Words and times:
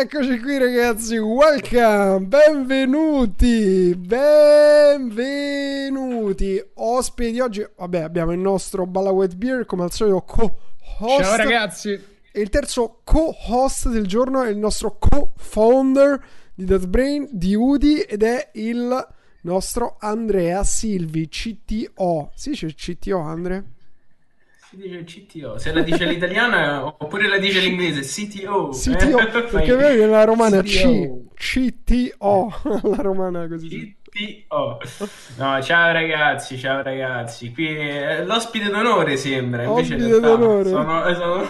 Eccoci 0.00 0.40
qui 0.40 0.56
ragazzi, 0.56 1.18
welcome, 1.18 2.20
benvenuti, 2.20 3.94
benvenuti. 3.94 5.10
Ospiti 6.76 7.32
di 7.32 7.40
oggi, 7.40 7.68
vabbè 7.76 8.00
abbiamo 8.00 8.32
il 8.32 8.38
nostro 8.38 8.86
Balla 8.86 9.10
Wet 9.10 9.34
Beer 9.34 9.66
come 9.66 9.82
al 9.82 9.92
solito 9.92 10.22
co-host. 10.22 11.22
Ciao 11.22 11.36
ragazzi. 11.36 11.90
E 12.32 12.40
il 12.40 12.48
terzo 12.48 13.02
co-host 13.04 13.90
del 13.90 14.06
giorno 14.06 14.42
è 14.42 14.48
il 14.48 14.56
nostro 14.56 14.96
co-founder 14.98 16.24
di 16.54 16.64
Death 16.64 16.86
Brain, 16.86 17.28
di 17.30 17.54
Udi 17.54 18.00
ed 18.00 18.22
è 18.22 18.52
il 18.54 19.06
nostro 19.42 19.98
Andrea 20.00 20.64
Silvi, 20.64 21.28
CTO. 21.28 22.30
Si 22.34 22.48
dice 22.48 22.72
CTO 22.74 23.18
Andrea? 23.18 23.62
Si 24.70 24.76
dice 24.76 25.02
CTO, 25.04 25.58
se 25.58 25.72
la 25.72 25.82
dice 25.82 26.04
l'italiana 26.04 26.86
oppure 26.98 27.26
la 27.28 27.38
dice 27.38 27.58
l'inglese 27.60 28.02
CTO. 28.02 28.68
CTO, 28.68 29.18
eh? 29.18 29.26
perché 29.50 29.74
vedi 29.74 30.08
la 30.08 30.22
romana 30.24 30.62
C, 30.62 31.10
CTO, 31.34 32.52
la 32.84 33.02
romana 33.02 33.48
così. 33.48 33.96
CTO. 34.10 34.78
No, 35.38 35.60
ciao 35.62 35.92
ragazzi, 35.92 36.56
ciao 36.56 36.82
ragazzi. 36.82 37.52
Qui 37.52 37.66
è 37.66 38.24
l'ospite 38.24 38.70
d'onore 38.70 39.16
sembra, 39.16 39.64
invece 39.64 39.94
Ospite 39.94 40.02
in 40.02 40.08
realtà 40.20 40.28
d'onore. 40.36 40.68
sono- 40.68 41.14
sono- 41.14 41.48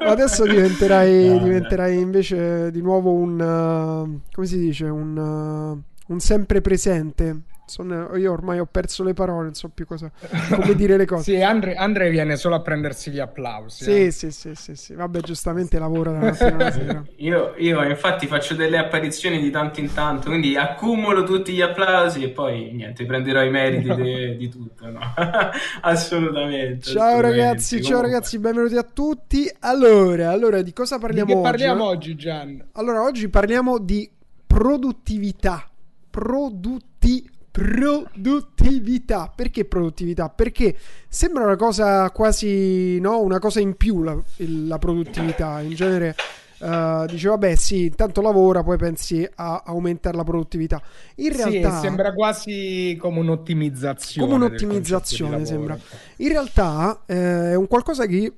Adesso 0.00 0.44
diventerai, 0.46 1.28
No, 1.28 1.38
diventerai 1.42 1.98
invece 1.98 2.70
di 2.70 2.80
nuovo 2.82 3.10
un... 3.12 3.40
uh, 3.40 4.20
come 4.32 4.46
si 4.46 4.58
dice? 4.58 4.84
Un, 4.86 5.16
uh, 5.16 6.12
un 6.12 6.20
sempre 6.20 6.60
presente. 6.60 7.40
Sono- 7.70 8.16
io 8.16 8.32
ormai 8.32 8.58
ho 8.58 8.66
perso 8.66 9.04
le 9.04 9.14
parole, 9.14 9.44
non 9.44 9.54
so 9.54 9.68
più 9.72 9.86
cosa, 9.86 10.10
come 10.50 10.74
dire 10.74 10.96
le 10.96 11.04
cose. 11.06 11.22
Sì, 11.22 11.40
Andre, 11.40 11.74
Andre 11.76 12.10
viene 12.10 12.34
solo 12.36 12.56
a 12.56 12.60
prendersi 12.60 13.10
gli 13.12 13.20
applausi. 13.20 13.84
Sì, 13.84 14.06
eh. 14.06 14.10
sì, 14.10 14.30
sì, 14.32 14.54
sì, 14.56 14.74
sì. 14.74 14.94
Vabbè, 14.94 15.20
giustamente 15.20 15.78
lavora 15.78 16.10
dalla 16.10 16.24
mattina 16.30 16.54
alla 16.56 16.70
sera. 16.72 17.04
Io, 17.20 17.54
io 17.58 17.82
infatti 17.84 18.26
faccio 18.26 18.54
delle 18.54 18.78
apparizioni 18.78 19.38
di 19.40 19.50
tanto 19.50 19.78
in 19.80 19.92
tanto, 19.94 20.28
quindi 20.30 20.56
accumulo 20.56 21.22
tutti 21.22 21.52
gli 21.52 21.60
applausi 21.60 22.22
e 22.24 22.30
poi 22.30 22.72
niente, 22.72 23.04
prenderò 23.06 23.42
i 23.42 23.50
meriti 23.50 23.94
de- 23.94 24.36
di 24.36 24.48
tutto. 24.48 24.88
No? 24.90 24.98
assolutamente. 25.82 26.80
Ciao 26.90 27.02
assolutamente. 27.02 27.36
ragazzi, 27.42 27.76
ciao 27.82 27.82
Comunque- 27.92 28.10
ragazzi, 28.10 28.38
benvenuti 28.38 28.76
a 28.76 28.82
tutti. 28.82 29.50
Allora, 29.60 30.30
allora 30.30 30.62
di 30.62 30.72
cosa 30.72 30.96
Di 30.96 31.02
parliamo 31.02 31.26
che 31.28 31.34
oggi? 31.34 31.42
parliamo 31.42 31.84
oggi, 31.84 32.14
Gian? 32.16 32.66
Allora, 32.72 33.02
oggi 33.02 33.28
parliamo 33.28 33.78
di 33.78 34.10
produttività. 34.46 35.64
Produtti- 36.10 37.28
produttività. 37.60 39.30
Perché 39.34 39.66
produttività? 39.66 40.30
Perché 40.30 40.74
sembra 41.08 41.44
una 41.44 41.56
cosa 41.56 42.10
quasi, 42.10 42.98
no? 43.00 43.20
Una 43.20 43.38
cosa 43.38 43.60
in 43.60 43.76
più 43.76 44.02
la, 44.02 44.18
la 44.36 44.78
produttività. 44.78 45.60
In 45.60 45.74
genere 45.74 46.16
eh, 46.58 47.04
dice, 47.10 47.28
vabbè, 47.28 47.54
sì, 47.56 47.84
intanto 47.84 48.22
lavora, 48.22 48.62
poi 48.62 48.78
pensi 48.78 49.28
a 49.34 49.62
aumentare 49.66 50.16
la 50.16 50.24
produttività. 50.24 50.80
In 51.16 51.36
realtà... 51.36 51.74
Sì, 51.74 51.80
sembra 51.80 52.14
quasi 52.14 52.96
come 52.98 53.20
un'ottimizzazione. 53.20 54.26
Come 54.26 54.42
un'ottimizzazione, 54.42 55.44
sembra. 55.44 55.74
lavoro. 55.74 55.88
In 56.16 56.28
realtà 56.28 57.02
eh, 57.04 57.50
è 57.50 57.54
un 57.56 57.66
qualcosa 57.66 58.06
che 58.06 58.32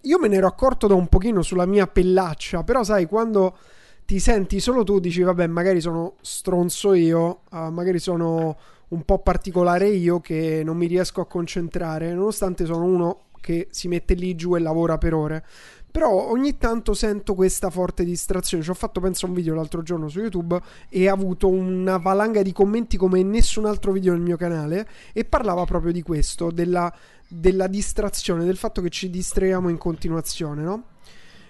io 0.00 0.18
me 0.18 0.28
ne 0.28 0.36
ero 0.36 0.46
accorto 0.46 0.86
da 0.86 0.94
un 0.94 1.08
pochino 1.08 1.42
sulla 1.42 1.66
mia 1.66 1.88
pellaccia, 1.88 2.62
però 2.62 2.84
sai, 2.84 3.06
quando 3.06 3.56
ti 4.06 4.18
senti 4.18 4.60
solo 4.60 4.84
tu 4.84 4.98
dici, 4.98 5.22
vabbè, 5.22 5.46
magari 5.46 5.80
sono 5.80 6.14
stronzo 6.20 6.92
io, 6.92 7.40
eh, 7.52 7.70
magari 7.70 7.98
sono 7.98 8.56
un 8.88 9.02
po' 9.02 9.18
particolare 9.20 9.88
io 9.88 10.20
che 10.20 10.62
non 10.64 10.76
mi 10.76 10.86
riesco 10.86 11.20
a 11.20 11.26
concentrare, 11.26 12.12
nonostante 12.12 12.64
sono 12.64 12.84
uno 12.84 13.18
che 13.40 13.68
si 13.70 13.88
mette 13.88 14.14
lì 14.14 14.34
giù 14.34 14.56
e 14.56 14.60
lavora 14.60 14.98
per 14.98 15.14
ore. 15.14 15.44
Però 15.90 16.10
ogni 16.10 16.58
tanto 16.58 16.92
sento 16.92 17.34
questa 17.34 17.70
forte 17.70 18.04
distrazione. 18.04 18.64
Ci 18.64 18.70
ho 18.70 18.74
fatto, 18.74 19.00
penso, 19.00 19.26
un 19.26 19.32
video 19.32 19.54
l'altro 19.54 19.82
giorno 19.82 20.08
su 20.08 20.18
YouTube 20.18 20.60
e 20.88 21.08
ha 21.08 21.12
avuto 21.12 21.48
una 21.48 21.98
valanga 21.98 22.42
di 22.42 22.52
commenti 22.52 22.96
come 22.96 23.22
nessun 23.22 23.64
altro 23.64 23.92
video 23.92 24.12
nel 24.12 24.22
mio 24.22 24.36
canale. 24.36 24.88
E 25.12 25.24
parlava 25.24 25.64
proprio 25.66 25.92
di 25.92 26.02
questo, 26.02 26.50
della, 26.50 26.92
della 27.28 27.68
distrazione, 27.68 28.44
del 28.44 28.56
fatto 28.56 28.82
che 28.82 28.90
ci 28.90 29.08
distraiamo 29.08 29.68
in 29.68 29.78
continuazione, 29.78 30.62
no? 30.62 30.84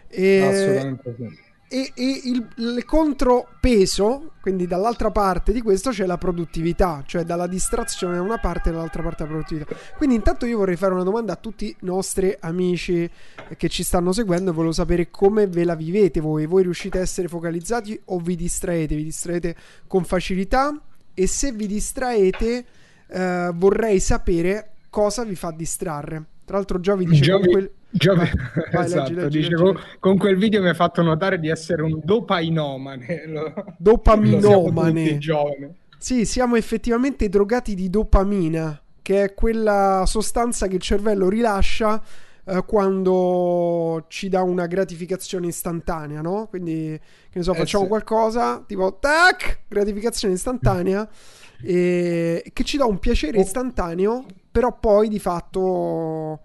E, 0.09 0.43
Assolutamente 0.43 1.15
sì. 1.17 1.53
E, 1.69 1.93
e 1.95 2.21
il, 2.25 2.47
il 2.57 2.85
contropeso, 2.85 4.33
quindi 4.41 4.67
dall'altra 4.67 5.11
parte 5.11 5.53
di 5.53 5.61
questo 5.61 5.91
c'è 5.91 6.07
la 6.07 6.19
produttività, 6.19 7.03
cioè 7.07 7.25
dalla 7.25 7.47
distrazione 7.47 8.17
da 8.17 8.23
una 8.23 8.39
parte 8.39 8.69
e 8.69 8.73
dall'altra 8.73 9.03
parte 9.03 9.23
la 9.23 9.29
produttività. 9.29 9.75
Quindi 9.97 10.17
intanto 10.17 10.47
io 10.47 10.59
vorrei 10.59 10.77
fare 10.77 10.95
una 10.95 11.03
domanda 11.03 11.33
a 11.33 11.37
tutti 11.37 11.67
i 11.67 11.77
nostri 11.81 12.37
amici 12.41 13.11
che 13.57 13.69
ci 13.69 13.83
stanno 13.83 14.13
seguendo 14.13 14.51
e 14.51 14.55
volevo 14.55 14.73
sapere 14.73 15.11
come 15.11 15.47
ve 15.47 15.65
la 15.65 15.75
vivete 15.75 16.21
voi. 16.21 16.47
Voi 16.47 16.63
riuscite 16.63 16.99
a 16.99 17.03
essere 17.03 17.29
focalizzati 17.29 18.01
o 18.07 18.19
vi 18.19 18.37
distraete? 18.37 18.95
Vi 18.95 19.05
distraete 19.05 19.57
con 19.87 20.05
facilità? 20.05 20.79
E 21.13 21.27
se 21.27 21.53
vi 21.53 21.67
distraete 21.67 22.67
eh, 23.07 23.51
vorrei 23.55 24.01
sapere 24.01 24.73
cosa 24.91 25.25
vi 25.25 25.35
fa 25.35 25.51
distrarre. 25.51 26.34
Tra 26.45 26.57
l'altro 26.57 26.79
Giovi 26.81 27.05
dice 27.07 27.23
Giovi- 27.23 27.51
quel... 27.51 27.71
Giovi- 27.91 28.31
Vai, 28.73 28.85
esatto, 28.85 29.03
leggi, 29.11 29.15
leggi, 29.15 29.39
dice, 29.39 29.57
leggi. 29.57 29.79
con, 30.01 30.17
quel 30.19 30.37
video 30.37 30.61
mi 30.63 30.69
ha 30.69 30.75
fatto 30.75 31.01
notare 31.03 31.39
di 31.39 31.49
essere 31.49 31.83
un 31.83 32.01
dopainomane. 32.03 33.25
Lo, 33.29 33.55
Dopaminomane. 33.79 35.19
lo. 35.25 35.75
Sì, 35.99 36.25
siamo 36.27 36.57
effettivamente 36.57 37.29
drogati 37.29 37.75
di 37.75 37.89
dopamina, 37.89 38.79
che 39.01 39.23
è 39.25 39.35
quella 39.35 40.05
sostanza 40.07 40.67
che 40.67 40.75
il 40.75 40.81
cervello 40.83 41.29
rilascia 41.29 42.03
eh, 42.47 42.63
quando 42.67 44.05
ci 44.09 44.29
dà 44.29 44.43
una 44.43 44.67
gratificazione 44.67 45.47
istantanea, 45.47 46.21
no? 46.21 46.47
Quindi, 46.51 46.99
che 47.31 47.39
ne 47.39 47.43
so, 47.43 47.53
Eh, 47.53 47.57
facciamo 47.57 47.85
sì. 47.85 47.89
qualcosa, 47.91 48.63
tipo, 48.67 48.99
tac, 49.01 49.61
gratificazione 49.69 50.35
istantanea, 50.35 51.09
e 51.65 52.51
che 52.53 52.65
ci 52.65 52.77
dà 52.77 52.85
un 52.87 52.99
piacere 52.99 53.39
Oh. 53.39 53.43
istantaneo, 53.43 54.25
però 54.51 54.79
poi 54.79 55.09
di 55.09 55.19
fatto... 55.19 56.41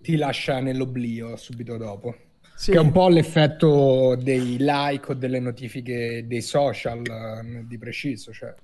Ti 0.00 0.16
lascia 0.16 0.60
nell'oblio 0.60 1.36
subito 1.36 1.76
dopo. 1.76 2.14
Sì, 2.54 2.70
Che 2.70 2.76
è 2.76 2.80
un 2.80 2.92
po' 2.92 3.08
l'effetto 3.08 4.16
dei 4.20 4.56
like 4.58 5.10
o 5.12 5.14
delle 5.14 5.40
notifiche 5.40 6.24
dei 6.26 6.40
social 6.42 7.02
eh, 7.04 7.64
di 7.66 7.76
preciso. 7.76 8.32
Cioè. 8.32 8.54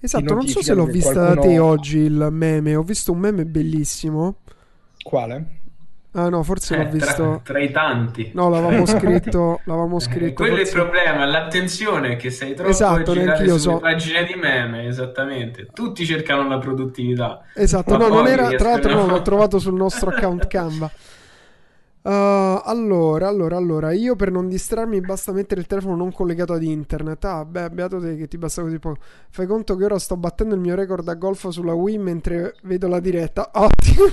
esatto, 0.00 0.34
non 0.34 0.46
so 0.46 0.62
se 0.62 0.72
l'ho 0.72 0.84
vista 0.86 1.12
da 1.12 1.34
qualcuno- 1.34 1.52
te 1.52 1.58
oggi 1.58 1.98
il 1.98 2.28
meme, 2.30 2.74
ho 2.76 2.82
visto 2.82 3.12
un 3.12 3.18
meme 3.18 3.44
bellissimo. 3.44 4.36
Quale? 5.02 5.59
Ah 6.12 6.28
no, 6.28 6.42
forse 6.42 6.74
Eh, 6.74 6.78
l'ho 6.78 6.82
tra, 6.88 6.92
visto... 7.06 7.40
tra 7.44 7.60
i 7.60 7.70
tanti. 7.70 8.30
No, 8.34 8.48
l'avevamo 8.48 8.82
Tra 8.84 8.98
scritto, 8.98 9.60
l'avevamo 9.64 9.96
Eh, 9.98 10.00
scritto. 10.00 10.32
quello 10.42 10.56
è 10.56 10.60
il 10.60 10.66
forse- 10.66 10.82
problema, 10.82 11.24
l'attenzione 11.24 12.16
che 12.16 12.30
sei 12.30 12.54
troppo 12.54 12.70
Esatto, 12.70 13.12
girare 13.12 13.46
sulle 13.46 13.58
so. 13.58 13.78
pagine 13.78 14.24
di 14.24 14.34
meme, 14.34 14.86
esattamente. 14.86 15.68
Tutti 15.72 16.04
cercano 16.04 16.48
la 16.48 16.58
produttività. 16.58 17.42
Esatto, 17.54 17.96
no, 17.96 18.08
non 18.08 18.26
era, 18.26 18.48
tra 18.48 18.70
l'altro 18.70 18.92
no, 18.94 19.06
l'ho 19.06 19.22
trovato 19.22 19.58
sul 19.60 19.74
nostro 19.74 20.10
account 20.10 20.46
Canva. 20.48 20.90
Uh, 22.02 22.62
allora, 22.64 23.28
allora, 23.28 23.58
allora, 23.58 23.92
io 23.92 24.16
per 24.16 24.30
non 24.30 24.48
distrarmi 24.48 25.02
basta 25.02 25.32
mettere 25.32 25.60
il 25.60 25.66
telefono 25.66 25.96
non 25.96 26.12
collegato 26.12 26.54
ad 26.54 26.62
internet. 26.62 27.22
Ah, 27.26 27.44
beh, 27.44 27.68
beato 27.70 28.00
te 28.00 28.16
che 28.16 28.26
ti 28.26 28.38
basta 28.38 28.62
così 28.62 28.78
poco. 28.78 29.02
Fai 29.28 29.46
conto 29.46 29.76
che 29.76 29.84
ora 29.84 29.98
sto 29.98 30.16
battendo 30.16 30.54
il 30.54 30.62
mio 30.62 30.74
record 30.74 31.06
a 31.08 31.14
golf 31.14 31.48
sulla 31.48 31.74
Wii 31.74 31.98
mentre 31.98 32.54
vedo 32.62 32.88
la 32.88 33.00
diretta. 33.00 33.50
Ottimo. 33.52 34.04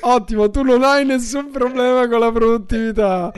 Ottimo, 0.00 0.50
tu 0.50 0.62
non 0.62 0.82
hai 0.82 1.04
nessun 1.04 1.50
problema 1.50 2.08
con 2.08 2.18
la 2.18 2.32
produttività. 2.32 3.30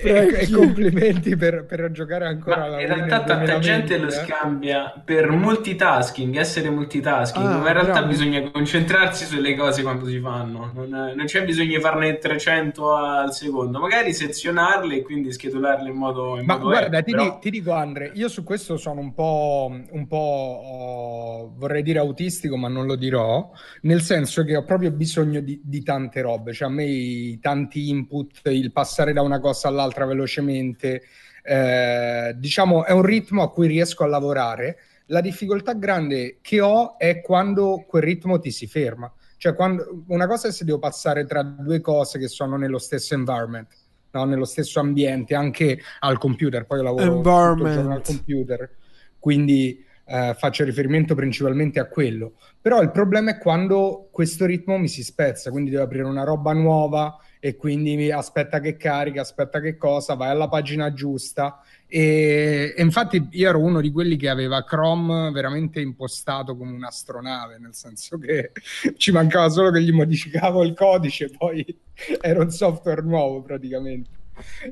E, 0.00 0.28
e- 0.42 0.50
complimenti 0.50 1.34
per, 1.36 1.64
per 1.66 1.90
giocare 1.90 2.24
ancora 2.26 2.60
Ma 2.60 2.64
alla 2.66 2.80
in 2.80 2.86
realtà 2.86 3.24
tanta 3.24 3.34
2020, 3.46 3.58
gente 3.58 3.98
lo 3.98 4.06
eh. 4.06 4.10
scambia 4.10 5.02
per 5.04 5.28
multitasking, 5.30 6.36
essere 6.36 6.70
multitasking, 6.70 7.44
Ah, 7.46 7.58
ma 7.58 7.66
in 7.66 7.72
realtà 7.72 7.92
bravo. 7.92 8.06
bisogna 8.06 8.48
concentrarsi 8.50 9.24
sulle 9.26 9.56
cose 9.56 9.82
quando 9.82 10.06
si 10.06 10.20
fanno, 10.20 10.70
non, 10.72 10.88
non 10.88 11.24
c'è 11.26 11.44
bisogno 11.44 11.74
di 11.76 11.80
farne 11.80 12.18
300 12.18 12.94
al 12.94 13.32
secondo, 13.32 13.80
magari 13.80 14.12
sezionarle 14.12 14.96
e 14.98 15.02
quindi 15.02 15.32
schedularle 15.32 15.88
in 15.90 15.96
modo, 15.96 16.38
in 16.38 16.44
Ma 16.44 16.54
modo 16.54 16.68
guarda, 16.68 17.02
ti, 17.02 17.10
però- 17.10 17.38
ti 17.38 17.50
dico 17.50 17.72
Andre, 17.72 18.12
io 18.14 18.28
su 18.28 18.44
questo 18.44 18.76
sono 18.76 19.00
un 19.00 19.12
po', 19.12 19.68
un 19.90 20.06
po' 20.06 20.16
oh, 20.16 21.54
vorrei 21.56 21.82
dire 21.82 21.98
autistico, 21.98 22.56
ma 22.56 22.68
non 22.68 22.86
lo 22.86 22.96
dirò, 22.96 23.50
nel 23.82 24.00
senso 24.02 24.44
che 24.44 24.56
ho 24.56 24.64
proprio 24.64 24.90
bisogno 24.90 25.40
di, 25.40 25.60
di 25.64 25.82
tante 25.82 26.20
robe, 26.22 26.52
cioè 26.52 26.68
a 26.68 26.70
me 26.70 26.84
i 26.84 27.38
tanti 27.40 27.88
input, 27.90 28.40
il 28.44 28.72
passare 28.72 29.12
da 29.12 29.22
una 29.22 29.40
cosa 29.40 29.68
all'altra 29.68 29.86
velocemente, 30.06 31.02
eh, 31.42 32.34
diciamo 32.36 32.84
è 32.84 32.92
un 32.92 33.02
ritmo 33.02 33.42
a 33.42 33.50
cui 33.50 33.66
riesco 33.66 34.04
a 34.04 34.06
lavorare. 34.06 34.78
La 35.06 35.20
difficoltà 35.20 35.72
grande 35.72 36.38
che 36.42 36.60
ho 36.60 36.98
è 36.98 37.20
quando 37.20 37.84
quel 37.86 38.02
ritmo 38.02 38.38
ti 38.38 38.50
si 38.50 38.66
ferma. 38.66 39.10
Cioè, 39.38 39.54
quando, 39.54 40.04
una 40.08 40.26
cosa 40.26 40.48
è 40.48 40.52
se 40.52 40.64
devo 40.64 40.78
passare 40.78 41.24
tra 41.24 41.42
due 41.42 41.80
cose 41.80 42.18
che 42.18 42.28
sono 42.28 42.56
nello 42.56 42.78
stesso 42.78 43.14
environment, 43.14 43.68
no? 44.10 44.24
nello 44.24 44.44
stesso 44.44 44.80
ambiente, 44.80 45.34
anche 45.34 45.78
al 46.00 46.18
computer. 46.18 46.66
Poi 46.66 46.78
io 46.78 46.84
lavoro 46.84 47.16
tutto 47.16 47.64
il 47.64 47.72
giorno 47.72 47.94
al 47.94 48.02
computer, 48.02 48.70
quindi 49.18 49.86
eh, 50.08 50.34
faccio 50.36 50.64
riferimento 50.64 51.14
principalmente 51.14 51.78
a 51.78 51.86
quello. 51.86 52.32
Però 52.60 52.82
il 52.82 52.90
problema 52.90 53.30
è 53.30 53.38
quando 53.38 54.08
questo 54.10 54.44
ritmo 54.44 54.76
mi 54.76 54.88
si 54.88 55.04
spezza, 55.04 55.50
quindi 55.50 55.70
devo 55.70 55.84
aprire 55.84 56.04
una 56.04 56.24
roba 56.24 56.52
nuova 56.52 57.16
e 57.40 57.56
quindi 57.56 58.10
aspetta 58.10 58.60
che 58.60 58.76
carica, 58.76 59.20
aspetta 59.20 59.60
che 59.60 59.76
cosa, 59.76 60.14
vai 60.14 60.30
alla 60.30 60.48
pagina 60.48 60.92
giusta. 60.92 61.62
E, 61.86 62.74
e, 62.76 62.82
infatti 62.82 63.28
io 63.30 63.48
ero 63.48 63.60
uno 63.60 63.80
di 63.80 63.90
quelli 63.90 64.16
che 64.16 64.28
aveva 64.28 64.62
Chrome 64.64 65.30
veramente 65.30 65.80
impostato 65.80 66.56
come 66.56 66.72
un'astronave, 66.72 67.58
nel 67.58 67.74
senso 67.74 68.18
che 68.18 68.52
ci 68.96 69.12
mancava 69.12 69.48
solo 69.48 69.70
che 69.70 69.82
gli 69.82 69.92
modificavo 69.92 70.64
il 70.64 70.74
codice, 70.74 71.30
poi 71.30 71.64
era 72.20 72.42
un 72.42 72.50
software 72.50 73.02
nuovo 73.02 73.42
praticamente 73.42 74.16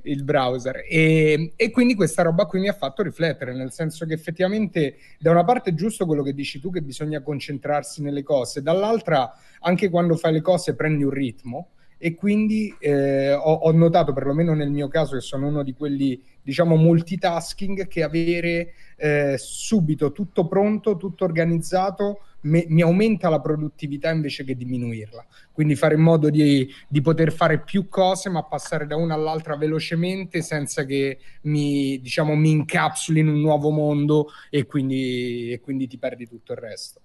il 0.05 0.23
browser 0.23 0.85
e, 0.89 1.53
e, 1.57 1.71
quindi 1.73 1.97
questa 1.97 2.23
roba 2.23 2.47
qui 2.47 2.61
mi 2.61 2.69
ha 2.69 2.73
fatto 2.73 3.03
riflettere 3.03 3.53
nel 3.53 3.73
senso 3.73 4.07
che 4.07 4.15
effettivamente 4.15 4.97
da 5.19 5.33
una 5.33 5.43
parte 5.43 5.71
è 5.71 5.75
giusto 5.75 6.07
quello 6.07 6.23
che 6.23 6.35
dici 6.35 6.61
tu 6.61 6.71
che 6.71 6.83
bisogna 6.83 7.21
concentrarsi 7.21 8.01
nelle 8.01 8.23
cose 8.23 8.63
dall'altra 8.63 9.33
anche 9.61 9.89
quando 9.89 10.15
fai 10.15 10.35
le 10.35 10.41
cose 10.41 10.77
prendi 10.77 11.03
un 11.03 11.11
ritmo 11.11 11.71
e 11.99 12.15
quindi 12.15 12.75
eh, 12.79 13.33
ho, 13.33 13.53
ho, 13.53 13.73
notato 13.73 14.13
perlomeno 14.13 14.55
nel 14.55 14.71
mio 14.71 14.89
caso 14.89 15.15
che 15.15 15.23
sono 15.23 15.47
uno 15.47 15.63
di 15.63 15.73
quelli 15.73 16.23
diciamo 16.43 16.77
multitasking 16.77 17.87
che 17.87 18.03
avere 18.03 18.75
eh, 18.97 19.37
subito 19.39 20.13
tutto 20.13 20.47
pronto 20.47 20.97
tutto 20.97 21.25
organizzato 21.25 22.21
me, 22.47 22.65
mi 22.69 22.83
aumenta 22.83 23.29
la 23.29 23.41
produttività 23.41 24.11
invece 24.11 24.45
che 24.45 24.57
diminuirla. 24.57 25.25
Quindi 25.53 25.75
fare 25.75 25.95
in 25.95 26.01
modo 26.01 26.31
di, 26.31 26.69
di, 26.89 27.01
poter 27.01 27.33
fare 27.33 27.61
più 27.61 27.89
cose, 27.89 28.31
ma 28.31 28.45
passare 28.45 28.87
da 28.87 28.97
una 28.97 29.15
all'altra 29.15 29.57
velocemente 29.57 30.43
senza 30.43 30.85
che 30.85 31.19
mi, 31.43 32.01
diciamo, 32.01 32.35
mi 32.35 32.51
incapsuli 32.51 33.21
in 33.21 33.29
un 33.29 33.41
nuovo 33.41 33.71
mondo 33.71 34.29
e 34.51 34.67
quindi, 34.67 35.53
e 35.53 35.61
quindi 35.61 35.87
ti 35.87 35.99
perdi 35.99 36.27
tutto 36.27 36.53
il 36.53 36.59
resto. 36.59 37.01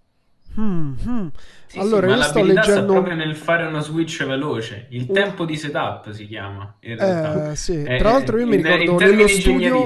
Hmm, 0.56 0.94
hmm. 1.06 1.28
Sì, 1.66 1.80
allora, 1.80 2.08
sì, 2.08 2.14
io 2.14 2.22
sto 2.24 2.44
leggendo 2.44 2.94
proprio 2.94 3.16
nel 3.16 3.36
fare 3.36 3.66
uno 3.66 3.80
switch 3.80 4.26
veloce. 4.26 4.88
Il 4.90 5.08
tempo 5.08 5.46
di 5.46 5.56
setup 5.56 6.12
si 6.12 6.28
chiama. 6.28 6.76
In 6.82 6.98
realtà. 6.98 7.52
Eh, 7.52 7.56
sì. 7.56 7.84
Tra 7.84 8.12
l'altro, 8.12 8.38
io 8.38 8.44
in, 8.44 8.50
mi 8.50 8.56
ricordo 8.58 8.92
in 8.92 8.98
nello 8.98 9.28
studio 9.28 9.86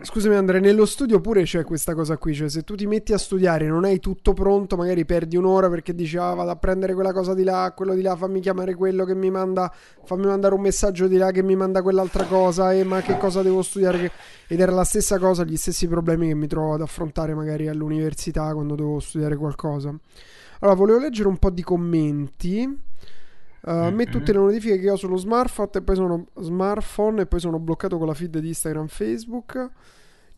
Scusami 0.00 0.36
Andrea, 0.36 0.60
nello 0.60 0.86
studio 0.86 1.20
pure 1.20 1.42
c'è 1.42 1.64
questa 1.64 1.92
cosa 1.94 2.16
qui, 2.16 2.32
cioè 2.32 2.48
se 2.48 2.62
tu 2.62 2.76
ti 2.76 2.86
metti 2.86 3.12
a 3.12 3.18
studiare 3.18 3.66
e 3.66 3.68
non 3.68 3.84
hai 3.84 3.98
tutto 3.98 4.32
pronto, 4.32 4.76
magari 4.76 5.04
perdi 5.04 5.36
un'ora 5.36 5.68
perché 5.68 5.92
dici 5.94 6.16
ah 6.16 6.32
vado 6.34 6.50
a 6.50 6.56
prendere 6.56 6.94
quella 6.94 7.12
cosa 7.12 7.34
di 7.34 7.42
là, 7.42 7.72
quello 7.76 7.94
di 7.94 8.02
là, 8.02 8.14
fammi 8.16 8.40
chiamare 8.40 8.74
quello 8.74 9.04
che 9.04 9.14
mi 9.14 9.28
manda, 9.28 9.72
fammi 10.04 10.26
mandare 10.26 10.54
un 10.54 10.60
messaggio 10.60 11.08
di 11.08 11.16
là 11.16 11.30
che 11.32 11.42
mi 11.42 11.56
manda 11.56 11.82
quell'altra 11.82 12.24
cosa, 12.24 12.72
e 12.72 12.84
ma 12.84 13.00
che 13.02 13.18
cosa 13.18 13.42
devo 13.42 13.60
studiare? 13.60 14.10
Ed 14.46 14.60
era 14.60 14.72
la 14.72 14.84
stessa 14.84 15.18
cosa, 15.18 15.44
gli 15.44 15.56
stessi 15.56 15.88
problemi 15.88 16.28
che 16.28 16.34
mi 16.34 16.46
trovo 16.46 16.74
ad 16.74 16.80
affrontare 16.80 17.34
magari 17.34 17.68
all'università 17.68 18.54
quando 18.54 18.76
devo 18.76 19.00
studiare 19.00 19.36
qualcosa. 19.36 19.94
Allora, 20.60 20.76
volevo 20.76 20.98
leggere 21.00 21.28
un 21.28 21.38
po' 21.38 21.50
di 21.50 21.62
commenti. 21.62 22.86
Uh, 23.60 23.70
a 23.70 23.90
me 23.90 24.06
tutte 24.06 24.32
le 24.32 24.38
notifiche 24.38 24.78
che 24.78 24.90
ho 24.90 24.96
sullo 24.96 25.16
smartphone 25.16 25.70
e 25.74 25.82
poi 25.82 25.96
sono 25.96 26.26
smartphone 26.38 27.22
e 27.22 27.26
poi 27.26 27.40
sono 27.40 27.58
bloccato 27.58 27.98
con 27.98 28.06
la 28.06 28.14
feed 28.14 28.38
di 28.38 28.48
Instagram 28.48 28.86
Facebook. 28.86 29.70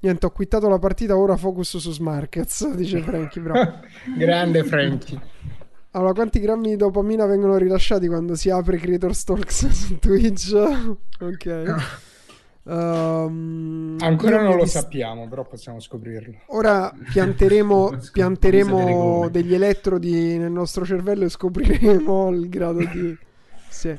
Niente, 0.01 0.25
ho 0.25 0.31
quittato 0.31 0.69
la 0.69 0.79
partita, 0.79 1.17
ora 1.17 1.37
focus 1.37 1.77
su 1.77 1.93
Smarkets, 1.93 2.73
dice 2.75 3.03
Frankie. 3.03 3.43
Grande 4.17 4.65
Frankie. 4.65 5.21
Allora, 5.93 6.13
quanti 6.13 6.39
grammi 6.39 6.71
di 6.71 6.77
dopamina 6.77 7.27
vengono 7.27 7.57
rilasciati 7.57 8.07
quando 8.07 8.37
si 8.37 8.49
apre 8.49 8.79
Creator 8.79 9.15
Stalks 9.15 9.67
su 9.75 9.99
Twitch? 9.99 10.55
ok. 11.21 12.09
Um, 12.63 13.97
Ancora 14.01 14.43
non 14.43 14.57
lo 14.57 14.65
dis- 14.65 14.73
sappiamo, 14.73 15.29
però 15.29 15.45
possiamo 15.45 15.81
scoprirlo. 15.81 16.41
Ora 16.47 16.93
pianteremo, 17.11 17.99
pianteremo 18.13 19.29
degli 19.31 19.55
elettrodi 19.55 20.37
nel 20.37 20.53
nostro 20.53 20.85
cervello 20.85 21.25
e 21.25 21.29
scopriremo 21.31 22.29
il 22.35 22.49
grado 22.49 22.79
di... 22.79 23.17
Sì. 23.69 23.97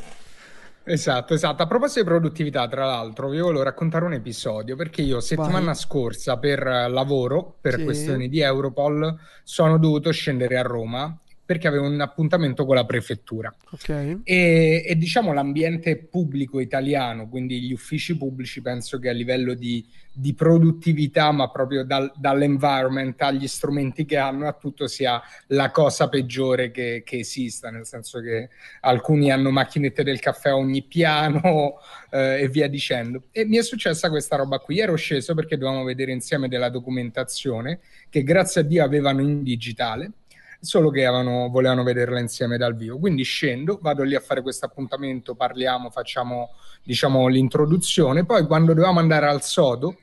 Esatto, 0.84 1.34
esatto. 1.34 1.63
A 1.63 1.68
proposito 1.68 2.02
di 2.02 2.06
produttività, 2.08 2.68
tra 2.68 2.86
l'altro, 2.86 3.30
vi 3.30 3.40
volevo 3.40 3.63
raccontare 3.63 4.06
un 4.06 4.13
episodio 4.13 4.75
perché 4.75 5.02
io 5.02 5.19
settimana 5.19 5.66
Vai. 5.66 5.75
scorsa 5.75 6.38
per 6.38 6.63
lavoro, 6.90 7.56
per 7.62 7.75
sì. 7.75 7.84
questioni 7.84 8.30
di 8.30 8.42
Europol, 8.42 9.16
sono 9.44 9.78
dovuto 9.78 10.12
scendere 10.12 10.58
a 10.58 10.63
Roma 10.63 11.16
perché 11.51 11.68
avevo 11.68 11.86
un 11.86 12.00
appuntamento 12.00 12.65
con 12.65 12.75
la 12.75 12.86
prefettura. 12.86 13.53
Okay. 13.71 14.21
E, 14.24 14.86
e, 14.88 14.95
diciamo 14.95 15.33
l'ambiente 15.33 15.98
pubblico 15.98 16.62
italiano, 16.62 17.27
quindi 17.27 17.62
gli 17.62 17.74
uffici 17.74 18.15
pubblici, 18.15 18.62
penso 18.62 19.00
che 19.00 19.09
a 19.09 19.12
livello 19.12 19.53
di, 19.53 19.86
di 20.13 20.33
produttività, 20.33 21.30
ma 21.33 21.51
proprio 21.51 21.83
dal, 21.83 22.09
dall'environment 22.15 23.21
agli 23.21 23.50
strumenti 23.50 24.06
che 24.06 24.15
hanno, 24.15 24.48
a 24.48 24.53
tutto 24.53 24.88
sia 24.88 25.21
la 25.48 25.71
cosa 25.71 26.07
peggiore 26.07 26.71
che, 26.71 27.03
che 27.06 27.18
esista, 27.18 27.69
nel 27.69 27.86
senso 27.86 28.21
che 28.21 28.48
alcuni 28.80 29.30
hanno 29.30 29.51
macchinette 29.51 30.03
del 30.03 30.21
caffè 30.21 30.51
a 30.51 30.56
ogni 30.56 30.83
piano 30.83 31.80
eh, 32.12 32.44
e 32.44 32.48
via 32.48 32.69
dicendo. 32.69 33.24
E 33.31 33.44
mi 33.44 33.57
è 33.57 33.62
successa 33.62 34.09
questa 34.09 34.38
roba 34.38 34.59
qui. 34.59 34.80
Ero 34.80 34.95
sceso 34.95 35.36
perché 35.36 35.57
dovevamo 35.57 35.83
vedere 35.83 36.13
insieme 36.13 36.48
della 36.48 36.69
documentazione 36.69 37.80
che 38.07 38.24
grazie 38.24 38.62
a 38.62 38.63
Dio 38.63 38.86
avevano 38.86 39.19
in 39.19 39.44
digitale 39.44 40.12
solo 40.62 40.92
che 40.92 41.06
avevano, 41.06 41.50
volevano 41.50 41.84
vederla 41.84 42.19
insieme 42.19 42.58
dal 42.58 42.75
vivo. 42.75 43.00
Quindi 43.00 43.24
scendo, 43.24 43.80
vado 43.81 44.04
lì 44.04 44.16
a 44.16 44.19
fare 44.19 44.42
questo 44.42 44.66
appuntamento, 44.66 45.36
parliamo, 45.36 45.90
facciamo 45.90 46.52
diciamo 46.84 47.28
l'introduzione. 47.28 48.25
Poi 48.25 48.46
quando 48.46 48.74
dovevamo 48.74 49.00
andare 49.00 49.28
al 49.28 49.42
sodo, 49.42 49.98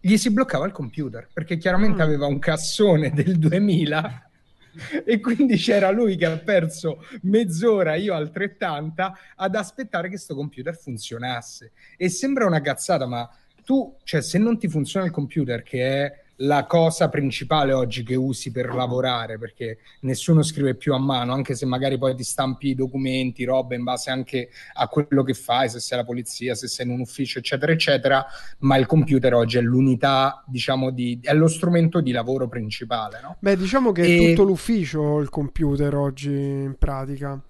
gli 0.00 0.16
si 0.16 0.30
bloccava 0.30 0.64
il 0.64 0.72
computer 0.72 1.28
perché 1.32 1.58
chiaramente 1.58 2.02
mm. 2.02 2.06
aveva 2.06 2.26
un 2.26 2.38
cassone 2.38 3.10
del 3.12 3.38
2000 3.38 4.30
e 5.04 5.20
quindi 5.20 5.56
c'era 5.56 5.90
lui 5.90 6.16
che 6.16 6.26
ha 6.26 6.38
perso 6.38 7.04
mezz'ora, 7.22 7.96
io 7.96 8.14
altrettanta, 8.14 9.12
ad 9.34 9.54
aspettare 9.56 10.04
che 10.04 10.14
questo 10.14 10.34
computer 10.34 10.76
funzionasse. 10.76 11.72
E 11.96 12.08
sembra 12.08 12.46
una 12.46 12.60
cazzata, 12.60 13.06
ma 13.06 13.28
tu, 13.64 13.96
cioè, 14.04 14.20
se 14.20 14.38
non 14.38 14.58
ti 14.58 14.68
funziona 14.68 15.06
il 15.06 15.12
computer, 15.12 15.62
che 15.62 16.04
è 16.04 16.22
la 16.42 16.64
cosa 16.66 17.08
principale 17.08 17.72
oggi 17.72 18.02
che 18.02 18.14
usi 18.14 18.50
per 18.50 18.74
lavorare, 18.74 19.38
perché 19.38 19.78
nessuno 20.00 20.42
scrive 20.42 20.74
più 20.74 20.94
a 20.94 20.98
mano, 20.98 21.32
anche 21.32 21.54
se 21.54 21.66
magari 21.66 21.98
poi 21.98 22.14
ti 22.14 22.22
stampi 22.22 22.68
i 22.68 22.74
documenti, 22.74 23.44
robe 23.44 23.76
in 23.76 23.84
base 23.84 24.10
anche 24.10 24.50
a 24.74 24.88
quello 24.88 25.22
che 25.22 25.34
fai, 25.34 25.68
se 25.68 25.80
sei 25.80 25.98
la 25.98 26.04
polizia, 26.04 26.54
se 26.54 26.68
sei 26.68 26.86
in 26.86 26.92
un 26.92 27.00
ufficio, 27.00 27.38
eccetera, 27.38 27.72
eccetera, 27.72 28.24
ma 28.60 28.76
il 28.76 28.86
computer 28.86 29.34
oggi 29.34 29.58
è 29.58 29.60
l'unità, 29.60 30.42
diciamo, 30.46 30.90
di, 30.90 31.18
è 31.22 31.34
lo 31.34 31.48
strumento 31.48 32.00
di 32.00 32.12
lavoro 32.12 32.48
principale, 32.48 33.20
no? 33.22 33.36
Beh, 33.38 33.56
diciamo 33.56 33.92
che 33.92 34.02
e... 34.02 34.16
è 34.16 34.28
tutto 34.28 34.44
l'ufficio 34.44 35.20
il 35.20 35.28
computer 35.28 35.94
oggi 35.94 36.30
in 36.30 36.76
pratica. 36.78 37.40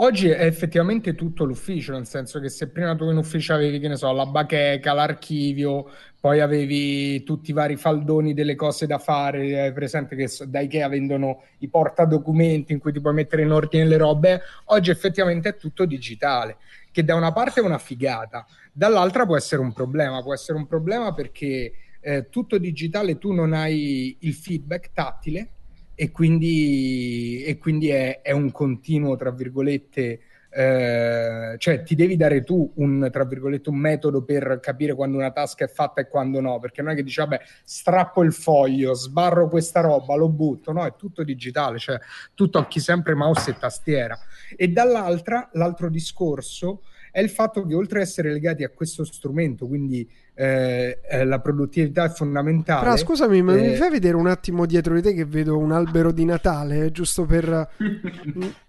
Oggi 0.00 0.28
è 0.28 0.44
effettivamente 0.44 1.16
tutto 1.16 1.42
l'ufficio, 1.42 1.92
nel 1.92 2.06
senso 2.06 2.38
che 2.38 2.48
se 2.48 2.68
prima 2.68 2.94
tu 2.94 3.10
in 3.10 3.16
ufficio 3.16 3.52
avevi, 3.52 3.80
che 3.80 3.88
ne 3.88 3.96
so, 3.96 4.12
la 4.12 4.26
bacheca, 4.26 4.92
l'archivio, 4.92 5.90
poi 6.20 6.38
avevi 6.38 7.24
tutti 7.24 7.50
i 7.50 7.52
vari 7.52 7.74
faldoni 7.74 8.32
delle 8.32 8.54
cose 8.54 8.86
da 8.86 8.98
fare, 8.98 9.60
hai 9.60 9.72
presente 9.72 10.14
che 10.14 10.28
da 10.46 10.60
Ikea 10.60 10.86
vendono 10.86 11.42
i 11.58 11.68
portadocumenti 11.68 12.72
in 12.72 12.78
cui 12.78 12.92
ti 12.92 13.00
puoi 13.00 13.12
mettere 13.12 13.42
in 13.42 13.50
ordine 13.50 13.86
le 13.86 13.96
robe, 13.96 14.40
oggi 14.66 14.92
effettivamente 14.92 15.48
è 15.48 15.56
tutto 15.56 15.84
digitale, 15.84 16.58
che 16.92 17.02
da 17.02 17.16
una 17.16 17.32
parte 17.32 17.60
è 17.60 17.64
una 17.64 17.78
figata, 17.78 18.46
dall'altra 18.72 19.26
può 19.26 19.36
essere 19.36 19.62
un 19.62 19.72
problema, 19.72 20.22
può 20.22 20.32
essere 20.32 20.58
un 20.58 20.68
problema 20.68 21.12
perché 21.12 21.72
eh, 21.98 22.28
tutto 22.28 22.56
digitale 22.58 23.18
tu 23.18 23.32
non 23.32 23.52
hai 23.52 24.16
il 24.20 24.34
feedback 24.34 24.92
tattile, 24.92 25.54
e 26.00 26.12
quindi, 26.12 27.42
e 27.42 27.58
quindi 27.58 27.88
è, 27.88 28.20
è, 28.22 28.30
un 28.30 28.52
continuo, 28.52 29.16
tra 29.16 29.32
virgolette, 29.32 30.20
eh, 30.48 31.56
cioè 31.58 31.82
ti 31.82 31.96
devi 31.96 32.14
dare 32.14 32.44
tu 32.44 32.72
un, 32.76 33.08
tra 33.10 33.24
virgolette, 33.24 33.68
un 33.68 33.78
metodo 33.78 34.22
per 34.22 34.60
capire 34.62 34.94
quando 34.94 35.16
una 35.16 35.32
tasca 35.32 35.64
è 35.64 35.68
fatta 35.68 36.00
e 36.00 36.06
quando 36.06 36.40
no, 36.40 36.60
perché 36.60 36.82
non 36.82 36.92
è 36.92 36.94
che 36.94 37.02
dici, 37.02 37.18
vabbè, 37.18 37.40
strappo 37.64 38.22
il 38.22 38.32
foglio, 38.32 38.94
sbarro 38.94 39.48
questa 39.48 39.80
roba, 39.80 40.14
lo 40.14 40.28
butto, 40.28 40.70
no, 40.70 40.86
è 40.86 40.94
tutto 40.96 41.24
digitale, 41.24 41.78
cioè 41.78 41.98
tu 42.32 42.48
tocchi 42.48 42.78
sempre 42.78 43.14
mouse 43.14 43.50
e 43.50 43.58
tastiera. 43.58 44.16
E 44.56 44.68
dall'altra, 44.68 45.48
l'altro 45.54 45.90
discorso 45.90 46.82
è 47.10 47.18
il 47.20 47.30
fatto 47.30 47.66
che 47.66 47.74
oltre 47.74 47.98
ad 48.00 48.06
essere 48.06 48.30
legati 48.30 48.62
a 48.62 48.68
questo 48.70 49.02
strumento, 49.02 49.66
quindi 49.66 50.08
eh, 50.40 51.00
eh, 51.02 51.24
la 51.24 51.40
produttività 51.40 52.04
è 52.04 52.10
fondamentale. 52.10 52.84
Però 52.84 52.96
scusami, 52.96 53.42
ma 53.42 53.56
eh... 53.56 53.70
mi 53.70 53.74
fai 53.74 53.90
vedere 53.90 54.14
un 54.14 54.28
attimo 54.28 54.66
dietro 54.66 54.94
di 54.94 55.02
te 55.02 55.12
che 55.12 55.24
vedo 55.24 55.58
un 55.58 55.72
albero 55.72 56.12
di 56.12 56.24
Natale, 56.24 56.92
giusto 56.92 57.24
per... 57.24 57.68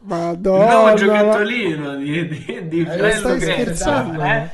Madonna. 0.00 0.90
No, 0.90 0.94
giocattolino 0.94 1.96
di, 1.96 2.28
di, 2.28 2.68
di 2.68 2.80
eh, 2.80 3.10
stai 3.10 3.40
scherzando? 3.40 4.22
Eh? 4.22 4.48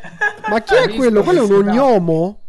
Ma 0.49 0.61
chi 0.63 0.75
è 0.83 0.95
quello? 0.95 1.23
Quello 1.23 1.43
è 1.43 1.45
un 1.45 1.69
ognomo? 1.69 2.41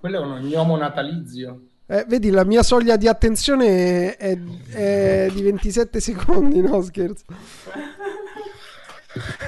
Quello 0.00 0.22
è 0.22 0.24
un 0.24 0.32
ognomo 0.32 0.76
natalizio. 0.76 1.60
Eh, 1.86 2.04
vedi, 2.08 2.30
la 2.30 2.44
mia 2.44 2.62
soglia 2.62 2.96
di 2.96 3.08
attenzione 3.08 4.16
è, 4.16 4.38
è 4.70 5.28
di 5.32 5.42
27 5.42 6.00
secondi, 6.00 6.60
no 6.62 6.80
scherzo. 6.80 7.24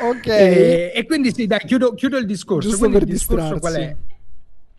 ok. 0.03 0.27
E, 0.27 0.93
e, 0.95 1.07
quindi 1.07 1.33
sì, 1.33 1.47
dai, 1.47 1.61
chiudo, 1.61 1.95
chiudo 1.95 2.17
il 2.17 2.27
discorso. 2.27 2.69
Giusto 2.69 2.87
quindi 2.87 3.05
il 3.05 3.13
discorso 3.13 3.59
qual 3.59 3.75
è? 3.75 3.97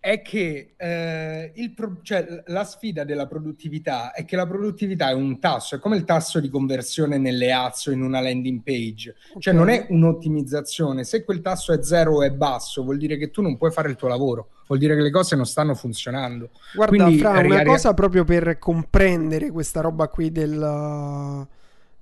è 0.00 0.22
che 0.22 0.72
eh, 0.78 1.52
il 1.56 1.72
pro- 1.72 1.98
cioè, 2.02 2.42
la 2.46 2.64
sfida 2.64 3.04
della 3.04 3.26
produttività 3.26 4.12
è 4.12 4.24
che 4.24 4.34
la 4.34 4.46
produttività 4.46 5.10
è 5.10 5.12
un 5.12 5.38
tasso, 5.38 5.74
è 5.74 5.78
come 5.78 5.96
il 5.96 6.04
tasso 6.04 6.40
di 6.40 6.48
conversione 6.48 7.18
nelle 7.18 7.52
AZO 7.52 7.90
in 7.90 8.00
una 8.00 8.20
landing 8.20 8.62
page, 8.62 9.14
cioè 9.38 9.52
non 9.52 9.68
è 9.68 9.86
un'ottimizzazione, 9.90 11.04
se 11.04 11.22
quel 11.22 11.42
tasso 11.42 11.74
è 11.74 11.82
zero 11.82 12.14
o 12.14 12.22
è 12.22 12.30
basso 12.30 12.82
vuol 12.82 12.96
dire 12.96 13.18
che 13.18 13.30
tu 13.30 13.42
non 13.42 13.58
puoi 13.58 13.70
fare 13.70 13.90
il 13.90 13.96
tuo 13.96 14.08
lavoro, 14.08 14.48
vuol 14.66 14.78
dire 14.78 14.96
che 14.96 15.02
le 15.02 15.10
cose 15.10 15.36
non 15.36 15.44
stanno 15.44 15.74
funzionando. 15.74 16.48
Guarda, 16.74 16.96
Quindi, 16.96 17.18
Fra, 17.18 17.38
una 17.40 17.62
cosa 17.62 17.92
proprio 17.92 18.24
per 18.24 18.58
comprendere 18.58 19.50
questa 19.50 19.82
roba 19.82 20.08
qui 20.08 20.32
del, 20.32 21.46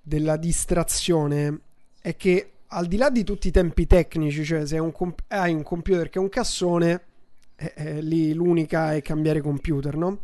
della 0.00 0.36
distrazione 0.36 1.60
è 2.00 2.14
che 2.14 2.52
al 2.68 2.86
di 2.86 2.96
là 2.96 3.10
di 3.10 3.24
tutti 3.24 3.48
i 3.48 3.50
tempi 3.50 3.86
tecnici, 3.86 4.44
cioè 4.44 4.66
se 4.66 4.78
un 4.78 4.92
comp- 4.92 5.24
hai 5.28 5.52
un 5.52 5.62
computer 5.62 6.08
che 6.08 6.18
è 6.18 6.22
un 6.22 6.28
cassone 6.28 7.02
eh, 7.56 7.72
eh, 7.74 8.00
lì 8.02 8.32
l'unica 8.32 8.94
è 8.94 9.02
cambiare 9.02 9.40
computer, 9.40 9.96
no? 9.96 10.20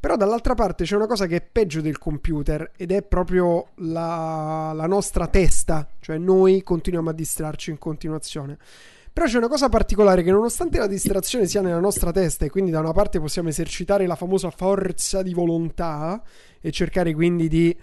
Però 0.00 0.16
dall'altra 0.16 0.54
parte 0.54 0.84
c'è 0.84 0.94
una 0.94 1.08
cosa 1.08 1.26
che 1.26 1.36
è 1.36 1.40
peggio 1.40 1.80
del 1.80 1.98
computer 1.98 2.70
ed 2.76 2.92
è 2.92 3.02
proprio 3.02 3.70
la, 3.76 4.72
la 4.72 4.86
nostra 4.86 5.26
testa, 5.26 5.88
cioè 5.98 6.18
noi 6.18 6.62
continuiamo 6.62 7.10
a 7.10 7.12
distrarci 7.12 7.70
in 7.70 7.78
continuazione. 7.78 8.58
Però 9.12 9.26
c'è 9.26 9.38
una 9.38 9.48
cosa 9.48 9.68
particolare 9.68 10.22
che 10.22 10.30
nonostante 10.30 10.78
la 10.78 10.86
distrazione 10.86 11.46
sia 11.46 11.62
nella 11.62 11.80
nostra 11.80 12.12
testa 12.12 12.44
e 12.44 12.50
quindi 12.50 12.70
da 12.70 12.78
una 12.78 12.92
parte 12.92 13.18
possiamo 13.18 13.48
esercitare 13.48 14.06
la 14.06 14.14
famosa 14.14 14.50
forza 14.50 15.22
di 15.22 15.34
volontà 15.34 16.22
e 16.60 16.70
cercare 16.70 17.12
quindi 17.12 17.48
di... 17.48 17.76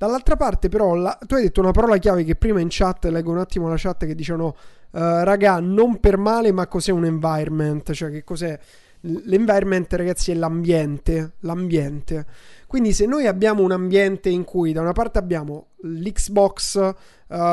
Dall'altra 0.00 0.34
parte 0.34 0.70
però 0.70 0.94
la... 0.94 1.18
tu 1.26 1.34
hai 1.34 1.42
detto 1.42 1.60
una 1.60 1.72
parola 1.72 1.98
chiave 1.98 2.24
che 2.24 2.34
prima 2.34 2.58
in 2.58 2.68
chat, 2.70 3.04
leggo 3.04 3.32
un 3.32 3.36
attimo 3.36 3.68
la 3.68 3.74
chat 3.76 4.06
che 4.06 4.14
dicevano 4.14 4.56
Uh, 4.92 5.22
raga, 5.22 5.60
non 5.60 6.00
per 6.00 6.16
male, 6.16 6.50
ma 6.50 6.66
cos'è 6.66 6.90
un 6.90 7.04
environment? 7.04 7.92
Cioè, 7.92 8.10
che 8.10 8.24
cos'è? 8.24 8.58
L'environment, 9.02 9.92
ragazzi, 9.92 10.32
è 10.32 10.34
l'ambiente. 10.34 11.34
L'ambiente. 11.42 12.26
Quindi, 12.66 12.92
se 12.92 13.06
noi 13.06 13.28
abbiamo 13.28 13.62
un 13.62 13.70
ambiente 13.70 14.30
in 14.30 14.42
cui 14.42 14.72
da 14.72 14.80
una 14.80 14.90
parte 14.90 15.18
abbiamo 15.18 15.68
l'Xbox, 15.82 16.74
uh, 16.74 16.94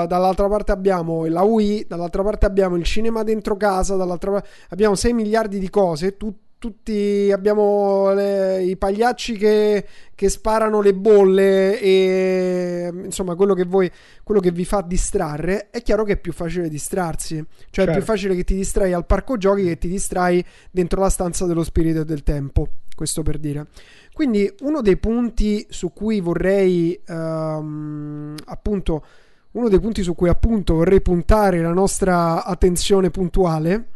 dall'altra 0.08 0.48
parte 0.48 0.72
abbiamo 0.72 1.26
la 1.26 1.44
Wii, 1.44 1.86
dall'altra 1.88 2.24
parte 2.24 2.48
abbiamo 2.48 2.76
il 2.76 2.84
cinema 2.84 3.22
dentro 3.22 3.56
casa, 3.56 3.96
dall'altra 3.96 4.32
parte 4.32 4.50
abbiamo 4.70 4.96
6 4.96 5.14
miliardi 5.14 5.60
di 5.60 5.70
cose, 5.70 6.18
tutte 6.18 6.47
tutti 6.60 7.30
abbiamo 7.32 8.12
le, 8.14 8.64
i 8.64 8.78
pagliacci 8.78 9.38
che, 9.38 9.86
che, 10.16 10.30
sparano 10.30 10.82
le 10.82 10.96
bolle 10.96 11.80
e 11.80 12.92
insomma 13.06 13.36
quello 13.36 13.54
che, 13.54 13.64
voi, 13.64 13.90
quello 14.24 14.42
che 14.42 14.52
vi 14.52 14.66
fa 14.66 14.82
distrarre 14.82 15.70
è 15.70 15.84
chiaro 15.84 16.04
che 16.04 16.14
è 16.14 16.18
più 16.18 16.34
facile 16.34 16.68
distrarsi 16.68 17.36
cioè 17.36 17.46
certo. 17.70 17.82
è 17.82 17.84
più 17.86 17.94
certo. 17.94 18.12
facile 18.12 18.36
che 18.36 18.44
ti 18.44 18.56
distrai 18.56 18.94
al 18.94 19.06
parco 19.06 19.38
giochi 19.38 19.66
che 19.66 19.78
ti 19.78 19.88
distrai 19.88 20.44
dentro 20.72 21.00
la 21.00 21.10
stanza 21.10 21.46
dello 21.46 21.64
spirito 21.64 22.02
e 22.02 22.06
del 22.06 22.24
tempo 22.24 22.68
questo 22.96 23.22
per 23.22 23.38
dire 23.38 23.68
quindi 24.14 24.52
uno 24.62 24.82
dei 24.82 24.98
punti 24.98 25.68
su 25.70 25.94
cui 25.94 26.20
vorrei 26.22 27.00
um, 27.08 28.36
appunto 28.46 29.06
uno 29.52 29.70
dei 29.70 29.80
punti 29.80 30.02
su 30.02 30.16
cui 30.16 30.30
appunto 30.30 30.74
vorrei 30.74 31.02
puntare 31.02 31.62
la 31.62 31.74
nostra 31.74 32.44
attenzione 32.44 33.12
puntuale 33.12 33.90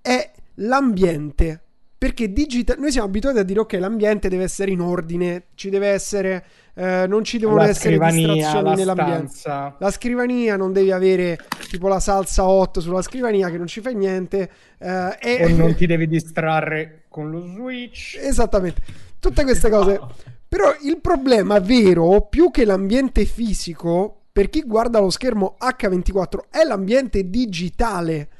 è 0.00 0.32
l'ambiente. 0.60 1.62
Perché 2.00 2.32
digital... 2.32 2.78
noi 2.78 2.90
siamo 2.90 3.08
abituati 3.08 3.38
a 3.38 3.42
dire 3.42 3.60
ok, 3.60 3.74
l'ambiente 3.74 4.30
deve 4.30 4.44
essere 4.44 4.70
in 4.70 4.80
ordine, 4.80 5.48
ci 5.54 5.68
deve 5.68 5.88
essere, 5.88 6.44
eh, 6.74 7.04
non 7.06 7.24
ci 7.24 7.38
devono 7.38 7.58
la 7.58 7.68
essere 7.68 7.98
distrazioni 7.98 8.74
nell'ambiente. 8.74 9.34
Stanza. 9.34 9.76
La 9.78 9.90
scrivania 9.90 10.56
non 10.56 10.72
devi 10.72 10.92
avere 10.92 11.38
tipo 11.68 11.88
la 11.88 12.00
salsa 12.00 12.48
hot 12.48 12.78
sulla 12.78 13.02
scrivania 13.02 13.50
che 13.50 13.58
non 13.58 13.66
ci 13.66 13.82
fa 13.82 13.90
niente. 13.90 14.50
Eh, 14.78 15.18
e... 15.20 15.44
O 15.44 15.48
non 15.56 15.74
ti 15.74 15.84
devi 15.84 16.08
distrarre 16.08 17.02
con 17.08 17.30
lo 17.30 17.44
switch. 17.44 18.18
Esattamente, 18.18 18.80
tutte 19.18 19.42
queste 19.42 19.68
cose. 19.68 20.00
Però 20.48 20.74
il 20.82 21.00
problema 21.02 21.58
vero, 21.60 22.22
più 22.22 22.50
che 22.50 22.64
l'ambiente 22.64 23.26
fisico, 23.26 24.22
per 24.32 24.48
chi 24.48 24.62
guarda 24.62 25.00
lo 25.00 25.10
schermo 25.10 25.56
H24, 25.60 26.48
è 26.48 26.64
l'ambiente 26.64 27.28
digitale. 27.28 28.30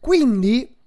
Quindi 0.00 0.78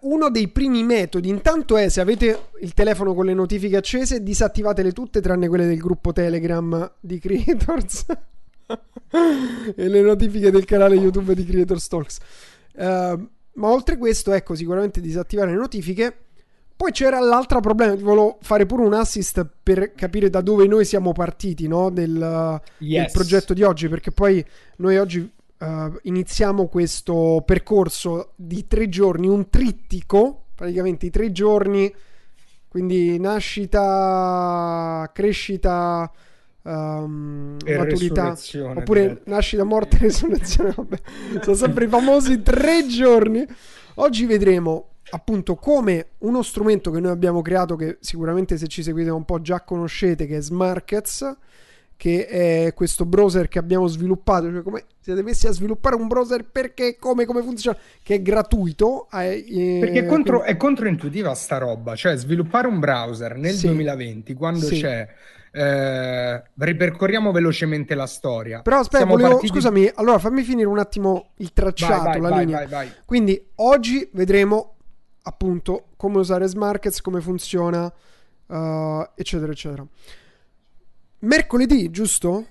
uno 0.00 0.30
dei 0.30 0.48
primi 0.48 0.82
metodi 0.84 1.28
intanto 1.28 1.76
è 1.76 1.90
se 1.90 2.00
avete 2.00 2.48
il 2.62 2.72
telefono 2.72 3.12
con 3.12 3.26
le 3.26 3.34
notifiche 3.34 3.76
accese 3.76 4.22
disattivatele 4.22 4.92
tutte 4.92 5.20
tranne 5.20 5.48
quelle 5.48 5.66
del 5.66 5.76
gruppo 5.76 6.12
Telegram 6.12 6.90
di 6.98 7.18
Creators 7.18 8.06
e 9.76 9.88
le 9.88 10.00
notifiche 10.00 10.50
del 10.50 10.64
canale 10.64 10.94
YouTube 10.94 11.34
di 11.34 11.44
Creators 11.44 11.88
Talks 11.88 12.18
uh, 12.72 12.82
ma 12.84 13.68
oltre 13.68 13.98
questo 13.98 14.32
ecco 14.32 14.54
sicuramente 14.54 15.02
disattivare 15.02 15.50
le 15.50 15.58
notifiche 15.58 16.16
poi 16.74 16.92
c'era 16.92 17.20
l'altro 17.20 17.60
problema 17.60 17.94
volevo 17.96 18.38
fare 18.40 18.64
pure 18.64 18.82
un 18.82 18.94
assist 18.94 19.46
per 19.62 19.92
capire 19.94 20.30
da 20.30 20.40
dove 20.40 20.66
noi 20.66 20.86
siamo 20.86 21.12
partiti 21.12 21.68
no? 21.68 21.90
del, 21.90 22.60
yes. 22.78 23.02
del 23.02 23.10
progetto 23.12 23.52
di 23.52 23.62
oggi 23.62 23.88
perché 23.88 24.10
poi 24.10 24.44
noi 24.76 24.96
oggi 24.96 25.30
uh, 25.58 25.98
iniziamo 26.02 26.66
questo 26.66 27.42
percorso 27.44 28.32
di 28.36 28.66
tre 28.66 28.88
giorni, 28.88 29.28
un 29.28 29.48
trittico, 29.48 30.46
praticamente 30.54 31.06
i 31.06 31.10
tre 31.10 31.32
giorni, 31.32 31.92
quindi 32.68 33.18
nascita, 33.18 35.10
crescita, 35.12 36.10
um, 36.62 37.56
maturità, 37.64 38.36
oppure 38.74 39.22
nascita, 39.24 39.64
morte 39.64 39.96
e 39.96 40.00
resurrezione. 40.08 40.72
Vabbè, 40.76 41.00
sono 41.40 41.56
sempre 41.56 41.86
i 41.86 41.88
famosi 41.88 42.42
tre 42.42 42.86
giorni. 42.86 43.46
Oggi 43.96 44.26
vedremo 44.26 44.90
appunto 45.10 45.54
come 45.54 46.08
uno 46.18 46.42
strumento 46.42 46.90
che 46.90 47.00
noi 47.00 47.12
abbiamo 47.12 47.40
creato, 47.40 47.76
che 47.76 47.98
sicuramente 48.00 48.58
se 48.58 48.66
ci 48.66 48.82
seguite 48.82 49.10
un 49.10 49.24
po' 49.24 49.40
già 49.40 49.62
conoscete, 49.62 50.26
che 50.26 50.38
è 50.38 50.40
Smarkets 50.40 51.36
che 51.96 52.26
è 52.26 52.74
questo 52.74 53.06
browser 53.06 53.48
che 53.48 53.58
abbiamo 53.58 53.86
sviluppato, 53.86 54.50
cioè 54.52 54.62
come 54.62 54.84
siete 55.00 55.22
messi 55.22 55.46
a 55.46 55.52
sviluppare 55.52 55.96
un 55.96 56.06
browser 56.06 56.44
perché 56.44 56.96
come, 56.98 57.24
come 57.24 57.42
funziona, 57.42 57.76
che 58.02 58.16
è 58.16 58.22
gratuito. 58.22 59.08
Eh, 59.10 59.78
perché 59.80 60.00
è, 60.00 60.06
contro, 60.06 60.38
quindi... 60.38 60.52
è 60.52 60.56
controintuitiva 60.58 61.34
sta 61.34 61.58
roba, 61.58 61.96
cioè 61.96 62.14
sviluppare 62.16 62.66
un 62.66 62.78
browser 62.78 63.36
nel 63.36 63.54
sì. 63.54 63.66
2020 63.66 64.34
quando 64.34 64.66
sì. 64.66 64.80
c'è... 64.80 65.08
Eh, 65.56 66.42
ripercorriamo 66.54 67.32
velocemente 67.32 67.94
la 67.94 68.06
storia. 68.06 68.60
Però 68.60 68.80
aspetta, 68.80 69.06
volevo, 69.06 69.30
partiti... 69.30 69.54
scusami, 69.54 69.90
allora 69.94 70.18
fammi 70.18 70.42
finire 70.42 70.68
un 70.68 70.78
attimo 70.78 71.30
il 71.36 71.54
tracciato, 71.54 72.02
vai, 72.02 72.20
vai, 72.20 72.20
la 72.20 72.28
vai, 72.28 72.44
linea. 72.44 72.94
Quindi 73.06 73.42
oggi 73.54 74.06
vedremo 74.12 74.74
appunto 75.22 75.86
come 75.96 76.18
usare 76.18 76.46
Smarkets, 76.46 77.00
come 77.00 77.22
funziona, 77.22 77.90
uh, 78.48 79.08
eccetera, 79.14 79.50
eccetera 79.50 79.86
mercoledì, 81.20 81.90
giusto? 81.90 82.46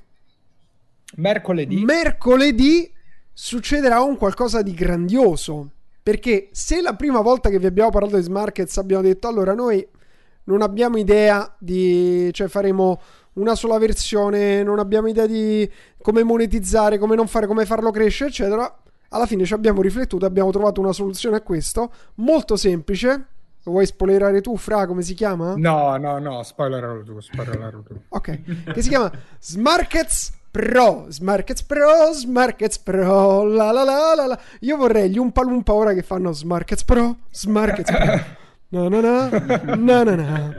Mercoledì. 1.16 1.84
Mercoledì 1.84 2.92
succederà 3.32 4.02
un 4.02 4.18
qualcosa 4.18 4.62
di 4.62 4.74
grandioso. 4.74 5.72
Perché 6.02 6.50
se 6.52 6.82
la 6.82 6.96
prima 6.96 7.22
volta 7.22 7.50
che 7.50 7.58
vi 7.58 7.66
abbiamo 7.66 7.90
parlato 7.90 8.18
di 8.18 8.24
Smarkets 8.24 8.78
abbiamo 8.78 9.02
detto 9.02 9.28
allora 9.28 9.54
noi 9.54 9.86
non 10.44 10.62
abbiamo 10.62 10.98
idea 10.98 11.56
di... 11.58 12.30
cioè 12.32 12.48
faremo 12.48 13.02
una 13.34 13.56
sola 13.56 13.78
versione, 13.78 14.64
non 14.64 14.80
abbiamo 14.80 15.08
idea 15.08 15.26
di 15.26 15.70
come 16.02 16.24
monetizzare, 16.24 16.98
come 16.98 17.16
non 17.16 17.28
fare, 17.28 17.48
come 17.48 17.66
farlo 17.66 17.92
crescere, 17.92 18.30
eccetera. 18.30 18.82
Alla 19.10 19.26
fine 19.26 19.46
ci 19.46 19.54
abbiamo 19.54 19.82
riflettuto, 19.82 20.26
abbiamo 20.26 20.52
trovato 20.52 20.80
una 20.80 20.94
soluzione 20.94 21.38
a 21.38 21.42
questo, 21.42 21.92
molto 22.16 22.56
semplice, 22.56 23.26
lo 23.66 23.72
vuoi 23.72 23.86
spoilerare 23.88 24.42
tu, 24.42 24.56
Fra, 24.58 24.86
come 24.86 25.02
si 25.02 25.16
chiama? 25.16 25.56
No, 25.58 25.98
no, 25.98 26.20
no, 26.20 26.44
spoileralo 26.44 27.04
tu, 27.04 27.20
spoileralo 27.20 27.82
tu. 27.82 28.00
ok, 28.10 28.72
che 28.74 28.82
si 28.82 28.90
chiama 28.90 29.12
Smarkets 29.40 30.34
Pro, 30.52 31.08
Smarkets 31.10 31.64
Pro, 31.64 32.14
Smarkets 32.14 32.78
Pro, 32.80 33.44
la 33.44 33.72
la 33.72 33.84
la 33.84 34.14
la 34.16 34.26
la. 34.28 34.40
Io 34.62 34.78
vorrei 34.78 35.10
gli 35.10 35.18
Umpa 35.18 35.42
Lumpa 35.42 35.74
ora 35.74 35.94
che 35.94 36.04
fanno 36.04 36.32
Smarkets 36.32 36.84
Pro, 36.84 37.18
Smarkets 37.32 37.92
Pro. 37.92 38.44
No, 38.70 38.90
no, 38.90 39.00
no, 39.00 39.30
no, 39.78 40.04
no, 40.04 40.16
no. 40.16 40.56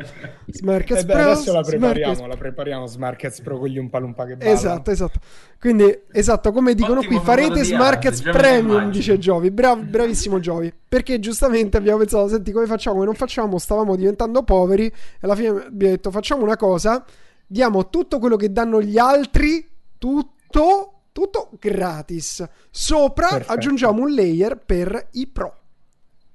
Smarkets 0.47 1.03
eh 1.03 1.05
beh, 1.05 1.13
Pro. 1.13 1.23
Adesso 1.23 1.53
la 1.53 1.63
prepariamo, 1.63 2.15
Smarkets... 2.15 2.29
la 2.29 2.37
prepariamo 2.37 2.87
Smarkets 2.87 3.41
Pro 3.41 3.59
con 3.59 3.69
gli 3.69 3.79
Umpalumpa 3.79 4.25
che 4.27 4.37
ballano. 4.37 4.57
Esatto, 4.57 4.91
esatto. 4.91 5.19
Quindi, 5.59 6.03
esatto, 6.13 6.53
come 6.53 6.75
dicono 6.75 7.01
Ottimo 7.01 7.17
qui, 7.19 7.25
farete 7.25 7.65
Smarkets 7.65 8.23
Premium, 8.23 8.91
dice 8.91 9.19
Giovi. 9.19 9.51
Brav, 9.51 9.81
bravissimo 9.83 10.39
Giovi. 10.39 10.73
Perché 10.89 11.19
giustamente 11.19 11.77
abbiamo 11.77 11.99
pensato, 11.99 12.29
senti, 12.29 12.53
come 12.53 12.67
facciamo? 12.67 12.95
Come 12.95 13.07
non 13.07 13.17
facciamo? 13.17 13.59
Stavamo 13.59 13.97
diventando 13.97 14.43
poveri. 14.45 14.87
E 14.87 14.93
alla 15.21 15.35
fine 15.35 15.49
abbiamo 15.49 15.69
detto, 15.71 16.11
facciamo 16.11 16.43
una 16.43 16.57
cosa. 16.57 17.05
Diamo 17.45 17.91
tutto 17.91 18.19
quello 18.19 18.37
che 18.37 18.53
danno 18.53 18.81
gli 18.81 18.99
altri, 18.99 19.67
tutto, 19.99 20.93
tutto 21.11 21.51
gratis. 21.59 22.49
Sopra 22.71 23.29
Perfetto. 23.29 23.53
aggiungiamo 23.53 24.01
un 24.01 24.15
layer 24.15 24.57
per 24.65 25.09
i 25.13 25.27
pro. 25.27 25.55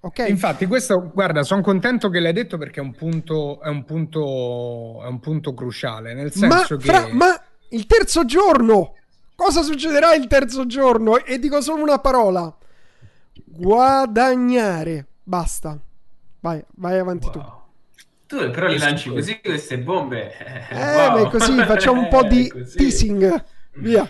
Okay. 0.03 0.31
Infatti, 0.31 0.65
questo, 0.65 1.11
guarda, 1.13 1.43
sono 1.43 1.61
contento 1.61 2.09
che 2.09 2.19
l'hai 2.19 2.33
detto 2.33 2.57
perché 2.57 2.79
è 2.79 2.83
un 2.83 2.95
punto, 2.95 3.61
è 3.61 3.67
un 3.67 3.85
punto, 3.85 5.03
è 5.03 5.07
un 5.07 5.19
punto 5.19 5.53
cruciale. 5.53 6.15
Nel 6.15 6.31
senso 6.31 6.75
ma, 6.75 6.77
che. 6.79 6.85
Fra, 6.87 7.07
ma 7.13 7.39
il 7.69 7.85
terzo 7.85 8.25
giorno, 8.25 8.95
cosa 9.35 9.61
succederà 9.61 10.15
il 10.15 10.25
terzo 10.25 10.65
giorno? 10.65 11.23
E 11.23 11.37
dico 11.37 11.61
solo 11.61 11.83
una 11.83 11.99
parola: 11.99 12.51
guadagnare. 13.45 15.05
Basta. 15.21 15.77
Vai, 16.39 16.63
vai 16.77 16.97
avanti 16.97 17.27
wow. 17.27 17.33
tu. 17.33 17.59
Tu 18.25 18.49
però 18.49 18.67
li 18.67 18.79
lanci 18.79 19.09
così 19.09 19.39
queste 19.39 19.77
bombe. 19.77 20.35
Eh, 20.69 20.95
wow. 20.95 21.13
beh, 21.13 21.29
così 21.29 21.55
facciamo 21.63 22.01
un 22.01 22.07
po' 22.07 22.23
di 22.23 22.51
teasing. 22.75 23.45
Via. 23.73 24.09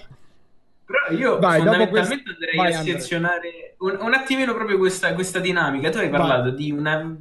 Però 0.92 1.18
io 1.18 1.40
vai, 1.40 1.58
fondamentalmente 1.58 2.24
questo... 2.24 2.32
andrei 2.32 2.56
vai, 2.56 2.74
a 2.74 2.84
selezionare 2.84 3.76
un, 3.80 3.98
un, 4.00 4.14
attimino 4.14 4.54
proprio 4.54 4.78
questa, 4.78 5.14
questa 5.14 5.40
dinamica. 5.40 5.90
Tu 5.90 5.98
hai 5.98 6.10
parlato 6.10 6.50
vai. 6.50 6.56
di 6.56 6.72
una 6.72 7.18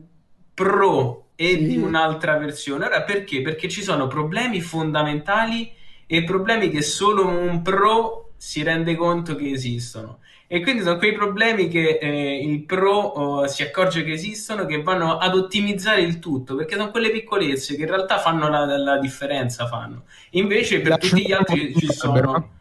pro 0.52 1.28
e 1.36 1.48
sì. 1.48 1.66
di 1.68 1.76
un'altra 1.78 2.36
versione. 2.36 2.84
Ora 2.84 3.02
perché? 3.02 3.40
Perché 3.40 3.68
ci 3.68 3.82
sono 3.82 4.06
problemi 4.06 4.60
fondamentali 4.60 5.72
e 6.06 6.24
problemi 6.24 6.70
che 6.70 6.82
solo 6.82 7.26
un 7.26 7.62
pro 7.62 8.32
si 8.36 8.62
rende 8.62 8.94
conto 8.96 9.34
che 9.36 9.50
esistono. 9.50 10.18
E 10.52 10.62
quindi 10.62 10.82
sono 10.82 10.96
quei 10.96 11.12
problemi 11.12 11.68
che 11.68 11.98
eh, 12.02 12.44
il 12.44 12.64
pro 12.64 12.92
oh, 12.92 13.46
si 13.46 13.62
accorge 13.62 14.02
che 14.02 14.12
esistono, 14.12 14.66
che 14.66 14.82
vanno 14.82 15.16
ad 15.18 15.36
ottimizzare 15.36 16.00
il 16.00 16.18
tutto, 16.18 16.56
perché 16.56 16.74
sono 16.74 16.90
quelle 16.90 17.10
piccolezze 17.10 17.76
che 17.76 17.82
in 17.82 17.88
realtà 17.88 18.18
fanno 18.18 18.48
la, 18.48 18.64
la 18.76 18.98
differenza. 18.98 19.68
Fanno. 19.68 20.04
Invece 20.30 20.80
per 20.80 20.98
tutti 20.98 21.24
gli 21.24 21.32
altri 21.32 21.72
ci 21.76 21.86
sono... 21.94 22.58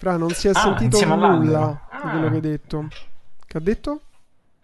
Fra, 0.00 0.16
non 0.16 0.30
si 0.30 0.48
è 0.48 0.52
ah, 0.54 0.54
sentito 0.54 1.04
nulla 1.14 1.88
ah. 1.90 2.00
di 2.02 2.08
quello 2.08 2.28
che 2.30 2.34
hai 2.36 2.40
detto. 2.40 2.88
Che 3.46 3.58
ha 3.58 3.60
detto? 3.60 4.00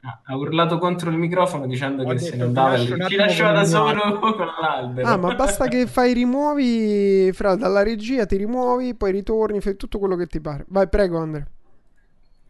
Ah, 0.00 0.20
ha 0.24 0.34
urlato 0.34 0.78
contro 0.78 1.10
il 1.10 1.18
microfono 1.18 1.66
dicendo 1.66 2.04
Ho 2.04 2.06
che 2.06 2.14
detto, 2.14 2.24
se 2.24 2.36
ne 2.36 2.42
andava 2.44 2.78
ci 2.78 3.16
lasciava 3.16 3.52
da 3.52 3.64
solo 3.66 4.18
con 4.32 4.46
l'albero. 4.58 5.06
Ah, 5.06 5.18
ma 5.18 5.34
basta 5.34 5.68
che 5.68 5.86
fai 5.86 6.14
rimuovi, 6.14 7.30
fra, 7.34 7.54
dalla 7.54 7.82
regia 7.82 8.24
ti 8.24 8.38
rimuovi, 8.38 8.94
poi 8.94 9.12
ritorni, 9.12 9.60
fai 9.60 9.76
tutto 9.76 9.98
quello 9.98 10.16
che 10.16 10.26
ti 10.26 10.40
pare. 10.40 10.64
Vai, 10.68 10.88
prego, 10.88 11.18
Andre. 11.18 11.46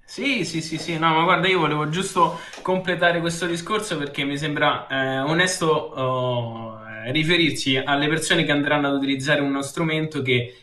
Sì, 0.04 0.44
sì, 0.44 0.62
sì, 0.62 0.78
sì, 0.78 0.96
no, 0.96 1.12
ma 1.12 1.24
guarda, 1.24 1.48
io 1.48 1.58
volevo 1.58 1.88
giusto 1.88 2.38
completare 2.62 3.18
questo 3.18 3.46
discorso 3.46 3.98
perché 3.98 4.22
mi 4.22 4.38
sembra 4.38 4.86
eh, 4.86 5.18
onesto 5.22 5.66
oh, 5.66 6.78
riferirsi 7.10 7.76
alle 7.78 8.06
persone 8.06 8.44
che 8.44 8.52
andranno 8.52 8.86
ad 8.86 8.94
utilizzare 8.94 9.40
uno 9.40 9.60
strumento 9.62 10.22
che 10.22 10.54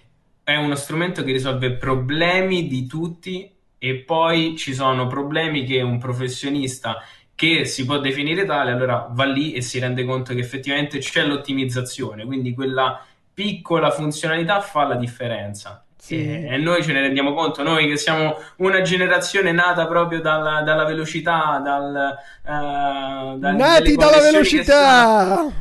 è 0.43 0.55
uno 0.55 0.75
strumento 0.75 1.23
che 1.23 1.31
risolve 1.31 1.73
problemi 1.73 2.67
di 2.67 2.85
tutti 2.85 3.49
e 3.77 3.95
poi 3.95 4.55
ci 4.57 4.73
sono 4.73 5.07
problemi 5.07 5.65
che 5.65 5.81
un 5.81 5.97
professionista 5.97 7.01
che 7.35 7.65
si 7.65 7.85
può 7.85 7.97
definire 7.99 8.45
tale, 8.45 8.71
allora 8.71 9.07
va 9.09 9.25
lì 9.25 9.53
e 9.53 9.61
si 9.61 9.79
rende 9.79 10.05
conto 10.05 10.33
che 10.33 10.39
effettivamente 10.39 10.99
c'è 10.99 11.25
l'ottimizzazione, 11.25 12.25
quindi 12.25 12.53
quella 12.53 13.03
piccola 13.33 13.89
funzionalità 13.89 14.61
fa 14.61 14.85
la 14.85 14.95
differenza. 14.95 15.83
Sì. 15.97 16.45
E, 16.45 16.57
noi 16.57 16.83
ce 16.83 16.91
ne 16.91 16.99
rendiamo 16.99 17.33
conto, 17.33 17.63
noi 17.63 17.87
che 17.87 17.97
siamo 17.97 18.37
una 18.57 18.81
generazione 18.81 19.53
nata 19.53 19.87
proprio 19.87 20.19
dalla, 20.19 20.61
dalla 20.61 20.83
velocità, 20.83 21.61
dal, 21.63 22.17
uh, 22.43 23.37
dal, 23.37 23.55
nati 23.55 23.95
dalla 23.95 24.19
velocità! 24.19 25.35
Sono, 25.35 25.53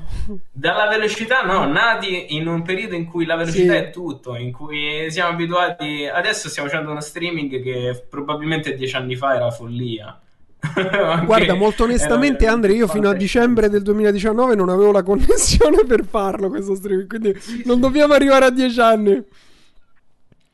dalla 0.50 0.88
velocità, 0.88 1.42
no, 1.42 1.66
nati 1.66 2.36
in 2.36 2.46
un 2.46 2.62
periodo 2.62 2.94
in 2.94 3.06
cui 3.06 3.24
la 3.24 3.36
velocità 3.36 3.72
sì. 3.72 3.78
è 3.78 3.90
tutto, 3.90 4.36
in 4.36 4.52
cui 4.52 5.10
siamo 5.10 5.30
abituati. 5.30 6.06
Adesso 6.06 6.48
stiamo 6.48 6.68
facendo 6.68 6.90
uno 6.90 7.00
streaming 7.00 7.62
che 7.62 8.04
probabilmente 8.08 8.74
dieci 8.74 8.96
anni 8.96 9.16
fa 9.16 9.34
era 9.34 9.50
follia. 9.50 10.18
Guarda, 11.24 11.54
molto 11.54 11.84
onestamente, 11.84 12.46
Andre, 12.46 12.72
io 12.72 12.86
fino 12.86 13.08
a 13.08 13.14
dicembre 13.14 13.68
del 13.68 13.82
2019 13.82 14.54
non 14.54 14.68
avevo 14.68 14.92
la 14.92 15.02
connessione 15.02 15.82
per 15.86 16.04
farlo 16.04 16.48
questo 16.48 16.74
streaming, 16.76 17.08
quindi 17.08 17.36
non 17.64 17.80
dobbiamo 17.80 18.14
arrivare 18.14 18.46
a 18.46 18.50
dieci 18.50 18.80
anni. 18.80 19.22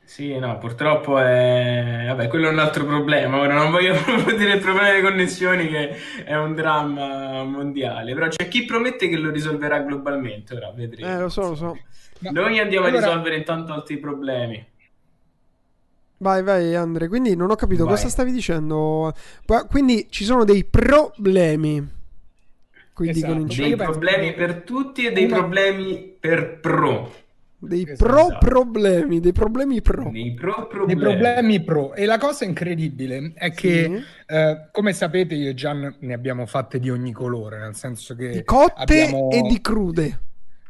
Sì, 0.09 0.35
no, 0.39 0.57
purtroppo 0.57 1.19
è... 1.19 2.05
Vabbè, 2.07 2.27
quello 2.29 2.47
è 2.47 2.51
un 2.51 2.57
altro 2.57 2.83
problema. 2.83 3.37
Ora 3.37 3.53
non 3.53 3.69
voglio 3.69 3.93
proprio 4.03 4.35
dire 4.35 4.53
il 4.53 4.59
problema 4.59 4.87
delle 4.87 5.03
connessioni 5.03 5.67
che 5.67 5.95
è 6.25 6.35
un 6.35 6.55
dramma 6.55 7.43
mondiale, 7.43 8.15
però 8.15 8.27
c'è 8.27 8.47
chi 8.47 8.65
promette 8.65 9.07
che 9.07 9.17
lo 9.17 9.29
risolverà 9.29 9.81
globalmente, 9.81 10.55
ora 10.55 10.71
vedremo. 10.71 11.07
Eh, 11.13 11.19
lo 11.19 11.29
so, 11.29 11.49
lo 11.49 11.55
so. 11.55 11.77
Noi 12.31 12.57
andiamo 12.57 12.87
allora... 12.87 13.03
a 13.03 13.05
risolvere 13.05 13.35
intanto 13.35 13.71
altri 13.71 13.97
problemi. 13.97 14.65
Vai, 16.17 16.41
vai, 16.41 16.73
Andre. 16.73 17.07
Quindi 17.07 17.35
non 17.35 17.51
ho 17.51 17.55
capito 17.55 17.85
vai. 17.85 17.93
cosa 17.93 18.09
stavi 18.09 18.31
dicendo. 18.31 19.13
Quindi 19.69 20.07
ci 20.09 20.23
sono 20.23 20.43
dei 20.43 20.63
problemi. 20.65 21.87
Quindi 22.93 23.19
esatto. 23.19 23.43
Dei 23.43 23.75
problemi 23.75 24.33
per 24.33 24.63
tutti 24.63 25.05
e 25.05 25.11
dei 25.11 25.25
Una... 25.25 25.37
problemi 25.37 26.15
per 26.19 26.59
pro. 26.59 27.18
Dei 27.61 27.85
esatto. 27.85 28.05
pro 28.05 28.37
problemi, 28.39 29.19
dei 29.19 29.33
problemi 29.33 29.81
pro. 29.81 30.09
Dei, 30.09 30.33
pro 30.33 30.67
problemi. 30.67 30.85
dei 30.85 30.95
problemi 30.95 31.61
pro. 31.61 31.93
E 31.93 32.05
la 32.05 32.17
cosa 32.17 32.45
incredibile 32.45 33.33
è 33.35 33.51
che, 33.51 33.83
sì. 33.83 34.33
eh, 34.33 34.69
come 34.71 34.93
sapete, 34.93 35.35
io 35.35 35.49
e 35.49 35.53
Gian 35.53 35.97
ne 35.99 36.13
abbiamo 36.13 36.45
fatte 36.45 36.79
di 36.79 36.89
ogni 36.89 37.11
colore, 37.11 37.59
nel 37.59 37.75
senso 37.75 38.15
che... 38.15 38.29
Di 38.29 38.43
cotte 38.45 39.01
abbiamo... 39.01 39.29
e 39.29 39.41
di 39.41 39.59
crude. 39.59 40.19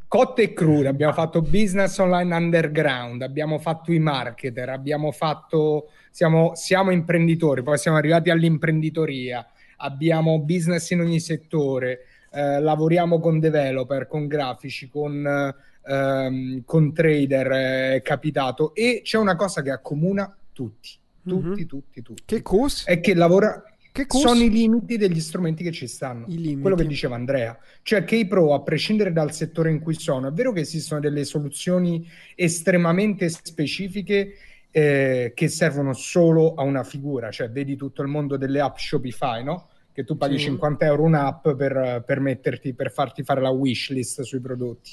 Cotte 0.07 0.41
e 0.41 0.53
crude, 0.53 0.87
abbiamo 0.87 1.13
fatto 1.13 1.43
business 1.43 1.95
online 1.99 2.35
underground, 2.35 3.21
abbiamo 3.21 3.59
fatto 3.59 3.91
i 3.91 3.99
marketer, 3.99 4.69
abbiamo 4.69 5.11
fatto... 5.11 5.91
Siamo, 6.09 6.55
siamo 6.55 6.89
imprenditori, 6.89 7.61
poi 7.61 7.77
siamo 7.77 7.97
arrivati 7.97 8.31
all'imprenditoria, 8.31 9.45
abbiamo 9.77 10.39
business 10.39 10.89
in 10.89 11.01
ogni 11.01 11.19
settore, 11.19 11.99
eh, 12.31 12.59
lavoriamo 12.59 13.19
con 13.19 13.39
developer, 13.39 14.07
con 14.07 14.25
grafici, 14.25 14.89
con 14.89 15.53
ehm, 15.89 16.63
con 16.65 16.93
trader 16.93 17.51
eh, 17.51 18.01
capitato 18.03 18.73
e 18.75 19.01
c'è 19.03 19.17
una 19.17 19.35
cosa 19.35 19.61
che 19.61 19.71
accomuna 19.71 20.33
tutti, 20.53 20.91
tutti, 21.25 21.47
mm-hmm. 21.47 21.65
tutti, 21.65 22.01
tutti. 22.01 22.23
Che 22.25 22.41
cosa? 22.41 22.89
È 22.89 22.99
che 22.99 23.13
lavora... 23.15 23.63
Che 23.91 24.05
sono 24.07 24.39
i 24.39 24.49
limiti 24.49 24.97
degli 24.97 25.19
strumenti 25.19 25.63
che 25.63 25.71
ci 25.71 25.87
stanno. 25.87 26.25
Quello 26.61 26.75
che 26.75 26.85
diceva 26.85 27.15
Andrea. 27.15 27.57
Cioè 27.81 28.03
che 28.03 28.17
i 28.17 28.27
pro, 28.27 28.53
a 28.53 28.61
prescindere 28.61 29.11
dal 29.11 29.33
settore 29.33 29.71
in 29.71 29.79
cui 29.79 29.95
sono, 29.95 30.27
è 30.27 30.31
vero 30.31 30.51
che 30.51 30.61
esistono 30.61 31.01
delle 31.01 31.25
soluzioni 31.25 32.07
estremamente 32.35 33.27
specifiche 33.29 34.35
eh, 34.71 35.31
che 35.33 35.47
servono 35.47 35.93
solo 35.93 36.53
a 36.53 36.61
una 36.61 36.83
figura. 36.83 37.31
Cioè 37.31 37.49
vedi 37.49 37.75
tutto 37.75 38.01
il 38.03 38.07
mondo 38.07 38.37
delle 38.37 38.61
app 38.61 38.77
Shopify, 38.77 39.43
no? 39.43 39.69
Che 39.91 40.03
tu 40.03 40.15
paghi 40.15 40.37
sì. 40.37 40.45
50 40.45 40.85
euro 40.85 41.03
un'app 41.03 41.49
per, 41.49 42.03
per, 42.05 42.19
metterti, 42.19 42.73
per 42.73 42.91
farti 42.91 43.23
fare 43.23 43.41
la 43.41 43.49
wishlist 43.49 44.21
sui 44.21 44.39
prodotti. 44.39 44.91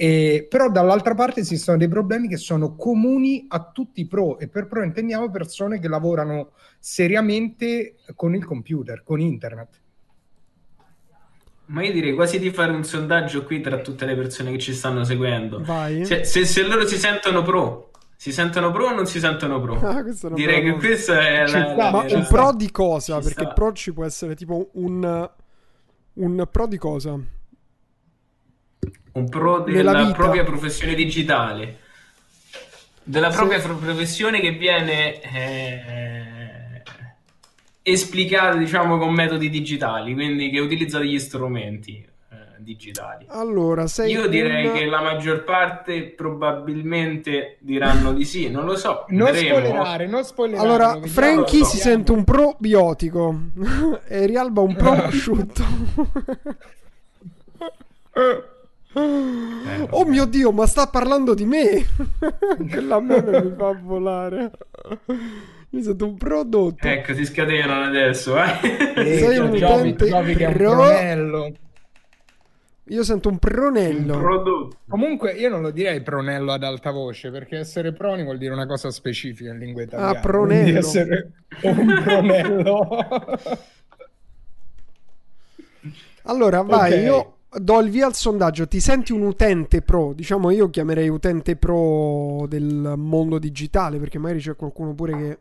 E, 0.00 0.46
però 0.48 0.70
dall'altra 0.70 1.14
parte 1.14 1.40
esistono 1.40 1.76
dei 1.76 1.88
problemi 1.88 2.28
che 2.28 2.36
sono 2.36 2.76
comuni 2.76 3.46
a 3.48 3.68
tutti 3.72 4.02
i 4.02 4.06
pro 4.06 4.38
e 4.38 4.46
per 4.46 4.68
pro 4.68 4.84
intendiamo 4.84 5.28
persone 5.28 5.80
che 5.80 5.88
lavorano 5.88 6.52
seriamente 6.78 7.96
con 8.14 8.36
il 8.36 8.44
computer, 8.44 9.02
con 9.02 9.18
internet. 9.18 9.80
Ma 11.66 11.82
io 11.82 11.90
direi 11.90 12.14
quasi 12.14 12.38
di 12.38 12.52
fare 12.52 12.70
un 12.70 12.84
sondaggio 12.84 13.42
qui 13.42 13.60
tra 13.60 13.78
tutte 13.78 14.06
le 14.06 14.14
persone 14.14 14.52
che 14.52 14.58
ci 14.58 14.72
stanno 14.72 15.02
seguendo. 15.02 15.64
Se, 16.04 16.22
se, 16.22 16.44
se, 16.44 16.62
loro 16.62 16.86
si 16.86 16.96
sentono 16.96 17.42
pro, 17.42 17.90
si 18.14 18.30
sentono 18.30 18.70
pro 18.70 18.86
o 18.86 18.94
non 18.94 19.06
si 19.06 19.18
sentono 19.18 19.60
pro? 19.60 19.80
Ah, 19.82 20.04
direi 20.32 20.62
che 20.62 20.74
questo 20.74 21.14
è 21.14 21.44
la, 21.44 21.74
la, 21.74 21.90
Ma 21.90 22.04
un 22.08 22.26
pro 22.28 22.52
di 22.54 22.70
cosa? 22.70 23.18
Perché 23.18 23.42
sta. 23.42 23.52
pro 23.52 23.72
ci 23.72 23.92
può 23.92 24.04
essere 24.04 24.36
tipo 24.36 24.70
un, 24.74 25.28
un 26.12 26.48
pro 26.48 26.66
di 26.68 26.78
cosa? 26.78 27.20
Un 29.12 29.28
pro 29.28 29.60
della 29.60 30.12
propria 30.12 30.44
professione 30.44 30.94
digitale, 30.94 31.78
della 33.02 33.30
propria 33.30 33.60
sì. 33.60 33.68
professione 33.68 34.40
che 34.40 34.50
viene 34.52 35.20
eh, 35.22 36.82
esplicata, 37.82 38.56
diciamo, 38.56 38.98
con 38.98 39.12
metodi 39.12 39.48
digitali, 39.48 40.12
quindi 40.12 40.50
che 40.50 40.60
utilizza 40.60 40.98
degli 40.98 41.18
strumenti 41.18 42.06
eh, 42.30 42.36
digitali. 42.58 43.24
Allora, 43.28 43.86
Io 44.06 44.28
direi 44.28 44.66
un... 44.66 44.74
che 44.74 44.84
la 44.84 45.00
maggior 45.00 45.44
parte 45.44 46.02
probabilmente 46.10 47.56
diranno 47.60 48.12
di 48.12 48.24
sì, 48.24 48.50
non 48.50 48.66
lo 48.66 48.76
so. 48.76 49.06
Non 49.10 49.34
spoilerare, 49.34 50.06
non 50.06 50.24
spoilerare. 50.24 50.68
Allora, 50.68 51.00
Frankie 51.06 51.64
si 51.64 51.78
sente 51.78 52.12
un 52.12 52.24
probiotico 52.24 53.34
e 54.06 54.26
Rialba 54.26 54.60
un 54.60 54.76
pro 54.76 54.92
asciutto. 54.92 55.64
Eh, 58.98 59.86
oh 59.90 60.04
mio 60.04 60.24
dio, 60.24 60.50
ma 60.50 60.66
sta 60.66 60.88
parlando 60.88 61.34
di 61.34 61.44
me! 61.44 61.86
Quella 62.68 63.00
meme 63.00 63.42
mi 63.44 63.54
fa 63.56 63.78
volare. 63.80 64.50
Mi 65.70 65.82
sento 65.82 66.06
un 66.06 66.16
prodotto. 66.16 66.86
Ecco, 66.86 67.14
si 67.14 67.24
scatenano 67.24 67.84
adesso, 67.84 68.36
eh. 68.42 68.58
Sei 68.94 69.38
un 69.38 69.50
utente 69.50 70.08
pro... 70.52 71.52
Io 72.90 73.04
sento 73.04 73.28
un 73.28 73.38
pronello. 73.38 74.14
Un 74.14 74.20
prodotto. 74.20 74.76
Comunque 74.88 75.32
io 75.32 75.50
non 75.50 75.60
lo 75.60 75.70
direi 75.70 76.00
pronello 76.00 76.52
ad 76.52 76.62
alta 76.64 76.90
voce, 76.90 77.30
perché 77.30 77.58
essere 77.58 77.92
proni 77.92 78.22
vuol 78.24 78.38
dire 78.38 78.54
una 78.54 78.66
cosa 78.66 78.90
specifica 78.90 79.50
in 79.50 79.58
lingua 79.58 79.82
italiana. 79.82 80.18
Ah, 80.18 80.20
pronello. 80.20 80.78
essere 80.78 81.30
un 81.62 82.00
pronello. 82.02 82.88
allora, 86.22 86.62
vai, 86.62 86.92
okay. 86.92 87.04
io 87.04 87.37
do 87.50 87.80
il 87.80 87.90
via 87.90 88.06
al 88.06 88.14
sondaggio. 88.14 88.68
Ti 88.68 88.80
senti 88.80 89.12
un 89.12 89.22
utente 89.22 89.82
pro? 89.82 90.12
Diciamo, 90.12 90.50
io 90.50 90.68
chiamerei 90.70 91.08
utente 91.08 91.56
pro 91.56 92.46
del 92.48 92.94
mondo 92.96 93.38
digitale, 93.38 93.98
perché 93.98 94.18
magari 94.18 94.40
c'è 94.40 94.56
qualcuno 94.56 94.94
pure 94.94 95.12
che 95.16 95.38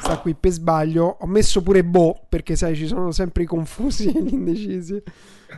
sta 0.00 0.18
qui 0.18 0.34
per 0.34 0.50
sbaglio. 0.50 1.18
Ho 1.20 1.26
messo 1.26 1.62
pure 1.62 1.84
Bo 1.84 2.20
perché 2.28 2.56
sai 2.56 2.74
ci 2.74 2.86
sono 2.86 3.12
sempre 3.12 3.44
i 3.44 3.46
confusi 3.46 4.08
e 4.08 4.22
gli 4.22 4.32
indecisi. 4.32 5.02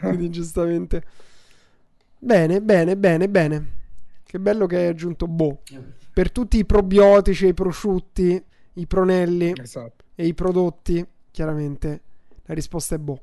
Quindi 0.00 0.30
giustamente. 0.30 1.02
Bene, 2.18 2.60
bene, 2.60 2.96
bene, 2.96 3.28
bene. 3.28 3.70
Che 4.24 4.38
bello 4.38 4.66
che 4.66 4.76
hai 4.76 4.86
aggiunto 4.88 5.26
Bo. 5.26 5.60
Per 6.12 6.32
tutti 6.32 6.58
i 6.58 6.64
probiotici, 6.64 7.46
i 7.46 7.54
prosciutti, 7.54 8.42
i 8.74 8.86
pronelli 8.86 9.54
Esatto. 9.56 10.04
e 10.14 10.26
i 10.26 10.34
prodotti, 10.34 11.06
chiaramente 11.30 12.00
la 12.44 12.54
risposta 12.54 12.96
è 12.96 12.98
Bo. 12.98 13.20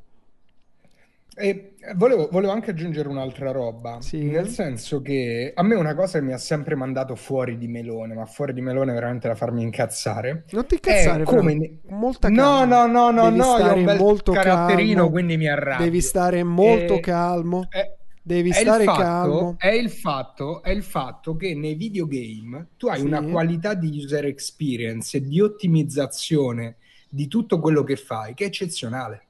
E 1.38 1.74
volevo, 1.96 2.30
volevo 2.32 2.54
anche 2.54 2.72
aggiungere 2.72 3.10
un'altra 3.10 3.52
roba, 3.52 3.98
Sì. 4.00 4.24
nel 4.24 4.48
senso 4.48 5.02
che 5.02 5.52
a 5.54 5.64
me 5.64 5.76
una 5.76 5.94
cosa 5.94 6.20
che 6.20 6.24
mi 6.24 6.32
ha 6.32 6.38
sempre 6.38 6.76
mandato 6.76 7.16
fuori 7.16 7.58
di 7.58 7.68
melone, 7.68 8.14
ma 8.14 8.26
fuori 8.26 8.54
di 8.54 8.62
melone 8.62 8.94
veramente 8.94 9.28
da 9.28 9.36
farmi 9.36 9.62
incazzare, 9.62 10.46
Non 10.52 10.66
ti 10.66 10.76
incazzare, 10.76 11.26
come... 11.26 11.54
Ne- 11.56 11.80
Molta 11.90 12.30
No, 12.30 12.36
calma. 12.60 12.86
no, 12.86 13.12
no, 13.12 13.12
no, 13.12 13.24
Devi 13.26 13.38
no, 13.38 13.58
io 13.58 13.66
ho 13.70 13.76
un 13.76 13.84
bel 13.84 13.98
molto 13.98 14.32
caratterino, 14.32 14.96
calmo. 14.96 15.10
quindi 15.12 15.36
mi 15.38 15.50
arrabbio. 15.50 15.84
Devi 15.84 16.00
stare 16.02 16.44
molto 16.44 16.94
E- 16.96 17.00
calmo. 17.02 17.68
è- 17.70 17.94
Devi 18.22 18.50
è 18.50 18.54
stare 18.54 18.86
fatto, 18.86 19.00
calmo. 19.02 19.56
È 19.60 19.68
il, 19.68 19.90
fatto, 19.92 20.64
è 20.64 20.72
il 20.72 20.82
fatto 20.84 21.36
che 21.36 21.54
nei 21.54 21.76
videogame 21.76 22.70
tu 22.78 22.88
hai 22.88 23.00
Sì. 23.00 23.06
una 23.06 23.22
qualità 23.22 23.74
di 23.76 24.02
user 24.04 24.26
experience 24.26 25.18
e 25.18 25.22
di 25.22 25.42
ottimizzazione 25.42 26.78
di 27.10 27.28
tutto 27.28 27.60
quello 27.60 27.84
che 27.84 27.96
fai 27.98 28.34
che 28.34 28.46
è 28.46 28.48
eccezionale. 28.48 29.25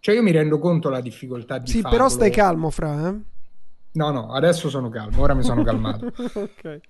Cioè 0.00 0.14
io 0.14 0.22
mi 0.22 0.30
rendo 0.32 0.58
conto 0.58 0.88
la 0.88 1.00
difficoltà 1.00 1.58
di 1.58 1.70
Sì, 1.70 1.80
farlo. 1.82 1.96
però 1.96 2.08
stai 2.08 2.30
calmo, 2.30 2.70
Fra. 2.70 3.08
Eh? 3.08 3.14
No, 3.92 4.10
no, 4.10 4.32
adesso 4.32 4.68
sono 4.70 4.88
calmo, 4.88 5.20
ora 5.20 5.34
mi 5.34 5.42
sono 5.42 5.62
calmato. 5.62 6.06
ok. 6.34 6.80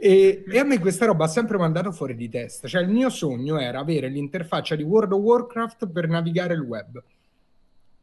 e, 0.00 0.44
e 0.46 0.58
a 0.58 0.64
me 0.64 0.78
questa 0.78 1.06
roba 1.06 1.24
ha 1.24 1.28
sempre 1.28 1.56
mandato 1.56 1.92
fuori 1.92 2.14
di 2.14 2.28
testa. 2.28 2.68
Cioè, 2.68 2.82
il 2.82 2.88
mio 2.90 3.08
sogno 3.10 3.58
era 3.58 3.78
avere 3.80 4.08
l'interfaccia 4.08 4.74
di 4.76 4.82
World 4.82 5.12
of 5.12 5.20
Warcraft 5.20 5.88
per 5.88 6.08
navigare 6.08 6.54
il 6.54 6.60
web. 6.60 7.02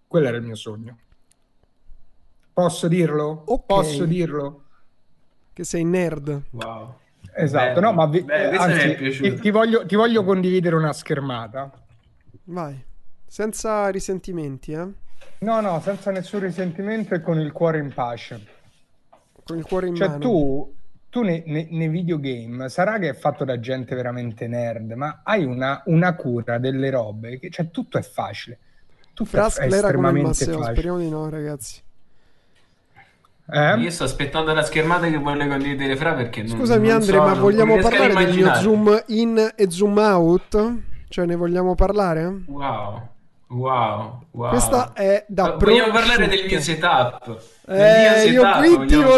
Quello 0.07 0.27
era 0.27 0.37
il 0.37 0.43
mio 0.43 0.55
sogno. 0.55 0.97
Posso 2.53 2.87
dirlo? 2.87 3.43
Ok. 3.45 3.65
Posso 3.65 4.05
dirlo? 4.05 4.63
Che 5.53 5.63
sei 5.63 5.83
nerd. 5.83 6.41
Wow. 6.51 6.95
Esatto, 7.35 7.73
Bello. 7.79 7.87
no, 7.87 7.93
ma 7.93 8.05
vi- 8.07 8.21
Beh, 8.23 8.49
anzi, 8.57 8.87
è 8.89 8.95
piaciuto. 8.95 9.33
ti, 9.35 9.41
ti 9.41 9.49
voglio, 9.51 9.85
ti 9.85 9.95
voglio 9.95 10.23
condividere 10.23 10.75
una 10.75 10.93
schermata. 10.93 11.71
Vai. 12.45 12.83
Senza 13.33 13.89
risentimenti, 13.89 14.73
eh? 14.73 14.87
No, 15.39 15.59
no, 15.59 15.81
senza 15.81 16.11
nessun 16.11 16.41
risentimento 16.41 17.15
e 17.15 17.21
con 17.21 17.39
il 17.39 17.51
cuore 17.51 17.79
in 17.79 17.91
pace. 17.91 18.39
Con 19.43 19.57
il 19.57 19.65
cuore 19.65 19.87
in 19.87 19.95
Cioè, 19.95 20.07
mano. 20.07 20.19
tu, 20.19 20.73
tu 21.09 21.23
nei, 21.23 21.41
nei- 21.47 21.67
nei 21.71 21.87
videogame 21.87 22.69
sarà 22.69 22.99
che 22.99 23.09
è 23.09 23.13
fatto 23.15 23.43
da 23.43 23.59
gente 23.59 23.95
veramente 23.95 24.45
nerd, 24.45 24.91
ma 24.91 25.21
hai 25.23 25.45
una, 25.45 25.81
una 25.85 26.13
cura 26.13 26.59
delle 26.59 26.91
robe 26.91 27.39
che 27.39 27.49
cioè, 27.49 27.71
tutto 27.71 27.97
è 27.97 28.03
facile. 28.03 28.59
Tutto 29.15 29.31
Fra 29.31 29.47
è, 29.47 29.65
estremamente 29.65 30.27
Masseo. 30.27 30.53
facile. 30.59 30.71
Speriamo 30.73 30.97
di 30.99 31.09
no, 31.09 31.27
ragazzi. 31.27 31.81
Eh? 33.51 33.77
Io 33.79 33.89
sto 33.89 34.03
aspettando 34.03 34.53
la 34.53 34.61
schermata 34.61 35.09
che 35.09 35.17
voglio 35.17 35.47
condividere 35.47 35.95
fra 35.95 36.13
perché 36.13 36.43
non, 36.43 36.55
Scusami, 36.55 36.85
non 36.89 36.97
Andre, 36.97 37.15
so, 37.17 37.23
ma 37.23 37.31
non 37.31 37.39
vogliamo 37.39 37.79
parlare 37.79 38.13
del 38.13 38.35
mio 38.35 38.53
zoom 38.53 39.03
in 39.07 39.53
e 39.55 39.71
zoom 39.71 39.97
out? 39.97 40.73
Cioè, 41.07 41.25
ne 41.25 41.35
vogliamo 41.35 41.73
parlare? 41.73 42.43
Wow, 42.45 43.12
wow, 43.53 44.23
wow. 44.31 44.49
Questa 44.49 44.93
è 44.93 45.25
da 45.27 45.43
Ma 45.43 45.55
Vogliamo 45.55 45.91
parlare 45.93 46.27
del 46.27 46.45
mio 46.45 46.59
setup. 46.59 47.25
Del 47.65 47.75
Eh, 47.79 48.29
mio 48.29 48.41
io 48.41 48.41
setup 48.43 48.57
qui 48.77 48.85
ti 48.87 48.95
volevo. 48.95 49.15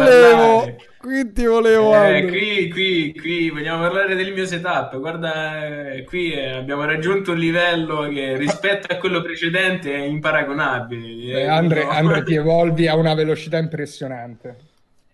parlare. 0.59 0.77
Qui 1.05 1.31
ti 1.33 1.45
volevo. 1.45 2.03
Eh, 2.03 2.25
qui, 2.27 2.69
qui, 2.69 3.15
qui 3.19 3.49
vogliamo 3.51 3.81
parlare 3.81 4.15
del 4.15 4.33
mio 4.33 4.45
setup. 4.45 4.97
Guarda, 4.99 5.65
eh, 5.93 6.03
qui 6.03 6.31
eh, 6.33 6.51
abbiamo 6.51 6.83
raggiunto 6.85 7.31
un 7.31 7.37
livello 7.37 8.07
che 8.09 8.35
rispetto 8.37 8.91
a 8.91 8.97
quello 8.97 9.21
precedente 9.21 9.93
è 9.93 9.99
imparagonabile. 10.03 11.31
Eh, 11.33 11.41
Eh, 11.41 11.47
Andre, 11.47 11.83
no. 11.83 11.89
Andre, 11.91 12.23
ti 12.23 12.33
evolvi 12.35 12.87
a 12.87 12.95
una 12.95 13.13
velocità 13.13 13.57
impressionante. 13.57 14.57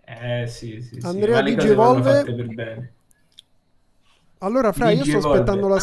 Eh 0.06 0.46
sì, 0.48 0.82
sì, 0.82 1.00
sì. 1.00 1.06
Andrea 1.06 1.42
vanno 1.76 2.04
fatte 2.04 2.34
per 2.36 2.48
bene. 2.48 2.92
Allora, 4.40 4.72
Fra, 4.72 4.90
io 4.92 5.04
sto 5.04 5.18
aspettando 5.30 5.68
la 5.68 5.76
Ah. 5.76 5.80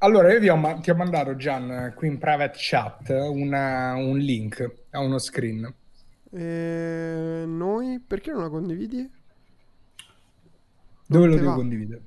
Allora, 0.00 0.32
io 0.32 0.38
vi 0.38 0.48
ho 0.48 0.78
ti 0.80 0.90
ho 0.90 0.94
mandato, 0.94 1.34
Gian, 1.36 1.92
qui 1.96 2.06
in 2.08 2.18
private 2.18 2.56
chat, 2.60 3.08
una- 3.08 3.94
un 3.96 4.16
link 4.18 4.84
a 4.90 5.00
uno 5.00 5.18
screen. 5.18 5.72
E 6.30 7.44
noi 7.46 8.00
perché 8.06 8.30
non 8.30 8.42
la 8.42 8.48
condividi? 8.48 9.10
Dove 11.06 11.26
Non 11.26 11.28
lo 11.28 11.34
ti 11.34 11.40
devo 11.40 11.50
va. 11.50 11.56
condividere? 11.56 12.02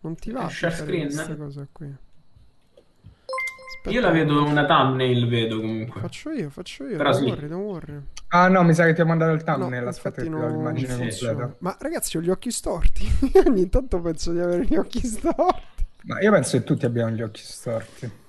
Non 0.00 0.14
ti 0.16 0.30
va 0.30 0.48
Share 0.48 0.76
screen? 0.76 1.06
questa 1.06 1.36
cosa 1.36 1.66
qui. 1.72 1.86
Aspetta, 1.86 3.90
Io 3.90 4.00
la 4.00 4.10
vedo 4.10 4.44
una 4.44 4.66
thumbnail, 4.66 5.28
vedo 5.28 5.60
comunque. 5.60 6.00
Faccio 6.02 6.30
io, 6.30 6.50
faccio 6.50 6.86
io. 6.86 6.98
Però 6.98 7.10
non 7.10 7.18
sì. 7.18 7.24
worry, 7.24 7.48
don't 7.48 7.64
worry. 7.64 8.02
Ah 8.28 8.48
no, 8.48 8.62
mi 8.62 8.74
sa 8.74 8.84
che 8.84 8.94
ti 8.94 9.00
ho 9.00 9.06
mandato 9.06 9.32
il 9.32 9.42
No, 9.44 9.56
thumbnail, 9.56 9.86
aspetta 9.86 10.20
infatti 10.20 10.20
che 10.20 10.34
ti 10.34 10.40
do 10.40 10.48
non 10.48 10.56
l'immagine 10.56 11.10
Sì. 11.10 11.24
completa. 11.24 11.56
Ma 11.60 11.76
ragazzi, 11.80 12.16
ho 12.16 12.20
gli 12.20 12.30
occhi 12.30 12.50
storti. 12.50 13.04
Io 13.34 13.42
ogni 13.46 13.68
tanto 13.68 14.00
penso 14.00 14.32
di 14.32 14.40
avere 14.40 14.64
gli 14.66 14.76
occhi 14.76 15.06
storti. 15.06 15.72
Ma 16.06 16.20
io 16.20 16.30
penso 16.32 16.58
che 16.58 16.64
tutti 16.64 16.84
abbiamo 16.86 17.10
gli 17.12 17.22
occhi 17.22 17.40
storti. 17.42 18.22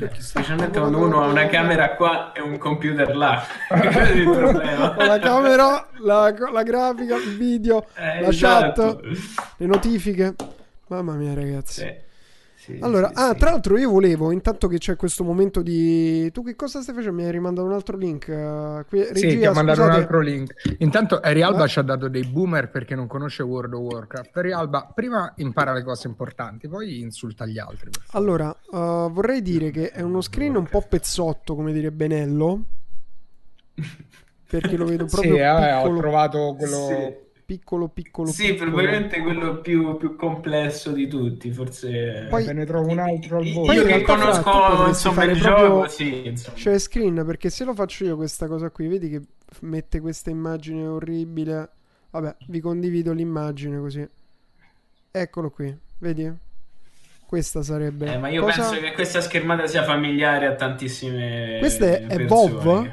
Eh, 0.00 0.10
specialmente 0.18 0.78
quando 0.78 0.98
uno 0.98 1.22
ha 1.22 1.26
una 1.26 1.46
camera 1.46 1.94
qua 1.96 2.32
e 2.32 2.40
un 2.40 2.56
computer 2.58 3.16
là. 3.16 3.42
La 3.70 5.18
camera, 5.18 5.88
la, 6.00 6.34
la 6.52 6.62
grafica, 6.62 7.16
il 7.16 7.36
video, 7.36 7.86
Eh, 7.94 8.20
la 8.20 8.28
esatto. 8.28 9.00
chat, 9.02 9.18
le 9.56 9.66
notifiche. 9.66 10.34
Mamma 10.88 11.14
mia, 11.14 11.34
ragazzi. 11.34 11.80
Sì, 11.80 11.94
sì, 12.68 12.78
Allora, 12.82 13.08
sì, 13.08 13.14
ah, 13.16 13.32
sì. 13.32 13.38
tra 13.38 13.50
l'altro 13.50 13.78
io 13.78 13.88
volevo, 13.88 14.30
intanto 14.30 14.68
che 14.68 14.76
c'è 14.76 14.94
questo 14.94 15.24
momento 15.24 15.62
di... 15.62 16.30
Tu 16.32 16.44
che 16.44 16.54
cosa 16.54 16.82
stai 16.82 16.94
facendo? 16.94 17.16
Mi 17.16 17.24
hai 17.24 17.32
rimandato 17.32 17.66
un 17.66 17.72
altro 17.72 17.96
link. 17.96 18.28
eh, 18.28 18.84
qui, 18.86 19.04
sì, 19.06 19.12
ti 19.12 19.20
regia, 19.22 19.50
ho 19.50 19.54
mandato 19.54 19.82
un 19.82 19.90
altro 19.90 20.20
link. 20.20 20.52
Intanto 20.78 21.18
Rialba 21.22 21.60
Ma- 21.60 21.66
ci 21.66 21.78
ha 21.78 21.82
dato 21.82 22.08
dei 22.08 22.24
boomer 22.24 22.70
perché 22.70 22.94
non 22.94 23.06
conosce 23.06 23.42
World 23.42 23.72
of 23.72 23.80
Warcraft. 23.80 24.30
Rialba 24.34 24.92
prima 24.94 25.32
impara 25.36 25.72
le 25.72 25.82
cose 25.82 26.08
importanti, 26.08 26.68
poi 26.68 27.00
insulta 27.00 27.46
gli 27.46 27.58
altri. 27.58 27.90
Allora, 28.12 28.50
eh, 28.50 29.08
vorrei 29.10 29.40
dire 29.40 29.70
che 29.70 29.90
è 29.90 30.02
uno 30.02 30.20
screen 30.20 30.56
un 30.56 30.66
po' 30.66 30.84
pezzotto, 30.86 31.54
come 31.54 31.72
dire 31.72 31.90
Benello. 31.90 32.62
Perché 34.46 34.76
lo 34.76 34.84
vedo 34.84 35.06
sì, 35.08 35.14
proprio 35.14 35.36
eh, 35.36 35.72
ho 35.72 35.96
trovato 35.96 36.54
quello... 36.58 37.22
Piccolo, 37.48 37.88
piccolo, 37.88 38.28
Sì, 38.30 38.48
piccolo. 38.52 38.72
probabilmente 38.72 39.20
quello 39.20 39.62
più, 39.62 39.96
più 39.96 40.16
complesso 40.16 40.92
di 40.92 41.08
tutti, 41.08 41.50
forse. 41.50 42.26
Poi- 42.28 42.44
ne 42.52 42.66
trovo 42.66 42.90
un 42.90 42.98
altro 42.98 43.38
al 43.38 43.50
volo. 43.50 43.64
Poi 43.68 43.76
Io 43.76 43.84
che 43.86 44.02
conosco 44.02 44.86
insomma 44.86 45.24
il 45.24 45.38
proprio- 45.38 45.66
gioco, 45.66 45.88
sì, 45.88 46.26
insomma. 46.26 46.58
Share 46.58 46.78
screen, 46.78 47.22
perché 47.24 47.48
se 47.48 47.64
lo 47.64 47.72
faccio 47.72 48.04
io 48.04 48.16
questa 48.16 48.46
cosa 48.48 48.68
qui, 48.68 48.86
vedi 48.88 49.08
che 49.08 49.22
mette 49.60 49.98
questa 50.00 50.28
immagine 50.28 50.86
orribile. 50.86 51.70
Vabbè, 52.10 52.36
vi 52.48 52.60
condivido 52.60 53.14
l'immagine 53.14 53.78
così. 53.78 54.06
Eccolo 55.10 55.48
qui, 55.48 55.74
vedi? 56.00 56.30
Questa 57.26 57.62
sarebbe. 57.62 58.12
Eh, 58.12 58.18
ma 58.18 58.28
io 58.28 58.42
cosa... 58.42 58.60
penso 58.68 58.78
che 58.84 58.92
questa 58.92 59.22
schermata 59.22 59.66
sia 59.66 59.84
familiare 59.84 60.44
a 60.48 60.54
tantissime 60.54 61.56
Questa 61.60 61.86
è, 61.86 62.06
è 62.08 62.16
persone. 62.16 62.52
WoW? 62.52 62.88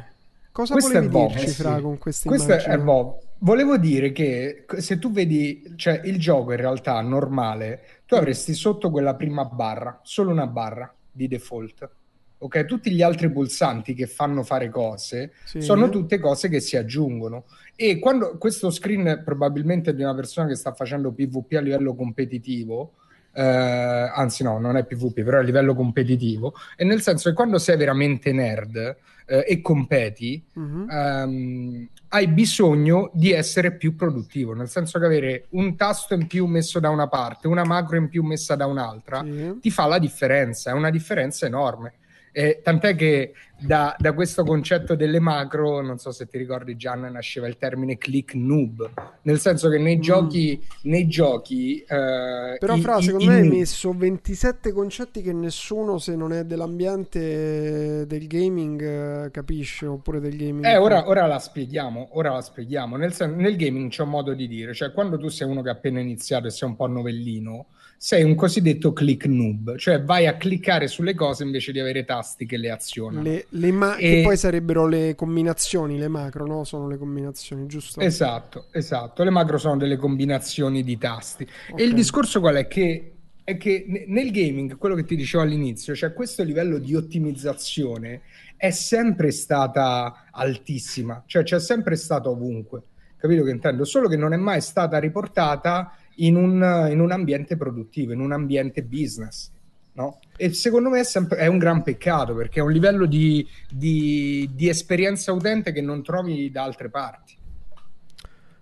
Cosa 0.54 0.72
Questa 0.76 0.94
volevi 0.94 1.08
è 1.14 1.18
WoW, 1.18 1.28
dirci, 1.28 1.44
eh 1.44 1.48
sì. 1.50 1.62
Fra, 1.62 1.82
con 1.82 1.98
questa 1.98 2.30
Questo 2.30 2.52
immagine? 2.54 2.74
è 2.74 2.78
Bob. 2.78 3.18
Volevo 3.40 3.78
dire 3.78 4.12
che 4.12 4.66
se 4.78 4.98
tu 4.98 5.12
vedi, 5.12 5.74
cioè 5.76 6.02
il 6.06 6.18
gioco 6.18 6.52
in 6.52 6.58
realtà 6.58 7.00
normale, 7.02 7.82
tu 8.06 8.16
avresti 8.16 8.54
sotto 8.54 8.90
quella 8.90 9.16
prima 9.16 9.46
barra, 9.46 10.00
solo 10.04 10.32
una 10.32 10.48
barra 10.48 10.92
di 11.12 11.28
default. 11.28 11.90
Ok, 12.38 12.66
tutti 12.66 12.92
gli 12.92 13.02
altri 13.02 13.32
pulsanti 13.32 13.94
che 13.94 14.08
fanno 14.08 14.44
fare 14.44 14.70
cose 14.70 15.34
Sì. 15.46 15.62
sono 15.62 15.90
tutte 15.90 16.20
cose 16.20 16.50
che 16.50 16.60
si 16.60 16.76
aggiungono. 16.78 17.46
E 17.76 18.00
quando 18.00 18.38
questo 18.38 18.70
screen 18.72 19.22
probabilmente 19.24 19.94
di 19.94 20.02
una 20.02 20.16
persona 20.16 20.48
che 20.48 20.56
sta 20.56 20.74
facendo 20.74 21.12
PvP 21.12 21.54
a 21.54 21.62
livello 21.62 21.96
competitivo, 21.96 22.94
eh, 23.34 23.42
anzi 23.42 24.44
no, 24.44 24.60
non 24.60 24.78
è 24.78 24.86
PvP, 24.86 25.24
però 25.24 25.40
a 25.40 25.42
livello 25.42 25.76
competitivo, 25.76 26.54
e 26.78 26.84
nel 26.86 27.02
senso 27.02 27.30
che 27.30 27.36
quando 27.36 27.58
sei 27.58 27.78
veramente 27.78 28.32
nerd 28.32 28.98
eh, 29.26 29.44
e 29.48 29.62
competi, 29.62 30.44
Mhm. 30.54 30.88
ehm, 30.90 31.90
hai 32.10 32.28
bisogno 32.28 33.10
di 33.14 33.32
essere 33.32 33.76
più 33.76 33.96
produttivo, 33.96 34.54
nel 34.54 34.70
senso 34.70 35.00
che 35.00 35.06
avere 35.06 35.46
un 35.50 35.76
tasto 35.76 36.14
in 36.14 36.28
più 36.28 36.46
messo 36.46 36.80
da 36.80 36.90
una 36.90 37.08
parte, 37.08 37.48
una 37.48 37.66
macro 37.66 37.98
in 37.98 38.08
più 38.08 38.24
messa 38.24 38.56
da 38.56 38.66
un'altra, 38.68 39.22
Sì. 39.24 39.58
ti 39.60 39.70
fa 39.72 39.86
la 39.88 40.00
differenza, 40.00 40.70
è 40.72 40.74
una 40.74 40.90
differenza 40.90 41.46
enorme. 41.46 41.94
Eh, 42.38 42.60
tant'è 42.62 42.98
che 42.98 43.32
da, 43.58 43.96
da, 43.98 44.12
questo 44.12 44.44
concetto 44.44 44.94
delle 44.94 45.22
macro, 45.22 45.82
non 45.82 46.00
so 46.00 46.12
se 46.12 46.28
ti 46.28 46.38
ricordi 46.38 46.76
Gian, 46.76 47.10
nasceva 47.10 47.48
il 47.48 47.58
termine 47.58 47.98
click 47.98 48.34
noob, 48.34 48.92
nel 49.22 49.40
senso 49.40 49.70
che 49.70 49.78
nei 49.78 49.96
mm. 49.96 50.02
giochi, 50.02 50.62
nei 50.82 51.08
giochi 51.08 51.80
eh, 51.80 52.58
però 52.60 52.76
i, 52.76 52.82
Fra, 52.82 53.00
secondo 53.00 53.24
i, 53.24 53.28
me 53.28 53.36
hai 53.40 53.48
messo 53.48 53.94
27 53.94 54.74
concetti 54.74 55.22
che 55.22 55.32
nessuno 55.32 55.98
se 55.98 56.18
non 56.18 56.34
è 56.34 56.44
dell'ambiente 56.44 58.06
del 58.06 58.28
gaming 58.28 58.82
eh, 58.82 59.32
capisce, 59.32 59.86
oppure 59.86 60.20
del 60.20 60.36
gaming. 60.36 60.66
Eh, 60.66 60.76
ora, 60.76 61.08
ora, 61.08 61.28
la 61.28 61.40
spieghiamo, 61.40 62.10
ora 62.18 62.34
la 62.34 62.42
spieghiamo, 62.42 62.98
nel, 62.98 63.14
sen- 63.14 63.38
nel 63.38 63.56
gaming 63.56 63.90
c'è 63.90 64.04
un 64.04 64.10
modo 64.10 64.34
di 64.34 64.50
dire, 64.50 64.74
cioè 64.74 64.92
quando 64.92 65.18
tu 65.18 65.30
sei 65.30 65.48
uno 65.48 65.62
che 65.62 65.70
ha 65.70 65.72
appena 65.72 66.02
iniziato 66.02 66.48
e 66.48 66.50
sei 66.50 66.68
un 66.68 66.76
po' 66.76 66.88
novellino, 66.88 67.68
sei 68.06 68.22
un 68.22 68.36
cosiddetto 68.36 68.94
click 68.94 69.26
noob, 69.26 69.78
cioè 69.78 70.04
vai 70.04 70.28
a 70.28 70.38
cliccare 70.38 70.88
sulle 70.88 71.16
cose 71.16 71.42
invece 71.42 71.72
di 71.72 71.80
avere 71.80 72.06
tasti 72.06 72.46
che 72.46 72.56
le 72.56 72.70
azionano. 72.70 73.24
Le, 73.24 73.48
le 73.50 73.72
ma- 73.72 73.96
e... 73.96 74.18
Che 74.18 74.22
poi 74.22 74.38
sarebbero 74.38 74.86
le 74.86 75.16
combinazioni, 75.16 75.98
le 75.98 76.08
macro, 76.08 76.46
no? 76.46 76.64
Sono 76.66 76.88
le 76.88 77.00
combinazioni, 77.00 77.66
giusto? 77.66 78.00
Esatto, 78.02 78.68
esatto. 78.74 79.24
Le 79.24 79.32
macro 79.32 79.58
sono 79.58 79.78
delle 79.78 79.98
combinazioni 79.98 80.84
di 80.84 81.00
tasti. 81.00 81.48
Okay. 81.72 81.84
E 81.84 81.88
il 81.88 81.96
discorso 81.96 82.40
qual 82.42 82.58
è? 82.58 82.68
Che 82.68 83.14
è 83.44 83.58
che 83.58 84.06
nel 84.08 84.30
gaming, 84.30 84.78
quello 84.78 84.94
che 84.94 85.04
ti 85.04 85.16
dicevo 85.16 85.42
all'inizio, 85.42 85.96
cioè 85.96 86.14
questo 86.14 86.44
livello 86.44 86.78
di 86.78 86.94
ottimizzazione 86.94 88.22
è 88.56 88.70
sempre 88.70 89.32
stata 89.32 90.28
altissima, 90.30 91.24
cioè 91.26 91.42
c'è 91.42 91.60
sempre 91.60 91.96
stato 91.96 92.30
ovunque, 92.30 92.84
capito 93.18 93.44
che 93.44 93.50
intendo? 93.50 93.84
Solo 93.84 94.08
che 94.08 94.16
non 94.16 94.32
è 94.32 94.38
mai 94.38 94.62
stata 94.62 95.00
riportata 95.00 95.92
in 96.16 96.36
un, 96.36 96.88
in 96.90 97.00
un 97.00 97.12
ambiente 97.12 97.58
produttivo, 97.58 98.14
in 98.14 98.20
un 98.20 98.32
ambiente 98.32 98.84
business. 98.84 99.52
No? 99.94 100.20
E 100.36 100.54
secondo 100.54 100.90
me 100.90 101.00
è, 101.00 101.04
sempre, 101.04 101.38
è, 101.38 101.48
un 101.48 101.58
gran 101.58 101.82
peccato 101.82 102.36
perché 102.36 102.60
è 102.60 102.64
un 102.64 102.72
livello 102.72 103.06
di, 103.06 103.48
di, 103.70 104.50
di, 104.54 104.68
esperienza 104.68 105.32
utente 105.32 105.72
che 105.72 105.80
non 105.82 106.04
trovi 106.04 106.52
da 106.52 106.64
altre 106.64 106.90
parti. 106.90 107.38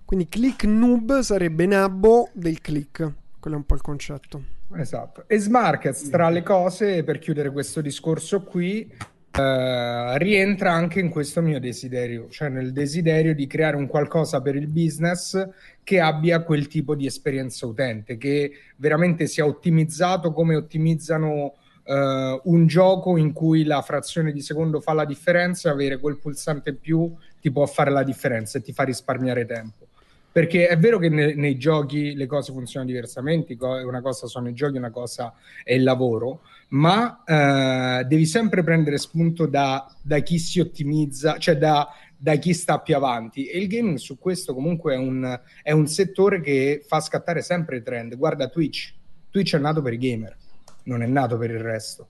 Quindi 0.05 0.27
click 0.27 0.65
noob 0.65 1.21
sarebbe 1.21 1.65
nabbo 1.65 2.29
del 2.33 2.61
click, 2.61 3.11
quello 3.39 3.55
è 3.55 3.59
un 3.59 3.65
po' 3.65 3.73
il 3.73 3.81
concetto. 3.81 4.43
Esatto. 4.75 5.23
E 5.27 5.39
Smarkets, 5.39 6.09
tra 6.09 6.29
le 6.29 6.43
cose, 6.43 7.03
per 7.03 7.17
chiudere 7.17 7.51
questo 7.51 7.81
discorso 7.81 8.41
qui, 8.41 8.91
Uh, 9.35 10.15
rientra 10.17 10.73
anche 10.73 10.99
in 10.99 11.09
questo 11.09 11.41
mio 11.41 11.59
desiderio, 11.59 12.27
cioè 12.29 12.49
nel 12.49 12.71
desiderio 12.71 13.33
di 13.33 13.47
creare 13.47 13.75
un 13.75 13.87
qualcosa 13.87 14.43
per 14.43 14.55
il 14.55 14.67
business 14.67 15.49
che 15.83 15.99
abbia 15.99 16.43
quel 16.43 16.67
tipo 16.67 16.93
di 16.93 17.07
esperienza 17.07 17.65
utente, 17.65 18.17
che 18.17 18.51
veramente 18.75 19.25
sia 19.25 19.43
ottimizzato 19.47 20.33
come 20.33 20.55
ottimizzano 20.55 21.55
uh, 21.83 22.41
un 22.43 22.67
gioco 22.67 23.17
in 23.17 23.33
cui 23.33 23.63
la 23.63 23.81
frazione 23.81 24.31
di 24.31 24.41
secondo 24.41 24.79
fa 24.79 24.93
la 24.93 25.05
differenza 25.05 25.71
avere 25.71 25.97
quel 25.97 26.19
pulsante 26.19 26.69
in 26.69 26.79
più 26.79 27.11
ti 27.41 27.51
può 27.51 27.65
fare 27.65 27.89
la 27.89 28.03
differenza 28.03 28.59
e 28.59 28.61
ti 28.61 28.71
fa 28.71 28.83
risparmiare 28.83 29.47
tempo. 29.47 29.87
Perché 30.31 30.67
è 30.67 30.77
vero 30.77 30.99
che 30.99 31.09
ne, 31.09 31.33
nei 31.33 31.57
giochi 31.57 32.13
le 32.13 32.27
cose 32.27 32.51
funzionano 32.51 32.91
diversamente, 32.91 33.57
una 33.59 34.01
cosa 34.01 34.27
sono 34.27 34.47
i 34.49 34.53
giochi, 34.53 34.77
una 34.77 34.91
cosa 34.91 35.33
è 35.63 35.73
il 35.73 35.81
lavoro, 35.81 36.41
ma 36.73 37.23
eh, 37.23 38.03
devi 38.05 38.25
sempre 38.25 38.63
prendere 38.63 38.97
spunto 38.97 39.45
da, 39.45 39.85
da, 40.01 40.19
chi 40.19 40.39
si 40.39 40.59
ottimizza, 40.59 41.37
cioè 41.37 41.55
da, 41.55 41.87
da, 42.17 42.35
chi 42.35 42.53
sta 42.53 42.79
più 42.79 42.95
avanti. 42.95 43.45
E 43.45 43.59
il 43.59 43.67
gaming 43.67 43.97
su 43.97 44.17
questo 44.17 44.53
comunque 44.53 44.95
è 44.95 44.97
un, 44.97 45.39
è 45.61 45.71
un 45.71 45.87
settore 45.87 46.41
che 46.41 46.83
fa 46.85 46.99
scattare 46.99 47.41
sempre 47.41 47.83
trend. 47.83 48.17
Guarda 48.17 48.47
Twitch, 48.47 48.93
Twitch 49.29 49.55
è 49.55 49.59
nato 49.59 49.81
per 49.81 49.93
i 49.93 49.97
gamer, 49.97 50.35
non 50.83 51.03
è 51.03 51.05
nato 51.05 51.37
per 51.37 51.51
il 51.51 51.59
resto. 51.59 52.07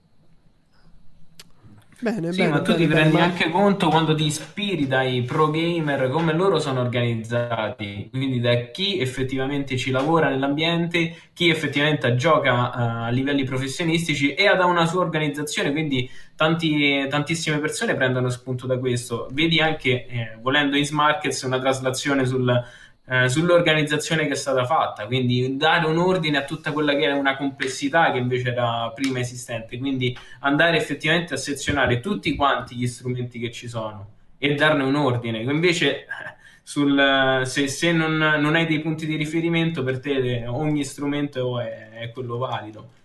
Bene, 2.00 2.32
sì, 2.32 2.38
bene, 2.38 2.50
ma 2.50 2.62
tu 2.62 2.72
bene, 2.72 2.76
ti 2.76 2.86
bene, 2.86 3.00
prendi 3.00 3.16
anche 3.18 3.50
conto 3.50 3.88
quando 3.88 4.14
ti 4.14 4.24
ispiri 4.24 4.86
dai 4.86 5.22
pro 5.22 5.50
gamer 5.50 6.08
come 6.10 6.32
loro 6.32 6.58
sono 6.58 6.80
organizzati, 6.80 8.08
quindi 8.10 8.40
da 8.40 8.70
chi 8.70 8.98
effettivamente 8.98 9.76
ci 9.76 9.90
lavora 9.90 10.28
nell'ambiente, 10.28 11.16
chi 11.32 11.48
effettivamente 11.48 12.14
gioca 12.16 12.52
uh, 12.52 13.04
a 13.04 13.08
livelli 13.10 13.44
professionistici 13.44 14.34
e 14.34 14.46
ha 14.46 14.64
una 14.66 14.86
sua 14.86 15.00
organizzazione, 15.00 15.70
quindi 15.70 16.08
tanti, 16.36 17.06
tantissime 17.08 17.58
persone 17.58 17.94
prendono 17.94 18.28
spunto 18.28 18.66
da 18.66 18.78
questo. 18.78 19.28
Vedi 19.32 19.60
anche, 19.60 20.06
eh, 20.06 20.38
volendo 20.40 20.76
in 20.76 20.84
Smarkets, 20.84 21.42
una 21.42 21.58
traslazione 21.60 22.26
sul 22.26 22.64
eh, 23.06 23.28
sull'organizzazione 23.28 24.26
che 24.26 24.32
è 24.32 24.36
stata 24.36 24.64
fatta, 24.64 25.06
quindi 25.06 25.56
dare 25.56 25.86
un 25.86 25.98
ordine 25.98 26.38
a 26.38 26.44
tutta 26.44 26.72
quella 26.72 26.94
che 26.94 27.02
era 27.02 27.14
una 27.14 27.36
complessità 27.36 28.10
che 28.12 28.18
invece 28.18 28.52
era 28.52 28.90
prima 28.94 29.18
esistente, 29.18 29.78
quindi 29.78 30.16
andare 30.40 30.76
effettivamente 30.78 31.34
a 31.34 31.36
sezionare 31.36 32.00
tutti 32.00 32.34
quanti 32.34 32.76
gli 32.76 32.86
strumenti 32.86 33.38
che 33.38 33.50
ci 33.50 33.68
sono 33.68 34.12
e 34.38 34.54
darne 34.54 34.84
un 34.84 34.94
ordine, 34.94 35.40
invece 35.40 36.06
sul, 36.62 37.42
se, 37.44 37.68
se 37.68 37.92
non, 37.92 38.16
non, 38.16 38.54
hai 38.54 38.66
dei 38.66 38.80
punti 38.80 39.06
di 39.06 39.16
riferimento 39.16 39.82
per 39.82 40.00
te 40.00 40.46
ogni 40.46 40.82
strumento 40.84 41.60
è, 41.60 41.90
è 41.90 42.10
quello 42.10 42.38
valido. 42.38 43.02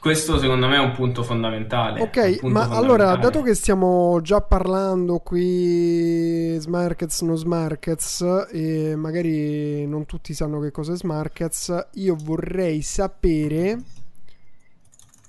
Questo 0.00 0.38
secondo 0.38 0.68
me 0.68 0.76
è 0.76 0.80
un 0.80 0.92
punto 0.92 1.24
fondamentale. 1.24 2.00
Ok, 2.00 2.38
punto 2.38 2.48
ma 2.48 2.60
fondamentale. 2.60 2.76
allora, 2.76 3.16
dato 3.16 3.42
che 3.42 3.54
stiamo 3.54 4.20
già 4.22 4.40
parlando 4.40 5.18
qui 5.18 6.56
Smarkets, 6.58 7.22
no 7.22 7.34
Smarkets, 7.34 8.46
e 8.52 8.94
magari 8.94 9.86
non 9.86 10.06
tutti 10.06 10.34
sanno 10.34 10.60
che 10.60 10.70
cosa 10.70 10.92
è 10.92 10.96
Smarkets, 10.96 11.88
io 11.94 12.16
vorrei 12.16 12.80
sapere... 12.82 13.78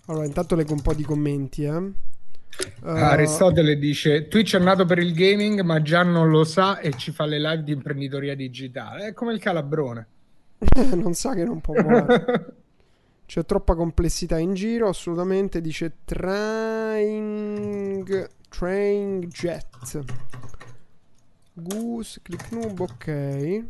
Allora, 0.06 0.26
intanto 0.26 0.56
leggo 0.56 0.74
un 0.74 0.82
po' 0.82 0.94
di 0.94 1.04
commenti, 1.04 1.64
eh. 1.64 1.76
Uh... 1.76 2.88
Aristotele 2.88 3.78
dice 3.78 4.28
Twitch 4.28 4.56
è 4.56 4.60
nato 4.60 4.84
per 4.84 4.98
il 4.98 5.14
gaming 5.14 5.62
ma 5.62 5.82
già 5.82 6.04
non 6.04 6.30
lo 6.30 6.44
sa 6.44 6.80
e 6.80 6.92
ci 6.98 7.12
fa 7.12 7.26
le 7.26 7.40
live 7.40 7.64
di 7.64 7.72
imprenditoria 7.72 8.36
digitale 8.36 9.08
è 9.08 9.14
come 9.14 9.32
il 9.32 9.40
calabrone 9.40 10.08
non 10.96 11.14
sa 11.14 11.36
che 11.36 11.46
non 11.46 11.62
può 11.62 11.74
muovere 11.76 12.56
C'è 13.30 13.46
troppa 13.46 13.76
complessità 13.76 14.40
in 14.40 14.56
giro, 14.56 14.88
assolutamente. 14.88 15.62
Dice 15.62 15.98
Train, 16.04 18.04
train 18.50 19.20
Jet. 19.20 20.04
Goose, 21.54 22.22
Click 22.24 22.52
Noob, 22.52 22.80
ok. 22.80 23.66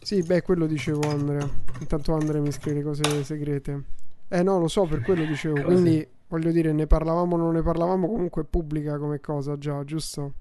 Sì, 0.00 0.22
beh, 0.22 0.42
quello 0.42 0.66
dicevo 0.66 1.10
Andrea. 1.10 1.50
Intanto 1.80 2.14
Andrea 2.14 2.40
mi 2.40 2.52
scrive 2.52 2.84
cose 2.84 3.24
segrete. 3.24 3.82
Eh 4.28 4.44
no, 4.44 4.60
lo 4.60 4.68
so, 4.68 4.84
per 4.84 5.00
quello 5.00 5.24
dicevo. 5.24 5.60
Quindi, 5.60 6.06
voglio 6.28 6.52
dire, 6.52 6.72
ne 6.72 6.86
parlavamo 6.86 7.34
o 7.34 7.38
non 7.38 7.54
ne 7.54 7.62
parlavamo, 7.62 8.06
comunque 8.06 8.42
è 8.42 8.46
pubblica 8.48 8.98
come 8.98 9.18
cosa 9.18 9.58
già, 9.58 9.82
giusto? 9.82 10.34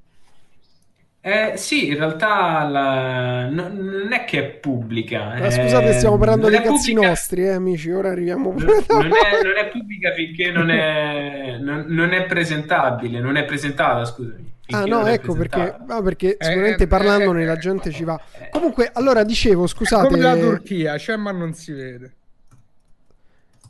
Eh, 1.26 1.54
sì, 1.56 1.88
in 1.88 1.96
realtà 1.96 2.68
la... 2.68 3.48
no, 3.48 3.70
non 3.70 4.12
è 4.12 4.26
che 4.26 4.40
è 4.40 4.44
pubblica. 4.44 5.36
Ma 5.40 5.50
scusate, 5.50 5.94
stiamo 5.94 6.18
parlando 6.18 6.50
dei 6.50 6.62
cazzi 6.62 6.92
pubblica... 6.92 7.08
nostri, 7.08 7.44
eh, 7.44 7.52
amici. 7.52 7.92
Ora 7.92 8.10
arriviamo 8.10 8.54
non, 8.58 8.84
non, 8.90 9.06
è, 9.06 9.42
non 9.42 9.56
è 9.58 9.70
pubblica 9.72 10.12
finché 10.12 10.52
non 10.52 10.70
è, 10.70 11.60
non, 11.62 11.86
non 11.88 12.12
è 12.12 12.26
presentabile, 12.26 13.22
non 13.22 13.38
è 13.38 13.46
presentata, 13.46 14.04
scusami. 14.04 14.52
Ah 14.72 14.84
no, 14.84 15.06
ecco 15.06 15.34
perché, 15.34 15.78
no, 15.88 16.02
perché 16.02 16.36
eh, 16.36 16.44
sicuramente 16.44 16.84
eh, 16.84 16.88
parlandone 16.88 17.44
eh, 17.44 17.46
la 17.46 17.56
gente 17.56 17.92
ci 17.92 18.04
va. 18.04 18.20
Eh. 18.38 18.50
Comunque, 18.50 18.90
allora 18.92 19.24
dicevo, 19.24 19.66
scusate. 19.66 20.10
come 20.10 20.20
la 20.20 20.36
Turchia, 20.36 20.98
cioè, 20.98 21.16
ma 21.16 21.32
non 21.32 21.54
si 21.54 21.72
vede. 21.72 22.14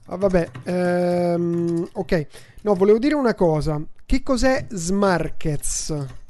Ah, 0.08 0.18
vabbè, 0.18 0.50
ehm, 0.64 1.88
ok. 1.92 2.28
No, 2.62 2.74
volevo 2.74 2.98
dire 2.98 3.14
una 3.14 3.36
cosa. 3.36 3.80
Che 4.08 4.24
cos'è 4.24 4.66
Smarkets? 4.70 6.23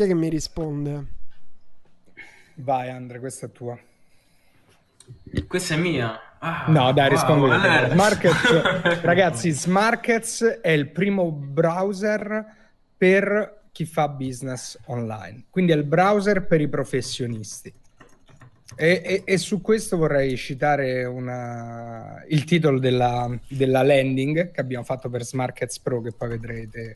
Chi 0.00 0.06
è 0.06 0.08
che 0.08 0.14
mi 0.14 0.30
risponde? 0.30 1.04
Vai 2.54 2.88
Andre, 2.88 3.18
questa 3.18 3.44
è 3.44 3.52
tua. 3.52 3.78
Questa 5.46 5.74
è 5.74 5.76
mia. 5.76 6.38
Ah, 6.38 6.64
no, 6.68 6.90
dai, 6.94 7.08
wow, 7.08 7.18
rispondo. 7.18 7.44
Allora. 7.52 7.90
Smarkets, 7.90 9.02
ragazzi, 9.04 9.50
Smarkets 9.50 10.42
è 10.62 10.70
il 10.70 10.88
primo 10.88 11.30
browser 11.30 12.46
per 12.96 13.64
chi 13.72 13.84
fa 13.84 14.08
business 14.08 14.78
online. 14.86 15.44
Quindi 15.50 15.72
è 15.72 15.74
il 15.74 15.84
browser 15.84 16.46
per 16.46 16.62
i 16.62 16.68
professionisti. 16.68 17.70
E, 18.76 19.02
e, 19.04 19.22
e 19.26 19.36
su 19.36 19.60
questo 19.60 19.98
vorrei 19.98 20.34
citare 20.38 21.04
una, 21.04 22.24
il 22.28 22.44
titolo 22.44 22.78
della, 22.78 23.28
della, 23.48 23.82
landing 23.82 24.50
che 24.50 24.60
abbiamo 24.62 24.84
fatto 24.84 25.10
per 25.10 25.24
Smarkets 25.24 25.78
Pro, 25.80 26.00
che 26.00 26.12
poi 26.12 26.28
vedrete 26.30 26.94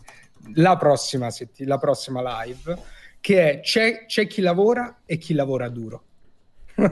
la 0.55 0.77
prossima, 0.77 1.31
setti- 1.31 1.65
la 1.65 1.79
prossima 1.79 2.43
live, 2.43 2.79
che 3.21 3.51
è 3.51 3.61
c'è, 3.61 4.05
c'è 4.07 4.27
chi 4.27 4.41
lavora 4.41 5.01
e 5.05 5.17
chi 5.17 5.35
lavora 5.35 5.69
duro. 5.69 6.05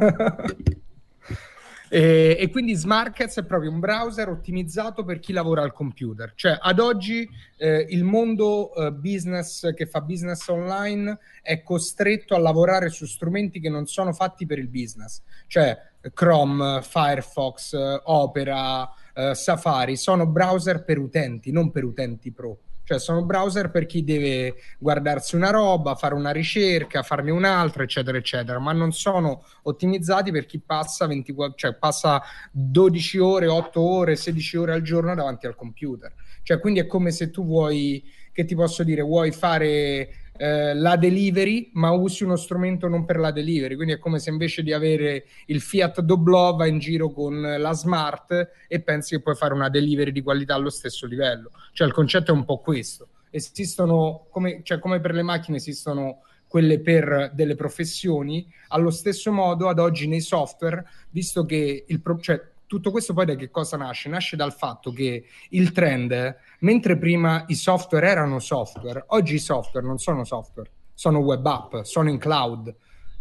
e, 1.89 2.37
e, 2.39 2.51
quindi 2.51 2.75
Smarkets 2.75 3.39
è 3.39 3.45
proprio 3.45 3.71
un 3.71 3.81
browser 3.81 4.29
ottimizzato 4.29 5.05
per 5.05 5.19
chi 5.19 5.33
lavora 5.33 5.63
al 5.63 5.73
computer. 5.73 6.33
Cioè, 6.35 6.57
ad 6.61 6.79
oggi 6.79 7.29
eh, 7.59 7.87
il 7.91 8.05
mondo 8.05 8.75
eh, 8.75 8.93
business 8.93 9.75
che 9.75 9.87
fa 9.87 10.01
business 10.01 10.47
online 10.49 11.19
è 11.43 11.63
costretto 11.63 12.35
a 12.35 12.39
lavorare 12.39 12.89
su 12.89 13.05
strumenti 13.07 13.61
che 13.61 13.69
non 13.69 13.87
sono 13.87 14.13
fatti 14.13 14.47
per 14.47 14.59
il 14.59 14.69
business. 14.69 15.21
Cioè, 15.47 15.91
Chrome, 16.15 16.81
Firefox, 16.83 18.01
Opera, 18.05 18.83
uh, 19.15 19.33
Safari 19.35 19.97
sono 19.97 20.27
browser 20.27 20.85
per 20.85 20.99
utenti, 20.99 21.53
non 21.53 21.71
per 21.71 21.85
utenti 21.85 22.33
pro. 22.33 22.59
Cioè 22.93 23.01
sono 23.01 23.25
browser 23.25 23.71
per 23.71 23.87
chi 23.87 24.05
deve 24.05 24.57
guardarsi 24.79 25.35
una 25.35 25.49
roba, 25.49 25.95
fare 25.95 26.15
una 26.15 26.31
ricerca, 26.31 27.03
farne 27.03 27.31
un'altra, 27.31 27.85
eccetera, 27.85 28.19
eccetera, 28.19 28.59
ma 28.59 28.73
non 28.73 28.93
sono 28.93 29.45
ottimizzati 29.63 30.31
per 30.31 30.45
chi 30.45 30.61
passa, 30.61 31.07
24, 31.07 31.55
cioè 31.57 31.75
passa 31.75 32.23
12 32.51 33.19
ore, 33.19 33.47
8 33.47 33.81
ore, 33.81 34.17
16 34.17 34.57
ore 34.59 34.73
al 34.75 34.83
giorno 34.83 35.15
davanti 35.15 35.47
al 35.47 35.55
computer. 35.55 36.13
Cioè 36.43 36.59
quindi 36.59 36.81
è 36.81 36.87
come 36.87 37.13
se 37.13 37.31
tu 37.31 37.47
vuoi, 37.47 38.05
che 38.31 38.45
ti 38.45 38.55
posso 38.55 38.85
dire, 38.85 39.01
vuoi 39.01 39.33
fare 39.33 40.11
eh, 40.43 40.75
la 40.75 40.97
delivery, 40.97 41.71
ma 41.75 41.93
usi 41.93 42.25
uno 42.25 42.35
strumento 42.35 42.89
non 42.89 43.05
per 43.05 43.17
la 43.17 43.31
delivery. 43.31 43.77
Quindi 43.77 43.95
è 43.95 43.99
come 44.01 44.19
se 44.19 44.31
invece 44.31 44.65
di 44.65 44.73
avere 44.73 45.27
il 45.47 45.61
Fiat 45.61 46.01
Doblò 46.01 46.57
va 46.57 46.67
in 46.67 46.81
giro 46.81 47.11
con 47.11 47.41
la 47.41 47.73
Smart 47.73 48.51
e 48.67 48.81
pensi 48.81 49.15
che 49.15 49.23
puoi 49.23 49.37
fare 49.37 49.55
una 49.55 49.69
delivery 49.69 50.11
di 50.11 50.21
qualità 50.21 50.57
allo 50.57 50.71
stesso 50.71 51.07
livello. 51.07 51.53
Cioè 51.73 51.87
il 51.87 51.93
concetto 51.93 52.33
è 52.33 52.35
un 52.35 52.45
po' 52.45 52.59
questo. 52.59 53.07
Esistono, 53.31 54.27
come, 54.31 54.63
cioè, 54.65 54.81
come 54.81 54.99
per 54.99 55.15
le 55.15 55.23
macchine 55.23 55.59
esistono 55.59 56.23
quelle 56.49 56.81
per 56.81 57.31
delle 57.33 57.55
professioni, 57.55 58.45
allo 58.69 58.91
stesso 58.91 59.31
modo 59.31 59.69
ad 59.69 59.79
oggi 59.79 60.09
nei 60.09 60.21
software, 60.21 60.85
visto 61.11 61.45
che 61.45 61.85
il 61.87 62.01
pro- 62.01 62.19
cioè, 62.19 62.43
tutto 62.73 62.91
questo 62.91 63.13
poi 63.13 63.27
da 63.27 63.35
che 63.35 63.51
cosa 63.51 63.77
nasce? 63.77 64.09
Nasce 64.09 64.35
dal 64.35 64.55
fatto 64.55 64.93
che 64.93 65.27
il 65.51 65.73
trend, 65.73 66.37
mentre 66.61 66.97
prima 66.97 67.45
i 67.49 67.55
software 67.55 68.09
erano 68.09 68.39
software, 68.39 69.05
oggi 69.09 69.35
i 69.35 69.41
software 69.41 69.87
non 69.87 69.99
sono 69.99 70.25
software, 70.25 70.71
sono 70.95 71.19
web 71.19 71.45
app, 71.45 71.83
sono 71.83 72.09
in 72.09 72.17
cloud. 72.17 72.75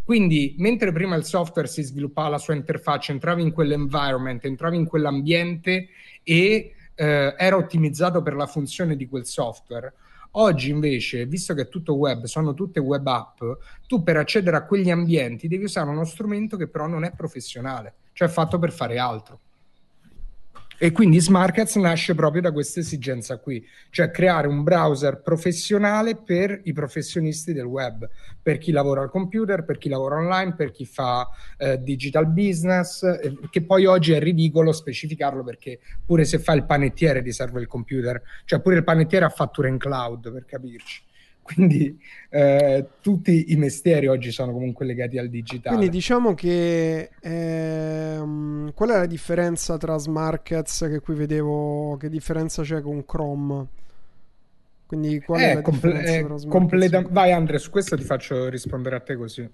Quindi, 0.04 0.54
mentre 0.56 0.90
prima 0.90 1.16
il 1.16 1.24
software 1.24 1.68
si 1.68 1.82
sviluppava 1.82 2.30
la 2.30 2.38
sua 2.38 2.54
interfaccia, 2.54 3.12
entravi 3.12 3.42
in 3.42 3.52
quell'environment, 3.52 4.42
entravi 4.46 4.78
in 4.78 4.86
quell'ambiente 4.86 5.88
e 6.22 6.72
eh, 6.94 7.34
era 7.36 7.56
ottimizzato 7.56 8.22
per 8.22 8.34
la 8.34 8.46
funzione 8.46 8.96
di 8.96 9.06
quel 9.06 9.26
software. 9.26 9.92
Oggi 10.36 10.70
invece, 10.70 11.26
visto 11.26 11.52
che 11.52 11.62
è 11.62 11.68
tutto 11.68 11.92
web, 11.92 12.24
sono 12.24 12.54
tutte 12.54 12.80
web 12.80 13.06
app, 13.06 13.42
tu 13.86 14.02
per 14.02 14.16
accedere 14.16 14.56
a 14.56 14.64
quegli 14.64 14.90
ambienti 14.90 15.46
devi 15.46 15.64
usare 15.64 15.90
uno 15.90 16.06
strumento 16.06 16.56
che 16.56 16.68
però 16.68 16.86
non 16.86 17.04
è 17.04 17.12
professionale 17.14 17.96
cioè 18.12 18.28
fatto 18.28 18.58
per 18.58 18.72
fare 18.72 18.98
altro. 18.98 19.40
E 20.82 20.90
quindi 20.90 21.20
Smarkets 21.20 21.76
nasce 21.76 22.12
proprio 22.12 22.42
da 22.42 22.50
questa 22.50 22.80
esigenza 22.80 23.38
qui, 23.38 23.64
cioè 23.90 24.10
creare 24.10 24.48
un 24.48 24.64
browser 24.64 25.22
professionale 25.22 26.16
per 26.16 26.60
i 26.64 26.72
professionisti 26.72 27.52
del 27.52 27.66
web, 27.66 28.08
per 28.42 28.58
chi 28.58 28.72
lavora 28.72 29.02
al 29.02 29.08
computer, 29.08 29.64
per 29.64 29.78
chi 29.78 29.88
lavora 29.88 30.16
online, 30.16 30.56
per 30.56 30.72
chi 30.72 30.84
fa 30.84 31.28
eh, 31.56 31.80
digital 31.80 32.26
business, 32.26 33.04
eh, 33.04 33.38
che 33.48 33.62
poi 33.62 33.86
oggi 33.86 34.10
è 34.10 34.18
ridicolo 34.18 34.72
specificarlo 34.72 35.44
perché 35.44 35.78
pure 36.04 36.24
se 36.24 36.40
fa 36.40 36.52
il 36.52 36.64
panettiere 36.64 37.22
ti 37.22 37.30
serve 37.30 37.60
il 37.60 37.68
computer, 37.68 38.20
cioè 38.44 38.60
pure 38.60 38.74
il 38.74 38.82
panettiere 38.82 39.24
ha 39.24 39.30
fattura 39.30 39.68
in 39.68 39.78
cloud 39.78 40.32
per 40.32 40.44
capirci. 40.44 41.00
Quindi 41.42 42.00
eh, 42.30 42.86
tutti 43.00 43.52
i 43.52 43.56
mestieri 43.56 44.06
oggi 44.06 44.30
sono 44.30 44.52
comunque 44.52 44.86
legati 44.86 45.18
al 45.18 45.28
digitale. 45.28 45.76
Quindi 45.76 45.94
diciamo 45.94 46.34
che 46.34 47.10
ehm, 47.20 48.72
qual 48.74 48.90
è 48.90 48.96
la 48.98 49.06
differenza 49.06 49.76
tra 49.76 49.98
Smarkets 49.98 50.86
che 50.88 51.00
qui 51.00 51.14
vedevo, 51.14 51.96
che 51.98 52.08
differenza 52.08 52.62
c'è 52.62 52.80
con 52.80 53.04
Chrome? 53.04 53.66
Quindi 54.86 55.20
qual 55.20 55.40
è, 55.40 55.50
è 55.50 55.54
la 55.54 55.62
comple- 55.62 55.92
differenza 55.92 56.46
è 56.46 56.48
completa- 56.48 57.04
Vai 57.10 57.32
Andre, 57.32 57.58
su 57.58 57.70
questo 57.70 57.96
ti 57.96 58.04
faccio 58.04 58.48
rispondere 58.48 58.96
a 58.96 59.00
te 59.00 59.16
così. 59.16 59.48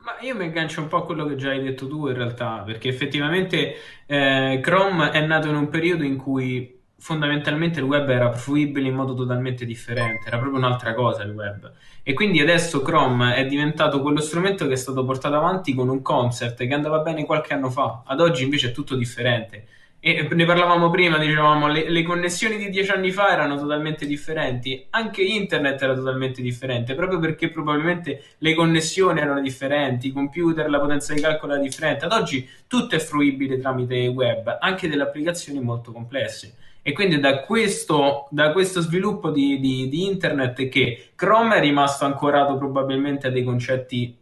Ma 0.00 0.16
io 0.20 0.34
mi 0.34 0.44
aggancio 0.44 0.80
un 0.80 0.88
po' 0.88 0.96
a 0.96 1.04
quello 1.04 1.24
che 1.26 1.36
già 1.36 1.50
hai 1.50 1.62
detto 1.62 1.86
tu 1.86 2.08
in 2.08 2.14
realtà, 2.14 2.62
perché 2.66 2.88
effettivamente 2.88 3.74
eh, 4.06 4.58
Chrome 4.60 5.10
è 5.10 5.24
nato 5.24 5.48
in 5.48 5.54
un 5.54 5.68
periodo 5.68 6.02
in 6.02 6.16
cui 6.16 6.80
fondamentalmente 7.02 7.80
il 7.80 7.84
web 7.84 8.08
era 8.08 8.30
fruibile 8.30 8.86
in 8.86 8.94
modo 8.94 9.12
totalmente 9.12 9.64
differente, 9.64 10.28
era 10.28 10.38
proprio 10.38 10.60
un'altra 10.60 10.94
cosa 10.94 11.24
il 11.24 11.32
web. 11.32 11.72
E 12.04 12.12
quindi 12.12 12.40
adesso 12.40 12.80
Chrome 12.80 13.34
è 13.34 13.44
diventato 13.44 14.00
quello 14.00 14.20
strumento 14.20 14.68
che 14.68 14.74
è 14.74 14.76
stato 14.76 15.04
portato 15.04 15.34
avanti 15.34 15.74
con 15.74 15.88
un 15.88 16.00
concept 16.00 16.64
che 16.64 16.72
andava 16.72 17.00
bene 17.00 17.24
qualche 17.24 17.54
anno 17.54 17.70
fa, 17.70 18.04
ad 18.06 18.20
oggi 18.20 18.44
invece 18.44 18.68
è 18.68 18.72
tutto 18.72 18.94
differente. 18.94 19.66
E 19.98 20.28
ne 20.30 20.44
parlavamo 20.44 20.90
prima, 20.90 21.18
dicevamo, 21.18 21.66
le, 21.66 21.90
le 21.90 22.02
connessioni 22.04 22.56
di 22.56 22.70
dieci 22.70 22.92
anni 22.92 23.10
fa 23.10 23.32
erano 23.32 23.56
totalmente 23.56 24.06
differenti, 24.06 24.86
anche 24.90 25.22
internet 25.22 25.82
era 25.82 25.94
totalmente 25.94 26.40
differente, 26.40 26.94
proprio 26.94 27.18
perché 27.18 27.48
probabilmente 27.50 28.22
le 28.38 28.54
connessioni 28.54 29.18
erano 29.18 29.40
differenti, 29.40 30.06
i 30.06 30.12
computer, 30.12 30.70
la 30.70 30.78
potenza 30.78 31.14
di 31.14 31.20
calcolo 31.20 31.54
era 31.54 31.62
differente. 31.62 32.04
Ad 32.04 32.12
oggi 32.12 32.48
tutto 32.68 32.94
è 32.94 33.00
fruibile 33.00 33.58
tramite 33.58 34.06
web, 34.06 34.56
anche 34.60 34.88
delle 34.88 35.02
applicazioni 35.02 35.58
molto 35.58 35.90
complesse. 35.90 36.58
E 36.82 36.92
quindi 36.92 37.20
da 37.20 37.42
questo, 37.42 38.26
da 38.30 38.50
questo 38.50 38.80
sviluppo 38.80 39.30
di, 39.30 39.60
di, 39.60 39.88
di, 39.88 40.04
internet 40.06 40.68
che 40.68 41.10
Chrome 41.14 41.56
è 41.56 41.60
rimasto 41.60 42.04
ancorato 42.04 42.56
probabilmente 42.56 43.28
a 43.28 43.30
dei 43.30 43.44
concetti 43.44 44.18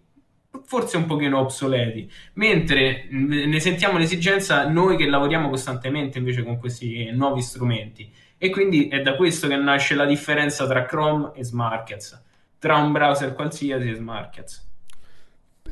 forse 0.64 0.96
un 0.98 1.06
pochino 1.06 1.38
obsoleti, 1.38 2.10
mentre 2.34 3.06
ne 3.10 3.60
sentiamo 3.60 3.98
l'esigenza 3.98 4.68
noi 4.68 4.96
che 4.96 5.06
lavoriamo 5.06 5.48
costantemente 5.48 6.18
invece 6.18 6.42
con 6.42 6.58
questi 6.58 7.10
nuovi 7.12 7.40
strumenti. 7.40 8.12
E 8.36 8.50
quindi 8.50 8.88
è 8.88 9.00
da 9.00 9.16
questo 9.16 9.48
che 9.48 9.56
nasce 9.56 9.94
la 9.94 10.06
differenza 10.06 10.66
tra 10.66 10.84
Chrome 10.84 11.32
e 11.34 11.44
Smarkets, 11.44 12.22
tra 12.58 12.76
un 12.76 12.92
browser 12.92 13.34
qualsiasi 13.34 13.90
e 13.90 13.94
Smarkets. 13.94 14.69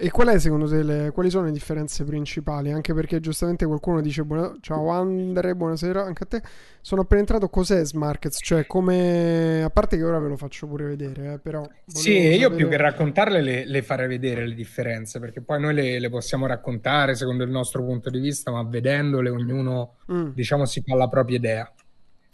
E 0.01 0.13
qual 0.13 0.29
è 0.29 0.39
secondo 0.39 0.69
te 0.69 0.85
le, 0.85 1.11
quali 1.11 1.29
sono 1.29 1.47
le 1.47 1.51
differenze 1.51 2.05
principali? 2.05 2.71
Anche 2.71 2.95
perché 2.95 3.19
giustamente 3.19 3.67
qualcuno 3.67 4.01
dice 4.01 4.23
buona, 4.23 4.55
ciao 4.61 4.91
Andre, 4.91 5.57
buonasera 5.57 6.05
anche 6.05 6.23
a 6.23 6.27
te. 6.27 6.43
Sono 6.81 7.01
appena 7.01 7.21
entrato, 7.21 7.49
cos'è 7.49 7.85
Smarkets? 7.85 8.39
Cioè 8.41 8.65
come... 8.69 9.61
A 9.65 9.71
parte 9.71 9.97
che 9.97 10.05
ora 10.05 10.21
ve 10.21 10.29
lo 10.29 10.37
faccio 10.37 10.69
pure 10.69 10.85
vedere, 10.85 11.33
eh, 11.33 11.39
però... 11.41 11.69
Sì, 11.85 12.15
sapere... 12.15 12.35
io 12.37 12.55
più 12.55 12.69
che 12.69 12.77
raccontarle 12.77 13.43
le, 13.43 13.65
le, 13.67 13.83
farei 13.83 14.07
vedere 14.07 14.47
le 14.47 14.55
differenze, 14.55 15.19
perché 15.19 15.41
poi 15.41 15.61
noi 15.61 15.75
le, 15.75 15.99
le, 15.99 16.09
possiamo 16.11 16.47
raccontare 16.47 17.17
secondo 17.17 17.43
il 17.43 17.51
nostro 17.51 17.85
punto 17.85 18.09
di 18.09 18.21
vista, 18.21 18.53
ma 18.53 18.63
vedendole 18.63 19.31
ognuno, 19.31 19.97
mm. 20.13 20.29
diciamo, 20.29 20.65
si 20.65 20.81
fa 20.87 20.95
la 20.95 21.09
propria 21.09 21.39
idea. 21.39 21.73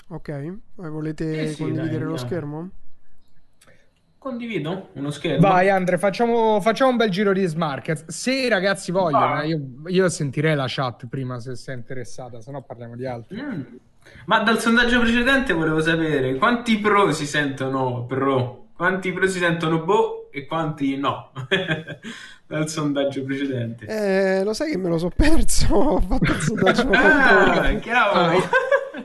Ok, 0.09 0.59
volete 0.74 1.40
eh 1.40 1.48
sì, 1.48 1.62
condividere 1.62 2.00
dai, 2.00 2.09
lo 2.09 2.16
schermo? 2.18 2.70
Condivido 4.24 4.88
uno 4.94 5.10
schermo. 5.10 5.46
Vai 5.46 5.68
Andre, 5.68 5.98
facciamo, 5.98 6.58
facciamo 6.62 6.92
un 6.92 6.96
bel 6.96 7.10
giro 7.10 7.34
di 7.34 7.44
Smart. 7.44 8.06
Se 8.06 8.32
i 8.32 8.48
ragazzi 8.48 8.90
vogliono, 8.90 9.42
eh, 9.42 9.48
io, 9.48 9.60
io, 9.84 10.08
sentirei 10.08 10.54
la 10.54 10.64
chat 10.66 11.06
prima 11.08 11.38
se 11.40 11.54
sei 11.56 11.74
interessata, 11.74 12.40
se 12.40 12.50
no 12.50 12.62
parliamo 12.62 12.96
di 12.96 13.04
altro. 13.04 13.37
Mm. 13.37 13.62
Ma 14.24 14.38
dal 14.40 14.58
sondaggio 14.60 15.00
precedente 15.00 15.52
volevo 15.52 15.82
sapere 15.82 16.37
quanti 16.37 16.78
pro 16.78 17.12
si 17.12 17.26
sentono 17.26 18.06
pro, 18.06 18.68
quanti 18.74 19.12
pro 19.12 19.26
si 19.26 19.40
sentono 19.40 19.84
boh 19.84 20.30
e 20.32 20.46
quanti 20.46 20.96
no. 20.96 21.30
dal 22.48 22.66
sondaggio 22.66 23.24
precedente. 23.24 23.84
Eh, 23.84 24.42
lo 24.42 24.54
sai 24.54 24.70
che 24.70 24.78
me 24.78 24.88
lo 24.88 24.96
so 24.96 25.10
perso. 25.14 25.76
Ho 25.76 26.00
fatto 26.00 26.32
il 26.32 26.40
sondaggio. 26.40 26.88
ah, 26.96 27.74
cavolo. 27.74 28.38
Ah, 28.38 28.42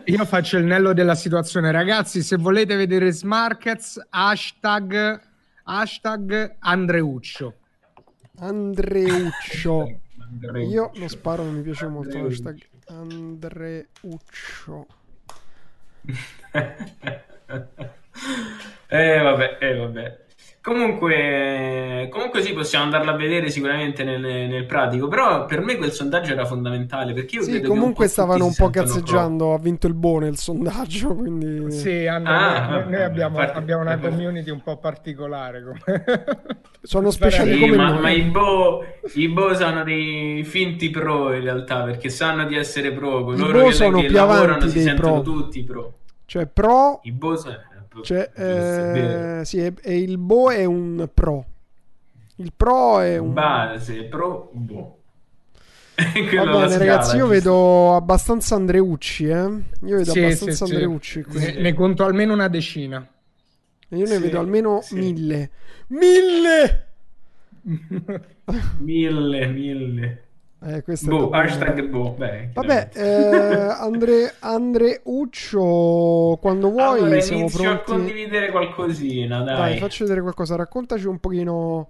io 0.06 0.25
faccio 0.25 0.58
il 0.58 0.65
nello 0.65 0.93
della 0.93 1.15
situazione, 1.15 1.71
ragazzi. 1.71 2.21
Se 2.21 2.38
volete 2.38 2.75
vedere 2.75 3.12
Smarkets, 3.12 4.08
hashtag, 4.10 5.19
hashtag 5.63 6.58
Andreuccio. 6.60 7.56
Andreuccio. 8.39 9.99
Io 10.69 10.91
lo 10.93 11.08
sparo, 11.08 11.43
mi 11.43 11.62
piace 11.62 11.88
molto 11.88 12.25
hashtag 12.25 12.60
Andreuccio. 12.88 14.88
eh 18.88 19.21
vabbè, 19.21 19.58
eh 19.60 19.75
vabbè. 19.75 20.28
Comunque, 20.69 22.08
comunque 22.12 22.43
sì, 22.43 22.53
possiamo 22.53 22.86
andarla 22.86 23.13
a 23.13 23.15
vedere 23.15 23.49
sicuramente 23.49 24.03
nel, 24.03 24.21
nel, 24.21 24.65
pratico, 24.67 25.08
però 25.08 25.45
per 25.45 25.62
me 25.62 25.77
quel 25.77 25.91
sondaggio 25.91 26.32
era 26.32 26.45
fondamentale 26.45 27.13
perché 27.13 27.38
io 27.38 27.41
sì, 27.41 27.60
comunque 27.62 28.05
un 28.05 28.12
stavano 28.12 28.45
un 28.45 28.53
po' 28.53 28.69
cazzeggiando, 28.69 29.45
pro. 29.45 29.53
ha 29.55 29.58
vinto 29.58 29.88
il 29.88 29.95
buono 29.95 30.27
il 30.27 30.38
sondaggio, 30.38 31.15
quindi... 31.17 31.71
Sì, 31.71 32.05
hanno, 32.05 32.29
ah, 32.29 32.67
noi, 32.67 32.91
noi 32.91 33.01
abbiamo, 33.01 33.38
parte, 33.38 33.58
abbiamo, 33.58 33.82
una 33.82 33.97
community 33.97 34.51
un 34.51 34.62
po' 34.62 34.77
particolare. 34.77 35.63
sono 36.84 37.10
speciali 37.10 37.53
sì, 37.53 37.60
come 37.62 37.75
ma, 37.75 37.89
noi. 37.89 38.01
Ma 38.01 38.10
i 38.12 38.21
Bo, 38.21 38.84
i 39.15 39.27
Bo 39.27 39.55
sono 39.55 39.84
dei 39.84 40.43
finti 40.43 40.91
pro 40.91 41.34
in 41.34 41.41
realtà, 41.41 41.82
perché 41.82 42.10
sanno 42.10 42.45
di 42.45 42.55
essere 42.55 42.91
pro, 42.91 43.34
I 43.34 43.51
Bo 43.51 43.71
sono 43.71 44.03
più 44.03 44.19
avanti 44.19 44.71
dei 44.71 44.93
pro. 44.93 45.21
tutti 45.21 45.63
pro. 45.63 45.93
Cioè 46.25 46.45
pro... 46.45 46.99
I 47.01 47.12
Bo 47.12 47.36
sono 47.36 47.58
cioè, 48.02 48.32
eh, 48.34 49.45
sì, 49.45 49.60
è, 49.60 49.73
è 49.73 49.91
il 49.91 50.17
Bo 50.17 50.52
è 50.52 50.65
un 50.65 51.10
pro. 51.13 51.45
Il 52.36 52.54
pro 52.56 52.99
è 52.99 53.17
un... 53.17 53.34
Base, 53.34 54.04
pro, 54.04 54.49
Bo. 54.54 54.97
Va 55.99 56.45
bene, 56.45 56.78
ragazzi, 56.78 57.17
io 57.17 57.28
vedo 57.28 57.95
abbastanza 57.95 58.56
Andreucci, 58.56 59.25
eh? 59.25 59.34
Io 59.36 59.97
vedo 59.97 60.12
sì, 60.12 60.19
abbastanza 60.19 60.65
sì, 60.65 60.73
Andreucci 60.73 61.24
qui. 61.24 61.39
Ne, 61.39 61.53
ne, 61.59 61.74
conto 61.74 62.05
almeno 62.05 62.34
una 62.34 62.47
decina. 62.47 63.05
Io 63.89 64.05
ne 64.05 64.20
vedo 64.20 64.39
almeno 64.39 64.82
mille. 64.91 65.49
Mille! 65.88 66.88
mille, 68.80 69.47
mille. 69.47 70.24
Eh, 70.62 70.84
boh, 71.03 71.30
hashtag 71.30 71.88
boh. 71.88 72.16
Beh, 72.18 72.49
Vabbè, 72.53 72.89
eh, 72.93 73.76
Andre, 73.80 74.36
Andre 74.39 74.99
Uccio, 75.05 76.38
quando 76.41 76.70
vuoi 76.70 76.99
allora, 76.99 77.22
siamo 77.22 77.47
pronti. 77.47 77.66
a 77.66 77.80
condividere 77.80 78.51
qualcosina, 78.51 79.41
dai. 79.41 79.55
Dai, 79.55 79.78
faccio 79.78 80.03
vedere 80.03 80.22
qualcosa, 80.22 80.57
raccontaci 80.57 81.07
un 81.07 81.20
pochino 81.20 81.89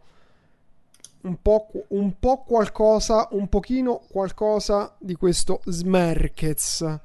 un 1.22 1.41
po', 1.41 1.67
un 1.89 2.13
po' 2.20 2.43
qualcosa, 2.43 3.28
un 3.32 3.49
pochino 3.49 4.01
qualcosa 4.07 4.95
di 4.99 5.15
questo 5.15 5.61
Smerkez. 5.65 6.99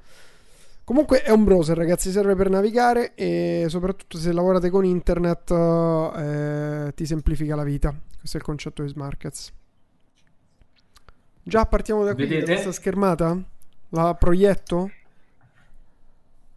Comunque 0.84 1.22
è 1.22 1.30
un 1.30 1.44
browser, 1.44 1.78
ragazzi, 1.78 2.10
serve 2.10 2.34
per 2.34 2.50
navigare 2.50 3.14
e 3.14 3.64
soprattutto 3.68 4.18
se 4.18 4.32
lavorate 4.32 4.68
con 4.68 4.84
internet 4.84 5.50
eh, 5.50 6.92
ti 6.94 7.06
semplifica 7.06 7.56
la 7.56 7.64
vita. 7.64 7.88
Questo 8.18 8.36
è 8.36 8.40
il 8.40 8.46
concetto 8.46 8.82
di 8.82 8.88
Smarkets. 8.88 9.52
Già 11.46 11.66
partiamo 11.66 12.04
da 12.04 12.14
qui, 12.14 12.26
da 12.26 12.42
questa 12.42 12.72
schermata? 12.72 13.38
La 13.90 14.14
proietto? 14.14 14.90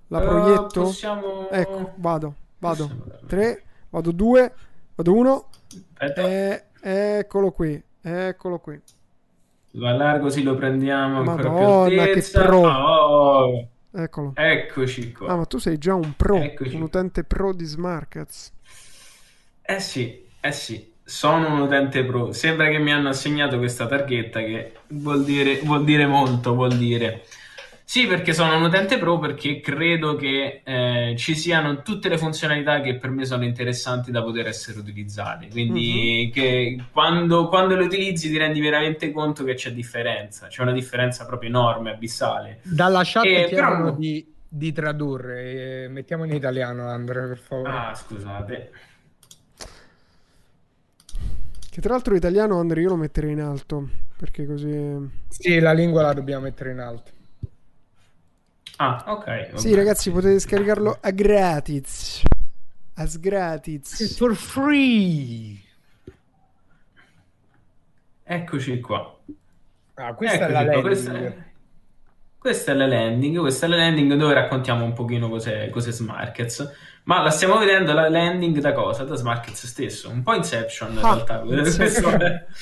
La 0.08 0.22
proietto? 0.22 0.80
Uh, 0.80 0.84
possiamo... 0.86 1.50
Ecco, 1.50 1.92
vado, 1.98 2.36
vado. 2.60 2.90
3, 3.28 3.64
vado 3.90 4.12
2, 4.12 4.54
vado 4.96 5.14
1. 5.14 5.50
E... 6.16 6.64
Eccolo 6.80 7.52
qui, 7.52 7.84
eccolo 8.02 8.60
qui. 8.60 8.82
Va 9.74 9.92
largo, 9.92 10.30
sì, 10.30 10.42
lo 10.42 10.56
prendiamo 10.56 11.22
Madonna, 11.22 12.06
che 12.06 12.26
pro. 12.32 12.60
Oh. 12.62 13.68
Eccolo. 13.92 14.32
Eccoci 14.36 15.12
qua. 15.12 15.28
Ah, 15.28 15.36
ma 15.36 15.46
tu 15.46 15.58
sei 15.58 15.78
già 15.78 15.96
un 15.96 16.14
pro, 16.16 16.38
Eccoci. 16.38 16.76
un 16.76 16.84
utente 16.84 17.26
pro 17.26 17.54
di 17.54 17.66
Smarkets. 17.66 18.54
Eh 19.62 19.80
sì, 19.82 20.26
eh 20.40 20.52
sì, 20.54 20.94
sono 21.08 21.54
un 21.54 21.62
utente 21.62 22.04
pro. 22.04 22.34
Sembra 22.34 22.68
che 22.68 22.78
mi 22.78 22.92
hanno 22.92 23.10
assegnato 23.10 23.58
questa 23.58 23.88
targhetta 23.88 24.42
che 24.42 24.74
vuol 24.88 25.24
dire, 25.24 25.62
vuol 25.64 25.86
dire 25.86 26.06
molto, 26.06 26.54
vuol 26.54 26.76
dire 26.76 27.24
sì, 27.90 28.06
perché 28.06 28.34
sono 28.34 28.58
un 28.58 28.64
utente 28.64 28.98
pro 28.98 29.18
perché 29.18 29.62
credo 29.62 30.18
che 30.18 30.60
eh, 30.62 31.16
ci 31.18 31.36
siano 31.36 31.84
tutte 31.84 32.10
le 32.10 32.18
funzionalità 32.18 32.82
che 32.82 32.98
per 32.98 33.12
me 33.12 33.24
sono 33.24 33.46
interessanti 33.46 34.12
da 34.12 34.22
poter 34.22 34.48
essere 34.48 34.80
utilizzate. 34.80 35.48
Quindi 35.48 36.24
mm-hmm. 36.24 36.32
che 36.34 36.84
quando, 36.92 37.48
quando, 37.48 37.78
le 37.78 37.86
utilizzi 37.86 38.30
ti 38.30 38.38
rendi 38.38 38.60
veramente 38.60 39.10
conto 39.14 39.46
che 39.46 39.54
c'è 39.54 39.72
differenza, 39.72 40.48
c'è 40.48 40.64
una 40.64 40.74
differenza 40.74 41.26
proprio 41.26 41.48
enorme, 41.48 41.92
abissale. 41.92 42.60
Dalla 42.64 43.04
chat 43.06 43.24
e, 43.24 43.46
chiedono 43.48 43.84
però... 43.84 43.92
di, 43.96 44.34
di 44.50 44.74
tradurre, 44.74 45.84
eh, 45.84 45.88
mettiamo 45.88 46.26
in 46.26 46.34
italiano 46.34 46.90
Andrea 46.90 47.26
per 47.26 47.38
favore. 47.38 47.70
Ah, 47.70 47.96
scusate. 47.96 48.72
Che 51.78 51.84
tra 51.84 51.94
l'altro 51.94 52.16
l'italiano 52.16 52.58
Andrea 52.60 52.82
io 52.82 52.90
lo 52.90 52.96
metterei 52.96 53.34
in 53.34 53.40
alto, 53.40 53.88
perché 54.18 54.48
così... 54.48 55.12
Sì, 55.28 55.60
la 55.60 55.74
lingua 55.74 56.02
la 56.02 56.14
dobbiamo 56.14 56.46
mettere 56.46 56.72
in 56.72 56.80
alto. 56.80 57.12
Ah, 58.78 59.04
ok. 59.06 59.52
Sì, 59.60 59.76
ragazzi, 59.76 60.10
potete 60.10 60.40
scaricarlo 60.40 60.98
a 61.00 61.12
gratis. 61.12 62.24
As 62.96 63.20
gratis. 63.20 64.16
For 64.18 64.36
free. 64.36 65.62
Eccoci 68.24 68.80
qua. 68.80 69.16
Ah, 69.94 70.16
questa 70.16 70.36
Eccoci 70.36 70.50
è 70.50 70.54
la 70.54 70.62
landing. 70.64 70.82
Questa 70.82 71.14
è... 71.14 71.38
questa 72.40 72.72
è... 72.72 72.74
la 72.76 72.88
landing. 72.88 73.38
Questa 73.38 73.66
è 73.68 73.70
la 73.70 73.76
landing 73.76 74.14
dove 74.16 74.34
raccontiamo 74.34 74.84
un 74.84 74.94
pochino 74.94 75.30
cos'è, 75.30 75.70
cos'è 75.70 75.92
Smarkets. 75.92 76.87
Ma 77.08 77.22
la 77.22 77.30
stiamo 77.30 77.58
vedendo 77.58 77.94
la 77.94 78.10
landing 78.10 78.60
da 78.60 78.74
cosa? 78.74 79.06
Da 79.06 79.16
Smarkets 79.16 79.66
stesso. 79.66 80.10
Un 80.10 80.24
po' 80.24 80.34
Inception 80.34 80.92
in 80.92 80.98
ah, 80.98 81.14
realtà. 81.14 81.42
Inception. 81.48 82.46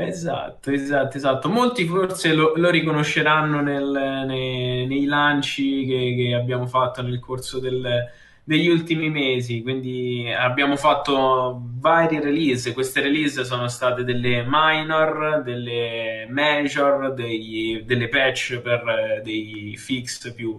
Esatto, 0.00 0.70
esatto, 0.70 1.16
esatto. 1.16 1.48
Molti 1.48 1.84
forse 1.84 2.32
lo, 2.32 2.52
lo 2.54 2.70
riconosceranno 2.70 3.60
nel, 3.60 4.24
nei, 4.28 4.86
nei, 4.86 5.04
lanci 5.06 5.84
che, 5.86 6.14
che, 6.16 6.34
abbiamo 6.34 6.68
fatto 6.68 7.02
nel 7.02 7.18
corso 7.18 7.58
del, 7.58 8.08
degli 8.44 8.68
ultimi 8.68 9.10
mesi. 9.10 9.60
Quindi 9.60 10.32
abbiamo 10.32 10.76
fatto 10.76 11.60
varie 11.80 12.20
release. 12.20 12.72
Queste 12.72 13.00
release 13.00 13.44
sono 13.44 13.66
state 13.66 14.04
delle 14.04 14.44
minor, 14.46 15.42
delle 15.42 16.28
major, 16.30 17.12
degli, 17.12 17.82
delle 17.82 18.06
patch 18.06 18.60
per 18.60 19.20
dei 19.24 19.74
fix 19.76 20.32
più, 20.32 20.56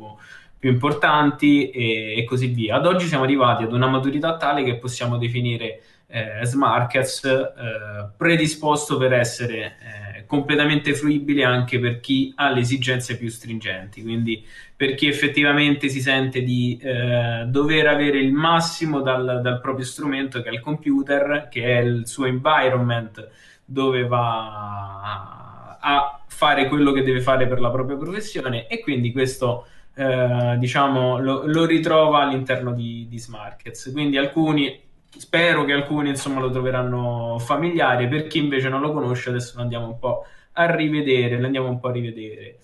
più 0.60 0.70
importanti 0.70 1.70
e, 1.70 2.18
e, 2.18 2.24
così 2.26 2.48
via. 2.48 2.76
Ad 2.76 2.86
oggi 2.86 3.08
siamo 3.08 3.24
arrivati 3.24 3.64
ad 3.64 3.72
una 3.72 3.88
maturità 3.88 4.36
tale 4.36 4.64
che 4.64 4.76
possiamo 4.76 5.18
definire 5.18 5.82
eh, 6.08 6.44
Smarkets 6.44 7.24
eh, 7.24 8.10
predisposto 8.18 8.98
per 8.98 9.14
essere 9.14 9.78
eh, 10.18 10.26
completamente 10.26 10.94
fruibile 10.94 11.46
anche 11.46 11.80
per 11.80 12.02
chi 12.02 12.34
ha 12.36 12.50
le 12.50 12.60
esigenze 12.60 13.18
più 13.18 13.30
stringenti, 13.30 14.02
quindi 14.02 14.46
per 14.76 14.96
chi 14.96 15.08
effettivamente 15.08 15.88
si 15.88 16.02
sente 16.02 16.42
di 16.42 16.78
eh, 16.82 17.46
dover 17.48 17.88
avere 17.88 18.20
il 18.20 18.34
massimo 18.34 19.02
dal, 19.02 19.40
dal, 19.42 19.62
proprio 19.62 19.86
strumento 19.86 20.42
che 20.42 20.50
è 20.50 20.52
il 20.52 20.60
computer, 20.60 21.48
che 21.50 21.64
è 21.64 21.82
il 21.82 22.08
suo 22.08 22.26
environment 22.26 23.30
dove 23.64 24.06
va 24.08 25.78
a 25.80 26.20
fare 26.28 26.68
quello 26.68 26.92
che 26.92 27.04
deve 27.04 27.22
fare 27.22 27.48
per 27.48 27.60
la 27.60 27.70
propria 27.70 27.98
professione 27.98 28.68
e 28.68 28.80
quindi 28.80 29.12
questo 29.12 29.66
eh, 30.00 30.56
diciamo 30.58 31.20
lo, 31.20 31.46
lo, 31.46 31.66
ritrova 31.66 32.20
all'interno 32.20 32.72
di, 32.72 33.06
di 33.10 33.20
Smarkets. 33.20 33.92
Quindi 33.92 34.16
alcuni 34.16 34.82
spero 35.10 35.66
che 35.66 35.74
alcuni 35.74 36.10
insomma 36.10 36.40
lo 36.40 36.50
troveranno 36.50 37.38
familiare 37.40 38.08
per 38.08 38.28
chi 38.28 38.38
invece 38.38 38.70
non 38.70 38.80
lo 38.80 38.94
conosce 38.94 39.30
adesso 39.30 39.58
lo 39.58 39.64
andiamo 39.64 39.88
un 39.88 40.00
po' 40.00 40.24
a 40.54 40.74
rivedere 40.74 41.40
lo 41.40 41.48
andiamo 41.48 41.68
un 41.68 41.80
po' 41.80 41.88
a 41.88 41.92
rivedere 41.92 42.60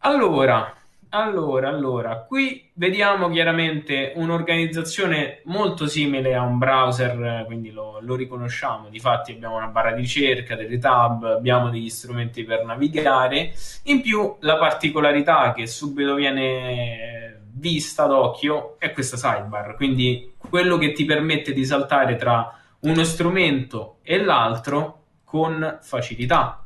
allora 0.00 0.72
allora 1.18 1.68
allora 1.68 2.24
qui 2.26 2.70
vediamo 2.74 3.28
chiaramente 3.30 4.12
un'organizzazione 4.16 5.40
molto 5.44 5.86
simile 5.86 6.34
a 6.34 6.42
un 6.42 6.58
browser 6.58 7.44
quindi 7.46 7.70
lo, 7.70 7.98
lo 8.00 8.14
riconosciamo. 8.14 8.88
Difatti 8.88 9.32
abbiamo 9.32 9.56
una 9.56 9.68
barra 9.68 9.92
di 9.92 10.02
ricerca 10.02 10.54
delle 10.54 10.78
tab 10.78 11.24
abbiamo 11.24 11.70
degli 11.70 11.88
strumenti 11.88 12.44
per 12.44 12.64
navigare. 12.64 13.52
In 13.84 14.00
più 14.02 14.36
la 14.40 14.56
particolarità 14.56 15.52
che 15.52 15.66
subito 15.66 16.14
viene 16.14 17.40
vista 17.52 18.06
d'occhio 18.06 18.76
è 18.78 18.92
questa 18.92 19.16
sidebar, 19.16 19.76
quindi 19.76 20.34
quello 20.36 20.76
che 20.76 20.92
ti 20.92 21.04
permette 21.04 21.52
di 21.52 21.64
saltare 21.64 22.16
tra 22.16 22.54
uno 22.80 23.04
strumento 23.04 23.98
e 24.02 24.22
l'altro 24.22 25.04
con 25.24 25.78
facilità. 25.80 26.62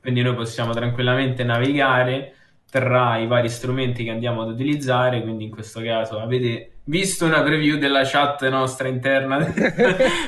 Quindi 0.00 0.22
noi 0.22 0.34
possiamo 0.34 0.72
tranquillamente 0.72 1.44
navigare 1.44 2.34
tra 2.70 3.18
i 3.18 3.26
vari 3.26 3.48
strumenti 3.48 4.04
che 4.04 4.10
andiamo 4.10 4.42
ad 4.42 4.48
utilizzare, 4.48 5.20
quindi 5.22 5.44
in 5.44 5.50
questo 5.50 5.80
caso 5.80 6.20
avete 6.20 6.70
visto 6.84 7.26
una 7.26 7.42
preview 7.42 7.78
della 7.78 8.02
chat 8.04 8.48
nostra 8.48 8.88
interna 8.88 9.38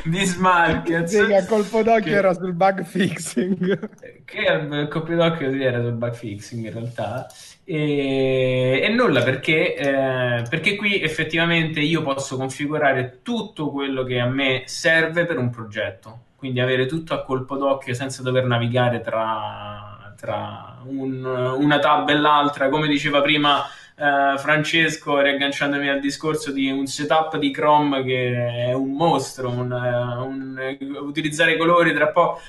di 0.04 0.24
Smarkets. 0.24 1.20
Sì, 1.20 1.26
che 1.26 1.36
a 1.36 1.46
colpo 1.46 1.82
d'occhio 1.82 2.02
che... 2.02 2.10
era 2.10 2.32
sul 2.34 2.52
bug 2.52 2.84
fixing. 2.84 3.90
Che 4.24 4.38
a 4.46 4.88
colpo 4.88 5.14
d'occhio 5.14 5.52
era 5.52 5.80
sul 5.80 5.92
bug 5.92 6.14
fixing 6.14 6.66
in 6.66 6.72
realtà. 6.72 7.26
E, 7.64 8.80
e 8.82 8.88
nulla 8.88 9.22
perché, 9.22 9.76
eh, 9.76 10.42
perché 10.48 10.74
qui 10.74 11.00
effettivamente 11.00 11.80
io 11.80 12.02
posso 12.02 12.36
configurare 12.36 13.20
tutto 13.22 13.70
quello 13.70 14.02
che 14.02 14.18
a 14.18 14.26
me 14.26 14.62
serve 14.66 15.26
per 15.26 15.38
un 15.38 15.50
progetto. 15.50 16.24
Quindi 16.36 16.58
avere 16.58 16.86
tutto 16.86 17.14
a 17.14 17.22
colpo 17.22 17.56
d'occhio 17.56 17.94
senza 17.94 18.20
dover 18.20 18.46
navigare 18.46 19.00
tra, 19.00 20.12
tra 20.18 20.71
un, 20.86 21.24
una 21.24 21.78
tab 21.78 22.08
e 22.08 22.14
l'altra. 22.16 22.68
Come 22.68 22.88
diceva 22.88 23.20
prima 23.20 23.64
uh, 23.96 24.38
Francesco, 24.38 25.20
riagganciandomi 25.20 25.88
al 25.88 26.00
discorso 26.00 26.52
di 26.52 26.70
un 26.70 26.86
setup 26.86 27.38
di 27.38 27.50
Chrome 27.50 28.02
che 28.02 28.68
è 28.68 28.72
un 28.72 28.92
mostro, 28.92 29.48
un, 29.48 29.70
uh, 29.70 30.24
un, 30.24 30.76
utilizzare 31.00 31.52
i 31.52 31.58
colori 31.58 31.92
tra 31.94 32.08
po- 32.08 32.40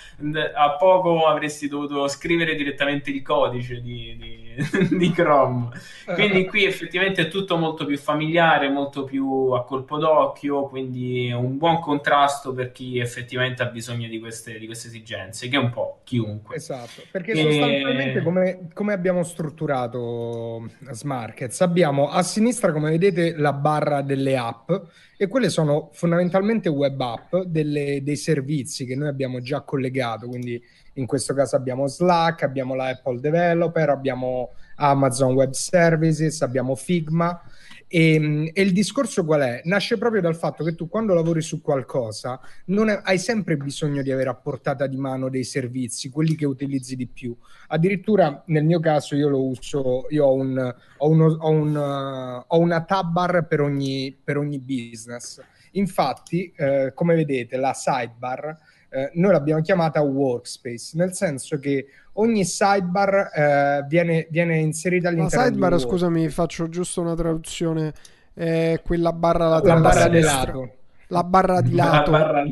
a 0.55 0.71
poco 0.71 1.27
avresti 1.27 1.67
dovuto 1.67 2.07
scrivere 2.07 2.55
direttamente 2.55 3.11
il 3.11 3.21
codice 3.21 3.81
di, 3.81 4.15
di, 4.17 4.52
di 4.91 5.11
Chrome. 5.11 5.69
Quindi 6.13 6.45
qui 6.45 6.65
effettivamente 6.65 7.23
è 7.23 7.27
tutto 7.29 7.57
molto 7.57 7.85
più 7.85 7.97
familiare, 7.97 8.69
molto 8.69 9.03
più 9.03 9.51
a 9.51 9.63
colpo 9.63 9.97
d'occhio, 9.97 10.67
quindi 10.67 11.31
un 11.31 11.57
buon 11.57 11.79
contrasto 11.79 12.53
per 12.53 12.71
chi 12.71 12.99
effettivamente 12.99 13.63
ha 13.63 13.67
bisogno 13.67 14.07
di 14.07 14.19
queste, 14.19 14.59
di 14.59 14.65
queste 14.65 14.89
esigenze, 14.89 15.47
che 15.47 15.55
è 15.55 15.59
un 15.59 15.71
po' 15.71 16.01
chiunque. 16.03 16.57
Esatto, 16.57 17.01
perché 17.09 17.31
e... 17.31 17.41
sostanzialmente 17.41 18.21
come, 18.21 18.67
come 18.73 18.93
abbiamo 18.93 19.23
strutturato 19.23 20.69
Smart 20.91 21.21
Markets 21.23 21.61
abbiamo 21.61 22.09
a 22.09 22.21
sinistra, 22.21 22.71
come 22.71 22.89
vedete, 22.89 23.35
la 23.37 23.53
barra 23.53 24.01
delle 24.01 24.35
app 24.35 24.71
e 25.15 25.27
quelle 25.27 25.49
sono 25.49 25.89
fondamentalmente 25.93 26.69
web 26.69 26.99
app 26.99 27.35
delle, 27.45 28.01
dei 28.03 28.17
servizi 28.17 28.85
che 28.85 28.95
noi 28.95 29.07
abbiamo 29.07 29.39
già 29.39 29.61
collegato, 29.61 30.27
quindi 30.27 30.61
in 30.93 31.05
questo 31.05 31.33
caso 31.33 31.55
abbiamo 31.55 31.87
Slack, 31.87 32.43
abbiamo 32.43 32.75
la 32.75 32.89
Apple 32.89 33.19
Developer, 33.19 33.89
abbiamo 33.89 34.51
Amazon 34.75 35.33
Web 35.33 35.51
Services, 35.51 36.41
abbiamo 36.41 36.75
Figma 36.75 37.41
E, 37.87 38.13
ehm, 38.13 38.49
e, 38.53 38.61
il 38.61 38.73
discorso 38.73 39.23
qual 39.23 39.41
è? 39.41 39.61
Nasce 39.65 39.97
proprio 39.97 40.21
dal 40.21 40.35
fatto 40.35 40.63
che 40.63 40.73
tu 40.73 40.87
quando 40.87 41.13
lavori 41.13 41.41
su 41.41 41.61
qualcosa 41.61 42.39
è, 42.65 43.01
hai 43.03 43.19
sempre 43.19 43.55
bisogno 43.55 44.01
di 44.01 44.11
avere 44.11 44.29
a 44.29 44.35
portata 44.35 44.87
di 44.87 44.97
mano 44.97 45.29
dei 45.29 45.43
servizi, 45.43 46.09
quelli 46.09 46.35
che 46.35 46.45
utilizzi 46.45 46.95
di 46.95 47.07
più. 47.07 47.35
Addirittura 47.67 48.43
nel 48.47 48.63
mio 48.63 48.79
caso 48.79 49.15
io 49.15 49.29
lo 49.29 49.43
uso, 49.43 50.07
io 50.09 50.25
ho, 50.25 50.33
un, 50.33 50.75
ho, 50.97 51.09
uno, 51.09 51.25
ho, 51.25 51.49
un, 51.51 51.75
uh, 51.75 52.43
ho 52.47 52.59
una 52.59 52.83
tab 52.83 53.11
bar 53.11 53.45
per 53.47 53.61
ogni, 53.61 54.17
per 54.23 54.37
ogni 54.37 54.59
business. 54.59 55.39
Infatti, 55.73 56.51
eh, 56.55 56.91
come 56.93 57.15
vedete, 57.15 57.57
la 57.57 57.73
sidebar 57.73 58.57
eh, 58.93 59.09
noi 59.15 59.31
l'abbiamo 59.31 59.61
chiamata 59.61 60.01
workspace, 60.01 60.91
nel 60.93 61.13
senso 61.13 61.57
che 61.57 61.87
ogni 62.13 62.45
sidebar 62.45 63.31
eh, 63.33 63.85
viene, 63.87 64.27
viene, 64.29 64.59
inserita 64.59 65.07
all'interno 65.07 65.45
La 65.45 65.49
sidebar, 65.49 65.79
scusami, 65.79 66.29
faccio 66.29 66.69
giusto 66.69 67.01
una 67.01 67.15
traduzione, 67.15 67.91
è 68.35 68.79
quella 68.85 69.11
barra 69.11 69.47
laterale. 69.47 69.81
La 69.81 69.89
barra 69.89 70.07
di 70.07 70.21
lato. 70.21 70.71
La 71.07 71.23
barra 71.23 71.61
di 71.61 71.73
lato. 71.73 72.11
La 72.11 72.17
barra, 72.19 72.43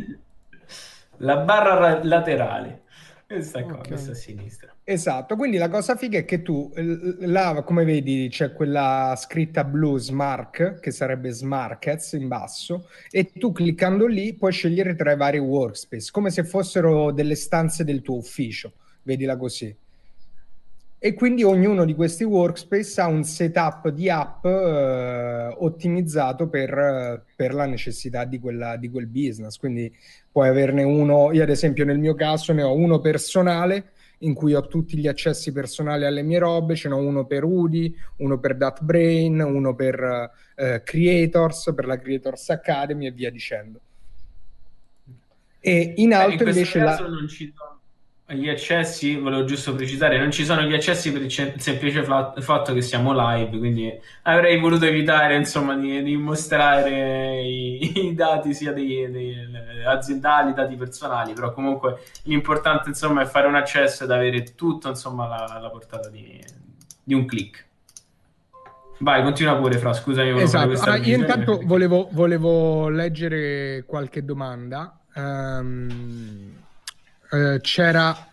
la 1.17 1.37
barra 1.37 2.03
laterale. 2.03 2.80
Questa 3.31 3.63
qua, 3.63 3.75
okay. 3.75 3.87
questa 3.87 4.11
a 4.11 4.13
sinistra. 4.13 4.75
Esatto, 4.83 5.37
quindi 5.37 5.55
la 5.55 5.69
cosa 5.69 5.95
figa 5.95 6.17
è 6.17 6.25
che 6.25 6.41
tu, 6.41 6.69
là 6.75 7.63
come 7.65 7.85
vedi 7.85 8.27
c'è 8.29 8.51
quella 8.51 9.13
scritta 9.17 9.63
blu 9.63 9.97
Smart, 9.97 10.81
che 10.81 10.91
sarebbe 10.91 11.31
Smarkets 11.31 12.11
in 12.11 12.27
basso, 12.27 12.89
e 13.09 13.31
tu 13.31 13.53
cliccando 13.53 14.05
lì 14.05 14.33
puoi 14.33 14.51
scegliere 14.51 14.95
tra 14.95 15.13
i 15.13 15.15
vari 15.15 15.37
workspace, 15.37 16.11
come 16.11 16.29
se 16.29 16.43
fossero 16.43 17.11
delle 17.11 17.35
stanze 17.35 17.85
del 17.85 18.01
tuo 18.01 18.17
ufficio, 18.17 18.73
vedila 19.03 19.37
così. 19.37 19.73
E 21.03 21.15
quindi 21.15 21.41
ognuno 21.41 21.83
di 21.83 21.95
questi 21.95 22.23
workspace 22.23 23.01
ha 23.01 23.07
un 23.07 23.23
setup 23.23 23.89
di 23.89 24.07
app 24.07 24.45
eh, 24.45 25.55
ottimizzato 25.57 26.47
per, 26.47 27.25
per, 27.35 27.55
la 27.55 27.65
necessità 27.65 28.23
di, 28.23 28.39
quella, 28.39 28.75
di 28.75 28.87
quel 28.87 29.07
business. 29.07 29.57
Quindi 29.57 29.91
puoi 30.31 30.47
averne 30.47 30.83
uno, 30.83 31.31
io 31.31 31.43
ad 31.43 31.49
esempio 31.49 31.85
nel 31.85 31.99
mio 31.99 32.15
caso 32.15 32.53
ne 32.53 32.63
ho 32.63 32.73
uno 32.73 32.99
personale 32.99 33.91
in 34.19 34.33
cui 34.33 34.53
ho 34.53 34.67
tutti 34.67 34.97
gli 34.97 35.07
accessi 35.07 35.51
personali 35.51 36.05
alle 36.05 36.21
mie 36.21 36.39
robe, 36.39 36.75
ce 36.75 36.89
n'ho 36.89 36.97
uno 36.97 37.25
per 37.25 37.43
Udi, 37.43 37.95
uno 38.17 38.39
per 38.39 38.55
DatBrain, 38.55 39.39
uno 39.39 39.75
per 39.75 40.31
eh, 40.55 40.81
Creators, 40.83 41.71
per 41.75 41.85
la 41.85 41.97
Creators 41.97 42.49
Academy 42.49 43.07
e 43.07 43.11
via 43.11 43.31
dicendo. 43.31 43.79
E 45.59 45.93
in 45.97 46.13
alto 46.13 46.43
Beh, 46.43 46.43
in 46.43 46.47
invece 46.49 46.79
la... 46.79 46.97
non 46.97 47.27
ci 47.27 47.53
sono 47.55 47.80
gli 48.33 48.49
accessi, 48.49 49.17
volevo 49.17 49.43
giusto 49.43 49.75
precisare, 49.75 50.17
non 50.17 50.31
ci 50.31 50.45
sono 50.45 50.61
gli 50.61 50.73
accessi 50.73 51.11
per 51.11 51.21
il 51.21 51.31
semplice 51.31 52.03
fatto 52.03 52.73
che 52.73 52.81
siamo 52.81 53.13
live, 53.13 53.57
quindi 53.57 53.91
avrei 54.23 54.59
voluto 54.59 54.85
evitare 54.85 55.35
insomma 55.35 55.75
di, 55.75 56.01
di 56.01 56.15
mostrare 56.15 57.41
i, 57.41 58.07
i, 58.07 58.15
dati 58.15 58.53
sia 58.53 58.71
dei, 58.71 59.09
dei, 59.11 59.35
aziendali, 59.85 60.53
dati 60.53 60.75
personali, 60.75 61.33
però 61.33 61.53
comunque 61.53 61.99
l'importante 62.23 62.89
insomma 62.89 63.21
è 63.21 63.25
fare 63.25 63.47
un 63.47 63.55
accesso 63.55 64.03
ed 64.05 64.11
avere 64.11 64.55
tutto 64.55 64.89
insomma 64.89 65.25
alla, 65.25 65.45
alla 65.55 65.69
portata 65.69 66.09
di, 66.09 66.43
di, 67.03 67.13
un 67.13 67.25
click. 67.25 67.67
Vai, 68.99 69.23
continua 69.23 69.55
pure 69.57 69.77
Fra, 69.77 69.93
scusami. 69.93 70.41
Esatto, 70.41 70.79
ah, 70.89 70.97
io 70.97 71.17
intanto 71.17 71.53
perché... 71.53 71.65
volevo, 71.65 72.07
volevo, 72.11 72.87
leggere 72.87 73.83
qualche 73.87 74.23
domanda. 74.23 74.95
Um 75.15 76.60
eh, 77.31 77.59
c'era 77.61 78.31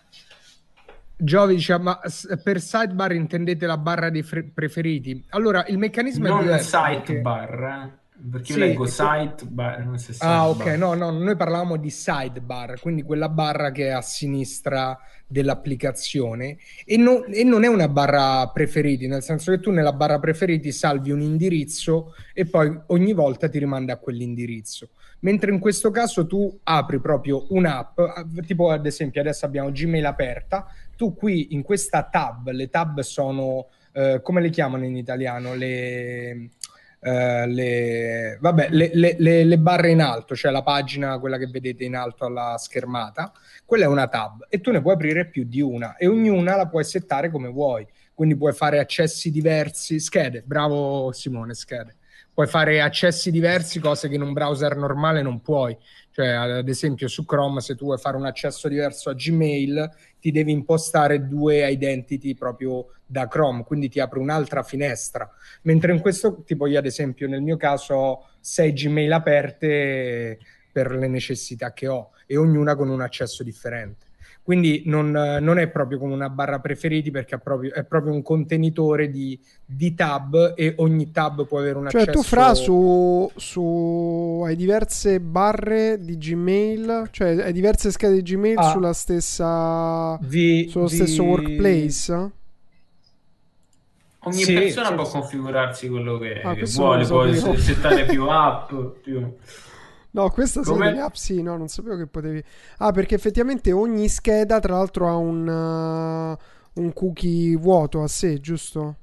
Giovi 1.21 1.57
dice 1.57 1.77
ma 1.79 1.99
per 2.45 2.61
sidebar 2.61 3.13
intendete 3.13 3.67
la 3.67 3.77
barra 3.77 4.09
dei 4.09 4.23
fre- 4.23 4.45
preferiti? 4.45 5.25
Allora 5.31 5.67
il 5.67 5.77
meccanismo 5.77 6.29
non 6.29 6.39
è 6.39 6.43
diverso 6.43 6.79
sidebar 6.85 7.63
eh. 7.65 8.31
perché 8.31 8.53
sì, 8.53 8.59
io 8.59 8.65
leggo 8.65 8.87
sidebar 8.87 9.85
non 9.85 9.99
so 9.99 10.13
ah 10.21 10.49
ok 10.49 10.67
no 10.77 10.95
no 10.95 11.11
noi 11.11 11.35
parlavamo 11.35 11.77
di 11.77 11.91
sidebar 11.91 12.79
quindi 12.79 13.03
quella 13.03 13.29
barra 13.29 13.73
che 13.73 13.87
è 13.87 13.91
a 13.91 14.01
sinistra 14.01 14.97
dell'applicazione 15.27 16.57
e, 16.85 16.97
no, 16.97 17.25
e 17.25 17.43
non 17.43 17.65
è 17.65 17.67
una 17.67 17.89
barra 17.89 18.49
preferiti 18.51 19.09
nel 19.09 19.23
senso 19.23 19.51
che 19.51 19.59
tu 19.59 19.73
nella 19.73 19.93
barra 19.93 20.21
preferiti 20.21 20.71
salvi 20.71 21.11
un 21.11 21.21
indirizzo 21.21 22.15
e 22.33 22.47
poi 22.47 22.79
ogni 22.87 23.13
volta 23.13 23.49
ti 23.49 23.59
rimanda 23.59 23.95
a 23.95 23.97
quell'indirizzo 23.97 24.91
mentre 25.21 25.53
in 25.53 25.59
questo 25.59 25.91
caso 25.91 26.27
tu 26.27 26.59
apri 26.63 27.01
proprio 27.01 27.47
un'app, 27.51 28.01
tipo 28.47 28.71
ad 28.71 28.87
esempio 28.87 29.21
adesso 29.21 29.47
abbiamo 29.47 29.71
Gmail 29.71 30.05
aperta, 30.05 30.67
tu 30.97 31.15
qui 31.15 31.55
in 31.55 31.63
questa 31.63 32.09
tab, 32.11 32.51
le 32.51 32.69
tab 32.69 33.01
sono, 33.01 33.69
eh, 33.93 34.21
come 34.23 34.41
le 34.41 34.51
chiamano 34.51 34.85
in 34.85 34.97
italiano? 34.97 35.55
Le... 35.55 36.51
Uh, 37.01 37.47
le, 37.47 38.39
vabbè, 38.41 38.71
le, 38.71 38.91
le, 38.93 39.45
le, 39.45 39.59
barre 39.59 39.93
in 39.93 40.01
alto, 40.01 40.35
cioè 40.35 40.51
la 40.51 40.65
pagina, 40.65 41.21
quella 41.21 41.39
che 41.39 41.47
vedete 41.47 41.85
in 41.85 41.95
alto 41.95 42.25
alla 42.25 42.57
schermata, 42.59 43.31
quella 43.65 43.85
è 43.85 43.87
una 43.87 44.09
tab 44.09 44.47
e 44.49 44.61
tu 44.61 44.73
ne 44.73 44.83
puoi 44.83 44.95
aprire 44.95 45.29
più 45.29 45.45
di 45.45 45.61
una 45.61 45.97
e 45.97 46.09
ognuna 46.09 46.57
la 46.57 46.67
puoi 46.67 46.83
settare 46.83 47.31
come 47.31 47.51
vuoi. 47.51 47.87
Quindi 48.13 48.37
puoi 48.37 48.53
fare 48.53 48.81
accessi 48.81 49.31
diversi, 49.31 50.01
schede, 50.01 50.43
bravo 50.45 51.13
Simone, 51.13 51.55
schede 51.55 51.98
puoi 52.39 52.51
fare 52.51 52.81
accessi 52.81 53.33
diversi, 53.33 53.81
cose 53.81 54.09
che 54.09 54.15
in 54.15 54.23
un 54.23 54.33
browser 54.33 54.77
normale 54.77 55.23
non 55.23 55.41
puoi. 55.41 55.77
Cioè, 56.13 56.29
ad 56.29 56.69
esempio, 56.69 57.09
su 57.09 57.25
Chrome, 57.25 57.61
se 57.61 57.75
tu 57.75 57.87
vuoi 57.87 57.99
fare 57.99 58.17
un 58.17 58.27
accesso 58.27 58.69
diverso 58.69 59.11
a 59.11 59.15
Gmail, 59.15 59.91
ti 60.21 60.31
devi 60.31 60.53
impostare 60.53 61.27
due 61.27 61.69
identity 61.69 62.37
proprio 62.37 62.93
da 63.05 63.27
Chrome, 63.27 63.65
quindi 63.65 63.89
ti 63.89 63.99
apre 63.99 64.21
un'altra 64.21 64.63
finestra. 64.63 65.29
Mentre 65.63 65.93
in 65.93 66.01
questo, 66.01 66.45
tipo 66.47 66.69
io 66.69 66.79
ad 66.79 66.87
esempio, 66.87 67.27
nel 67.27 67.43
mio 67.43 67.57
caso 67.57 67.95
ho 67.95 68.29
sei 68.39 68.73
Gmail 68.73 69.11
aperte 69.11 70.39
per 70.71 70.93
le 70.93 71.09
necessità 71.09 71.73
che 71.73 71.89
ho 71.89 72.11
e 72.25 72.37
ognuna 72.37 72.77
con 72.77 72.89
un 72.89 73.01
accesso 73.01 73.43
differente. 73.43 74.07
Quindi 74.49 74.85
non, 74.87 75.11
non, 75.11 75.59
è 75.59 75.69
proprio 75.69 75.99
come 75.99 76.15
una 76.15 76.31
barra 76.31 76.59
preferiti 76.59 77.11
perché 77.11 77.35
è 77.35 77.39
proprio, 77.39 77.71
è 77.71 77.85
proprio 77.85 78.15
un 78.15 78.23
contenitore 78.23 79.11
di, 79.11 79.39
di, 79.63 79.95
tab 79.95 80.55
e 80.57 80.73
ogni 80.79 81.11
tab 81.11 81.47
può 81.47 81.59
avere 81.59 81.77
un 81.77 81.91
cioè, 81.91 82.01
accesso... 82.01 82.23
Cioè 82.23 82.23
tu 82.23 82.35
fra 82.35 82.55
su, 82.55 83.31
su... 83.37 84.43
hai 84.47 84.57
diverse 84.57 85.21
barre 85.21 86.03
di 86.03 86.17
Gmail, 86.17 87.09
cioè 87.11 87.43
hai 87.43 87.53
diverse 87.53 87.91
schede 87.91 88.15
di 88.15 88.23
Gmail 88.23 88.57
ah, 88.57 88.71
sulla 88.71 88.95
stessa... 88.95 90.19
Vi, 90.23 90.67
sullo 90.71 90.87
vi... 90.87 90.95
stesso 90.95 91.25
workplace? 91.25 92.31
Ogni 94.21 94.43
sì, 94.45 94.55
persona 94.55 94.89
sì, 94.89 94.95
può 94.95 95.05
sì. 95.05 95.13
configurarsi 95.13 95.89
quello 95.91 96.17
che, 96.17 96.41
ah, 96.41 96.55
che 96.55 96.65
vuole, 96.65 97.05
può 97.07 97.55
settare 97.55 98.07
più 98.07 98.27
app, 98.27 98.73
più... 99.03 99.31
No, 100.11 100.31
questa 100.31 100.63
serie 100.63 100.79
Come... 100.79 101.01
app 101.01 101.15
sì, 101.15 101.43
no, 101.43 101.57
non 101.57 101.69
sapevo 101.69 101.97
che 101.97 102.07
potevi... 102.07 102.43
Ah, 102.79 102.93
perché 102.93 103.15
effettivamente 103.15 103.73
ogni 103.73 104.09
scheda 104.09 104.59
tra 104.59 104.75
l'altro 104.75 105.09
ha 105.09 105.17
un, 105.17 105.47
uh, 105.47 106.81
un 106.81 106.93
cookie 106.93 107.57
vuoto 107.57 108.03
a 108.03 108.09
sé, 108.09 108.41
giusto? 108.41 108.97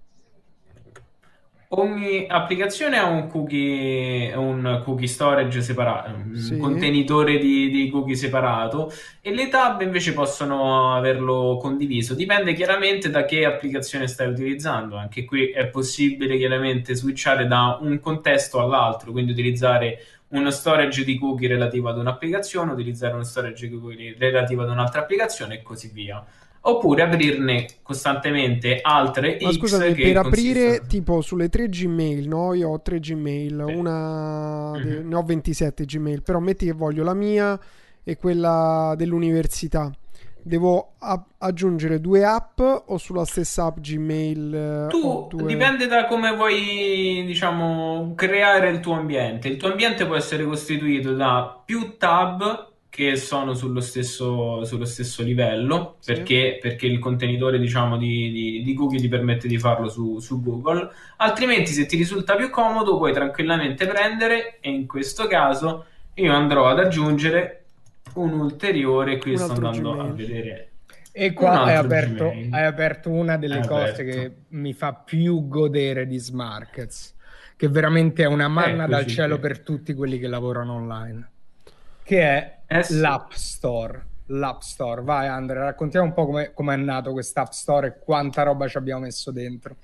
Ogni 1.69 2.25
applicazione 2.27 2.97
ha 2.97 3.05
un 3.05 3.27
cookie, 3.27 4.33
un 4.35 4.81
cookie 4.83 5.07
storage 5.07 5.61
separato, 5.61 6.11
un 6.13 6.35
sì. 6.35 6.57
contenitore 6.57 7.37
di, 7.39 7.69
di, 7.69 7.89
cookie 7.89 8.15
separato 8.15 8.91
e 9.19 9.33
le 9.33 9.49
tab 9.49 9.81
invece 9.81 10.13
possono 10.13 10.95
averlo 10.95 11.57
condiviso. 11.59 12.13
Dipende 12.13 12.53
chiaramente 12.53 13.09
da 13.09 13.25
che 13.25 13.45
applicazione 13.45 14.07
stai 14.07 14.27
utilizzando. 14.27 14.95
Anche 14.95 15.25
qui 15.25 15.49
è 15.49 15.65
possibile 15.65 16.37
chiaramente 16.37 16.95
switchare 16.95 17.47
da 17.47 17.77
un 17.81 17.99
contesto 17.99 18.61
all'altro, 18.61 19.11
quindi 19.11 19.31
utilizzare 19.31 19.99
uno 20.29 20.49
storage 20.49 21.03
di 21.03 21.17
cookie 21.17 21.47
relativo 21.47 21.89
ad 21.89 21.97
un'applicazione, 21.97 22.71
utilizzare 22.71 23.13
uno 23.13 23.23
storage 23.23 23.67
di 23.67 23.79
cookie 23.79 24.15
relativo 24.17 24.63
ad 24.63 24.69
un'altra 24.69 25.01
applicazione 25.01 25.55
e 25.55 25.61
così 25.61 25.89
via. 25.93 26.23
Oppure 26.67 27.03
aprirne 27.03 27.67
costantemente 27.83 28.79
altre 28.81 29.37
Ma 29.39 29.51
X 29.51 29.55
scusami, 29.55 29.93
per 29.93 30.17
aprire 30.17 30.81
tipo 30.87 31.21
sulle 31.21 31.47
tre 31.47 31.69
Gmail, 31.69 32.27
no? 32.27 32.55
Io 32.55 32.69
ho 32.69 32.81
tre 32.81 32.99
Gmail, 32.99 33.63
Beh. 33.65 33.73
una 33.73 34.71
mm-hmm. 34.71 35.07
ne 35.07 35.15
ho 35.15 35.21
27 35.21 35.85
Gmail, 35.85 36.23
però 36.23 36.39
metti 36.39 36.65
che 36.65 36.71
voglio 36.71 37.03
la 37.03 37.13
mia 37.13 37.59
e 38.03 38.17
quella 38.17 38.95
dell'università 38.97 39.91
devo 40.45 40.93
a- 40.99 41.25
aggiungere 41.39 41.99
due 41.99 42.23
app 42.23 42.59
o 42.59 42.97
sulla 42.97 43.25
stessa 43.25 43.65
app 43.65 43.79
Gmail? 43.79 44.53
Eh, 44.53 44.87
tu 44.89 45.27
due... 45.31 45.45
dipende 45.47 45.87
da 45.87 46.05
come 46.05 46.35
vuoi, 46.35 47.23
diciamo, 47.25 48.13
creare 48.15 48.69
il 48.69 48.79
tuo 48.79 48.93
ambiente. 48.93 49.47
Il 49.47 49.57
tuo 49.57 49.71
ambiente 49.71 50.05
può 50.05 50.15
essere 50.15 50.45
costituito 50.45 51.13
da 51.13 51.59
più 51.65 51.97
tab 51.97 52.73
che 52.87 53.17
sono 53.17 53.55
sullo 53.55 53.81
stesso, 53.81 54.63
sullo 54.63 54.85
stesso 54.85 55.21
livello 55.21 55.97
sì. 55.99 56.13
perché, 56.13 56.59
perché, 56.61 56.85
il 56.85 56.99
contenitore 56.99 57.59
diciamo, 57.59 57.97
di, 57.97 58.31
di, 58.31 58.61
di, 58.63 58.73
cookie 58.73 58.99
ti 58.99 59.09
permette 59.09 59.49
di 59.49 59.57
farlo 59.57 59.89
su, 59.89 60.19
su, 60.19 60.41
Google 60.41 60.89
altrimenti 61.17 61.73
se 61.73 61.87
ti 61.87 61.97
risulta 61.97 62.37
più 62.37 62.49
comodo 62.49 62.95
puoi 62.95 63.11
tranquillamente 63.11 63.85
prendere 63.85 64.59
e 64.61 64.69
in 64.69 64.87
questo 64.87 65.27
caso 65.27 65.87
io 66.13 66.31
andrò 66.31 66.67
ad 66.69 66.79
aggiungere 66.79 67.64
un 68.15 68.39
ulteriore, 68.39 69.17
qui 69.17 69.31
un 69.31 69.37
sto 69.37 69.53
andando 69.53 69.93
Gmail. 69.93 70.09
a 70.09 70.13
vedere. 70.13 70.69
E 71.11 71.31
qua 71.31 71.63
hai 71.63 71.75
aperto, 71.75 72.25
hai 72.27 72.65
aperto, 72.65 73.09
una 73.09 73.37
delle 73.37 73.59
è 73.59 73.65
cose 73.65 74.01
aperto. 74.01 74.03
che 74.03 74.35
mi 74.49 74.73
fa 74.73 74.93
più 74.93 75.47
godere 75.47 76.07
di 76.07 76.17
Smarkets, 76.17 77.15
che 77.55 77.69
veramente 77.69 78.23
è 78.23 78.25
una 78.25 78.49
manna 78.49 78.83
Eccoci 78.83 78.89
dal 78.89 79.05
cielo 79.07 79.39
per 79.39 79.61
tutti 79.61 79.93
quelli 79.93 80.19
che 80.19 80.27
lavorano 80.27 80.73
online, 80.73 81.29
che 82.03 82.21
è 82.21 82.57
eh 82.67 82.83
sì. 82.83 82.99
l'App 82.99 83.31
Store. 83.31 84.05
L'App 84.29 84.59
Store. 84.59 85.03
Vai 85.03 85.27
Andrea, 85.27 85.63
raccontiamo 85.63 86.07
un 86.07 86.13
po' 86.13 86.25
come 86.53 86.73
è 86.73 86.77
nato 86.77 87.11
quest'App 87.13 87.51
Store 87.51 87.87
e 87.87 87.93
quanta 87.97 88.43
roba 88.43 88.67
ci 88.67 88.75
abbiamo 88.75 89.01
messo 89.01 89.31
dentro. 89.31 89.77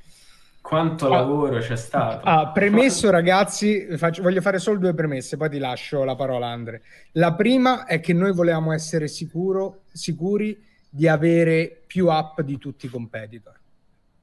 Quanto 0.61 1.07
ah, 1.07 1.09
lavoro 1.09 1.57
c'è 1.59 1.75
stato? 1.75 2.23
Ah, 2.23 2.51
premesso, 2.51 3.09
ragazzi, 3.09 3.97
faccio, 3.97 4.21
voglio 4.21 4.41
fare 4.41 4.59
solo 4.59 4.77
due 4.77 4.93
premesse, 4.93 5.35
poi 5.35 5.49
ti 5.49 5.57
lascio 5.57 6.03
la 6.03 6.15
parola, 6.15 6.47
Andre. 6.47 6.83
La 7.13 7.33
prima 7.33 7.85
è 7.85 7.99
che 7.99 8.13
noi 8.13 8.31
volevamo 8.31 8.71
essere 8.71 9.07
sicuro, 9.07 9.81
sicuri 9.91 10.57
di 10.87 11.07
avere 11.07 11.81
più 11.85 12.09
app 12.09 12.41
di 12.41 12.57
tutti 12.57 12.85
i 12.85 12.89
competitor. 12.89 13.59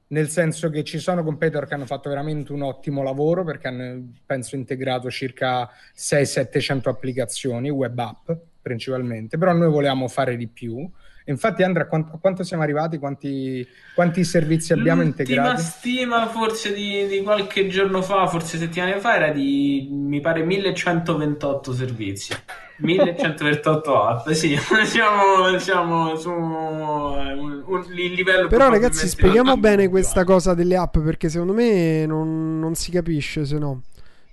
Nel 0.07 0.29
senso 0.29 0.69
che 0.69 0.83
ci 0.83 0.97
sono 0.97 1.23
competitor 1.23 1.67
che 1.67 1.73
hanno 1.75 1.85
fatto 1.85 2.09
veramente 2.09 2.51
un 2.51 2.63
ottimo 2.63 3.03
lavoro 3.03 3.43
perché 3.43 3.67
hanno, 3.67 4.13
penso, 4.25 4.55
integrato 4.55 5.11
circa 5.11 5.69
600-700 5.95 6.89
applicazioni, 6.89 7.69
web 7.69 7.99
app 7.99 8.31
principalmente, 8.61 9.37
però 9.37 9.53
noi 9.53 9.69
volevamo 9.69 10.07
fare 10.07 10.35
di 10.35 10.47
più 10.47 10.89
Infatti, 11.29 11.61
Andrea, 11.61 11.85
quanto, 11.85 12.17
quanto 12.19 12.43
siamo 12.43 12.63
arrivati? 12.63 12.97
Quanti, 12.97 13.65
quanti 13.93 14.23
servizi 14.23 14.73
abbiamo 14.73 15.03
L'ultima 15.03 15.27
integrati? 15.27 15.61
La 15.61 15.67
stima 15.67 16.27
forse 16.27 16.73
di, 16.73 17.05
di, 17.05 17.21
qualche 17.21 17.67
giorno 17.67 18.01
fa, 18.01 18.25
forse 18.25 18.57
settimane 18.57 18.99
fa, 18.99 19.15
era 19.15 19.31
di 19.31 19.87
mi 19.91 20.21
pare 20.21 20.43
1128 20.43 21.73
servizi. 21.73 22.33
1128 22.77 24.01
app, 24.01 24.29
sì, 24.29 24.57
siamo, 24.85 25.59
siamo 25.59 26.15
su 26.15 26.31
un, 26.31 27.63
un 27.63 27.85
livello. 27.89 28.47
Però, 28.47 28.67
ragazzi, 28.67 29.07
spieghiamo 29.07 29.55
bene 29.57 29.87
questa 29.87 30.23
cosa 30.23 30.55
delle 30.55 30.77
app 30.77 30.97
perché 30.97 31.29
secondo 31.29 31.53
me 31.53 32.07
non, 32.07 32.59
non 32.59 32.73
si 32.73 32.89
capisce 32.89 33.45
se 33.45 33.59
no. 33.59 33.83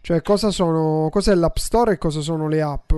Cioè, 0.00 0.22
cosa 0.22 0.50
sono, 0.50 1.08
cos'è 1.10 1.34
l'App 1.34 1.56
Store 1.56 1.92
e 1.92 1.98
cosa 1.98 2.20
sono 2.20 2.48
le 2.48 2.62
app? 2.62 2.92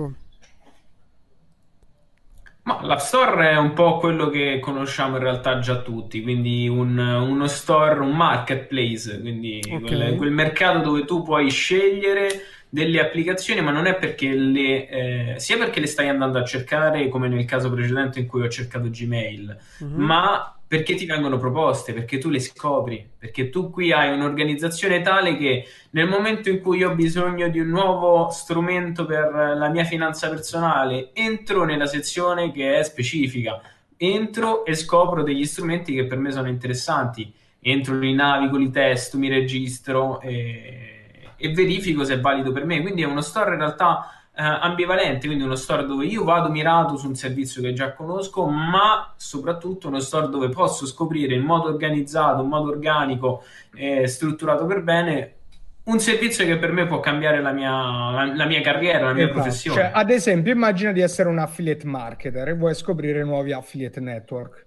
Ma 2.69 2.79
l'App 2.83 2.99
Store 2.99 3.49
è 3.49 3.57
un 3.57 3.73
po' 3.73 3.97
quello 3.97 4.29
che 4.29 4.59
conosciamo 4.59 5.17
in 5.17 5.23
realtà 5.23 5.57
già 5.57 5.77
tutti, 5.77 6.21
quindi 6.21 6.67
un, 6.67 6.99
uno 6.99 7.47
store, 7.47 7.99
un 7.99 8.11
marketplace, 8.11 9.19
quindi 9.19 9.59
okay. 9.65 9.81
quel, 9.81 10.15
quel, 10.15 10.31
mercato 10.31 10.77
dove 10.77 11.03
tu 11.03 11.23
puoi 11.23 11.49
scegliere 11.49 12.29
delle 12.69 12.99
applicazioni, 12.99 13.61
ma 13.61 13.71
non 13.71 13.87
è 13.87 13.95
perché 13.95 14.35
le, 14.35 14.87
eh, 14.87 15.39
sia 15.39 15.57
perché 15.57 15.79
le 15.79 15.87
stai 15.87 16.09
andando 16.09 16.37
a 16.37 16.43
cercare, 16.43 17.09
come 17.09 17.27
nel 17.27 17.45
caso 17.45 17.71
precedente 17.71 18.19
in 18.19 18.27
cui 18.27 18.43
ho 18.43 18.49
cercato 18.49 18.87
Gmail, 18.87 19.57
mm-hmm. 19.83 19.99
ma 19.99 20.58
perché 20.69 20.93
ti 20.93 21.07
vengono 21.07 21.39
proposte, 21.39 21.93
perché 21.93 22.19
tu 22.19 22.29
le 22.29 22.39
scopri, 22.39 23.03
perché 23.17 23.49
tu 23.49 23.71
qui 23.71 23.91
hai 23.91 24.13
un'organizzazione 24.13 25.01
tale 25.01 25.35
che 25.35 25.65
nel 25.89 26.07
momento 26.07 26.49
in 26.49 26.61
cui 26.61 26.83
ho 26.83 26.93
bisogno 26.93 27.49
di 27.49 27.59
un 27.59 27.69
nuovo 27.69 28.29
strumento 28.29 29.07
per 29.07 29.55
la 29.57 29.67
mia 29.69 29.83
finanza 29.83 30.29
personale, 30.29 31.09
entro 31.13 31.65
nella 31.65 31.87
sezione 31.87 32.51
che 32.51 32.77
è 32.77 32.83
specifica, 32.83 33.59
entro 33.97 34.63
e 34.63 34.75
scopro 34.75 35.23
degli 35.23 35.43
strumenti 35.43 35.95
che 35.95 36.05
per 36.05 36.19
me 36.19 36.31
sono 36.31 36.47
interessanti, 36.49 37.33
entro, 37.59 37.97
li 37.97 38.13
navigo, 38.13 38.55
li 38.55 38.69
testo, 38.69 39.17
mi 39.17 39.27
registro 39.27 40.21
e, 40.21 41.31
e 41.35 41.51
verifico 41.51 42.03
se 42.03 42.13
è 42.13 42.19
valido 42.19 42.51
per 42.51 42.65
me. 42.65 42.79
Quindi 42.79 43.01
è 43.01 43.05
uno 43.05 43.21
store 43.21 43.53
in 43.53 43.57
realtà 43.57 44.05
eh, 44.05 44.18
ambivalente, 44.41 45.27
quindi 45.27 45.43
uno 45.43 45.55
store 45.55 45.85
dove 45.85 46.05
io 46.05 46.23
vado 46.23 46.49
mirato 46.49 46.95
su 46.95 47.07
un 47.07 47.15
servizio 47.15 47.61
che 47.61 47.73
già 47.73 47.93
conosco, 47.93 48.45
ma 48.45 49.13
soprattutto 49.17 49.87
uno 49.87 49.99
store 49.99 50.29
dove 50.29 50.49
posso 50.49 50.85
scoprire 50.85 51.35
in 51.35 51.43
modo 51.43 51.67
organizzato, 51.67 52.41
in 52.41 52.47
modo 52.47 52.69
organico 52.69 53.43
e 53.75 54.07
strutturato 54.07 54.65
per 54.65 54.81
bene 54.81 55.33
un 55.83 55.99
servizio 55.99 56.45
che 56.45 56.57
per 56.57 56.71
me 56.71 56.85
può 56.85 56.99
cambiare 56.99 57.41
la 57.41 57.51
mia, 57.51 57.71
la, 58.11 58.35
la 58.35 58.45
mia 58.45 58.61
carriera, 58.61 59.07
la 59.07 59.13
mia 59.13 59.23
esatto. 59.23 59.39
professione. 59.39 59.81
Cioè, 59.81 59.91
ad 59.93 60.09
esempio, 60.11 60.51
immagina 60.51 60.91
di 60.91 61.01
essere 61.01 61.29
un 61.29 61.39
affiliate 61.39 61.85
marketer 61.85 62.49
e 62.49 62.53
vuoi 62.53 62.75
scoprire 62.75 63.23
nuovi 63.23 63.51
affiliate 63.51 63.99
network. 63.99 64.65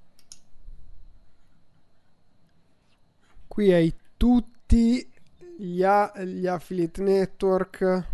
Qui 3.47 3.73
hai 3.73 3.95
tutti 4.16 5.09
gli, 5.57 5.83
a- 5.85 6.12
gli 6.25 6.47
affiliate 6.47 7.03
network 7.03 8.07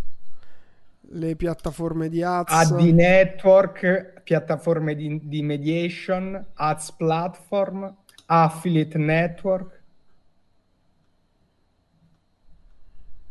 le 1.11 1.37
piattaforme 1.37 2.09
di 2.09 2.23
ads. 2.23 2.53
AD 2.53 2.81
Network, 2.81 4.23
piattaforme 4.23 4.95
di, 4.95 5.21
di 5.23 5.43
mediation, 5.43 6.47
ads 6.55 6.93
platform, 6.93 7.95
affiliate 8.27 8.99
network. 8.99 9.83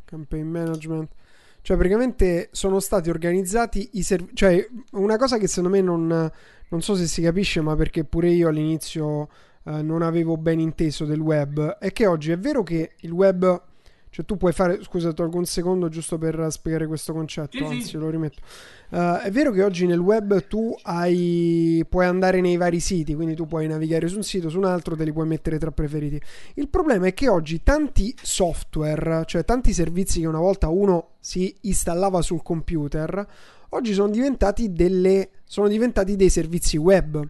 Campaign 0.05 0.47
management. 0.47 1.11
Cioè, 1.61 1.75
praticamente 1.75 2.47
sono 2.51 2.79
stati 2.79 3.09
organizzati 3.09 3.89
i 3.93 4.03
servizi. 4.03 4.35
Cioè, 4.35 4.67
una 4.93 5.17
cosa 5.17 5.37
che 5.37 5.47
secondo 5.47 5.75
me 5.75 5.81
non, 5.81 6.31
non, 6.69 6.81
so 6.81 6.95
se 6.95 7.07
si 7.07 7.21
capisce, 7.21 7.59
ma 7.61 7.75
perché 7.75 8.05
pure 8.05 8.29
io 8.29 8.47
all'inizio 8.47 9.27
eh, 9.65 9.81
non 9.81 10.01
avevo 10.01 10.37
ben 10.37 10.59
inteso 10.59 11.03
del 11.03 11.19
web, 11.19 11.77
è 11.77 11.91
che 11.91 12.05
oggi 12.07 12.31
è 12.31 12.39
vero 12.39 12.63
che 12.63 12.93
il 13.01 13.11
web 13.11 13.61
cioè 14.17 14.25
tu 14.25 14.35
puoi 14.35 14.51
fare, 14.51 14.81
scusa, 14.81 15.13
tolgo 15.13 15.37
un 15.37 15.45
secondo 15.45 15.89
giusto 15.89 16.17
per 16.17 16.47
spiegare 16.49 16.87
questo 16.87 17.13
concetto, 17.13 17.55
sì, 17.55 17.63
anzi 17.63 17.81
sì. 17.83 17.97
lo 17.97 18.09
rimetto. 18.09 18.41
Uh, 18.89 19.17
è 19.17 19.29
vero 19.29 19.51
che 19.51 19.61
oggi 19.61 19.85
nel 19.85 19.99
web 19.99 20.47
tu 20.47 20.75
hai, 20.81 21.85
puoi 21.87 22.07
andare 22.07 22.41
nei 22.41 22.57
vari 22.57 22.79
siti, 22.79 23.13
quindi 23.13 23.35
tu 23.35 23.45
puoi 23.45 23.67
navigare 23.67 24.07
su 24.07 24.15
un 24.15 24.23
sito, 24.23 24.49
su 24.49 24.57
un 24.57 24.65
altro, 24.65 24.95
te 24.95 25.03
li 25.03 25.13
puoi 25.13 25.27
mettere 25.27 25.59
tra 25.59 25.69
preferiti. 25.69 26.19
Il 26.55 26.67
problema 26.67 27.05
è 27.05 27.13
che 27.13 27.29
oggi 27.29 27.61
tanti 27.61 28.11
software, 28.19 29.21
cioè 29.27 29.45
tanti 29.45 29.71
servizi 29.71 30.21
che 30.21 30.25
una 30.25 30.39
volta 30.39 30.67
uno 30.67 31.09
si 31.19 31.55
installava 31.61 32.23
sul 32.23 32.41
computer, 32.41 33.23
oggi 33.69 33.93
sono 33.93 34.09
diventati, 34.09 34.73
delle, 34.73 35.29
sono 35.43 35.67
diventati 35.67 36.15
dei 36.15 36.29
servizi 36.29 36.75
web. 36.77 37.23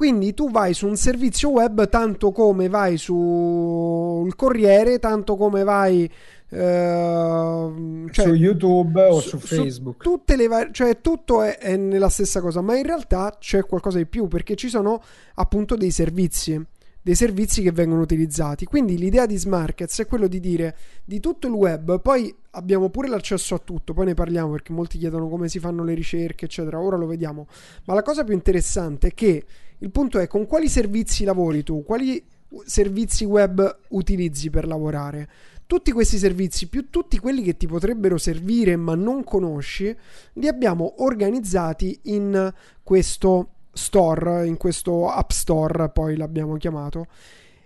Quindi 0.00 0.32
tu 0.32 0.50
vai 0.50 0.72
su 0.72 0.86
un 0.86 0.96
servizio 0.96 1.50
web 1.50 1.86
tanto 1.90 2.32
come 2.32 2.70
vai 2.70 2.96
sul 2.96 4.34
Corriere, 4.34 4.98
tanto 4.98 5.36
come 5.36 5.62
vai 5.62 6.10
Uh, 6.52 8.08
cioè, 8.10 8.26
su 8.26 8.32
YouTube 8.32 9.00
o 9.04 9.20
su, 9.20 9.38
su 9.38 9.46
Facebook. 9.46 10.02
Su 10.02 10.10
tutte 10.10 10.34
le 10.34 10.48
var- 10.48 10.70
cioè 10.72 11.00
tutto 11.00 11.42
è, 11.42 11.58
è, 11.58 11.76
nella 11.76 12.08
stessa 12.08 12.40
cosa, 12.40 12.60
ma 12.60 12.76
in 12.76 12.82
realtà 12.82 13.36
c'è 13.38 13.64
qualcosa 13.64 13.98
di 13.98 14.06
più 14.06 14.26
perché 14.26 14.56
ci 14.56 14.68
sono 14.68 15.00
appunto 15.34 15.76
dei 15.76 15.92
servizi, 15.92 16.60
dei 17.00 17.14
servizi 17.14 17.62
che 17.62 17.70
vengono 17.70 18.00
utilizzati. 18.00 18.64
Quindi 18.64 18.98
l'idea 18.98 19.26
di 19.26 19.36
Smarkets 19.36 20.00
è 20.00 20.06
quello 20.06 20.26
di 20.26 20.40
dire 20.40 20.76
di 21.04 21.20
tutto 21.20 21.46
il 21.46 21.52
web, 21.52 22.00
poi 22.00 22.34
abbiamo 22.52 22.88
pure 22.88 23.06
l'accesso 23.06 23.54
a 23.54 23.58
tutto, 23.58 23.92
poi 23.92 24.06
ne 24.06 24.14
parliamo 24.14 24.50
perché 24.50 24.72
molti 24.72 24.98
chiedono 24.98 25.28
come 25.28 25.48
si 25.48 25.60
fanno 25.60 25.84
le 25.84 25.94
ricerche, 25.94 26.46
eccetera. 26.46 26.80
Ora 26.80 26.96
lo 26.96 27.06
vediamo. 27.06 27.46
Ma 27.84 27.94
la 27.94 28.02
cosa 28.02 28.24
più 28.24 28.34
interessante 28.34 29.08
è 29.08 29.14
che 29.14 29.44
il 29.80 29.90
punto 29.90 30.18
è 30.18 30.26
con 30.26 30.46
quali 30.46 30.68
servizi 30.68 31.24
lavori 31.24 31.62
tu, 31.62 31.82
quali 31.82 32.22
servizi 32.64 33.24
web 33.24 33.78
utilizzi 33.88 34.50
per 34.50 34.66
lavorare. 34.66 35.28
Tutti 35.66 35.92
questi 35.92 36.18
servizi, 36.18 36.68
più 36.68 36.90
tutti 36.90 37.18
quelli 37.18 37.42
che 37.42 37.56
ti 37.56 37.66
potrebbero 37.66 38.18
servire 38.18 38.76
ma 38.76 38.94
non 38.94 39.22
conosci, 39.22 39.94
li 40.34 40.48
abbiamo 40.48 41.02
organizzati 41.04 41.98
in 42.04 42.52
questo 42.82 43.50
store, 43.72 44.46
in 44.46 44.56
questo 44.56 45.08
App 45.08 45.30
Store, 45.30 45.90
poi 45.90 46.16
l'abbiamo 46.16 46.56
chiamato. 46.56 47.06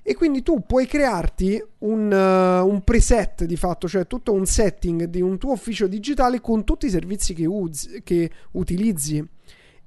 E 0.03 0.15
quindi 0.15 0.43
tu 0.43 0.67
puoi 0.67 0.87
crearti 0.87 1.65
un, 1.79 2.13
uh, 2.13 2.69
un, 2.69 2.83
preset 2.85 3.45
di 3.45 3.57
fatto, 3.57 3.89
cioè 3.89 4.07
tutto 4.07 4.35
un 4.35 4.45
setting 4.45 5.05
di 5.05 5.23
un 5.23 5.39
tuo 5.39 5.53
ufficio 5.53 5.87
digitale 5.87 6.43
con 6.43 6.63
tutti 6.63 6.85
i 6.85 6.91
servizi 6.91 7.33
che, 7.33 7.47
uz- 7.47 8.03
che 8.05 8.31
utilizzi 8.51 9.27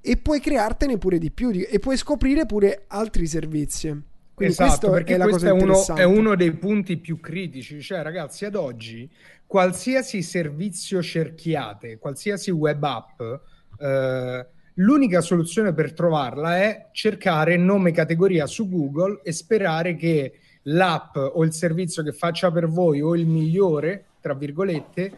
e 0.07 0.15
puoi 0.15 0.39
creartene 0.39 0.97
pure 0.97 1.17
di 1.17 1.31
più 1.31 1.51
e 1.51 1.79
puoi 1.79 1.97
scoprire 1.97 2.45
pure 2.45 2.85
altri 2.87 3.27
servizi. 3.27 3.89
Quindi 4.33 4.53
esatto, 4.53 4.89
perché 4.91 5.15
è 5.15 5.19
questo 5.19 5.47
è 5.47 5.51
uno, 5.51 5.85
è 5.95 6.03
uno, 6.03 6.35
dei 6.35 6.53
punti 6.53 6.95
più 6.95 7.19
critici. 7.19 7.81
Cioè, 7.81 8.03
ragazzi, 8.03 8.45
ad 8.45 8.55
oggi 8.55 9.09
qualsiasi 9.45 10.21
servizio 10.21 11.01
cerchiate, 11.01 11.97
qualsiasi 11.97 12.51
web 12.51 12.81
app, 12.83 13.21
eh, 13.79 14.45
l'unica 14.75 15.19
soluzione 15.19 15.73
per 15.73 15.91
trovarla 15.91 16.57
è 16.57 16.87
cercare 16.93 17.57
nome 17.57 17.91
categoria 17.91 18.45
su 18.45 18.69
Google 18.69 19.19
e 19.23 19.33
sperare 19.33 19.95
che 19.95 20.39
l'app 20.63 21.17
o 21.17 21.43
il 21.43 21.51
servizio 21.51 22.01
che 22.01 22.13
faccia 22.13 22.49
per 22.49 22.67
voi 22.67 23.01
o 23.01 23.13
il 23.13 23.25
migliore, 23.25 24.05
tra 24.21 24.33
virgolette, 24.33 25.11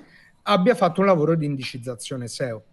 abbia 0.43 0.73
fatto 0.73 1.01
un 1.01 1.05
lavoro 1.05 1.35
di 1.35 1.45
indicizzazione 1.45 2.27
SEO. 2.27 2.63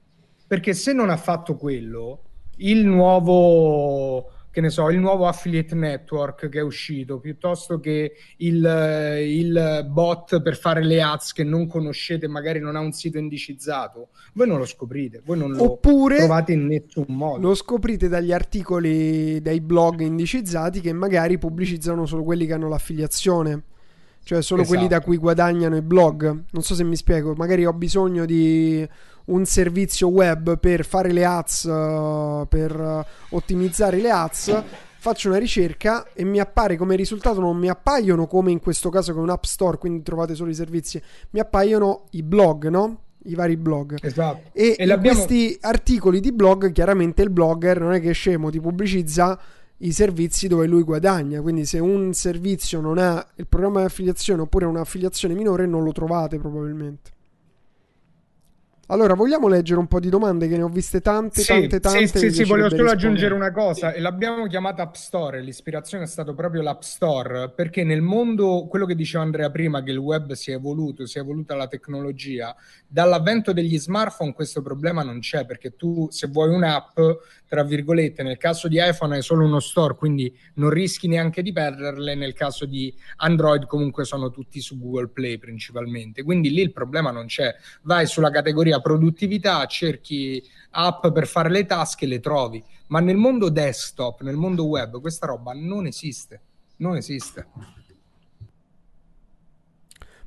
Perché 0.46 0.74
se 0.74 0.92
non 0.92 1.10
ha 1.10 1.16
fatto 1.16 1.56
quello, 1.56 2.22
il 2.56 2.84
nuovo 2.86 4.30
che 4.56 4.62
ne 4.62 4.70
so, 4.70 4.88
il 4.88 4.98
nuovo 4.98 5.28
affiliate 5.28 5.74
network 5.74 6.48
che 6.48 6.60
è 6.60 6.62
uscito, 6.62 7.20
piuttosto 7.20 7.78
che 7.78 8.12
il, 8.38 9.18
il, 9.26 9.86
bot 9.90 10.40
per 10.40 10.56
fare 10.56 10.82
le 10.82 11.02
ads 11.02 11.34
che 11.34 11.44
non 11.44 11.66
conoscete, 11.66 12.26
magari 12.26 12.58
non 12.58 12.74
ha 12.74 12.80
un 12.80 12.92
sito 12.92 13.18
indicizzato, 13.18 14.08
voi 14.32 14.48
non 14.48 14.56
lo 14.56 14.64
scoprite, 14.64 15.20
voi 15.26 15.36
non 15.36 15.52
lo 15.52 15.62
Oppure 15.62 16.16
trovate 16.16 16.54
in 16.54 16.68
nessun 16.68 17.04
modo. 17.08 17.48
Lo 17.48 17.54
scoprite 17.54 18.08
dagli 18.08 18.32
articoli, 18.32 19.42
dai 19.42 19.60
blog 19.60 20.00
indicizzati 20.00 20.80
che 20.80 20.94
magari 20.94 21.36
pubblicizzano 21.36 22.06
solo 22.06 22.22
quelli 22.22 22.46
che 22.46 22.54
hanno 22.54 22.70
l'affiliazione 22.70 23.62
cioè 24.26 24.42
solo 24.42 24.62
esatto. 24.62 24.74
quelli 24.74 24.90
da 24.90 24.96
esatto. 24.96 25.10
cui 25.10 25.18
guadagnano 25.18 25.76
i 25.76 25.82
blog. 25.82 26.44
Non 26.50 26.62
so 26.62 26.74
se 26.74 26.82
mi 26.82 26.96
spiego, 26.96 27.34
magari 27.36 27.64
ho 27.64 27.72
bisogno 27.72 28.24
di 28.24 28.84
un 29.26 29.44
servizio 29.44 30.08
web 30.08 30.58
per 30.58 30.84
fare 30.84 31.12
le 31.12 31.24
ads, 31.24 31.64
uh, 31.64 32.46
per 32.48 33.06
ottimizzare 33.30 34.00
le 34.00 34.10
ads. 34.10 34.62
Faccio 34.98 35.28
una 35.28 35.38
ricerca 35.38 36.08
e 36.12 36.24
mi 36.24 36.40
appare 36.40 36.76
come 36.76 36.96
risultato, 36.96 37.38
non 37.38 37.56
mi 37.56 37.68
appaiono 37.68 38.26
come 38.26 38.50
in 38.50 38.58
questo 38.58 38.90
caso 38.90 39.12
con 39.12 39.22
un 39.22 39.30
app 39.30 39.44
store, 39.44 39.78
quindi 39.78 40.02
trovate 40.02 40.34
solo 40.34 40.50
i 40.50 40.54
servizi, 40.54 41.00
mi 41.30 41.38
appaiono 41.38 42.06
i 42.10 42.22
blog, 42.24 42.66
no? 42.66 43.02
i 43.26 43.34
vari 43.34 43.56
blog. 43.56 43.98
Esatto. 44.00 44.50
E, 44.52 44.74
e 44.78 44.98
questi 44.98 45.56
articoli 45.60 46.20
di 46.20 46.32
blog, 46.32 46.72
chiaramente 46.72 47.22
il 47.22 47.30
blogger 47.30 47.80
non 47.80 47.92
è 47.92 48.00
che 48.00 48.12
scemo, 48.12 48.50
ti 48.50 48.60
pubblicizza 48.60 49.38
i 49.78 49.92
servizi 49.92 50.48
dove 50.48 50.66
lui 50.66 50.82
guadagna. 50.82 51.40
Quindi, 51.40 51.64
se 51.66 51.78
un 51.78 52.12
servizio 52.14 52.80
non 52.80 52.98
ha 52.98 53.24
il 53.36 53.46
programma 53.46 53.80
di 53.80 53.86
affiliazione 53.86 54.42
oppure 54.42 54.64
un'affiliazione 54.64 55.34
minore, 55.34 55.66
non 55.66 55.84
lo 55.84 55.92
trovate 55.92 56.38
probabilmente. 56.38 57.10
Allora, 58.88 59.14
vogliamo 59.14 59.48
leggere 59.48 59.80
un 59.80 59.88
po' 59.88 59.98
di 59.98 60.08
domande 60.08 60.46
che 60.46 60.56
ne 60.56 60.62
ho 60.62 60.68
viste 60.68 61.00
tante, 61.00 61.40
sì, 61.40 61.46
tante, 61.48 61.80
tante. 61.80 62.06
Sì, 62.06 62.18
sì, 62.18 62.30
sì 62.30 62.44
volevo 62.44 62.68
solo 62.68 62.90
aggiungere 62.90 63.34
una 63.34 63.50
cosa. 63.50 63.92
E 63.92 63.98
l'abbiamo 63.98 64.46
chiamata 64.46 64.84
App 64.84 64.94
Store, 64.94 65.42
l'ispirazione 65.42 66.04
è 66.04 66.06
stato 66.06 66.34
proprio 66.34 66.62
l'App 66.62 66.82
Store, 66.82 67.50
perché 67.50 67.82
nel 67.82 68.00
mondo, 68.00 68.68
quello 68.68 68.86
che 68.86 68.94
diceva 68.94 69.24
Andrea 69.24 69.50
prima, 69.50 69.82
che 69.82 69.90
il 69.90 69.96
web 69.96 70.34
si 70.34 70.52
è 70.52 70.54
evoluto, 70.54 71.04
si 71.04 71.18
è 71.18 71.22
evoluta 71.22 71.56
la 71.56 71.66
tecnologia, 71.66 72.54
dall'avvento 72.86 73.52
degli 73.52 73.76
smartphone 73.76 74.32
questo 74.32 74.62
problema 74.62 75.02
non 75.02 75.18
c'è, 75.18 75.46
perché 75.46 75.74
tu 75.74 76.06
se 76.12 76.28
vuoi 76.28 76.50
un'app, 76.50 76.96
tra 77.48 77.64
virgolette, 77.64 78.22
nel 78.22 78.36
caso 78.36 78.68
di 78.68 78.78
iPhone 78.80 79.18
è 79.18 79.22
solo 79.22 79.44
uno 79.44 79.58
store, 79.58 79.96
quindi 79.96 80.32
non 80.54 80.70
rischi 80.70 81.08
neanche 81.08 81.42
di 81.42 81.50
perderle, 81.50 82.14
nel 82.14 82.34
caso 82.34 82.66
di 82.66 82.94
Android 83.16 83.66
comunque 83.66 84.04
sono 84.04 84.30
tutti 84.30 84.60
su 84.60 84.78
Google 84.78 85.08
Play 85.08 85.38
principalmente, 85.38 86.22
quindi 86.22 86.50
lì 86.50 86.60
il 86.60 86.72
problema 86.72 87.10
non 87.10 87.26
c'è, 87.26 87.52
vai 87.82 88.06
sulla 88.06 88.30
categoria 88.30 88.74
produttività, 88.80 89.64
cerchi 89.66 90.42
app 90.70 91.06
per 91.08 91.26
fare 91.26 91.50
le 91.50 91.66
task 91.66 92.02
e 92.02 92.06
le 92.06 92.20
trovi. 92.20 92.62
Ma 92.88 93.00
nel 93.00 93.16
mondo 93.16 93.48
desktop, 93.48 94.22
nel 94.22 94.36
mondo 94.36 94.66
web, 94.66 95.00
questa 95.00 95.26
roba 95.26 95.52
non 95.54 95.86
esiste. 95.86 96.40
Non 96.76 96.96
esiste. 96.96 97.46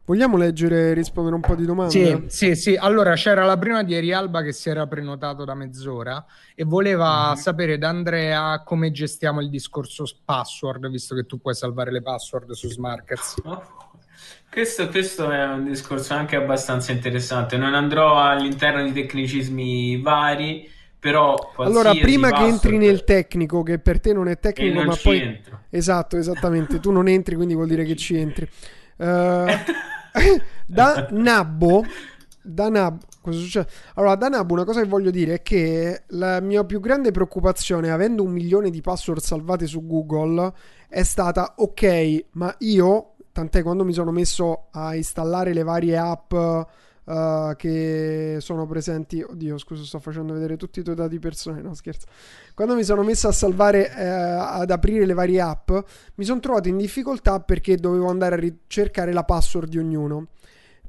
Vogliamo 0.09 0.37
leggere 0.37 0.89
e 0.89 0.93
rispondere 0.95 1.35
un 1.35 1.41
po' 1.41 1.53
di 1.53 1.65
domande? 1.65 1.91
Sì, 1.91 2.23
sì, 2.29 2.55
sì. 2.55 2.75
Allora 2.75 3.13
c'era 3.13 3.45
la 3.45 3.59
prima 3.59 3.83
di 3.83 3.93
Erialba 3.93 4.41
che 4.41 4.53
si 4.53 4.67
era 4.67 4.87
prenotato 4.87 5.45
da 5.45 5.53
mezz'ora 5.53 6.25
e 6.55 6.63
voleva 6.63 7.27
mm-hmm. 7.27 7.35
sapere 7.35 7.77
da 7.77 7.89
Andrea 7.89 8.63
come 8.63 8.89
gestiamo 8.89 9.39
il 9.39 9.51
discorso 9.51 10.05
password, 10.25 10.89
visto 10.89 11.13
che 11.13 11.27
tu 11.27 11.39
puoi 11.39 11.53
salvare 11.53 11.91
le 11.91 12.01
password 12.01 12.49
su 12.53 12.67
Smarkets. 12.69 13.35
Oh. 13.43 13.88
Questo, 14.51 14.89
questo, 14.89 15.29
è 15.29 15.45
un 15.45 15.65
discorso 15.65 16.15
anche 16.15 16.35
abbastanza 16.35 16.91
interessante. 16.91 17.55
Non 17.55 17.75
andrò 17.75 18.19
all'interno 18.19 18.83
di 18.83 18.91
tecnicismi 18.91 20.01
vari, 20.01 20.67
però. 20.97 21.53
Allora, 21.57 21.93
prima 21.93 22.31
che 22.31 22.45
entri 22.45 22.77
nel 22.77 23.03
tecnico, 23.03 23.61
che 23.61 23.77
per 23.77 23.99
te 23.99 24.11
non 24.11 24.27
è 24.27 24.39
tecnico, 24.39 24.83
ma 24.83 24.97
poi. 25.01 25.21
Entro. 25.21 25.59
Esatto, 25.69 26.17
esattamente. 26.17 26.79
tu 26.79 26.91
non 26.91 27.07
entri, 27.07 27.35
quindi 27.35 27.53
vuol 27.53 27.67
dire 27.67 27.83
che 27.83 27.95
ci 27.95 28.17
entri. 28.17 28.49
Uh, 28.97 29.45
da 30.65 31.07
Nabbo. 31.11 31.85
Da 32.41 32.69
Nabbo. 32.69 33.05
Cosa 33.21 33.37
succede? 33.37 33.67
Allora, 33.93 34.15
da 34.15 34.29
Nabbo, 34.29 34.53
una 34.53 34.65
cosa 34.65 34.81
che 34.81 34.87
voglio 34.87 35.11
dire 35.11 35.35
è 35.35 35.41
che 35.43 36.05
la 36.07 36.39
mia 36.41 36.63
più 36.63 36.79
grande 36.79 37.11
preoccupazione, 37.11 37.91
avendo 37.91 38.23
un 38.23 38.31
milione 38.31 38.71
di 38.71 38.81
password 38.81 39.21
salvate 39.21 39.67
su 39.67 39.85
Google, 39.85 40.51
è 40.87 41.03
stata: 41.03 41.53
ok, 41.57 42.25
ma 42.31 42.53
io 42.59 43.13
Tant'è 43.31 43.61
quando 43.63 43.83
mi 43.83 43.93
sono 43.93 44.11
messo 44.11 44.67
a 44.71 44.95
installare 44.95 45.53
le 45.53 45.63
varie 45.63 45.97
app 45.97 46.33
uh, 46.33 47.55
che 47.55 48.37
sono 48.39 48.65
presenti. 48.67 49.21
Oddio, 49.21 49.57
scusa, 49.57 49.83
sto 49.83 49.99
facendo 49.99 50.33
vedere 50.33 50.57
tutti 50.57 50.79
i 50.79 50.83
tuoi 50.83 50.95
dati 50.95 51.19
personali. 51.19 51.61
No, 51.61 51.73
scherzo. 51.73 52.07
Quando 52.53 52.75
mi 52.75 52.83
sono 52.83 53.03
messo 53.03 53.27
a 53.27 53.31
salvare, 53.31 53.95
eh, 53.95 54.05
ad 54.05 54.69
aprire 54.71 55.05
le 55.05 55.13
varie 55.13 55.41
app, 55.41 55.71
mi 56.15 56.25
sono 56.25 56.39
trovato 56.39 56.67
in 56.67 56.77
difficoltà 56.77 57.39
perché 57.39 57.77
dovevo 57.77 58.09
andare 58.09 58.35
a 58.35 58.39
ricercare 58.39 59.13
la 59.13 59.23
password 59.23 59.69
di 59.69 59.77
ognuno. 59.77 60.27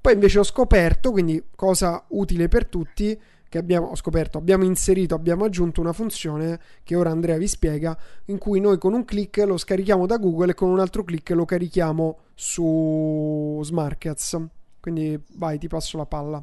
Poi 0.00 0.14
invece 0.14 0.38
ho 0.38 0.44
scoperto, 0.44 1.10
quindi 1.10 1.42
cosa 1.54 2.02
utile 2.08 2.48
per 2.48 2.66
tutti, 2.66 3.20
che 3.50 3.58
abbiamo 3.58 3.96
scoperto, 3.96 4.38
abbiamo 4.38 4.62
inserito, 4.62 5.16
abbiamo 5.16 5.44
aggiunto 5.44 5.80
una 5.80 5.92
funzione 5.92 6.60
che 6.84 6.94
ora 6.94 7.10
Andrea 7.10 7.36
vi 7.36 7.48
spiega, 7.48 7.98
in 8.26 8.38
cui 8.38 8.60
noi 8.60 8.78
con 8.78 8.94
un 8.94 9.04
clic 9.04 9.38
lo 9.44 9.56
scarichiamo 9.58 10.06
da 10.06 10.18
Google 10.18 10.52
e 10.52 10.54
con 10.54 10.70
un 10.70 10.78
altro 10.78 11.02
clic 11.02 11.30
lo 11.30 11.44
carichiamo 11.44 12.18
su 12.32 13.60
Smarkets. 13.62 14.40
Quindi 14.78 15.20
vai, 15.34 15.58
ti 15.58 15.66
passo 15.66 15.96
la 15.96 16.06
palla. 16.06 16.42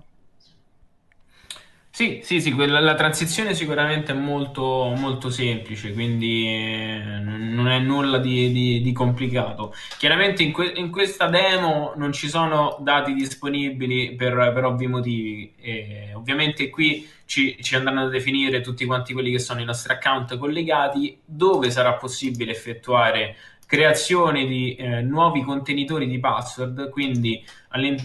Sì, 1.97 2.19
sì, 2.21 2.39
sì, 2.41 2.51
quella, 2.51 2.79
la 2.79 2.93
transizione 2.93 3.55
sicuramente 3.55 4.11
è 4.11 4.15
molto, 4.15 4.93
molto 4.95 5.31
semplice, 5.31 5.93
quindi 5.93 6.45
eh, 6.45 6.99
non 6.99 7.69
è 7.69 7.79
nulla 7.79 8.19
di, 8.19 8.51
di, 8.51 8.81
di 8.83 8.91
complicato. 8.91 9.73
Chiaramente 9.97 10.43
in, 10.43 10.51
que, 10.51 10.73
in, 10.75 10.91
questa 10.91 11.25
demo 11.25 11.93
non 11.95 12.11
ci 12.11 12.29
sono 12.29 12.77
dati 12.81 13.15
disponibili 13.15 14.13
per, 14.13 14.51
per 14.53 14.65
ovvi 14.65 14.85
motivi. 14.85 15.55
E 15.59 16.11
ovviamente 16.13 16.69
qui 16.69 17.09
ci, 17.25 17.57
ci, 17.61 17.73
andranno 17.73 18.03
a 18.03 18.09
definire 18.09 18.61
tutti 18.61 18.85
quanti 18.85 19.13
quelli 19.13 19.31
che 19.31 19.39
sono 19.39 19.59
i 19.59 19.65
nostri 19.65 19.91
account 19.91 20.37
collegati, 20.37 21.19
dove 21.25 21.71
sarà 21.71 21.93
possibile 21.93 22.51
effettuare 22.51 23.35
creazione 23.68 24.45
di 24.45 24.76
eh, 24.76 25.01
nuovi 25.01 25.43
contenitori 25.43 26.07
di 26.07 26.20
password, 26.20 26.89
quindi 26.89 27.43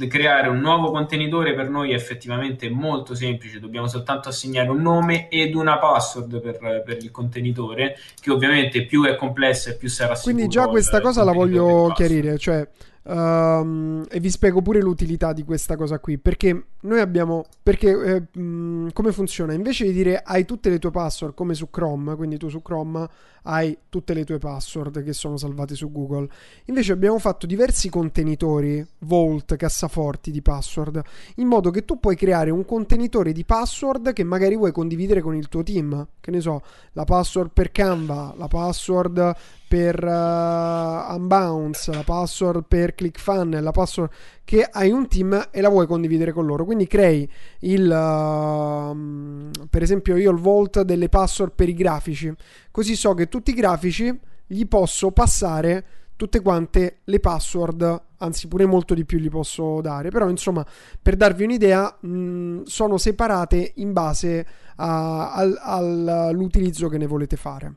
creare 0.08 0.48
un 0.48 0.58
nuovo 0.58 0.90
contenitore 0.90 1.54
per 1.54 1.70
noi 1.70 1.92
è 1.92 1.94
effettivamente 1.94 2.68
molto 2.68 3.14
semplice, 3.14 3.60
dobbiamo 3.60 3.86
soltanto 3.86 4.28
assegnare 4.28 4.68
un 4.68 4.82
nome 4.82 5.28
ed 5.30 5.54
una 5.54 5.78
password 5.78 6.40
per, 6.40 6.82
per 6.84 6.98
il 7.00 7.10
contenitore, 7.10 7.96
che 8.20 8.30
ovviamente 8.30 8.84
più 8.84 9.04
è 9.04 9.16
complessa 9.16 9.70
e 9.70 9.76
più 9.76 9.88
sarà 9.88 10.14
sicuro. 10.14 10.34
Quindi 10.34 10.52
già 10.52 10.66
questa 10.66 11.00
cosa 11.00 11.24
la 11.24 11.32
voglio 11.32 11.92
chiarire, 11.94 12.36
cioè 12.36 12.68
Um, 13.04 14.04
e 14.08 14.20
vi 14.20 14.30
spiego 14.30 14.62
pure 14.62 14.80
l'utilità 14.80 15.32
di 15.32 15.42
questa 15.42 15.74
cosa 15.74 15.98
qui. 15.98 16.18
Perché 16.18 16.66
noi 16.82 17.00
abbiamo. 17.00 17.46
Perché 17.60 17.88
eh, 17.90 18.38
mh, 18.38 18.92
come 18.92 19.10
funziona? 19.10 19.54
Invece 19.54 19.86
di 19.86 19.92
dire 19.92 20.22
hai 20.24 20.44
tutte 20.44 20.70
le 20.70 20.78
tue 20.78 20.92
password 20.92 21.34
come 21.34 21.54
su 21.54 21.68
Chrome, 21.68 22.14
quindi 22.14 22.36
tu 22.36 22.48
su 22.48 22.62
Chrome 22.62 23.08
hai 23.42 23.76
tutte 23.88 24.14
le 24.14 24.24
tue 24.24 24.38
password 24.38 25.02
che 25.02 25.12
sono 25.12 25.36
salvate 25.36 25.74
su 25.74 25.90
Google. 25.90 26.28
Invece 26.66 26.92
abbiamo 26.92 27.18
fatto 27.18 27.46
diversi 27.46 27.88
contenitori, 27.88 28.84
vault, 29.00 29.56
cassaforti 29.56 30.30
di 30.30 30.42
password, 30.42 31.02
in 31.36 31.46
modo 31.46 31.70
che 31.70 31.84
tu 31.84 31.98
puoi 31.98 32.16
creare 32.16 32.50
un 32.50 32.64
contenitore 32.64 33.32
di 33.32 33.44
password 33.44 34.12
che 34.12 34.24
magari 34.24 34.56
vuoi 34.56 34.72
condividere 34.72 35.20
con 35.20 35.34
il 35.34 35.48
tuo 35.48 35.62
team. 35.62 36.06
Che 36.20 36.30
ne 36.30 36.40
so, 36.40 36.62
la 36.92 37.04
password 37.04 37.50
per 37.52 37.72
Canva, 37.72 38.34
la 38.36 38.48
password 38.48 39.36
per 39.72 40.04
uh, 40.04 41.14
Unbounce, 41.14 41.92
la 41.92 42.02
password 42.02 42.64
per 42.68 42.94
ClickFunnels, 42.94 43.62
la 43.62 43.70
password 43.70 44.10
che 44.44 44.68
hai 44.70 44.90
un 44.90 45.08
team 45.08 45.48
e 45.50 45.60
la 45.62 45.70
vuoi 45.70 45.86
condividere 45.86 46.32
con 46.32 46.44
loro. 46.44 46.66
Quindi 46.66 46.86
crei 46.86 47.26
il, 47.60 47.84
uh, 47.84 49.66
per 49.70 49.82
esempio 49.82 50.16
io 50.16 50.30
il 50.30 50.36
vault 50.36 50.82
delle 50.82 51.08
password 51.08 51.52
per 51.54 51.70
i 51.70 51.74
grafici, 51.74 52.30
così 52.70 52.94
so 52.94 53.14
che 53.14 53.28
tutti 53.32 53.52
i 53.52 53.54
grafici 53.54 54.20
gli 54.46 54.66
posso 54.66 55.10
passare 55.10 55.86
tutte 56.16 56.42
quante 56.42 56.98
le 57.04 57.18
password, 57.18 58.02
anzi 58.18 58.46
pure 58.46 58.66
molto 58.66 58.92
di 58.92 59.06
più 59.06 59.18
gli 59.18 59.30
posso 59.30 59.80
dare, 59.80 60.10
però 60.10 60.28
insomma 60.28 60.64
per 61.00 61.16
darvi 61.16 61.44
un'idea 61.44 61.96
mh, 61.98 62.64
sono 62.64 62.98
separate 62.98 63.72
in 63.76 63.94
base 63.94 64.46
a, 64.76 65.32
al, 65.32 65.56
all'utilizzo 65.58 66.90
che 66.90 66.98
ne 66.98 67.06
volete 67.06 67.36
fare. 67.36 67.74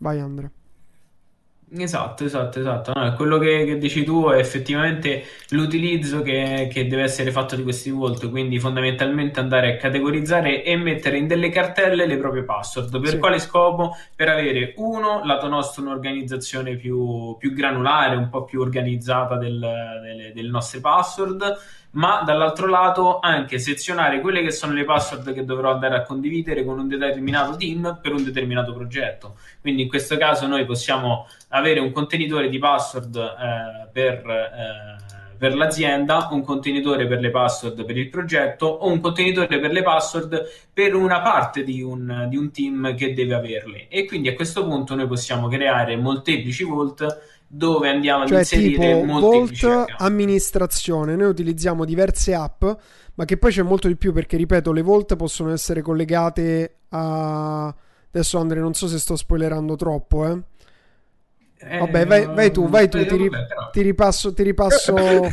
Vai 0.00 0.20
Andre. 0.20 0.52
Esatto, 1.72 2.24
esatto, 2.24 2.58
esatto. 2.58 2.92
No, 2.92 3.14
quello 3.14 3.38
che, 3.38 3.64
che, 3.64 3.78
dici 3.78 4.02
tu 4.02 4.28
è 4.28 4.38
effettivamente 4.38 5.22
l'utilizzo 5.50 6.20
che, 6.20 6.68
che, 6.70 6.88
deve 6.88 7.04
essere 7.04 7.30
fatto 7.30 7.54
di 7.54 7.62
questi 7.62 7.90
vault, 7.90 8.28
quindi 8.28 8.58
fondamentalmente 8.58 9.38
andare 9.38 9.74
a 9.74 9.76
categorizzare 9.76 10.64
e 10.64 10.76
mettere 10.76 11.18
in 11.18 11.28
delle 11.28 11.48
cartelle 11.48 12.06
le 12.06 12.16
proprie 12.16 12.42
password. 12.42 12.98
Per 12.98 13.10
sì. 13.10 13.18
quale 13.18 13.38
scopo? 13.38 13.96
Per 14.16 14.28
avere 14.28 14.74
uno, 14.78 15.24
lato 15.24 15.46
nostro, 15.46 15.82
un'organizzazione 15.82 16.74
più, 16.74 17.36
più 17.38 17.52
granulare, 17.52 18.16
un 18.16 18.28
po' 18.30 18.42
più 18.42 18.60
organizzata 18.60 19.36
del, 19.36 19.60
delle, 20.02 20.32
delle 20.34 20.50
nostre 20.50 20.80
password 20.80 21.56
ma 21.92 22.22
dall'altro 22.22 22.66
lato 22.68 23.18
anche 23.20 23.58
sezionare 23.58 24.20
quelle 24.20 24.42
che 24.42 24.52
sono 24.52 24.72
le 24.72 24.84
password 24.84 25.32
che 25.32 25.44
dovrò 25.44 25.72
andare 25.72 25.96
a 25.96 26.02
condividere 26.02 26.64
con 26.64 26.78
un 26.78 26.88
determinato 26.88 27.56
team 27.56 27.98
per 28.00 28.12
un 28.12 28.22
determinato 28.22 28.72
progetto. 28.72 29.36
Quindi 29.60 29.82
in 29.82 29.88
questo 29.88 30.16
caso 30.16 30.46
noi 30.46 30.64
possiamo 30.64 31.26
avere 31.48 31.80
un 31.80 31.90
contenitore 31.90 32.48
di 32.48 32.58
password 32.58 33.16
eh, 33.16 33.88
per, 33.92 34.28
eh, 34.28 35.36
per 35.36 35.56
l'azienda, 35.56 36.28
un 36.30 36.42
contenitore 36.42 37.06
per 37.06 37.18
le 37.18 37.30
password 37.30 37.84
per 37.84 37.96
il 37.96 38.08
progetto 38.08 38.66
o 38.66 38.88
un 38.88 39.00
contenitore 39.00 39.58
per 39.58 39.72
le 39.72 39.82
password 39.82 40.48
per 40.72 40.94
una 40.94 41.20
parte 41.22 41.64
di 41.64 41.82
un, 41.82 42.26
di 42.28 42.36
un 42.36 42.52
team 42.52 42.94
che 42.94 43.14
deve 43.14 43.34
averle. 43.34 43.88
E 43.88 44.04
quindi 44.06 44.28
a 44.28 44.34
questo 44.34 44.64
punto 44.64 44.94
noi 44.94 45.08
possiamo 45.08 45.48
creare 45.48 45.96
molteplici 45.96 46.62
vault 46.62 47.38
dove 47.52 47.88
andiamo 47.88 48.26
cioè, 48.26 48.34
ad 48.36 48.40
inserire 48.42 49.00
tipo 49.00 49.04
molteplici 49.04 49.66
Vault 49.66 49.80
account. 49.90 50.00
amministrazione. 50.02 51.16
Noi 51.16 51.28
utilizziamo 51.28 51.84
diverse 51.84 52.32
app, 52.32 52.64
ma 53.14 53.24
che 53.24 53.36
poi 53.36 53.50
c'è 53.50 53.62
molto 53.62 53.88
di 53.88 53.96
più 53.96 54.12
perché, 54.12 54.36
ripeto, 54.36 54.70
le 54.72 54.82
Vault 54.82 55.16
possono 55.16 55.52
essere 55.52 55.82
collegate 55.82 56.76
a... 56.90 57.74
Adesso 58.12 58.38
Andre, 58.38 58.60
non 58.60 58.74
so 58.74 58.86
se 58.88 58.98
sto 58.98 59.16
spoilerando 59.16 59.74
troppo, 59.76 60.26
eh. 60.28 60.38
Eh, 61.62 61.78
Vabbè, 61.78 62.06
vai, 62.06 62.26
vai 62.26 62.50
tu, 62.50 62.68
vai 62.68 62.88
tu, 62.88 62.96
eh, 62.96 63.06
ti, 63.06 63.16
ri- 63.16 63.28
vabbè, 63.28 63.46
però- 63.46 63.70
ti 63.70 63.82
ripasso, 63.82 64.32
ti 64.32 64.42
ripasso, 64.42 64.94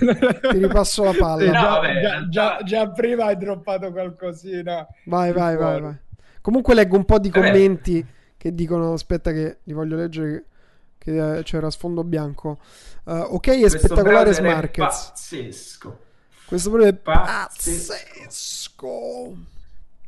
ti 0.51 0.57
ripasso 0.57 1.03
la 1.03 1.13
palla. 1.17 1.45
No, 1.45 1.51
già, 1.51 1.61
vabbè, 1.69 2.01
già- 2.01 2.27
già- 2.29 2.59
già 2.65 2.89
prima 2.89 3.25
hai 3.25 3.37
droppato 3.37 3.91
qualcosina. 3.91 4.85
Vai, 5.05 5.31
vai, 5.31 5.55
vai, 5.55 5.79
vai. 5.81 5.95
Comunque 6.41 6.73
leggo 6.73 6.97
un 6.97 7.05
po' 7.05 7.17
di 7.19 7.29
Vabbè. 7.29 7.47
commenti 7.47 8.05
che 8.35 8.53
dicono, 8.53 8.91
aspetta 8.93 9.31
che 9.31 9.59
li 9.63 9.73
voglio 9.73 9.95
leggere, 9.95 10.45
che 11.11 11.37
eh, 11.37 11.43
c'era 11.43 11.69
sfondo 11.71 12.03
bianco. 12.03 12.57
Uh, 13.03 13.11
ok, 13.35 13.47
è 13.47 13.59
Questo 13.61 13.77
spettacolare 13.77 14.23
browser 14.31 14.43
è. 14.43 14.69
Pazzesco. 14.81 15.99
Questo 16.45 16.69
proprio 16.69 16.89
è 16.89 16.93
Pazzesco. 16.93 17.93
pazzesco. 18.19 19.37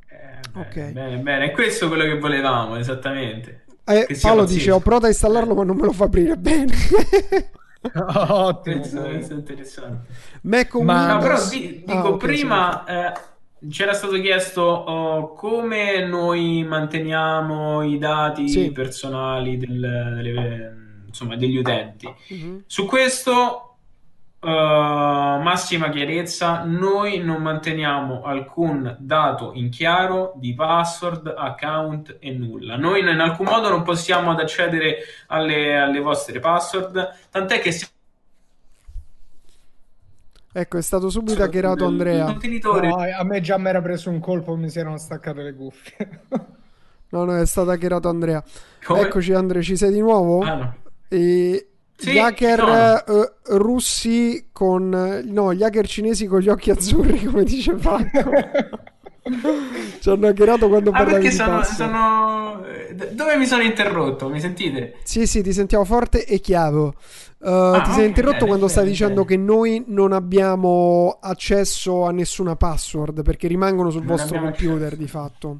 Eh, 0.10 0.40
bene, 0.52 0.66
Ok. 0.68 0.92
Bene, 0.92 1.18
bene, 1.18 1.46
è 1.46 1.52
questo 1.52 1.88
quello 1.88 2.04
che 2.04 2.18
volevamo, 2.20 2.76
esattamente. 2.76 3.64
Eh, 3.86 4.18
Paolo 4.22 4.42
pazzesco. 4.42 4.46
dice: 4.58 4.72
Ho 4.72 4.80
provato 4.82 5.06
a 5.06 5.10
installarlo, 5.10 5.56
ma 5.56 5.64
non 5.64 5.78
me 5.78 5.84
lo 5.86 5.94
fa 5.94 6.06
aprire 6.06 6.36
bene. 6.38 6.74
Ottimo. 7.94 8.80
Questo, 8.80 9.02
questo 9.02 9.34
è 9.34 9.38
interessante. 9.38 10.08
Mac 10.42 10.74
Ma- 10.76 11.08
No, 11.08 11.18
Windows? 11.20 11.24
però 11.24 11.50
di- 11.62 11.84
dico 11.86 11.92
Ah, 11.94 12.08
ok, 12.10 12.18
prima 12.26 12.84
eh, 12.86 13.14
c'era 13.70 13.94
stato 13.94 14.20
chiesto 14.20 14.62
oh, 14.62 15.34
come 15.34 16.06
noi 16.06 16.64
manteniamo 16.68 17.82
i 17.84 17.98
dati 17.98 18.50
Sì. 18.50 18.72
personali 18.72 19.58
del- 19.58 20.14
delle- 20.16 20.74
insomma, 21.10 21.36
degli 21.36 21.58
utenti. 21.58 22.08
Mhm. 22.30 22.64
Su 22.66 22.86
questo, 22.86 23.76
eh, 24.42 24.48
massima 24.48 25.90
chiarezza, 25.90 26.64
noi 26.64 27.20
non 27.20 27.42
manteniamo 27.42 28.22
alcun 28.24 28.96
dato 29.00 29.52
in 29.54 29.70
chiaro 29.70 30.34
di 30.36 30.54
password, 30.54 31.34
account 31.36 32.18
e 32.20 32.32
nulla. 32.32 32.78
Noi 32.78 33.02
in 33.02 33.08
alcun 33.08 33.48
modo 33.48 33.70
non 33.70 33.84
possiamo 33.84 34.32
ad 34.32 34.40
accedere 34.40 35.00
alle, 35.28 35.78
alle 35.78 36.00
vostre 36.00 36.40
password, 36.40 37.28
tant'è 37.30 37.60
che 37.60 37.72
se 37.72 37.88
Ecco, 40.52 40.78
è 40.78 40.82
stato 40.82 41.10
subito 41.10 41.44
hackerato 41.44 41.86
Andrea. 41.86 42.26
No, 42.26 42.96
a 42.96 43.24
me 43.24 43.40
già 43.40 43.58
mi 43.58 43.68
era 43.68 43.82
preso 43.82 44.10
un 44.10 44.20
colpo, 44.20 44.56
mi 44.56 44.70
si 44.70 44.80
erano 44.80 44.98
staccate 44.98 45.44
le 45.44 45.54
cuffie. 45.54 46.22
No, 47.10 47.24
no, 47.24 47.36
è 47.38 47.46
stato 47.46 47.72
hackerato 47.72 48.08
Andrea. 48.08 48.44
Come- 48.84 49.02
Eccoci, 49.02 49.34
Andre, 49.34 49.62
ci 49.62 49.76
sei 49.76 49.92
di 49.92 50.00
nuovo? 50.00 50.42
Ah, 50.42 50.54
no. 50.56 50.76
E 51.10 51.68
Sì, 51.98 52.12
gli 52.12 52.18
hacker 52.18 53.04
ci 53.06 53.12
eh, 53.12 53.58
russi 53.58 54.48
con 54.54 55.22
no, 55.26 55.54
gli 55.54 55.64
hacker 55.64 55.88
cinesi 55.88 56.28
con 56.28 56.40
gli 56.40 56.50
occhi 56.50 56.70
azzurri, 56.72 57.24
come 57.26 57.44
dice 57.44 57.78
Franco. 57.78 58.32
Ci 60.00 60.10
hanno 60.10 60.28
hackerato 60.28 60.70
quando 60.70 60.90
Ah, 60.90 60.94
parlavi 60.94 61.14
perché 61.22 61.30
di 61.30 61.36
sono, 61.36 61.62
sono- 61.64 62.66
eh, 62.66 63.14
Dove 63.14 63.38
mi 63.38 63.46
sono 63.46 63.62
interrotto? 63.62 64.28
Mi 64.30 64.40
sentite? 64.40 64.96
Sì, 65.04 65.28
sì, 65.28 65.44
ti 65.44 65.54
sentiamo 65.54 65.84
forte 65.84 66.26
e 66.26 66.40
chiaro. 66.40 66.96
Uh, 67.40 67.82
ti 67.82 67.92
sei 67.92 68.06
interrotto 68.08 68.38
bene, 68.38 68.48
quando 68.48 68.68
stavi 68.68 68.88
bene, 68.88 68.98
dicendo 68.98 69.24
bene. 69.24 69.28
che 69.28 69.38
noi 69.38 69.84
non 69.88 70.14
abbiamo 70.14 71.18
accesso 71.22 72.06
a 72.06 72.12
nessuna 72.12 72.56
password 72.56 73.22
perché 73.22 73.48
rimangono 73.48 73.90
sul 73.92 74.04
Non 74.04 74.16
vostro 74.16 74.40
computer 74.40 74.84
accesso. 74.88 74.96
di 75.02 75.08
fatto. 75.08 75.60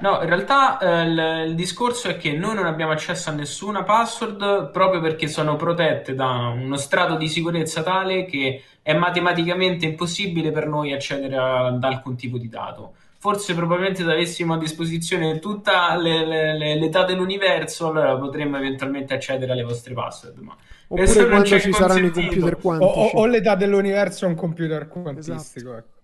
No, 0.00 0.20
in 0.22 0.28
realtà 0.28 0.78
eh, 0.78 1.02
il, 1.06 1.44
il 1.48 1.54
discorso 1.56 2.08
è 2.08 2.16
che 2.16 2.32
noi 2.32 2.54
non 2.54 2.66
abbiamo 2.66 2.92
accesso 2.92 3.30
a 3.30 3.32
nessuna 3.32 3.82
password 3.82 4.70
proprio 4.70 5.00
perché 5.00 5.26
sono 5.26 5.56
protette 5.56 6.14
da 6.14 6.52
uno 6.54 6.76
strato 6.76 7.16
di 7.16 7.26
sicurezza 7.26 7.82
tale 7.82 8.24
che 8.24 8.62
è 8.80 8.94
matematicamente 8.94 9.86
impossibile 9.86 10.52
per 10.52 10.68
noi 10.68 10.92
accedere 10.92 11.36
a- 11.36 11.66
ad 11.66 11.82
alcun 11.82 12.14
tipo 12.16 12.38
di 12.38 12.48
dato. 12.48 12.94
Forse 13.18 13.54
probabilmente 13.56 14.04
se 14.04 14.12
avessimo 14.12 14.54
a 14.54 14.58
disposizione 14.58 15.40
tutta 15.40 15.96
le- 15.96 16.24
le- 16.24 16.56
le- 16.56 16.78
l'età 16.78 17.02
dell'universo, 17.04 17.88
allora 17.88 18.16
potremmo 18.16 18.56
eventualmente 18.56 19.14
accedere 19.14 19.50
alle 19.50 19.64
vostre 19.64 19.94
password. 19.94 20.38
Ma 20.38 20.52
Oppure 20.90 21.02
questo 21.02 21.20
non 21.22 21.28
quando 21.30 21.46
ci 21.46 21.54
è 21.54 21.60
ci 21.60 21.72
saranno 21.72 21.98
i 22.06 22.10
consentito. 22.10 22.40
computer 22.40 22.54
o, 22.54 22.60
quantici. 22.60 23.16
o- 23.16 23.20
o 23.20 23.26
l'età 23.26 23.54
dell'universo 23.56 24.24
è 24.26 24.28
un 24.28 24.34
computer 24.36 24.86
quantistico. 24.86 25.76
ecco. 25.76 25.96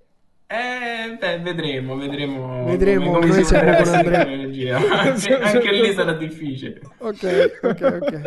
Eh, 0.55 1.16
beh, 1.18 1.38
vedremo, 1.40 1.96
vedremo. 1.96 2.64
Vedremo, 2.64 3.12
come, 3.12 3.20
come 3.20 3.34
noi 3.34 3.44
si 3.44 3.57
Andrea. 3.57 4.24
tecnologia. 4.24 4.76
anche, 5.00 5.38
anche 5.38 5.72
lì 5.72 5.92
sarà 5.92 6.12
difficile. 6.12 6.80
Ok, 6.98 7.59
ok, 7.62 7.98
ok. 8.00 8.22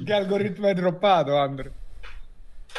Che 0.04 0.12
algoritmo 0.12 0.66
hai 0.66 0.74
droppato, 0.74 1.36
Andre? 1.36 1.72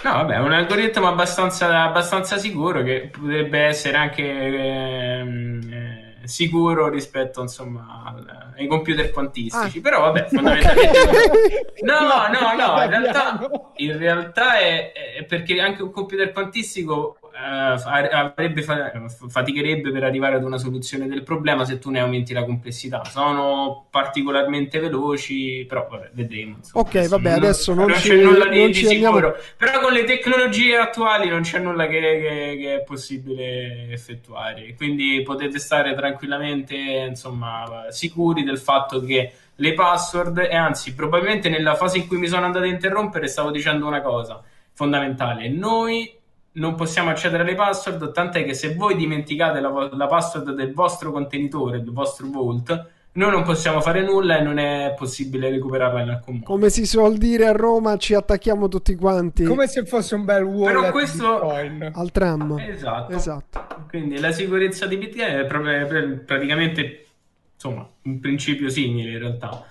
No, 0.04 0.12
vabbè, 0.14 0.34
è 0.36 0.40
un 0.40 0.54
algoritmo 0.54 1.08
abbastanza, 1.08 1.84
abbastanza 1.84 2.38
sicuro 2.38 2.82
che 2.82 3.10
potrebbe 3.12 3.60
essere 3.60 3.98
anche 3.98 4.24
ehm, 4.24 5.62
eh, 5.72 6.28
sicuro 6.28 6.90
rispetto, 6.90 7.42
insomma, 7.42 8.04
al- 8.06 8.54
ai 8.58 8.66
computer 8.66 9.12
quantistici. 9.12 9.78
Ah. 9.78 9.82
Però, 9.82 10.00
vabbè, 10.02 10.26
fondamentalmente... 10.32 11.00
Ok. 11.00 11.82
No, 11.84 12.00
no, 12.00 12.56
no, 12.56 12.82
in 12.82 12.90
realtà, 12.90 13.50
in 13.76 13.98
realtà 13.98 14.58
è, 14.58 14.92
è 15.18 15.24
perché 15.26 15.60
anche 15.62 15.84
un 15.84 15.92
computer 15.92 16.32
quantistico 16.32 17.18
eh, 17.34 17.78
fa- 17.80 18.10
avrebbe 18.34 18.62
fa- 18.62 18.92
faticherebbe 19.30 19.92
per 19.92 20.04
arrivare 20.04 20.36
ad 20.36 20.44
una 20.44 20.58
soluzione 20.58 21.08
del 21.08 21.24
problema 21.24 21.66
se 21.66 21.80
tu 21.80 21.90
ne 21.90 22.00
aumenti 22.00 22.34
la 22.34 22.44
complessità. 22.44 23.04
Sono 23.06 23.86
particolarmente 23.90 24.80
veloci, 24.80 25.66
però 25.68 25.88
vabbè, 25.90 26.10
vedremo. 26.14 26.58
insomma. 26.58 26.84
Ok, 26.86 27.08
vabbè, 27.08 27.30
adesso 27.32 27.74
non 27.74 27.94
ci- 27.96 28.10
c'è 28.10 28.16
nulla 28.16 28.48
di, 28.48 28.58
non 28.60 28.68
di 28.68 28.74
ci 28.74 28.86
sicuro. 28.86 29.08
andiamo- 29.28 29.36
Però 29.58 29.80
con 29.80 29.94
le 29.94 30.04
tecnologie 30.04 30.76
attuali 30.78 31.30
non 31.30 31.42
c'è 31.42 31.60
nulla 31.60 31.88
che, 31.88 32.00
che- 32.00 32.58
che 32.60 32.76
è 32.76 32.84
possibile 32.84 33.92
effettuare. 33.92 34.74
Quindi 34.76 35.22
potete 35.24 35.60
stare 35.60 35.96
tranquillamente, 35.96 36.76
insomma, 36.76 37.86
sicuri 37.90 38.44
del 38.44 38.58
fatto 38.60 39.02
che 39.02 39.32
le 39.56 39.74
password, 39.74 40.40
e 40.40 40.56
anzi, 40.56 40.96
probabilmente 40.96 41.48
nella 41.50 41.76
fase 41.76 41.98
in 42.00 42.08
cui 42.08 42.18
mi 42.18 42.28
sono 42.28 42.46
andato 42.46 42.66
a 42.66 42.68
interrompere, 42.68 43.28
stavo 43.28 43.52
dicendo 43.52 43.86
una 43.86 44.02
cosa 44.02 44.42
fondamentale. 44.74 45.50
Noi 45.50 46.12
non 46.54 46.76
possiamo 46.76 47.10
accedere 47.10 47.44
alle 47.44 47.56
password, 47.56 48.12
tant'è 48.12 48.44
che 48.44 48.54
se 48.54 48.74
voi 48.76 48.96
dimenticate 48.96 49.60
la, 49.60 49.90
la 49.94 50.08
password 50.08 50.54
del 50.54 50.74
vostro 50.74 51.12
contenitore, 51.12 51.82
del 51.82 51.94
vostro 51.94 52.28
vault, 52.30 52.88
noi 53.14 53.30
non 53.32 53.44
possiamo 53.44 53.82
fare 53.82 54.02
nulla 54.04 54.38
e 54.38 54.42
non 54.42 54.58
è 54.58 54.94
possibile 54.98 55.50
recuperarla 55.50 56.02
in 56.02 56.10
alcun 56.10 56.34
modo. 56.36 56.46
Come 56.46 56.70
si 56.70 56.86
suol 56.86 57.18
dire 57.18 57.46
a 57.48 57.52
Roma, 57.52 57.98
ci 57.98 58.14
attacchiamo 58.14 58.68
tutti 58.70 58.96
quanti 58.96 59.44
Come 59.44 59.68
se 59.68 59.86
fosse 59.86 60.16
un 60.16 60.24
bel 60.24 60.44
wallet 60.44 60.80
Però 60.80 60.92
questo- 60.92 61.34
Bitcoin. 61.34 61.92
al 61.94 62.12
tram. 62.12 62.58
Esatto. 62.60 63.12
Esatto. 63.14 63.66
Quindi 63.90 64.20
la 64.20 64.32
sicurezza 64.32 64.86
di 64.86 64.98
Bitcoin 64.98 65.28
è 65.28 65.46
proprio- 65.46 65.86
pr- 65.88 66.20
praticamente 66.24 67.06
insomma 67.54 67.88
un 68.04 68.20
principio 68.20 68.70
simile 68.70 69.12
in 69.12 69.20
realtà. 69.20 69.66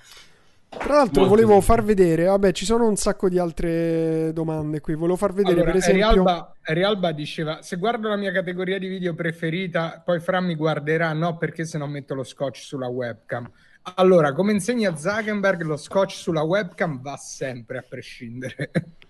Tra 0.70 0.94
l'altro 0.94 1.22
Molto 1.22 1.34
volevo 1.34 1.60
far 1.60 1.82
vedere, 1.82 2.26
vabbè, 2.26 2.52
ci 2.52 2.64
sono 2.64 2.86
un 2.86 2.94
sacco 2.94 3.28
di 3.28 3.40
altre 3.40 4.32
domande 4.32 4.80
qui. 4.80 4.94
Volevo 4.94 5.16
far 5.16 5.32
vedere 5.32 5.56
Allora, 5.56 5.70
per 5.72 5.80
esempio 5.80 6.06
Erialba, 6.06 6.54
Erialba 6.62 7.12
diceva: 7.12 7.60
Se 7.60 7.74
guardo 7.76 8.08
la 8.08 8.16
mia 8.16 8.30
categoria 8.30 8.78
di 8.78 8.86
video 8.86 9.14
preferita, 9.14 10.00
poi 10.04 10.20
Fra 10.20 10.40
mi 10.40 10.54
guarderà. 10.54 11.12
No, 11.12 11.36
perché 11.38 11.64
se 11.64 11.76
no 11.76 11.88
metto 11.88 12.14
lo 12.14 12.22
scotch 12.22 12.58
sulla 12.58 12.86
webcam. 12.86 13.50
Allora, 13.96 14.32
come 14.32 14.52
insegna 14.52 14.94
Zuckerberg, 14.94 15.62
lo 15.62 15.76
scotch 15.76 16.12
sulla 16.12 16.42
webcam 16.42 17.00
va 17.00 17.16
sempre 17.16 17.78
a 17.78 17.84
prescindere. 17.86 18.70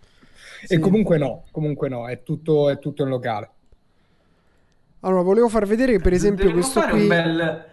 Sì. 0.62 0.74
E 0.74 0.78
comunque 0.78 1.16
no, 1.16 1.44
comunque 1.52 1.88
no, 1.88 2.06
è 2.06 2.22
tutto, 2.22 2.68
è 2.68 2.78
tutto 2.78 3.02
in 3.02 3.08
locale. 3.08 3.50
Allora, 5.00 5.22
volevo 5.22 5.48
far 5.48 5.66
vedere 5.66 5.92
che 5.92 6.00
per 6.00 6.12
esempio 6.12 6.44
Dovremmo 6.44 6.60
questo 6.60 6.80
fare 6.80 6.92
qui 6.92 7.00
un 7.00 7.08
bel 7.08 7.69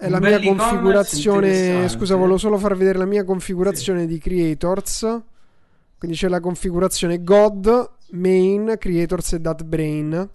è 0.00 0.08
la 0.08 0.20
mia 0.20 0.40
configurazione. 0.40 1.88
Scusa, 1.88 2.14
volevo 2.14 2.38
solo 2.38 2.56
far 2.56 2.76
vedere 2.76 2.98
la 2.98 3.04
mia 3.04 3.24
configurazione 3.24 4.06
di 4.06 4.18
Creators. 4.18 5.22
Quindi 5.98 6.16
c'è 6.16 6.28
la 6.28 6.38
configurazione 6.38 7.24
God, 7.24 7.90
Main, 8.10 8.76
Creators 8.78 9.32
e 9.32 9.40
DatBrain. 9.40 10.30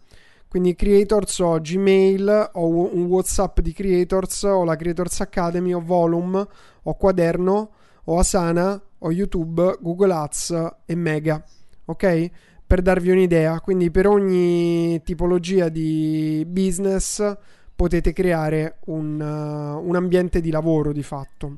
Quindi 0.49 0.75
Creators 0.75 1.39
ho 1.39 1.61
Gmail, 1.61 2.49
ho 2.55 2.67
un 2.67 3.05
WhatsApp 3.05 3.61
di 3.61 3.71
Creators, 3.71 4.43
ho 4.43 4.65
la 4.65 4.75
Creators 4.75 5.21
Academy, 5.21 5.71
ho 5.71 5.81
Volume, 5.81 6.45
ho 6.83 6.93
Quaderno, 6.95 7.69
ho 8.03 8.19
Asana, 8.19 8.79
ho 8.99 9.11
YouTube, 9.13 9.77
Google 9.79 10.11
Ads 10.13 10.73
e 10.85 10.95
Mega. 10.95 11.41
Ok? 11.85 12.29
Per 12.67 12.81
darvi 12.81 13.11
un'idea, 13.11 13.61
quindi 13.61 13.89
per 13.91 14.07
ogni 14.07 15.01
tipologia 15.03 15.69
di 15.69 16.45
business 16.45 17.37
potete 17.75 18.13
creare 18.13 18.77
un, 18.85 19.19
uh, 19.19 19.87
un 19.87 19.95
ambiente 19.95 20.41
di 20.41 20.51
lavoro 20.51 20.91
di 20.91 21.03
fatto. 21.03 21.57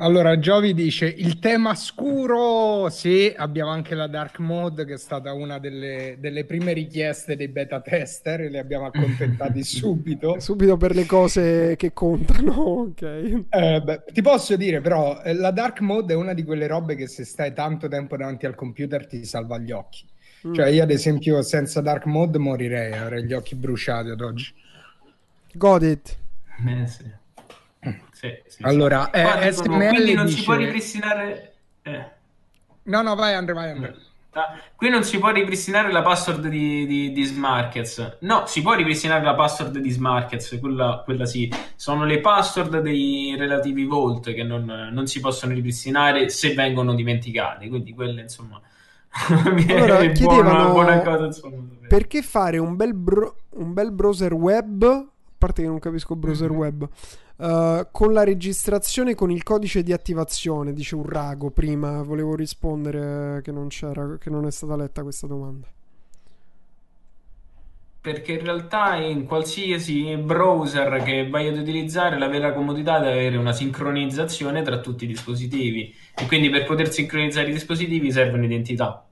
Allora, 0.00 0.38
Giovi 0.38 0.74
dice 0.74 1.06
il 1.06 1.40
tema 1.40 1.74
scuro. 1.74 2.88
Sì, 2.88 3.32
abbiamo 3.36 3.70
anche 3.70 3.96
la 3.96 4.06
dark 4.06 4.38
mode, 4.38 4.84
che 4.84 4.94
è 4.94 4.98
stata 4.98 5.32
una 5.32 5.58
delle, 5.58 6.18
delle 6.20 6.44
prime 6.44 6.72
richieste 6.72 7.34
dei 7.34 7.48
beta 7.48 7.80
tester, 7.80 8.42
e 8.42 8.48
li 8.48 8.58
abbiamo 8.58 8.86
accontentati 8.86 9.62
subito. 9.64 10.38
Subito 10.38 10.76
per 10.76 10.94
le 10.94 11.04
cose 11.04 11.74
che 11.76 11.92
contano, 11.92 12.52
ok. 12.94 13.02
Eh, 13.02 13.82
beh, 13.82 14.04
ti 14.12 14.22
posso 14.22 14.54
dire, 14.54 14.80
però, 14.80 15.20
eh, 15.20 15.34
la 15.34 15.50
dark 15.50 15.80
mode 15.80 16.12
è 16.12 16.16
una 16.16 16.32
di 16.32 16.44
quelle 16.44 16.68
robe 16.68 16.94
che 16.94 17.08
se 17.08 17.24
stai 17.24 17.52
tanto 17.52 17.88
tempo 17.88 18.16
davanti 18.16 18.46
al 18.46 18.54
computer 18.54 19.04
ti 19.04 19.24
salva 19.24 19.58
gli 19.58 19.72
occhi. 19.72 20.06
Mm. 20.46 20.54
Cioè, 20.54 20.68
io, 20.68 20.84
ad 20.84 20.92
esempio, 20.92 21.42
senza 21.42 21.80
dark 21.80 22.04
mode 22.04 22.38
morirei, 22.38 22.92
avrei 22.92 23.24
gli 23.24 23.32
occhi 23.32 23.56
bruciati 23.56 24.10
ad 24.10 24.20
oggi. 24.20 24.54
Got 25.58 25.82
it. 25.82 26.18
Eh, 26.66 26.86
sì. 26.86 27.16
Sì, 28.12 28.28
sì, 28.46 28.62
allora, 28.62 29.10
sì. 29.12 29.20
Eh, 29.20 29.52
SML 29.52 29.88
quindi 29.88 30.14
non 30.14 30.26
dice... 30.26 30.38
si 30.38 30.44
può 30.44 30.54
ripristinare... 30.54 31.54
Eh. 31.82 32.10
No, 32.84 33.02
no, 33.02 33.14
vai 33.14 33.34
Andre, 33.34 33.54
vai 33.54 33.70
Andre. 33.70 33.96
Ah, 34.32 34.56
qui 34.76 34.88
non 34.88 35.02
si 35.04 35.18
può 35.18 35.30
ripristinare 35.30 35.90
la 35.90 36.02
password 36.02 36.46
di, 36.46 36.86
di, 36.86 37.12
di 37.12 37.24
Smarkets. 37.24 38.18
No, 38.20 38.46
si 38.46 38.62
può 38.62 38.74
ripristinare 38.74 39.24
la 39.24 39.34
password 39.34 39.78
di 39.78 39.90
Smarkets, 39.90 40.58
quella, 40.60 41.02
quella 41.04 41.26
sì. 41.26 41.52
Sono 41.74 42.04
le 42.04 42.20
password 42.20 42.80
dei 42.80 43.34
relativi 43.36 43.84
vault 43.84 44.32
che 44.32 44.42
non, 44.44 44.90
non 44.92 45.06
si 45.06 45.20
possono 45.20 45.52
ripristinare 45.54 46.28
se 46.28 46.54
vengono 46.54 46.94
dimenticate. 46.94 47.68
Quindi 47.68 47.92
quelle, 47.94 48.22
insomma... 48.22 48.60
allora, 49.68 50.06
chiedevano 50.06 50.70
buona, 50.70 50.98
buona 50.98 51.00
cosa, 51.00 51.24
insomma, 51.24 51.64
perché 51.88 52.22
fare 52.22 52.58
un 52.58 52.76
bel, 52.76 52.94
bro- 52.94 53.36
un 53.54 53.72
bel 53.72 53.90
browser 53.90 54.34
web, 54.34 55.08
parte 55.38 55.62
che 55.62 55.68
non 55.68 55.78
capisco 55.78 56.16
browser 56.16 56.50
mm-hmm. 56.50 56.58
web, 56.58 56.88
Uh, 57.38 57.86
con 57.92 58.12
la 58.12 58.24
registrazione 58.24 59.14
con 59.14 59.30
il 59.30 59.44
codice 59.44 59.84
di 59.84 59.92
attivazione, 59.92 60.72
dice 60.72 60.96
Urrago 60.96 61.50
prima, 61.50 62.02
volevo 62.02 62.34
rispondere 62.34 63.40
che 63.42 63.52
non 63.52 63.68
c'era, 63.68 64.16
che 64.18 64.28
non 64.28 64.44
è 64.44 64.50
stata 64.50 64.74
letta 64.74 65.04
questa 65.04 65.28
domanda. 65.28 65.68
Perché 68.00 68.32
in 68.32 68.42
realtà 68.42 68.96
in 68.96 69.24
qualsiasi 69.24 70.16
browser 70.16 71.00
che 71.04 71.28
vai 71.28 71.46
ad 71.46 71.58
utilizzare 71.58 72.18
la 72.18 72.26
vera 72.26 72.52
comodità 72.52 72.96
è 73.04 73.12
avere 73.12 73.36
una 73.36 73.52
sincronizzazione 73.52 74.62
tra 74.62 74.80
tutti 74.80 75.04
i 75.04 75.06
dispositivi 75.06 75.94
e 76.16 76.26
quindi 76.26 76.50
per 76.50 76.64
poter 76.64 76.90
sincronizzare 76.90 77.50
i 77.50 77.52
dispositivi 77.52 78.10
serve 78.10 78.36
un'identità. 78.36 79.06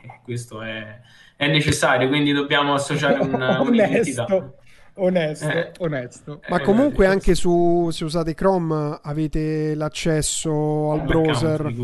E 0.00 0.20
questo 0.24 0.62
è, 0.62 1.00
è 1.36 1.46
necessario, 1.46 2.08
quindi 2.08 2.32
dobbiamo 2.32 2.74
associare 2.74 3.20
una, 3.20 3.60
un'identità. 3.62 4.26
Onesto, 4.96 5.48
eh, 5.48 5.72
onesto. 5.78 6.40
Ma 6.48 6.60
comunque 6.60 7.06
anche 7.06 7.34
su, 7.34 7.88
se 7.90 8.04
usate 8.04 8.32
Chrome 8.34 9.00
avete 9.02 9.74
l'accesso 9.74 10.92
al 10.92 11.02
browser, 11.02 11.74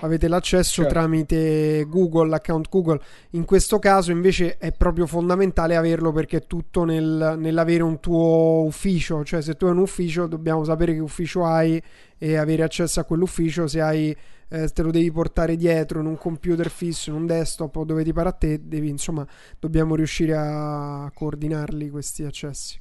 avete 0.00 0.28
l'accesso 0.28 0.82
certo. 0.82 0.90
tramite 0.90 1.84
Google, 1.86 2.28
l'account 2.30 2.70
Google. 2.70 3.00
In 3.30 3.44
questo 3.44 3.78
caso 3.78 4.12
invece 4.12 4.56
è 4.56 4.72
proprio 4.72 5.06
fondamentale 5.06 5.76
averlo 5.76 6.10
perché 6.12 6.38
è 6.38 6.46
tutto 6.46 6.84
nel, 6.84 7.34
nell'avere 7.36 7.82
un 7.82 8.00
tuo 8.00 8.62
ufficio, 8.64 9.24
cioè 9.24 9.42
se 9.42 9.56
tu 9.56 9.66
hai 9.66 9.72
un 9.72 9.78
ufficio 9.78 10.26
dobbiamo 10.26 10.64
sapere 10.64 10.94
che 10.94 11.00
ufficio 11.00 11.44
hai 11.44 11.82
e 12.16 12.36
avere 12.36 12.62
accesso 12.62 12.98
a 12.98 13.04
quell'ufficio, 13.04 13.66
se 13.66 13.82
hai 13.82 14.16
eh, 14.54 14.68
te 14.68 14.82
lo 14.82 14.90
devi 14.90 15.10
portare 15.10 15.56
dietro 15.56 16.00
in 16.00 16.06
un 16.06 16.16
computer 16.16 16.70
fisso, 16.70 17.10
in 17.10 17.16
un 17.16 17.26
desktop 17.26 17.76
o 17.76 17.84
dove 17.84 18.04
ti 18.04 18.12
pare 18.12 18.28
a 18.28 18.32
te, 18.32 18.60
devi, 18.62 18.88
insomma, 18.88 19.26
dobbiamo 19.58 19.96
riuscire 19.96 20.34
a 20.36 21.10
coordinarli 21.12 21.90
questi 21.90 22.24
accessi. 22.24 22.80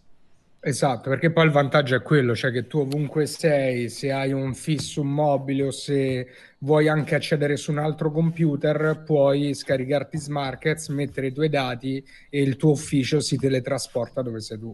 Esatto, 0.65 1.09
perché 1.09 1.29
poi 1.29 1.45
il 1.45 1.51
vantaggio 1.51 1.95
è 1.95 2.01
quello, 2.01 2.33
cioè 2.35 2.49
che 2.49 2.67
tu 2.67 2.79
ovunque 2.79 3.25
sei, 3.25 3.89
se 3.89 4.13
hai 4.13 4.31
un 4.31 4.53
fisso, 4.53 5.01
un 5.01 5.09
mobile 5.09 5.63
o 5.63 5.71
se 5.71 6.27
vuoi 6.59 6.87
anche 6.87 7.15
accedere 7.15 7.57
su 7.57 7.71
un 7.71 7.79
altro 7.79 8.11
computer, 8.11 9.03
puoi 9.05 9.53
scaricarti 9.53 10.17
Smarkets, 10.17 10.87
mettere 10.87 11.27
i 11.27 11.33
tuoi 11.33 11.49
dati 11.49 12.01
e 12.29 12.41
il 12.41 12.55
tuo 12.55 12.71
ufficio 12.71 13.19
si 13.19 13.35
teletrasporta 13.35 14.21
dove 14.21 14.39
sei 14.39 14.57
tu. 14.57 14.73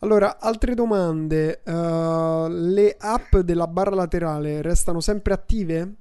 Allora, 0.00 0.38
altre 0.38 0.74
domande. 0.74 1.60
Uh, 1.64 2.46
le 2.48 2.96
app 2.98 3.36
della 3.36 3.66
barra 3.66 3.94
laterale 3.94 4.62
restano 4.62 5.00
sempre 5.00 5.34
attive? 5.34 5.94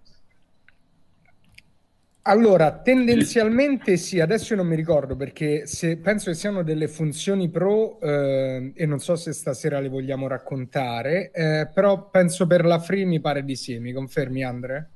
Allora, 2.24 2.72
tendenzialmente 2.74 3.96
sì, 3.98 4.20
adesso 4.20 4.54
io 4.54 4.60
non 4.60 4.68
mi 4.68 4.76
ricordo 4.76 5.16
perché 5.16 5.66
se, 5.66 5.98
penso 5.98 6.30
che 6.30 6.36
siano 6.36 6.64
delle 6.64 6.88
funzioni 6.88 7.50
pro 7.50 8.00
eh, 8.02 8.72
e 8.76 8.86
non 8.86 9.00
so 9.00 9.16
se 9.16 9.32
stasera 9.32 9.80
le 9.80 9.88
vogliamo 9.88 10.28
raccontare, 10.28 11.32
eh, 11.32 11.70
però 11.74 12.10
penso 12.10 12.46
per 12.46 12.66
la 12.66 12.78
free 12.80 13.06
mi 13.06 13.20
pare 13.20 13.44
di 13.44 13.56
sì, 13.56 13.80
mi 13.80 13.94
confermi 13.94 14.44
Andre? 14.44 14.90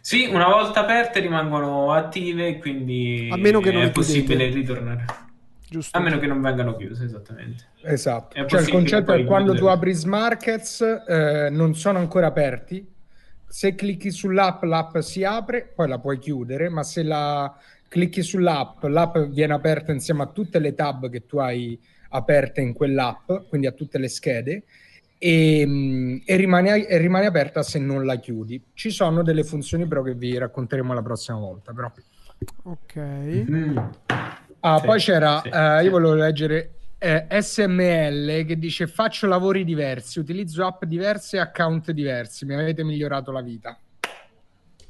Sì, 0.00 0.26
una 0.32 0.48
volta 0.48 0.80
aperte 0.80 1.20
rimangono 1.20 1.92
attive, 1.92 2.58
quindi 2.58 3.28
A 3.30 3.36
meno 3.36 3.60
che 3.60 3.70
non 3.70 3.82
è 3.82 3.90
possibile 3.90 4.48
ritornare. 4.48 5.04
Giusto. 5.68 5.98
A 5.98 6.00
meno 6.00 6.18
che 6.18 6.26
non 6.26 6.40
vengano 6.40 6.74
chiuse, 6.76 7.04
esattamente. 7.04 7.64
Esatto. 7.82 8.46
Cioè 8.46 8.60
il 8.62 8.70
concetto 8.70 9.12
è 9.12 9.18
che 9.18 9.24
quando 9.24 9.54
tu 9.54 9.66
apri 9.66 9.92
Smarkets 9.92 10.80
eh, 11.06 11.48
non 11.50 11.74
sono 11.74 11.98
ancora 11.98 12.28
aperti. 12.28 12.96
Se 13.48 13.74
clicchi 13.74 14.10
sull'app, 14.10 14.62
l'app 14.64 14.98
si 14.98 15.24
apre, 15.24 15.72
poi 15.74 15.88
la 15.88 15.98
puoi 15.98 16.18
chiudere, 16.18 16.68
ma 16.68 16.82
se 16.82 17.02
la 17.02 17.56
clicchi 17.88 18.22
sull'app, 18.22 18.84
l'app 18.84 19.16
viene 19.18 19.54
aperta 19.54 19.92
insieme 19.92 20.22
a 20.22 20.26
tutte 20.26 20.58
le 20.58 20.74
tab 20.74 21.08
che 21.08 21.26
tu 21.26 21.38
hai 21.38 21.78
aperte 22.10 22.60
in 22.60 22.74
quell'app, 22.74 23.30
quindi 23.48 23.66
a 23.66 23.72
tutte 23.72 23.98
le 23.98 24.08
schede, 24.08 24.64
e, 25.18 26.22
e, 26.24 26.36
rimane, 26.36 26.86
e 26.86 26.98
rimane 26.98 27.26
aperta 27.26 27.62
se 27.62 27.78
non 27.78 28.04
la 28.04 28.16
chiudi. 28.16 28.62
Ci 28.74 28.90
sono 28.90 29.22
delle 29.22 29.44
funzioni 29.44 29.86
però 29.86 30.02
che 30.02 30.14
vi 30.14 30.36
racconteremo 30.36 30.92
la 30.92 31.02
prossima 31.02 31.38
volta. 31.38 31.72
Però. 31.72 31.90
Ok. 32.64 32.96
Mm. 32.96 33.78
Ah, 34.60 34.78
sì, 34.78 34.86
poi 34.86 34.98
c'era, 34.98 35.40
sì, 35.42 35.48
uh, 35.48 35.84
io 35.84 35.90
volevo 35.90 36.14
leggere 36.14 36.77
eh, 36.98 37.26
SML 37.40 38.44
che 38.44 38.58
dice 38.58 38.86
faccio 38.86 39.26
lavori 39.26 39.64
diversi, 39.64 40.18
utilizzo 40.18 40.66
app 40.66 40.84
diverse 40.84 41.36
e 41.36 41.40
account 41.40 41.92
diversi, 41.92 42.44
mi 42.44 42.54
avete 42.54 42.82
migliorato 42.84 43.30
la 43.30 43.42
vita. 43.42 43.78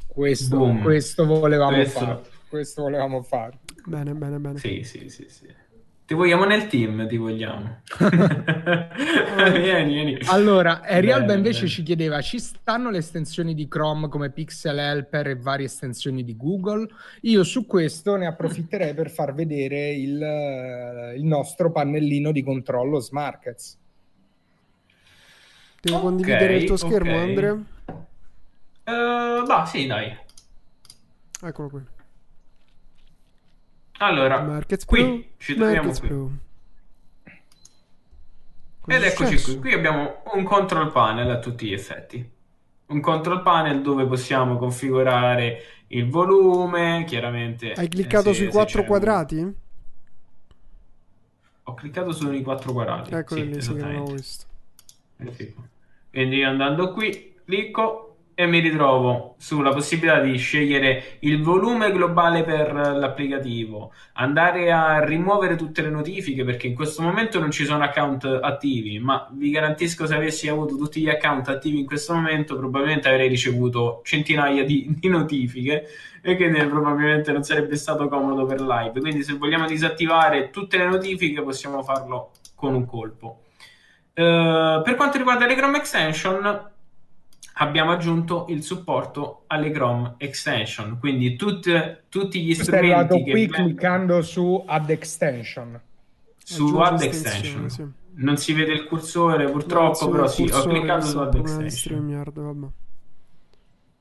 Questo, 0.06 0.78
questo 0.82 1.26
volevamo 1.26 1.76
questo... 1.76 1.98
fare. 1.98 2.22
Questo 2.48 2.82
volevamo 2.82 3.22
fare. 3.22 3.58
Bene, 3.84 4.14
bene, 4.14 4.38
bene. 4.38 4.58
Sì, 4.58 4.82
sì, 4.82 5.10
sì, 5.10 5.26
sì. 5.28 5.46
Ti 6.08 6.14
vogliamo 6.14 6.46
nel 6.46 6.68
team, 6.68 7.06
ti 7.06 7.18
vogliamo. 7.18 7.82
vieni, 9.52 9.92
vieni. 9.92 10.18
Allora, 10.28 10.80
Rialba 10.82 11.34
invece 11.34 11.58
bene. 11.58 11.70
ci 11.70 11.82
chiedeva, 11.82 12.22
ci 12.22 12.38
stanno 12.38 12.88
le 12.88 12.96
estensioni 12.96 13.52
di 13.52 13.68
Chrome 13.68 14.08
come 14.08 14.30
Pixel 14.30 14.78
Helper 14.78 15.26
e 15.26 15.36
varie 15.36 15.66
estensioni 15.66 16.24
di 16.24 16.34
Google? 16.34 16.88
Io 17.20 17.44
su 17.44 17.66
questo 17.66 18.16
ne 18.16 18.26
approfitterei 18.26 18.94
per 18.94 19.10
far 19.10 19.34
vedere 19.34 19.90
il, 19.90 21.14
il 21.14 21.24
nostro 21.24 21.70
pannellino 21.70 22.32
di 22.32 22.42
controllo 22.42 23.00
Smarkets. 23.00 23.76
Devo 25.82 25.96
okay, 25.98 26.08
condividere 26.08 26.56
il 26.56 26.64
tuo 26.64 26.76
schermo, 26.78 27.16
okay. 27.16 27.28
Andrea? 27.28 27.52
Uh, 27.52 29.44
bah, 29.44 29.66
sì, 29.66 29.86
dai. 29.86 30.16
Eccolo 31.42 31.68
qui. 31.68 31.96
Allora, 33.98 34.40
Markets 34.40 34.84
qui 34.84 35.02
Pro, 35.02 35.24
ci 35.38 35.54
troviamo 35.54 35.90
qui. 35.90 36.08
Pro. 36.08 36.30
Ed 38.86 39.02
eccoci 39.02 39.42
qui. 39.42 39.58
Qui 39.58 39.72
abbiamo 39.72 40.22
un 40.34 40.44
control 40.44 40.90
panel 40.92 41.30
a 41.30 41.38
tutti 41.38 41.66
gli 41.66 41.72
effetti. 41.72 42.30
Un 42.86 43.00
control 43.00 43.42
panel 43.42 43.82
dove 43.82 44.06
possiamo 44.06 44.56
configurare 44.56 45.62
il 45.88 46.08
volume, 46.08 47.04
chiaramente. 47.06 47.72
Hai 47.72 47.88
cliccato 47.88 48.30
eh, 48.30 48.34
sui 48.34 48.48
quattro 48.48 48.84
quadradi? 48.84 49.38
Un... 49.40 49.52
Ho 51.64 51.74
cliccato 51.74 52.12
sui 52.12 52.40
quattro 52.42 52.72
quadrati. 52.72 53.12
Eccolo 53.12 53.40
sì, 53.40 53.46
lì, 53.46 53.60
sì, 53.60 53.74
che 53.74 53.82
non 53.82 53.96
ho 53.96 54.04
visto. 54.06 54.46
Quindi 56.10 56.42
andando 56.42 56.92
qui, 56.92 57.34
clicco 57.44 58.07
e 58.40 58.46
mi 58.46 58.60
ritrovo 58.60 59.34
sulla 59.38 59.72
possibilità 59.72 60.20
di 60.20 60.36
scegliere 60.36 61.16
il 61.22 61.42
volume 61.42 61.90
globale 61.90 62.44
per 62.44 62.72
l'applicativo, 62.72 63.92
andare 64.12 64.70
a 64.70 65.04
rimuovere 65.04 65.56
tutte 65.56 65.82
le 65.82 65.90
notifiche 65.90 66.44
perché 66.44 66.68
in 66.68 66.76
questo 66.76 67.02
momento 67.02 67.40
non 67.40 67.50
ci 67.50 67.64
sono 67.64 67.82
account 67.82 68.26
attivi, 68.40 69.00
ma 69.00 69.28
vi 69.32 69.50
garantisco 69.50 70.06
se 70.06 70.14
avessi 70.14 70.46
avuto 70.46 70.76
tutti 70.76 71.00
gli 71.00 71.08
account 71.08 71.48
attivi 71.48 71.80
in 71.80 71.86
questo 71.86 72.14
momento 72.14 72.56
probabilmente 72.56 73.08
avrei 73.08 73.26
ricevuto 73.26 74.02
centinaia 74.04 74.62
di, 74.62 74.86
di 74.96 75.08
notifiche 75.08 75.88
e 76.22 76.36
quindi 76.36 76.64
probabilmente 76.64 77.32
non 77.32 77.42
sarebbe 77.42 77.74
stato 77.74 78.06
comodo 78.06 78.46
per 78.46 78.60
live. 78.60 79.00
Quindi 79.00 79.24
se 79.24 79.32
vogliamo 79.32 79.66
disattivare 79.66 80.50
tutte 80.50 80.76
le 80.78 80.86
notifiche 80.86 81.42
possiamo 81.42 81.82
farlo 81.82 82.30
con 82.54 82.72
un 82.72 82.86
colpo. 82.86 83.46
Uh, 84.14 84.80
per 84.82 84.94
quanto 84.94 85.18
riguarda 85.18 85.44
le 85.44 85.56
Chrome 85.56 85.78
Extension, 85.78 86.76
abbiamo 87.60 87.92
aggiunto 87.92 88.46
il 88.48 88.62
supporto 88.62 89.44
alle 89.48 89.70
Chrome 89.70 90.14
extension, 90.18 90.98
quindi 90.98 91.36
tut, 91.36 92.02
tutti 92.08 92.42
gli 92.42 92.54
strumenti 92.54 92.86
Sei 92.86 92.94
arrivato 92.94 93.18
qui 93.20 93.46
cliccando 93.48 94.22
su 94.22 94.62
add 94.66 94.90
extension. 94.90 95.80
su 96.38 96.76
Add 96.78 97.02
Extension. 97.02 97.68
Sì. 97.68 97.86
Non 98.20 98.36
si 98.36 98.52
vede 98.52 98.72
il 98.72 98.84
cursore 98.84 99.48
purtroppo, 99.50 100.06
no, 100.06 100.10
però 100.10 100.26
sì, 100.26 100.42
cursore, 100.42 100.62
ho 100.62 100.72
cliccato 100.72 101.06
su 101.06 101.18
Add 101.18 101.34
Extension. 101.34 102.32
vabbè. 102.34 102.66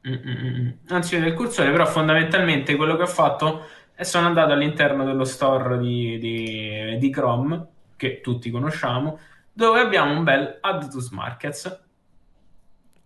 Mm-mm. 0.07 0.77
Non 0.87 1.03
si 1.03 1.15
vede 1.15 1.27
il 1.27 1.33
cursore, 1.33 1.71
però 1.71 1.85
fondamentalmente 1.85 2.75
quello 2.75 2.95
che 2.95 3.03
ho 3.03 3.07
fatto 3.07 3.65
è 3.93 4.03
sono 4.03 4.27
andato 4.27 4.53
all'interno 4.53 5.03
dello 5.03 5.25
store 5.25 5.77
di, 5.79 6.17
di, 6.19 6.97
di 6.97 7.09
Chrome, 7.09 7.65
che 7.95 8.21
tutti 8.21 8.49
conosciamo, 8.49 9.19
dove 9.51 9.79
abbiamo 9.79 10.15
un 10.15 10.23
bel 10.23 10.57
Add 10.61 10.89
to 10.89 10.99
Markets. 11.11 11.85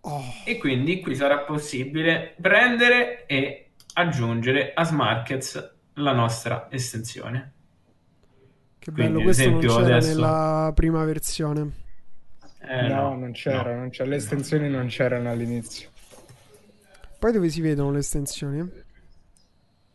Oh. 0.01 0.23
E 0.45 0.57
quindi 0.57 0.99
qui 0.99 1.15
sarà 1.15 1.39
possibile 1.39 2.35
prendere 2.39 3.25
e 3.27 3.71
aggiungere 3.93 4.73
a 4.73 4.83
Smarkets 4.83 5.73
la 5.95 6.13
nostra 6.13 6.67
estensione. 6.71 7.53
Che 8.79 8.91
bello, 8.91 9.09
Quindi, 9.09 9.23
questo 9.23 9.43
esempio, 9.43 9.67
non 9.67 9.77
c'era 9.83 9.95
adesso... 9.97 10.13
nella 10.13 10.71
prima 10.73 11.03
versione. 11.03 11.71
Eh, 12.61 12.87
no, 12.87 13.09
no, 13.09 13.15
non 13.15 13.31
c'era, 13.31 13.73
no. 13.73 13.79
non 13.79 13.89
c'era, 13.89 14.09
le 14.09 14.15
estensioni 14.15 14.69
non 14.69 14.87
c'erano 14.87 15.29
all'inizio. 15.29 15.89
Poi 17.19 17.31
dove 17.31 17.49
si 17.49 17.61
vedono 17.61 17.91
le 17.91 17.99
estensioni? 17.99 18.67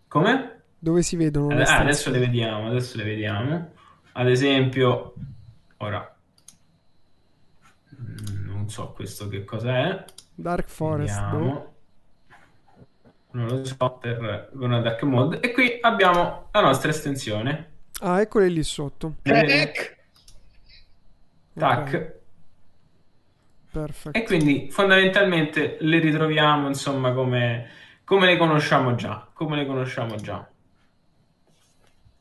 Come? 0.06 0.62
Dove 0.78 1.02
si 1.02 1.16
vedono 1.16 1.48
le 1.48 1.62
estensioni? 1.62 1.80
Ah, 1.80 1.82
adesso 1.82 2.10
le 2.10 2.18
vediamo, 2.20 2.68
adesso 2.68 2.96
le 2.96 3.04
vediamo. 3.04 3.70
Ad 4.12 4.28
esempio, 4.28 5.14
ora 5.78 6.16
non 8.66 8.68
so 8.68 8.92
questo 8.92 9.28
che 9.28 9.44
cosa 9.44 9.76
è. 9.76 10.04
Dark 10.34 10.68
Forest. 10.68 11.30
Boh. 11.30 11.74
Non 13.30 13.46
lo 13.46 13.64
so 13.64 13.98
per 14.00 14.50
una 14.54 14.80
dark 14.80 15.02
mode. 15.02 15.40
E 15.40 15.52
qui 15.52 15.78
abbiamo 15.80 16.48
la 16.50 16.60
nostra 16.62 16.90
estensione. 16.90 17.74
Ah, 18.00 18.20
eccole 18.20 18.48
lì 18.48 18.62
sotto. 18.64 19.16
Tac. 19.22 19.96
Tac. 21.52 22.14
Perfetto. 23.70 24.18
E 24.18 24.24
quindi 24.24 24.68
fondamentalmente 24.70 25.76
le 25.80 25.98
ritroviamo 26.00 26.66
insomma 26.66 27.12
come, 27.12 27.68
come 28.04 28.26
le 28.26 28.36
conosciamo 28.36 28.96
già. 28.96 29.28
Come 29.32 29.56
le 29.56 29.66
conosciamo 29.66 30.16
già. 30.16 30.48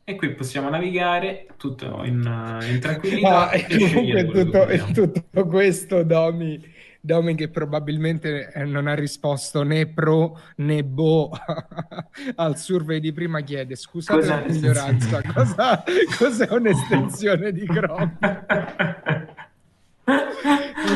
E 0.07 0.15
qui 0.17 0.35
possiamo 0.35 0.69
navigare 0.69 1.47
tutto 1.57 2.03
in, 2.03 2.21
in 2.69 2.79
tranquillità. 2.79 3.49
Ah, 3.49 3.57
comunque 3.67 4.25
tutto, 4.27 4.67
tutto, 4.93 5.47
questo, 5.47 6.03
Domi, 6.03 6.63
Domi, 7.01 7.33
che 7.33 7.49
probabilmente 7.49 8.51
eh, 8.53 8.65
non 8.65 8.85
ha 8.85 8.93
risposto 8.93 9.63
né 9.63 9.87
pro 9.87 10.39
né 10.57 10.83
boh 10.83 11.31
al 12.35 12.55
survey 12.55 12.99
di 12.99 13.13
prima, 13.13 13.41
chiede: 13.41 13.75
Scusate 13.75 14.27
la 14.27 14.45
ignoranza, 14.45 15.23
cosa, 15.23 15.83
cos'è 16.19 16.49
un'estensione 16.51 17.51
di 17.51 17.65
Chrome? 17.65 18.17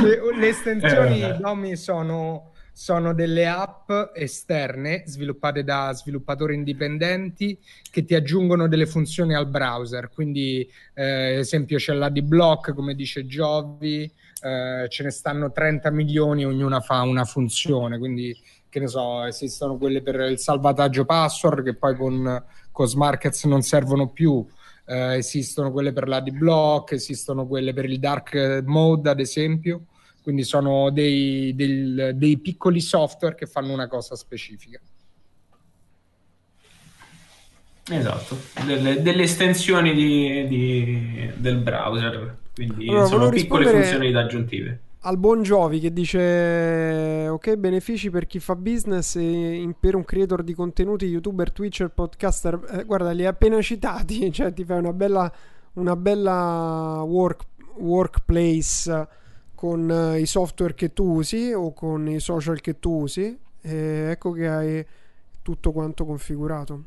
le, 0.03 0.37
le, 0.37 0.47
estensioni, 0.47 1.23
eh, 1.23 1.33
Domi, 1.33 1.75
sono 1.77 2.51
sono 2.79 3.13
delle 3.13 3.45
app 3.45 3.91
esterne 4.13 5.03
sviluppate 5.05 5.65
da 5.65 5.91
sviluppatori 5.91 6.55
indipendenti 6.55 7.59
che 7.91 8.05
ti 8.05 8.15
aggiungono 8.15 8.69
delle 8.69 8.85
funzioni 8.85 9.35
al 9.35 9.47
browser. 9.47 10.09
Quindi, 10.09 10.65
eh, 10.93 11.39
esempio, 11.39 11.77
c'è 11.77 11.91
l'AD-Block, 11.93 12.73
come 12.73 12.95
dice 12.95 13.25
Giovi, 13.25 14.09
eh, 14.41 14.85
ce 14.87 15.03
ne 15.03 15.09
stanno 15.09 15.51
30 15.51 15.91
milioni, 15.91 16.45
ognuna 16.45 16.79
fa 16.79 17.01
una 17.01 17.25
funzione. 17.25 17.97
Quindi, 17.97 18.33
che 18.69 18.79
ne 18.79 18.87
so, 18.87 19.25
esistono 19.25 19.77
quelle 19.77 20.01
per 20.01 20.15
il 20.21 20.39
salvataggio 20.39 21.03
password 21.03 21.65
che 21.65 21.75
poi 21.75 21.97
con, 21.97 22.45
con 22.71 22.87
Smarkets 22.87 23.43
non 23.43 23.61
servono 23.61 24.07
più. 24.07 24.47
Eh, 24.85 25.17
esistono 25.17 25.73
quelle 25.73 25.91
per 25.91 26.07
l'AD-Block, 26.07 26.93
esistono 26.93 27.45
quelle 27.45 27.73
per 27.73 27.83
il 27.83 27.99
dark 27.99 28.61
mode, 28.63 29.09
ad 29.09 29.19
esempio 29.19 29.81
quindi 30.21 30.43
sono 30.43 30.89
dei, 30.91 31.53
del, 31.55 32.11
dei 32.15 32.37
piccoli 32.37 32.81
software 32.81 33.35
che 33.35 33.45
fanno 33.45 33.73
una 33.73 33.87
cosa 33.87 34.15
specifica. 34.15 34.79
Esatto, 37.91 38.37
delle, 38.65 39.01
delle 39.01 39.23
estensioni 39.23 39.93
di, 39.93 40.47
di, 40.47 41.31
del 41.37 41.57
browser, 41.57 42.37
quindi 42.53 42.87
allora, 42.87 43.05
sono 43.05 43.29
piccole 43.29 43.67
funzionalità 43.67 44.19
aggiuntive. 44.19 44.81
Al 45.03 45.17
buon 45.17 45.41
Giovi 45.41 45.79
che 45.79 45.91
dice 45.93 47.27
ok 47.29 47.55
benefici 47.55 48.09
per 48.09 48.27
chi 48.27 48.39
fa 48.39 48.55
business 48.55 49.15
e 49.15 49.21
in, 49.21 49.73
per 49.79 49.95
un 49.95 50.03
creator 50.03 50.43
di 50.43 50.53
contenuti, 50.53 51.05
youtuber, 51.05 51.51
twitcher, 51.51 51.89
podcaster, 51.89 52.59
eh, 52.71 52.83
guarda 52.83 53.11
li 53.11 53.21
hai 53.21 53.27
appena 53.27 53.59
citati, 53.61 54.29
cioè 54.33 54.53
ti 54.53 54.63
fai 54.63 54.77
una 54.77 54.93
bella, 54.93 55.31
una 55.73 55.95
bella 55.95 57.01
work, 57.07 57.43
workplace 57.77 59.07
con 59.59 59.91
eh, 59.91 60.21
i 60.21 60.25
software 60.25 60.73
che 60.73 60.93
tu 60.93 61.17
usi 61.17 61.51
o 61.51 61.73
con 61.73 62.07
i 62.07 62.21
social 62.21 62.61
che 62.61 62.79
tu 62.79 63.01
usi 63.01 63.37
ecco 63.61 64.31
che 64.31 64.47
hai 64.47 64.85
tutto 65.41 65.73
quanto 65.73 66.05
configurato. 66.05 66.83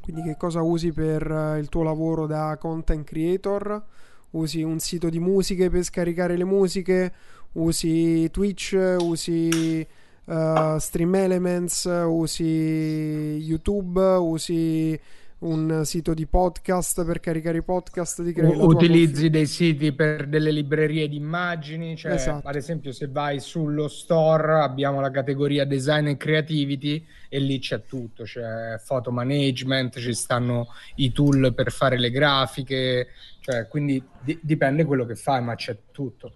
Quindi 0.00 0.22
che 0.22 0.38
cosa 0.38 0.62
usi 0.62 0.90
per 0.90 1.30
eh, 1.30 1.58
il 1.58 1.68
tuo 1.68 1.82
lavoro 1.82 2.24
da 2.24 2.56
content 2.58 3.04
creator? 3.04 3.82
Usi 4.30 4.62
un 4.62 4.78
sito 4.78 5.10
di 5.10 5.18
musiche 5.18 5.68
per 5.68 5.82
scaricare 5.82 6.38
le 6.38 6.44
musiche, 6.44 7.12
usi 7.52 8.30
Twitch, 8.30 8.96
usi 8.98 9.86
uh, 10.24 10.78
Stream 10.78 11.14
Elements, 11.14 11.84
usi 11.84 13.36
YouTube, 13.38 14.00
usi 14.00 14.98
un 15.38 15.82
sito 15.84 16.14
di 16.14 16.26
podcast 16.26 17.04
per 17.04 17.20
caricare 17.20 17.58
i 17.58 17.62
podcast 17.62 18.22
di 18.22 18.32
crei 18.32 18.56
utilizzi 18.56 19.28
dei 19.28 19.44
siti 19.44 19.92
per 19.92 20.26
delle 20.26 20.50
librerie 20.50 21.08
di 21.08 21.16
immagini 21.16 21.94
cioè 21.94 22.12
esatto. 22.12 22.48
ad 22.48 22.54
esempio 22.54 22.90
se 22.90 23.08
vai 23.08 23.38
sullo 23.38 23.86
store 23.88 24.62
abbiamo 24.62 24.98
la 24.98 25.10
categoria 25.10 25.66
design 25.66 26.06
e 26.06 26.16
creativity 26.16 27.04
e 27.28 27.38
lì 27.38 27.58
c'è 27.58 27.84
tutto 27.84 28.22
c'è 28.22 28.80
photo 28.82 29.10
management 29.10 29.98
ci 29.98 30.14
stanno 30.14 30.68
i 30.94 31.12
tool 31.12 31.52
per 31.52 31.70
fare 31.70 31.98
le 31.98 32.10
grafiche 32.10 33.08
cioè 33.40 33.68
quindi 33.68 34.02
di- 34.22 34.38
dipende 34.40 34.86
quello 34.86 35.04
che 35.04 35.16
fai 35.16 35.42
ma 35.42 35.54
c'è 35.54 35.76
tutto 35.92 36.32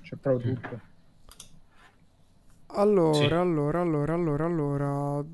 c'è 0.00 0.14
proprio 0.14 0.54
tutto 0.54 0.80
allora 2.66 3.14
sì. 3.14 3.24
allora 3.24 3.80
allora 3.80 4.14
allora 4.14 4.44
allora 4.44 5.24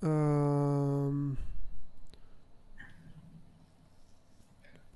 um... 0.00 1.36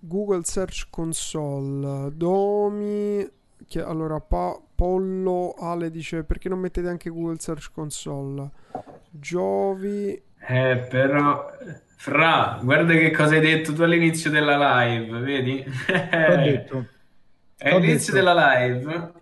Google 0.00 0.44
Search 0.44 0.86
Console, 0.90 2.10
Domi, 2.14 3.28
che, 3.66 3.82
allora 3.82 4.20
pa- 4.20 4.58
Pollo 4.74 5.54
Ale 5.58 5.90
dice 5.90 6.24
perché 6.24 6.48
non 6.48 6.58
mettete 6.58 6.88
anche 6.88 7.10
Google 7.10 7.38
Search 7.38 7.70
Console? 7.72 8.50
Giovi... 9.10 10.20
Eh, 10.46 10.86
però... 10.88 11.50
Fra, 11.96 12.58
guarda 12.62 12.94
che 12.94 13.10
cosa 13.10 13.34
hai 13.34 13.42
detto 13.42 13.74
tu 13.74 13.82
all'inizio 13.82 14.30
della 14.30 14.84
live, 14.84 15.18
vedi? 15.20 15.62
Ho 15.62 16.36
detto. 16.36 16.86
All'inizio 17.62 18.14
della 18.14 18.54
live 18.54 19.19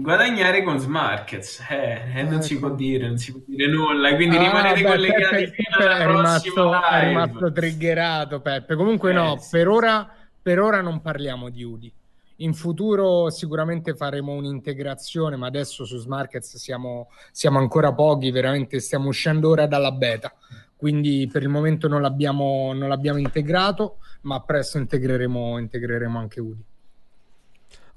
guadagnare 0.00 0.62
con 0.62 0.78
Smarkets 0.78 1.64
eh, 1.68 2.02
eh, 2.14 2.22
non 2.22 2.34
ecco. 2.34 2.42
si 2.42 2.58
può 2.58 2.70
dire 2.70 3.06
non 3.06 3.18
si 3.18 3.32
può 3.32 3.40
dire 3.46 3.70
nulla 3.70 4.14
quindi 4.14 4.36
ah, 4.36 4.40
rimanete 4.40 4.82
beh, 4.82 4.88
collegati 4.88 5.36
Peppe, 5.36 5.52
fino 5.52 5.76
alla 5.78 5.98
è 5.98 6.06
rimasto, 6.06 6.82
è 6.82 7.08
rimasto 7.08 7.52
triggerato 7.52 8.40
Peppe. 8.40 8.74
Comunque 8.74 9.10
eh, 9.10 9.14
no 9.14 9.36
sì, 9.38 9.48
per, 9.50 9.68
ora, 9.68 10.08
per 10.40 10.60
ora 10.60 10.80
non 10.80 11.00
parliamo 11.00 11.48
di 11.48 11.62
UDI. 11.62 11.92
In 12.36 12.54
futuro 12.54 13.28
sicuramente 13.30 13.94
faremo 13.94 14.32
un'integrazione 14.32 15.36
ma 15.36 15.46
adesso 15.46 15.84
su 15.84 15.98
Smarkets 15.98 16.56
siamo, 16.56 17.08
siamo 17.30 17.58
ancora 17.58 17.92
pochi 17.92 18.30
veramente 18.30 18.80
stiamo 18.80 19.08
uscendo 19.08 19.50
ora 19.50 19.66
dalla 19.66 19.92
beta. 19.92 20.32
Quindi 20.76 21.28
per 21.30 21.42
il 21.42 21.50
momento 21.50 21.88
non 21.88 22.00
l'abbiamo, 22.00 22.72
non 22.72 22.88
l'abbiamo 22.88 23.18
integrato 23.18 23.98
ma 24.22 24.40
presto 24.40 24.78
integreremo, 24.78 25.58
integreremo 25.58 26.18
anche 26.18 26.40
UDI 26.40 26.64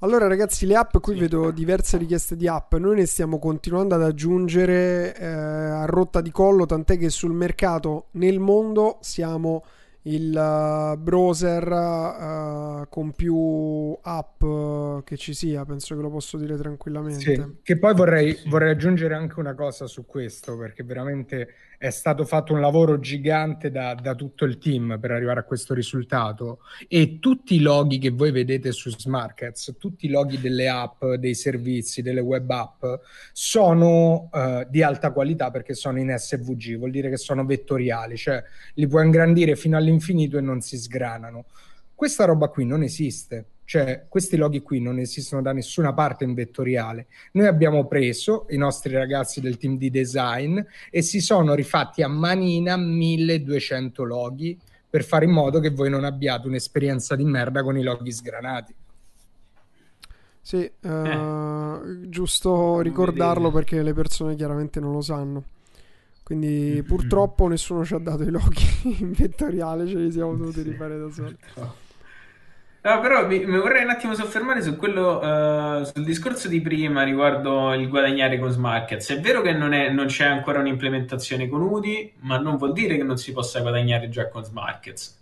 allora 0.04 0.26
ragazzi, 0.26 0.66
le 0.66 0.76
app, 0.76 0.98
qui 0.98 1.14
sì. 1.14 1.20
vedo 1.20 1.50
diverse 1.50 1.96
richieste 1.96 2.36
di 2.36 2.46
app, 2.46 2.74
noi 2.74 2.96
ne 2.96 3.06
stiamo 3.06 3.38
continuando 3.38 3.94
ad 3.94 4.02
aggiungere 4.02 5.16
eh, 5.16 5.24
a 5.26 5.86
rotta 5.86 6.20
di 6.20 6.30
collo, 6.30 6.66
tant'è 6.66 6.98
che 6.98 7.08
sul 7.08 7.32
mercato 7.32 8.08
nel 8.12 8.38
mondo 8.38 8.98
siamo 9.00 9.64
il 10.06 10.34
uh, 10.36 10.98
browser 10.98 11.66
uh, 11.66 12.86
con 12.90 13.12
più 13.12 13.96
app 14.02 14.42
uh, 14.42 15.00
che 15.02 15.16
ci 15.16 15.32
sia, 15.32 15.64
penso 15.64 15.96
che 15.96 16.02
lo 16.02 16.10
posso 16.10 16.36
dire 16.36 16.56
tranquillamente. 16.58 17.34
Sì, 17.34 17.42
che 17.62 17.78
poi 17.78 17.94
vorrei, 17.94 18.38
vorrei 18.48 18.72
aggiungere 18.72 19.14
anche 19.14 19.40
una 19.40 19.54
cosa 19.54 19.86
su 19.86 20.04
questo, 20.04 20.58
perché 20.58 20.82
veramente 20.82 21.48
è 21.78 21.90
stato 21.90 22.24
fatto 22.24 22.52
un 22.52 22.60
lavoro 22.60 22.98
gigante 22.98 23.70
da, 23.70 23.94
da, 23.94 24.14
tutto 24.14 24.44
il 24.44 24.58
team 24.58 24.98
per 25.00 25.10
arrivare 25.10 25.40
a 25.40 25.44
questo 25.44 25.74
risultato 25.74 26.60
e 26.88 27.18
tutti 27.18 27.54
i 27.56 27.60
loghi 27.60 27.98
che 27.98 28.10
voi 28.10 28.30
vedete 28.30 28.72
su 28.72 28.90
Smarkets, 28.90 29.76
tutti 29.78 30.06
i 30.06 30.10
loghi 30.10 30.40
delle 30.40 30.68
app, 30.68 31.04
dei 31.04 31.34
servizi, 31.34 32.02
delle 32.02 32.20
web 32.20 32.50
app 32.50 32.84
sono 33.32 34.28
uh, 34.32 34.66
di 34.68 34.82
alta 34.82 35.12
qualità 35.12 35.50
perché 35.50 35.74
sono 35.74 35.98
in 35.98 36.14
SVG, 36.16 36.76
vuol 36.76 36.90
dire 36.90 37.10
che 37.10 37.16
sono 37.16 37.44
vettoriali, 37.44 38.16
cioè 38.16 38.42
li 38.74 38.86
puoi 38.86 39.04
ingrandire 39.04 39.56
fino 39.56 39.76
all'infinito 39.76 40.38
e 40.38 40.40
non 40.40 40.60
si 40.60 40.78
sgranano. 40.78 41.46
Questa 41.94 42.24
roba 42.24 42.48
qui 42.48 42.64
non 42.64 42.82
esiste, 42.82 43.46
cioè 43.64 44.06
questi 44.08 44.36
loghi 44.36 44.60
qui 44.60 44.80
non 44.80 44.98
esistono 44.98 45.42
da 45.42 45.52
nessuna 45.52 45.92
parte 45.92 46.24
in 46.24 46.34
vettoriale. 46.34 47.06
Noi 47.32 47.46
abbiamo 47.46 47.86
preso 47.86 48.46
i 48.50 48.56
nostri 48.56 48.94
ragazzi 48.94 49.40
del 49.40 49.56
team 49.56 49.76
di 49.76 49.90
design 49.90 50.58
e 50.90 51.02
si 51.02 51.20
sono 51.20 51.54
rifatti 51.54 52.02
a 52.02 52.08
manina 52.08 52.76
1200 52.76 54.04
loghi 54.04 54.58
per 54.88 55.02
fare 55.02 55.24
in 55.24 55.32
modo 55.32 55.60
che 55.60 55.70
voi 55.70 55.90
non 55.90 56.04
abbiate 56.04 56.46
un'esperienza 56.46 57.16
di 57.16 57.24
merda 57.24 57.62
con 57.62 57.76
i 57.76 57.82
loghi 57.82 58.12
sgranati. 58.12 58.74
Sì, 60.40 60.70
uh, 60.82 60.88
eh. 60.88 62.08
giusto 62.10 62.80
ricordarlo 62.80 63.50
perché 63.50 63.82
le 63.82 63.94
persone 63.94 64.36
chiaramente 64.36 64.78
non 64.78 64.92
lo 64.92 65.00
sanno. 65.00 65.44
Quindi 66.22 66.72
mm-hmm. 66.74 66.86
purtroppo 66.86 67.48
nessuno 67.48 67.84
ci 67.84 67.94
ha 67.94 67.98
dato 67.98 68.22
i 68.22 68.30
loghi 68.30 68.64
in 69.00 69.12
vettoriale, 69.12 69.86
ce 69.86 69.96
li 69.96 70.12
siamo 70.12 70.34
dovuti 70.36 70.62
rifare 70.62 70.98
da 70.98 71.10
soli. 71.10 71.36
No, 72.84 73.00
però 73.00 73.26
mi, 73.26 73.42
mi, 73.46 73.56
vorrei 73.56 73.82
un 73.82 73.88
attimo 73.88 74.12
soffermare 74.12 74.60
su 74.60 74.76
quello, 74.76 75.18
uh, 75.18 75.84
sul 75.84 76.04
discorso 76.04 76.48
di 76.48 76.60
prima 76.60 77.02
riguardo 77.02 77.72
il 77.72 77.88
guadagnare 77.88 78.38
con 78.38 78.50
Smarkets. 78.50 79.08
È 79.08 79.20
vero 79.20 79.40
che 79.40 79.52
non, 79.52 79.72
è, 79.72 79.88
non, 79.88 80.04
c'è 80.04 80.26
ancora 80.26 80.58
un'implementazione 80.58 81.48
con 81.48 81.62
UDI, 81.62 82.12
ma 82.20 82.36
non 82.36 82.58
vuol 82.58 82.74
dire 82.74 82.98
che 82.98 83.02
non 83.02 83.16
si 83.16 83.32
possa 83.32 83.60
guadagnare 83.60 84.10
già 84.10 84.28
con 84.28 84.44
Smarkets. 84.44 85.18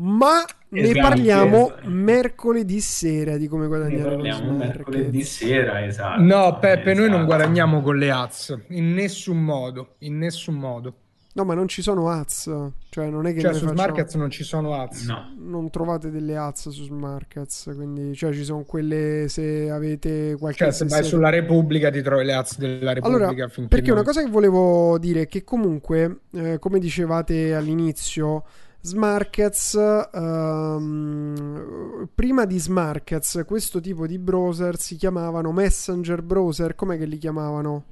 Ma 0.00 0.44
ne 0.70 0.92
parliamo 0.94 1.74
mercoledì 1.84 2.80
sera 2.80 3.36
di 3.36 3.46
come 3.46 3.68
guadagnare 3.68 4.16
con 4.16 4.28
Smarkets. 4.28 4.66
mercoledì 4.66 5.22
sera, 5.22 5.84
esatto. 5.84 6.20
No, 6.22 6.58
Peppe, 6.58 6.90
esatto. 6.90 6.98
noi 6.98 7.08
non 7.08 7.20
esatto. 7.20 7.24
guadagniamo 7.24 7.82
con 7.82 7.96
le 7.98 8.10
ads, 8.10 8.58
in 8.70 8.94
nessun 8.94 9.38
modo, 9.44 9.94
in 9.98 10.18
nessun 10.18 10.56
modo. 10.56 10.94
No, 11.38 11.44
ma 11.44 11.54
non 11.54 11.68
ci 11.68 11.82
sono 11.82 12.10
ads. 12.10 12.50
Cioè, 12.88 13.08
non 13.10 13.24
è 13.28 13.32
che 13.32 13.40
cioè, 13.40 13.52
su 13.52 13.60
facciamo... 13.60 13.78
Smarkets 13.78 14.14
non 14.16 14.28
ci 14.28 14.42
sono 14.42 14.74
ads. 14.74 15.06
No. 15.06 15.32
Non 15.38 15.70
trovate 15.70 16.10
delle 16.10 16.36
ads 16.36 16.70
su 16.70 16.82
Smarkets. 16.82 17.70
Quindi, 17.76 18.12
cioè, 18.16 18.32
ci 18.32 18.42
sono 18.42 18.64
quelle 18.64 19.26
se 19.28 19.70
avete 19.70 20.34
qualche. 20.36 20.64
Cioè, 20.64 20.72
se 20.72 20.86
vai 20.86 21.04
sulla 21.04 21.28
Repubblica 21.28 21.92
ti 21.92 22.02
trovi 22.02 22.24
le 22.24 22.34
ads 22.34 22.58
della 22.58 22.92
Repubblica. 22.92 23.24
Allora, 23.24 23.48
perché 23.68 23.86
non... 23.86 23.98
una 23.98 24.02
cosa 24.02 24.20
che 24.20 24.28
volevo 24.28 24.98
dire 24.98 25.22
è 25.22 25.28
che 25.28 25.44
comunque, 25.44 26.22
eh, 26.32 26.58
come 26.58 26.80
dicevate 26.80 27.54
all'inizio. 27.54 28.42
Smarkets, 28.80 29.78
um, 30.12 32.08
prima 32.14 32.46
di 32.46 32.58
Smarkets, 32.58 33.42
questo 33.44 33.80
tipo 33.80 34.06
di 34.06 34.18
browser 34.18 34.78
si 34.78 34.96
chiamavano 34.96 35.52
Messenger 35.52 36.22
browser. 36.22 36.74
Com'è 36.74 36.98
che 36.98 37.04
li 37.04 37.18
chiamavano? 37.18 37.84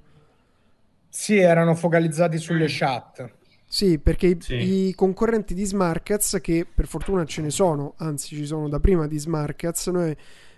Sì, 1.17 1.39
erano 1.39 1.75
focalizzati 1.75 2.37
sulle 2.37 2.67
chat. 2.69 3.27
Sì, 3.67 3.99
perché 3.99 4.37
sì. 4.39 4.55
I, 4.55 4.89
i, 4.89 4.95
concorrenti 4.95 5.55
di 5.55 5.65
Smarkets, 5.65 6.39
che 6.43 6.67
per 6.73 6.87
fortuna 6.87 7.25
ce 7.25 7.41
ne 7.41 7.49
sono, 7.49 7.95
anzi 7.97 8.37
ci 8.37 8.45
sono 8.45 8.69
da 8.69 8.81
prima 8.81 9.07
di 9.07 9.19
Smarkets, 9.19 9.87
noi, 9.89 10.15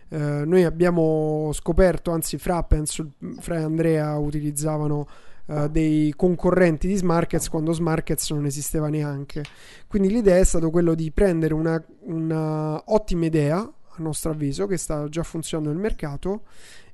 eh, 0.09 0.19
noi 0.19 0.65
abbiamo 0.65 1.53
scoperto, 1.53 2.11
anzi 2.11 2.39
Fra, 2.39 2.65
penso, 2.65 3.13
Fra 3.39 3.55
e 3.55 3.63
Andrea 3.63 4.19
utilizzavano 4.19 5.07
eh, 5.47 5.71
dei 5.71 6.13
concorrenti 6.17 6.89
di 6.89 6.97
Smarkets 6.97 7.49
quando 7.49 7.73
Smarkets 7.73 8.29
non 8.33 8.45
esisteva 8.45 8.89
neanche. 8.89 9.45
Quindi 9.87 10.11
l'idea 10.11 10.39
è 10.39 10.45
stata 10.45 10.69
quella 10.71 10.97
di 10.97 11.13
prendere 11.13 11.55
una, 11.55 11.83
una 12.01 12.83
ottima 12.85 13.27
idea, 13.27 13.59
a 13.59 14.03
nostro 14.03 14.33
avviso, 14.33 14.67
che 14.67 14.77
sta 14.77 15.09
già 15.09 15.23
funzionando 15.23 15.71
nel 15.71 15.81
mercato 15.81 16.43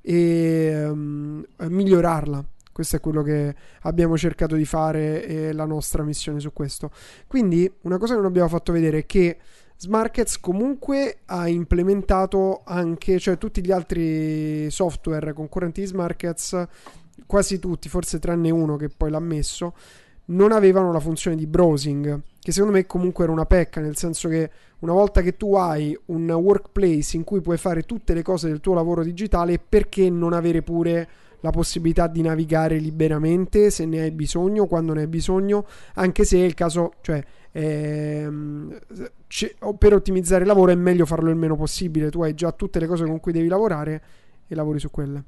e 0.03 0.85
um, 0.87 1.43
migliorarla 1.61 2.45
questo 2.75 2.97
è 2.97 3.01
quello 3.01 3.23
che 3.23 3.55
abbiamo 3.83 4.19
cercato 4.19 4.57
di 4.57 4.65
fare 4.65 5.25
e 5.25 5.53
la 5.53 5.65
nostra 5.65 6.03
missione 6.03 6.41
su 6.41 6.53
questo. 6.53 6.91
Quindi 7.29 7.73
una 7.83 7.99
cosa 7.99 8.15
che 8.15 8.19
non 8.19 8.29
abbiamo 8.29 8.49
fatto 8.49 8.73
vedere 8.73 8.99
è 8.99 9.07
che 9.07 9.39
Smarkets 9.77 10.41
comunque 10.41 11.19
ha 11.27 11.47
implementato 11.47 12.63
anche, 12.65 13.21
cioè 13.21 13.39
tutti 13.39 13.65
gli 13.65 13.71
altri 13.71 14.69
software 14.73 15.33
concorrenti 15.33 15.83
di 15.83 15.87
Smarkets, 15.87 16.67
quasi 17.27 17.61
tutti, 17.61 17.89
forse 17.89 18.19
tranne 18.19 18.51
uno 18.51 18.75
che 18.75 18.89
poi 18.89 19.11
l'ha 19.11 19.21
messo, 19.21 19.75
non 20.27 20.51
avevano 20.51 20.91
la 20.91 20.99
funzione 20.99 21.37
di 21.37 21.47
browsing, 21.47 22.23
che 22.41 22.51
secondo 22.51 22.75
me 22.75 22.87
comunque 22.87 23.23
era 23.23 23.33
una 23.33 23.47
pecca, 23.47 23.81
nel 23.81 23.97
senso 23.97 24.29
che 24.29 24.51
una 24.81 24.95
volta 24.95 25.21
che 25.21 25.37
tu 25.37 25.55
hai 25.55 25.97
un 26.07 26.29
workplace 26.29 27.17
in 27.17 27.23
cui 27.23 27.41
puoi 27.41 27.57
fare 27.57 27.83
tutte 27.83 28.15
le 28.15 28.23
cose 28.23 28.49
del 28.49 28.59
tuo 28.59 28.75
lavoro 28.75 29.05
digitale, 29.05 29.61
perché 29.61 30.11
non 30.11 30.33
avere 30.33 30.63
pure 30.63 31.09
la 31.45 31.51
possibilità 31.51 32.07
di 32.07 32.23
navigare 32.23 32.79
liberamente 32.79 33.69
se 33.69 33.85
ne 33.85 34.01
hai 34.01 34.11
bisogno, 34.11 34.65
quando 34.65 34.95
ne 34.95 35.03
hai 35.03 35.07
bisogno, 35.07 35.67
anche 35.97 36.25
se 36.25 36.39
è 36.39 36.43
il 36.43 36.55
caso, 36.55 36.95
cioè 37.03 37.23
ehm, 37.53 38.79
per 39.77 39.93
ottimizzare 39.93 40.41
il 40.41 40.49
lavoro 40.49 40.73
è 40.73 40.75
meglio 40.75 41.05
farlo 41.05 41.29
il 41.29 41.37
meno 41.37 41.55
possibile, 41.55 42.09
tu 42.09 42.23
hai 42.23 42.33
già 42.33 42.51
tutte 42.53 42.81
le 42.81 42.87
cose 42.87 43.05
con 43.05 43.21
cui 43.21 43.33
devi 43.33 43.49
lavorare 43.49 44.03
e 44.49 44.55
lavori 44.55 44.79
su 44.79 44.91
quelle. 44.91 45.23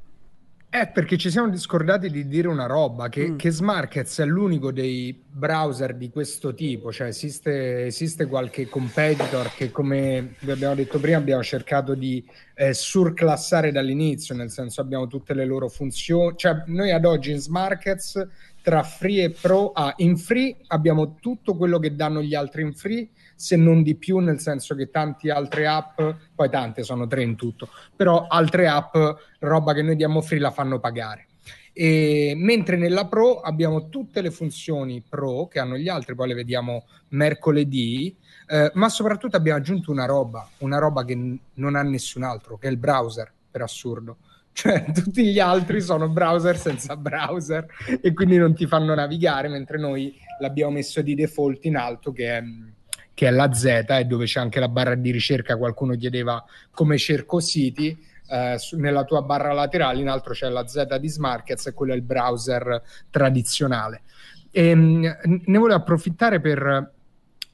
Eh, 0.69 0.89
perché 0.89 1.17
ci 1.17 1.31
siamo 1.31 1.57
scordati 1.57 2.11
di 2.11 2.27
dire 2.27 2.49
una 2.49 2.67
roba, 2.67 3.09
che, 3.09 3.31
mm. 3.31 3.37
che 3.37 3.51
Smarkets 3.51 4.21
è 4.21 4.25
l'unico 4.27 4.73
dei 4.73 5.19
browser 5.27 5.95
di 5.95 6.11
questo 6.11 6.53
tipo, 6.55 6.93
cioè 6.93 7.07
esiste, 7.07 7.87
esiste, 7.87 8.27
qualche 8.27 8.69
competitor 8.69 9.55
che 9.55 9.71
come 9.71 10.35
vi 10.41 10.51
abbiamo 10.51 10.75
detto 10.75 10.99
prima 10.99 11.17
abbiamo 11.17 11.43
cercato 11.43 11.95
di 11.95 12.23
eh, 12.55 12.75
surclassare 12.75 13.73
dall'inizio, 13.73 14.35
nel 14.35 14.51
senso 14.51 14.81
abbiamo 14.81 15.07
tutte 15.07 15.33
le 15.35 15.47
loro 15.47 15.69
funzioni, 15.69 16.37
cioè 16.37 16.65
noi 16.67 16.91
ad 16.91 17.05
oggi 17.07 17.31
in 17.31 17.39
Smarkets 17.39 18.27
tra 18.61 18.83
free 18.83 19.25
e 19.25 19.31
pro, 19.31 19.71
ah, 19.73 19.95
in 19.99 20.17
free 20.17 20.57
abbiamo 20.67 21.15
tutto 21.15 21.57
quello 21.57 21.79
che 21.79 21.95
danno 21.95 22.21
gli 22.21 22.35
altri 22.35 22.63
in 22.63 22.75
free 22.75 23.09
se 23.37 23.57
non 23.57 23.83
di 23.83 23.95
più, 23.95 24.19
nel 24.19 24.41
senso 24.41 24.75
che 24.75 24.91
tante 24.91 25.31
altre 25.31 25.67
app, 25.67 26.01
poi 26.35 26.51
tante 26.51 26.83
sono 26.83 27.07
tre 27.07 27.23
in 27.23 27.37
tutto, 27.37 27.69
però 27.95 28.27
altre 28.27 28.67
app, 28.67 28.97
roba 29.41 29.75
che 29.75 29.83
noi 29.83 29.95
diamo 29.95 30.23
free 30.23 30.41
la 30.41 30.51
fanno 30.51 30.81
pagare. 30.81 31.27
E, 31.79 32.33
mentre 32.35 32.79
nella 32.79 33.07
Pro 33.07 33.41
abbiamo 33.41 33.91
tutte 33.91 34.23
le 34.23 34.31
funzioni 34.31 35.05
Pro 35.07 35.47
che 35.47 35.59
hanno 35.59 35.77
gli 35.77 35.89
altri, 35.89 36.15
poi 36.15 36.29
le 36.29 36.35
vediamo 36.35 36.87
mercoledì, 37.09 38.17
eh, 38.49 38.71
ma 38.75 38.89
soprattutto 38.89 39.37
abbiamo 39.37 39.59
aggiunto 39.59 39.91
una 39.91 40.07
roba, 40.07 40.49
una 40.59 40.79
roba 40.79 41.05
che 41.05 41.15
n- 41.15 41.39
non 41.55 41.77
ha 41.77 41.83
nessun 41.83 42.23
altro, 42.23 42.57
che 42.57 42.69
è 42.69 42.71
il 42.71 42.79
browser, 42.79 43.31
per 43.51 43.61
assurdo. 43.61 44.17
Cioè, 44.53 44.87
tutti 44.95 45.27
gli 45.27 45.39
altri 45.39 45.83
sono 45.83 46.09
browser 46.09 46.57
senza 46.57 46.97
browser 46.97 47.67
e 48.01 48.15
quindi 48.15 48.39
non 48.39 48.55
ti 48.55 48.67
fanno 48.67 48.95
navigare, 48.95 49.49
mentre 49.49 49.79
noi 49.79 50.17
l'abbiamo 50.41 50.73
messo 50.73 51.03
di 51.03 51.15
default 51.15 51.67
in 51.67 51.77
alto, 51.77 52.11
che 52.11 52.39
è 52.39 52.43
che 53.17 53.29
è 53.29 53.31
la 53.31 53.51
Z 53.51 53.65
e 53.65 54.05
dove 54.05 54.27
c'è 54.27 54.41
anche 54.41 54.61
la 54.61 54.69
barra 54.69 54.95
di 54.95 55.11
ricerca. 55.11 55.57
Qualcuno 55.57 55.97
chiedeva 55.97 56.45
come 56.71 56.99
cerco 56.99 57.41
siti. 57.41 57.99
Eh, 58.29 58.59
nella 58.73 59.05
tua 59.05 59.23
barra 59.23 59.55
laterale 59.55 60.03
in 60.03 60.09
alto 60.09 60.33
c'è 60.33 60.51
la 60.51 60.67
Z 60.67 60.99
di 60.99 61.09
Smarkets 61.09 61.69
e 61.69 61.73
quello 61.73 61.95
è 61.95 61.97
il 61.97 62.03
browser 62.03 62.83
tradizionale. 63.09 64.03
E, 64.51 64.69
ehm, 64.69 65.01
ne 65.47 65.59
volevo 65.59 65.79
approfittare 65.81 66.43
per, 66.43 66.93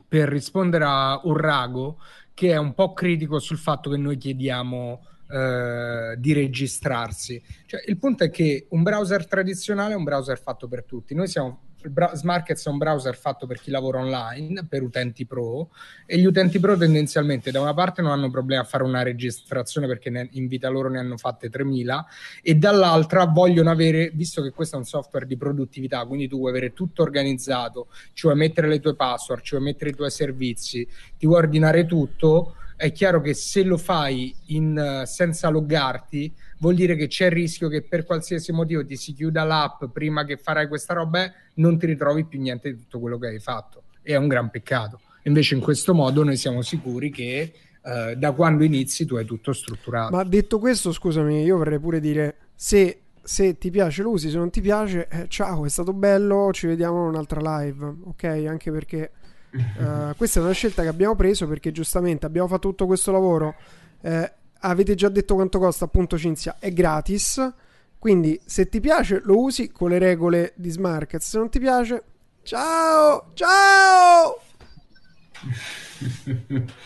per 0.09 0.29
rispondere 0.29 0.85
a 0.85 1.21
Urrago 1.23 1.99
che 2.35 2.51
è 2.51 2.57
un 2.57 2.75
po' 2.75 2.93
critico 2.93 3.39
sul 3.39 3.59
fatto 3.59 3.89
che 3.89 3.99
noi 3.99 4.17
chiediamo 4.17 5.07
eh, 5.29 6.17
di 6.19 6.33
registrarsi. 6.33 7.41
Cioè, 7.67 7.85
il 7.87 7.99
punto 7.99 8.25
è 8.25 8.31
che 8.31 8.67
un 8.71 8.83
browser 8.83 9.29
tradizionale 9.29 9.93
è 9.93 9.97
un 9.97 10.03
browser 10.03 10.41
fatto 10.41 10.67
per 10.67 10.83
tutti. 10.83 11.15
Noi 11.15 11.29
siamo 11.29 11.61
Bra- 11.89 12.15
Smarkets 12.15 12.67
è 12.67 12.71
un 12.71 12.79
browser 12.79 13.17
fatto 13.17 13.47
per 13.47 13.61
chi 13.61 13.71
lavora 13.71 13.99
online, 13.99 14.67
per 14.67 14.83
utenti 14.83 15.27
pro, 15.27 15.71
e 16.07 16.19
gli 16.19 16.25
utenti 16.25 16.59
pro 16.59 16.77
tendenzialmente 16.77 17.51
da 17.51 17.61
una 17.61 17.75
parte 17.75 18.03
non 18.03 18.13
hanno 18.13 18.31
problemi 18.31 18.61
a 18.61 18.65
fare 18.65 18.85
una 18.85 19.03
registrazione 19.03 19.87
perché 19.87 20.11
ne, 20.11 20.29
in 20.33 20.47
vita 20.47 20.69
loro 20.69 20.89
ne 20.89 20.99
hanno 20.99 21.17
fatte 21.17 21.49
3000, 21.49 22.07
e 22.43 22.55
dall'altra 22.55 23.25
vogliono 23.27 23.71
avere, 23.71 24.11
visto 24.15 24.43
che 24.43 24.51
questo 24.51 24.77
è 24.77 24.79
un 24.79 24.85
software 24.85 25.27
di 25.27 25.37
produttività, 25.37 26.05
quindi 26.05 26.29
tu 26.29 26.39
vuoi 26.39 26.51
avere 26.51 26.73
tutto 26.73 27.03
organizzato, 27.03 27.89
ci 28.13 28.27
vuoi 28.27 28.37
mettere 28.37 28.69
le 28.69 28.81
tue 28.81 28.95
password, 28.95 29.43
ci 29.43 29.57
vuoi 29.57 29.67
mettere 29.67 29.91
i 29.91 29.95
tuoi 29.95 30.11
servizi, 30.11 30.87
ti 31.19 31.27
vuoi 31.27 31.41
ordinare 31.41 31.87
tutto, 31.87 32.57
è 32.83 32.91
chiaro 32.91 33.21
che 33.21 33.33
se 33.33 33.63
lo 33.63 33.77
fai 33.77 34.35
in, 34.47 35.05
senza 35.07 35.49
loggarti 35.49 36.35
vuol 36.59 36.75
dire 36.75 36.97
che 36.97 37.07
c'è 37.07 37.27
il 37.27 37.31
rischio 37.31 37.69
che 37.69 37.83
per 37.83 38.05
qualsiasi 38.05 38.51
motivo 38.51 38.85
ti 38.85 38.97
si 38.97 39.13
chiuda 39.13 39.45
l'app 39.45 39.85
prima 39.93 40.25
che 40.25 40.37
farai 40.37 40.67
questa 40.67 40.93
roba 40.93 41.25
e 41.25 41.33
non 41.55 41.79
ti 41.79 41.87
ritrovi 41.87 42.25
più 42.25 42.41
niente 42.41 42.73
di 42.73 42.81
tutto 42.81 42.99
quello 42.99 43.19
che 43.19 43.29
hai 43.29 43.39
fatto. 43.39 43.85
È 44.03 44.17
un 44.17 44.27
gran 44.27 44.51
peccato. 44.51 44.99
Invece 45.23 45.55
in 45.55 45.61
questo 45.61 45.95
modo 45.95 46.25
noi 46.25 46.37
siamo 46.37 46.61
sicuri 46.61 47.13
che 47.13 47.53
eh, 47.85 48.17
da 48.17 48.33
quando 48.33 48.65
inizi 48.65 49.07
tu 49.07 49.15
hai 49.15 49.27
tutto 49.27 49.53
strutturato. 49.53 50.17
Ma 50.17 50.25
detto 50.25 50.59
questo, 50.59 50.91
scusami, 50.91 51.41
io 51.45 51.59
vorrei 51.59 51.79
pure 51.79 52.01
dire 52.01 52.37
se, 52.53 53.03
se 53.23 53.59
ti 53.59 53.71
piace 53.71 54.03
lo 54.03 54.11
usi, 54.11 54.29
se 54.29 54.39
non 54.39 54.51
ti 54.51 54.61
piace, 54.61 55.07
eh, 55.09 55.27
ciao, 55.29 55.65
è 55.65 55.69
stato 55.69 55.93
bello, 55.93 56.51
ci 56.53 56.67
vediamo 56.67 57.03
in 57.03 57.11
un'altra 57.11 57.61
live, 57.61 57.95
ok? 58.07 58.25
Anche 58.25 58.73
perché 58.73 59.13
uh, 59.53 60.17
questa 60.17 60.41
è 60.41 60.43
una 60.43 60.53
scelta 60.53 60.83
che 60.83 60.89
abbiamo 60.89 61.15
preso 61.15 61.47
perché 61.47 61.73
giustamente 61.73 62.27
abbiamo 62.27 62.49
fatto 62.49 62.69
tutto 62.69 62.87
questo 62.87 63.13
lavoro. 63.13 63.55
Eh, 64.01 64.33
avete 64.61 64.95
già 64.95 65.09
detto 65.09 65.35
quanto 65.35 65.59
costa, 65.59 65.85
appunto 65.85 66.19
Cinzia, 66.19 66.57
è 66.59 66.73
gratis. 66.73 67.53
Quindi 67.99 68.41
se 68.45 68.69
ti 68.69 68.81
piace 68.81 69.21
lo 69.25 69.39
usi 69.39 69.71
con 69.71 69.91
le 69.91 69.99
regole 69.99 70.53
di 70.57 70.71
Smarket, 70.71 71.21
se 71.21 71.39
non 71.39 71.49
ti 71.49 71.61
piace, 71.61 72.03
ciao, 72.43 73.31
ciao! 73.35 74.41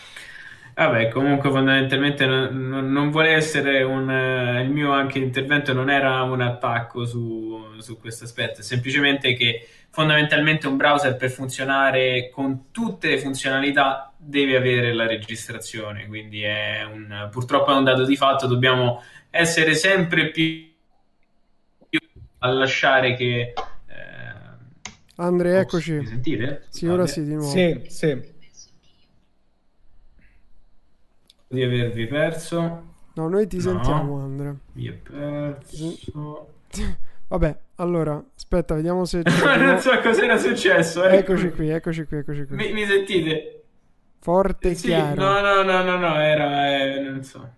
Vabbè, 0.77 1.07
comunque 1.07 1.49
fondamentalmente 1.49 2.27
non, 2.27 2.91
non 2.91 3.09
vuole 3.09 3.29
essere 3.29 3.81
un... 3.81 4.11
Eh, 4.11 4.61
il 4.61 4.69
mio 4.69 4.91
anche 4.91 5.17
intervento 5.17 5.73
non 5.73 5.89
era 5.89 6.21
un 6.21 6.39
attacco 6.39 7.03
su, 7.03 7.59
su 7.79 7.99
questo 7.99 8.25
aspetto, 8.25 8.59
è 8.59 8.63
semplicemente 8.63 9.33
che 9.33 9.67
fondamentalmente 9.89 10.67
un 10.67 10.77
browser 10.77 11.15
per 11.15 11.31
funzionare 11.31 12.29
con 12.31 12.69
tutte 12.69 13.09
le 13.09 13.17
funzionalità 13.17 14.13
deve 14.15 14.55
avere 14.55 14.93
la 14.93 15.07
registrazione, 15.07 16.05
quindi 16.05 16.43
è 16.43 16.83
un, 16.83 17.27
purtroppo 17.31 17.71
è 17.71 17.75
un 17.75 17.83
dato 17.83 18.05
di 18.05 18.15
fatto, 18.15 18.45
dobbiamo 18.45 19.01
essere 19.31 19.73
sempre 19.73 20.29
più 20.29 20.63
a 22.37 22.49
lasciare 22.49 23.15
che... 23.15 23.53
Eh... 23.87 24.33
Andre, 25.15 25.57
eccoci. 25.57 25.93
Mi 25.93 26.05
sentite? 26.05 26.65
Sì, 26.69 26.85
ora 26.85 27.07
sì, 27.07 27.23
di 27.23 27.33
nuovo. 27.33 27.49
Sì, 27.49 27.81
sì. 27.87 28.35
Di 31.47 31.63
avervi 31.63 32.07
perso. 32.07 32.83
No, 33.13 33.27
noi 33.27 33.47
ti 33.47 33.57
no. 33.57 33.61
sentiamo, 33.61 34.19
Andrea. 34.19 34.55
Mi 34.73 34.85
è 34.87 34.91
perso. 34.91 36.47
Vabbè, 37.29 37.57
allora, 37.75 38.23
aspetta, 38.35 38.75
vediamo 38.75 39.05
se... 39.05 39.21
non 39.25 39.79
so 39.79 39.99
cosa 40.01 40.23
era 40.23 40.37
successo. 40.37 41.03
Eccoci, 41.03 41.47
eccoci 41.47 41.51
qui, 41.51 41.69
eccoci 41.69 42.05
qui, 42.05 42.17
eccoci 42.17 42.45
qui. 42.45 42.55
Mi, 42.55 42.71
mi 42.71 42.85
sentite? 42.85 43.63
Forte 44.19 44.71
e 44.71 44.75
sì, 44.75 44.87
chiaro. 44.87 45.21
No, 45.21 45.41
no, 45.41 45.63
no, 45.63 45.83
no, 45.83 45.97
no, 45.97 46.19
era... 46.19 46.69
Eh, 46.69 46.99
non 47.01 47.23
so. 47.23 47.49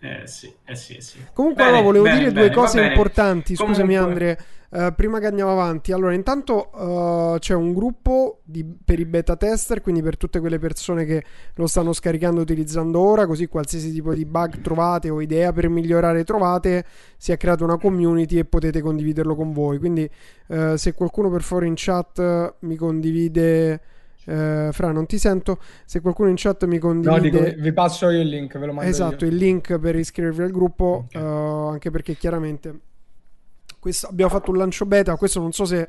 Eh 0.00 0.26
sì, 0.26 0.52
eh 0.64 0.74
sì, 0.74 1.00
sì. 1.00 1.24
Comunque 1.32 1.64
bene, 1.64 1.82
volevo 1.82 2.04
bene, 2.04 2.18
dire 2.18 2.32
bene, 2.32 2.46
due 2.48 2.56
cose 2.56 2.82
importanti, 2.82 3.54
scusami 3.54 3.94
Comunque... 3.94 4.12
Andre, 4.12 4.44
uh, 4.72 4.94
prima 4.94 5.18
che 5.18 5.26
andiamo 5.26 5.52
avanti. 5.52 5.92
Allora, 5.92 6.14
intanto 6.14 6.70
uh, 6.72 7.38
c'è 7.38 7.54
un 7.54 7.72
gruppo 7.72 8.40
di, 8.44 8.64
per 8.64 8.98
i 8.98 9.04
beta 9.04 9.36
tester, 9.36 9.80
quindi 9.80 10.02
per 10.02 10.16
tutte 10.16 10.40
quelle 10.40 10.58
persone 10.58 11.04
che 11.04 11.24
lo 11.54 11.66
stanno 11.66 11.92
scaricando 11.92 12.40
utilizzando 12.40 13.00
ora, 13.00 13.26
così 13.26 13.46
qualsiasi 13.46 13.92
tipo 13.92 14.14
di 14.14 14.24
bug 14.24 14.60
trovate 14.60 15.10
o 15.10 15.20
idea 15.20 15.52
per 15.52 15.68
migliorare 15.68 16.24
trovate, 16.24 16.84
si 17.16 17.32
è 17.32 17.36
creata 17.36 17.64
una 17.64 17.78
community 17.78 18.38
e 18.38 18.44
potete 18.44 18.80
condividerlo 18.80 19.34
con 19.34 19.52
voi. 19.52 19.78
Quindi 19.78 20.08
uh, 20.48 20.76
se 20.76 20.94
qualcuno 20.94 21.30
per 21.30 21.42
favore 21.42 21.66
in 21.66 21.74
chat 21.76 22.54
mi 22.60 22.76
condivide 22.76 23.80
eh, 24.24 24.68
Fra, 24.70 24.92
non 24.92 25.06
ti 25.06 25.18
sento. 25.18 25.58
Se 25.84 26.00
qualcuno 26.00 26.28
in 26.28 26.36
chat 26.36 26.64
mi 26.66 26.78
condivide, 26.78 27.40
no, 27.40 27.44
dico, 27.46 27.60
vi 27.60 27.72
passo 27.72 28.08
io 28.08 28.20
il 28.20 28.28
link, 28.28 28.56
ve 28.56 28.66
lo 28.66 28.72
mando. 28.72 28.88
Esatto, 28.88 29.24
io. 29.24 29.30
il 29.32 29.36
link 29.36 29.78
per 29.78 29.96
iscrivervi 29.96 30.42
al 30.42 30.50
gruppo. 30.50 31.06
Okay. 31.08 31.22
Uh, 31.22 31.68
anche 31.70 31.90
perché 31.90 32.14
chiaramente 32.14 32.80
questo, 33.82 34.06
abbiamo 34.06 34.30
fatto 34.30 34.52
un 34.52 34.58
lancio 34.58 34.86
beta. 34.86 35.16
Questo 35.16 35.40
non 35.40 35.50
so 35.50 35.64
se 35.64 35.88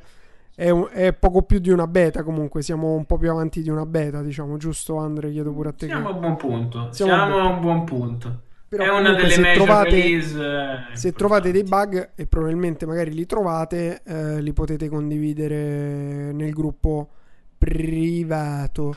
è, 0.56 0.68
un, 0.68 0.88
è, 0.90 1.12
poco 1.12 1.42
più 1.42 1.60
di 1.60 1.70
una 1.70 1.86
beta. 1.86 2.24
Comunque, 2.24 2.60
siamo 2.60 2.92
un 2.92 3.04
po' 3.04 3.18
più 3.18 3.30
avanti 3.30 3.62
di 3.62 3.70
una 3.70 3.86
beta, 3.86 4.20
diciamo, 4.20 4.56
giusto? 4.56 4.96
Andre, 4.96 5.30
chiedo 5.30 5.52
pure 5.52 5.68
a 5.68 5.72
te. 5.72 5.86
Siamo 5.86 6.08
che... 6.08 6.16
a 6.16 6.18
buon 6.18 6.36
punto. 6.36 6.88
Siamo, 6.90 7.12
siamo 7.12 7.38
a 7.38 7.46
un 7.46 7.60
buon 7.60 7.84
punto. 7.84 8.40
Però 8.66 8.84
è 8.84 8.98
una 8.98 9.14
delle 9.14 9.30
se 9.30 9.52
trovate, 9.52 9.90
release, 9.90 10.36
eh, 10.36 10.96
se 10.96 11.12
trovate 11.12 11.52
dei 11.52 11.62
bug 11.62 12.10
e 12.16 12.26
probabilmente 12.26 12.84
magari 12.84 13.12
li 13.12 13.26
trovate, 13.26 14.02
eh, 14.04 14.42
li 14.42 14.52
potete 14.52 14.88
condividere 14.88 16.32
nel 16.32 16.50
gruppo 16.50 17.10
privato. 17.56 18.96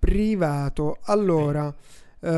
Privato. 0.00 0.98
Allora. 1.04 1.72
Uh, 2.22 2.28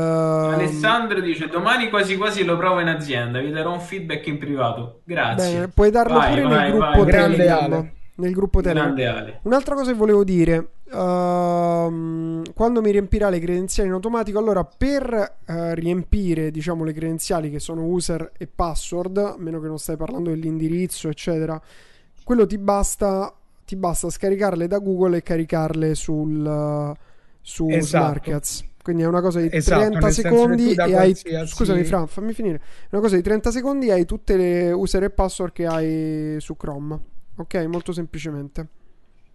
Alessandro 0.53 1.19
dice 1.19 1.47
domani 1.47 1.89
quasi 1.89 2.17
quasi 2.17 2.43
lo 2.43 2.57
provo 2.57 2.79
in 2.79 2.87
azienda 2.87 3.39
vi 3.39 3.51
darò 3.51 3.71
un 3.71 3.79
feedback 3.79 4.25
in 4.25 4.39
privato 4.39 5.01
grazie 5.03 5.53
Bene, 5.53 5.67
puoi 5.67 5.91
darlo 5.91 6.17
vai, 6.17 6.29
pure 6.29 6.41
vai, 6.41 6.57
nel 6.57 6.71
gruppo 6.71 7.03
vai. 7.03 7.11
Telegram 7.11 7.91
nel 8.15 8.31
gruppo 8.31 8.61
Telegram 8.61 9.39
un'altra 9.43 9.75
cosa 9.75 9.91
che 9.91 9.97
volevo 9.97 10.23
dire 10.23 10.57
uh, 10.85 12.41
quando 12.55 12.81
mi 12.81 12.89
riempirà 12.89 13.29
le 13.29 13.37
credenziali 13.37 13.89
in 13.89 13.93
automatico 13.93 14.39
allora 14.39 14.63
per 14.63 15.35
uh, 15.45 15.53
riempire 15.73 16.49
diciamo 16.49 16.83
le 16.83 16.91
credenziali 16.91 17.51
che 17.51 17.59
sono 17.59 17.83
user 17.85 18.31
e 18.39 18.47
password 18.47 19.17
a 19.17 19.35
meno 19.37 19.61
che 19.61 19.67
non 19.67 19.77
stai 19.77 19.97
parlando 19.97 20.31
dell'indirizzo 20.31 21.09
eccetera 21.09 21.61
quello 22.23 22.47
ti 22.47 22.57
basta 22.57 23.31
ti 23.65 23.75
basta 23.75 24.09
scaricarle 24.09 24.67
da 24.67 24.77
Google 24.77 25.17
e 25.17 25.23
caricarle 25.23 25.95
sul, 25.95 26.95
su 27.41 27.67
esatto. 27.69 27.85
Smarkets. 27.85 28.63
Quindi 28.85 29.01
è 29.01 29.07
una 29.07 29.21
cosa 29.21 29.39
di 29.39 29.49
esatto, 29.49 29.97
30 29.97 30.11
secondi 30.11 30.73
e 30.75 30.95
hai. 30.95 31.15
Scusami, 31.15 31.83
Fran, 31.85 32.05
fammi 32.05 32.33
finire. 32.33 32.57
È 32.57 32.89
una 32.91 33.01
cosa 33.01 33.15
di 33.15 33.23
30 33.23 33.49
secondi 33.49 33.87
e 33.87 33.93
hai 33.93 34.05
tutte 34.05 34.37
le 34.37 34.71
user 34.71 35.01
e 35.01 35.09
password 35.09 35.53
che 35.53 35.65
hai 35.65 36.39
su 36.39 36.55
Chrome. 36.55 36.99
Ok, 37.37 37.55
molto 37.65 37.93
semplicemente. 37.93 38.67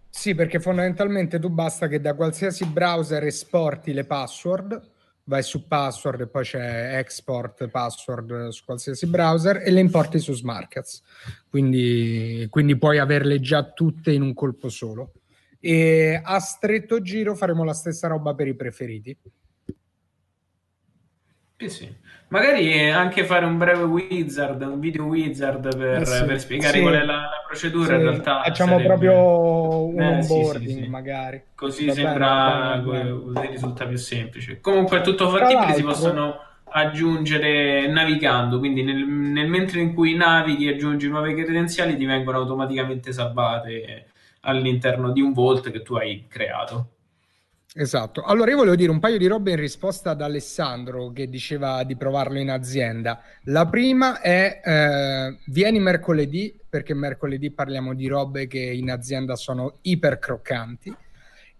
Sì, 0.09 0.35
perché 0.35 0.61
fondamentalmente 0.61 1.37
tu 1.37 1.49
basta 1.49 1.89
che 1.89 1.99
da 1.99 2.13
qualsiasi 2.13 2.65
browser 2.65 3.25
esporti 3.25 3.91
le 3.91 4.05
password 4.05 4.89
vai 5.25 5.43
su 5.43 5.67
password 5.67 6.21
e 6.21 6.27
poi 6.27 6.43
c'è 6.45 6.97
export 6.97 7.67
password 7.67 8.47
su 8.47 8.63
qualsiasi 8.63 9.05
browser 9.07 9.63
e 9.65 9.69
le 9.69 9.81
importi 9.81 10.17
su 10.19 10.31
Smarkets. 10.31 11.03
Quindi, 11.49 12.47
quindi 12.49 12.77
puoi 12.77 12.99
averle 12.99 13.41
già 13.41 13.65
tutte 13.65 14.13
in 14.13 14.21
un 14.21 14.33
colpo 14.33 14.69
solo. 14.69 15.11
E 15.59 16.21
a 16.23 16.39
stretto 16.39 17.01
giro 17.01 17.35
faremo 17.35 17.65
la 17.65 17.73
stessa 17.73 18.07
roba 18.07 18.33
per 18.33 18.47
i 18.47 18.55
preferiti. 18.55 19.17
Sì, 21.61 21.69
sì. 21.69 21.95
Magari 22.29 22.89
anche 22.89 23.25
fare 23.25 23.45
un 23.45 23.57
breve 23.57 23.83
wizard, 23.83 24.61
un 24.61 24.79
video 24.79 25.03
wizard 25.03 25.77
per, 25.77 26.01
eh 26.01 26.05
sì, 26.05 26.23
per 26.23 26.39
spiegare 26.39 26.77
sì. 26.77 26.81
qual 26.81 26.93
è 26.93 27.03
la, 27.03 27.13
la 27.13 27.43
procedura. 27.45 27.95
In 27.95 28.01
realtà 28.03 28.41
facciamo 28.41 28.71
sarebbe... 28.71 28.87
proprio 28.87 29.85
un 29.85 30.01
eh, 30.01 30.07
onboarding, 30.07 30.85
magari. 30.87 31.41
Così 31.53 31.87
va 31.87 31.93
sembra 31.93 32.81
bene, 32.83 33.11
bene. 33.11 33.47
risulta 33.49 33.85
più 33.85 33.97
semplice. 33.97 34.59
Comunque 34.61 34.99
è 34.99 35.01
tutto 35.01 35.29
fattibile, 35.29 35.73
si 35.73 35.83
possono 35.83 36.39
aggiungere 36.73 37.87
navigando, 37.87 38.59
quindi 38.59 38.81
nel, 38.81 39.05
nel 39.05 39.49
mentre 39.49 39.81
in 39.81 39.93
cui 39.93 40.15
navighi 40.15 40.67
e 40.67 40.73
aggiungi 40.75 41.09
nuove 41.09 41.33
credenziali 41.33 41.97
ti 41.97 42.05
vengono 42.05 42.37
automaticamente 42.37 43.11
salvate 43.11 44.05
all'interno 44.41 45.11
di 45.11 45.19
un 45.19 45.33
vault 45.33 45.69
che 45.69 45.81
tu 45.81 45.95
hai 45.95 46.25
creato. 46.29 46.87
Esatto. 47.73 48.21
Allora 48.23 48.51
io 48.51 48.57
volevo 48.57 48.75
dire 48.75 48.91
un 48.91 48.99
paio 48.99 49.17
di 49.17 49.27
robe 49.27 49.51
in 49.51 49.57
risposta 49.57 50.09
ad 50.09 50.21
Alessandro 50.21 51.11
che 51.11 51.29
diceva 51.29 51.83
di 51.83 51.95
provarlo 51.95 52.37
in 52.37 52.49
azienda. 52.49 53.21
La 53.43 53.65
prima 53.65 54.19
è 54.19 54.59
eh, 54.61 55.37
vieni 55.45 55.79
mercoledì 55.79 56.53
perché 56.69 56.93
mercoledì 56.93 57.49
parliamo 57.49 57.93
di 57.93 58.07
robe 58.07 58.47
che 58.47 58.59
in 58.59 58.91
azienda 58.91 59.37
sono 59.37 59.77
iper 59.83 60.19
croccanti. 60.19 60.93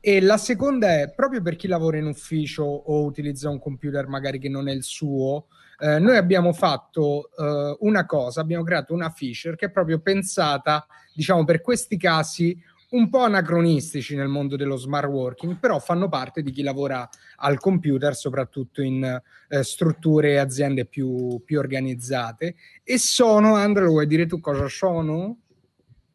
E 0.01 0.19
la 0.19 0.35
seconda 0.35 0.99
è 0.99 1.13
proprio 1.15 1.41
per 1.41 1.55
chi 1.55 1.67
lavora 1.67 1.97
in 1.97 2.07
ufficio 2.07 2.63
o 2.63 3.05
utilizza 3.05 3.49
un 3.49 3.59
computer 3.59 4.07
magari 4.07 4.37
che 4.37 4.49
non 4.49 4.67
è 4.67 4.73
il 4.73 4.83
suo. 4.83 5.45
Eh, 5.79 5.97
noi 5.99 6.17
abbiamo 6.17 6.51
fatto 6.51 7.29
eh, 7.37 7.77
una 7.79 8.05
cosa, 8.05 8.41
abbiamo 8.41 8.65
creato 8.65 8.93
una 8.93 9.09
feature 9.11 9.55
che 9.55 9.67
è 9.67 9.71
proprio 9.71 9.99
pensata, 9.99 10.85
diciamo, 11.13 11.45
per 11.45 11.61
questi 11.61 11.95
casi 11.95 12.61
un 12.91 13.09
po' 13.09 13.19
anacronistici 13.19 14.15
nel 14.15 14.27
mondo 14.27 14.55
dello 14.55 14.75
smart 14.75 15.07
working, 15.07 15.57
però 15.57 15.79
fanno 15.79 16.09
parte 16.09 16.41
di 16.41 16.51
chi 16.51 16.61
lavora 16.63 17.07
al 17.37 17.59
computer, 17.59 18.15
soprattutto 18.15 18.81
in 18.81 19.21
eh, 19.47 19.63
strutture 19.63 20.31
e 20.31 20.37
aziende 20.37 20.85
più, 20.85 21.41
più, 21.45 21.59
organizzate. 21.59 22.55
E 22.83 22.97
sono, 22.97 23.55
Andrea, 23.55 23.87
vuoi 23.87 24.07
dire 24.07 24.25
tu 24.25 24.39
cosa 24.39 24.67
sono? 24.67 25.37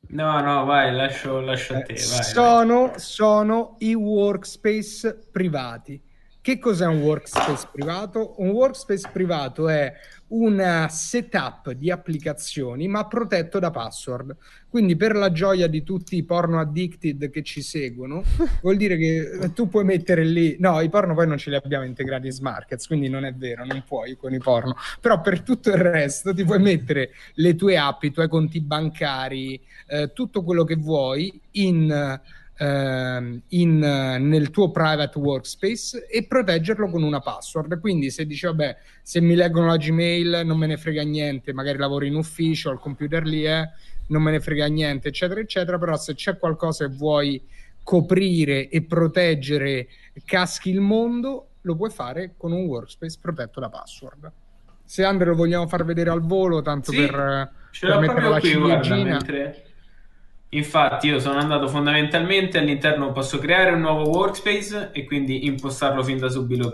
No, 0.08 0.40
no, 0.40 0.64
vai, 0.64 0.94
lascio, 0.94 1.40
lascio 1.40 1.74
a 1.74 1.82
te. 1.82 1.94
Vai, 1.94 2.22
sono, 2.22 2.86
vai. 2.88 2.98
sono 3.00 3.76
i 3.78 3.94
workspace 3.94 5.28
privati. 5.30 6.02
Che 6.40 6.60
cos'è 6.60 6.86
un 6.86 7.00
workspace 7.00 7.68
privato? 7.72 8.34
Un 8.38 8.50
workspace 8.50 9.08
privato 9.12 9.68
è 9.68 9.92
un 10.28 10.86
setup 10.90 11.72
di 11.72 11.90
applicazioni 11.90 12.88
ma 12.88 13.06
protetto 13.06 13.58
da 13.58 13.70
password. 13.70 14.36
Quindi 14.68 14.96
per 14.96 15.14
la 15.14 15.32
gioia 15.32 15.68
di 15.68 15.82
tutti 15.82 16.16
i 16.16 16.24
porno 16.24 16.60
addicted 16.60 17.30
che 17.30 17.42
ci 17.42 17.62
seguono, 17.62 18.22
vuol 18.60 18.76
dire 18.76 18.96
che 18.96 19.50
tu 19.54 19.68
puoi 19.68 19.84
mettere 19.84 20.24
lì, 20.24 20.56
no, 20.58 20.80
i 20.80 20.88
porno 20.88 21.14
poi 21.14 21.26
non 21.26 21.38
ce 21.38 21.50
li 21.50 21.56
abbiamo 21.56 21.84
integrati 21.84 22.26
in 22.26 22.32
Smarkets, 22.32 22.86
quindi 22.86 23.08
non 23.08 23.24
è 23.24 23.32
vero, 23.32 23.64
non 23.64 23.84
puoi 23.86 24.16
con 24.16 24.34
i 24.34 24.38
porno, 24.38 24.74
però 25.00 25.20
per 25.20 25.40
tutto 25.42 25.70
il 25.70 25.76
resto 25.76 26.34
ti 26.34 26.44
puoi 26.44 26.60
mettere 26.60 27.10
le 27.34 27.54
tue 27.54 27.78
app, 27.78 28.02
i 28.02 28.12
tuoi 28.12 28.28
conti 28.28 28.60
bancari, 28.60 29.60
eh, 29.86 30.12
tutto 30.12 30.42
quello 30.42 30.64
che 30.64 30.76
vuoi 30.76 31.40
in 31.52 31.84
Uh, 31.96 32.45
in, 32.58 33.82
uh, 33.82 34.22
nel 34.22 34.50
tuo 34.50 34.70
private 34.70 35.18
workspace 35.18 36.06
e 36.06 36.26
proteggerlo 36.26 36.88
con 36.88 37.02
una 37.02 37.20
password. 37.20 37.78
Quindi 37.80 38.10
se 38.10 38.26
dici, 38.26 38.46
vabbè, 38.46 38.76
se 39.02 39.20
mi 39.20 39.34
leggono 39.34 39.66
la 39.66 39.76
Gmail 39.76 40.42
non 40.44 40.58
me 40.58 40.66
ne 40.66 40.76
frega 40.76 41.02
niente, 41.02 41.52
magari 41.52 41.78
lavoro 41.78 42.04
in 42.04 42.14
ufficio, 42.14 42.70
il 42.70 42.78
computer 42.78 43.24
lì 43.24 43.42
è, 43.42 43.62
non 44.08 44.22
me 44.22 44.30
ne 44.30 44.40
frega 44.40 44.66
niente, 44.66 45.08
eccetera, 45.08 45.40
eccetera, 45.40 45.78
però 45.78 45.96
se 45.96 46.14
c'è 46.14 46.38
qualcosa 46.38 46.86
che 46.86 46.94
vuoi 46.94 47.42
coprire 47.82 48.68
e 48.68 48.82
proteggere, 48.82 49.88
caschi 50.24 50.70
il 50.70 50.80
mondo, 50.80 51.48
lo 51.60 51.76
puoi 51.76 51.90
fare 51.90 52.34
con 52.36 52.52
un 52.52 52.64
workspace 52.64 53.18
protetto 53.20 53.60
da 53.60 53.68
password. 53.68 54.32
Se 54.84 55.04
Andre 55.04 55.26
lo 55.26 55.34
vogliamo 55.34 55.66
far 55.66 55.84
vedere 55.84 56.10
al 56.10 56.22
volo, 56.22 56.62
tanto 56.62 56.92
sì, 56.92 56.98
per, 56.98 57.50
per 57.80 57.98
mettere 57.98 58.28
la 58.28 58.40
ciliegina. 58.40 59.04
Mentre 59.04 59.65
Infatti 60.50 61.08
io 61.08 61.18
sono 61.18 61.38
andato 61.38 61.66
fondamentalmente 61.68 62.58
all'interno, 62.58 63.10
posso 63.12 63.38
creare 63.38 63.72
un 63.72 63.80
nuovo 63.80 64.08
workspace 64.08 64.90
e 64.92 65.04
quindi 65.04 65.44
impostarlo 65.46 66.04
fin 66.04 66.18
da 66.18 66.28
subito, 66.28 66.72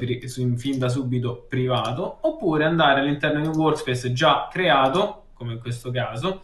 fin 0.57 0.79
da 0.79 0.89
subito 0.89 1.47
privato, 1.49 2.19
oppure 2.21 2.65
andare 2.65 3.01
all'interno 3.01 3.41
di 3.41 3.47
un 3.47 3.57
workspace 3.57 4.13
già 4.13 4.49
creato, 4.53 5.25
come 5.33 5.55
in 5.55 5.61
questo 5.61 5.91
caso, 5.91 6.43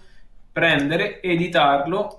prendere, 0.50 1.20
editarlo, 1.20 2.16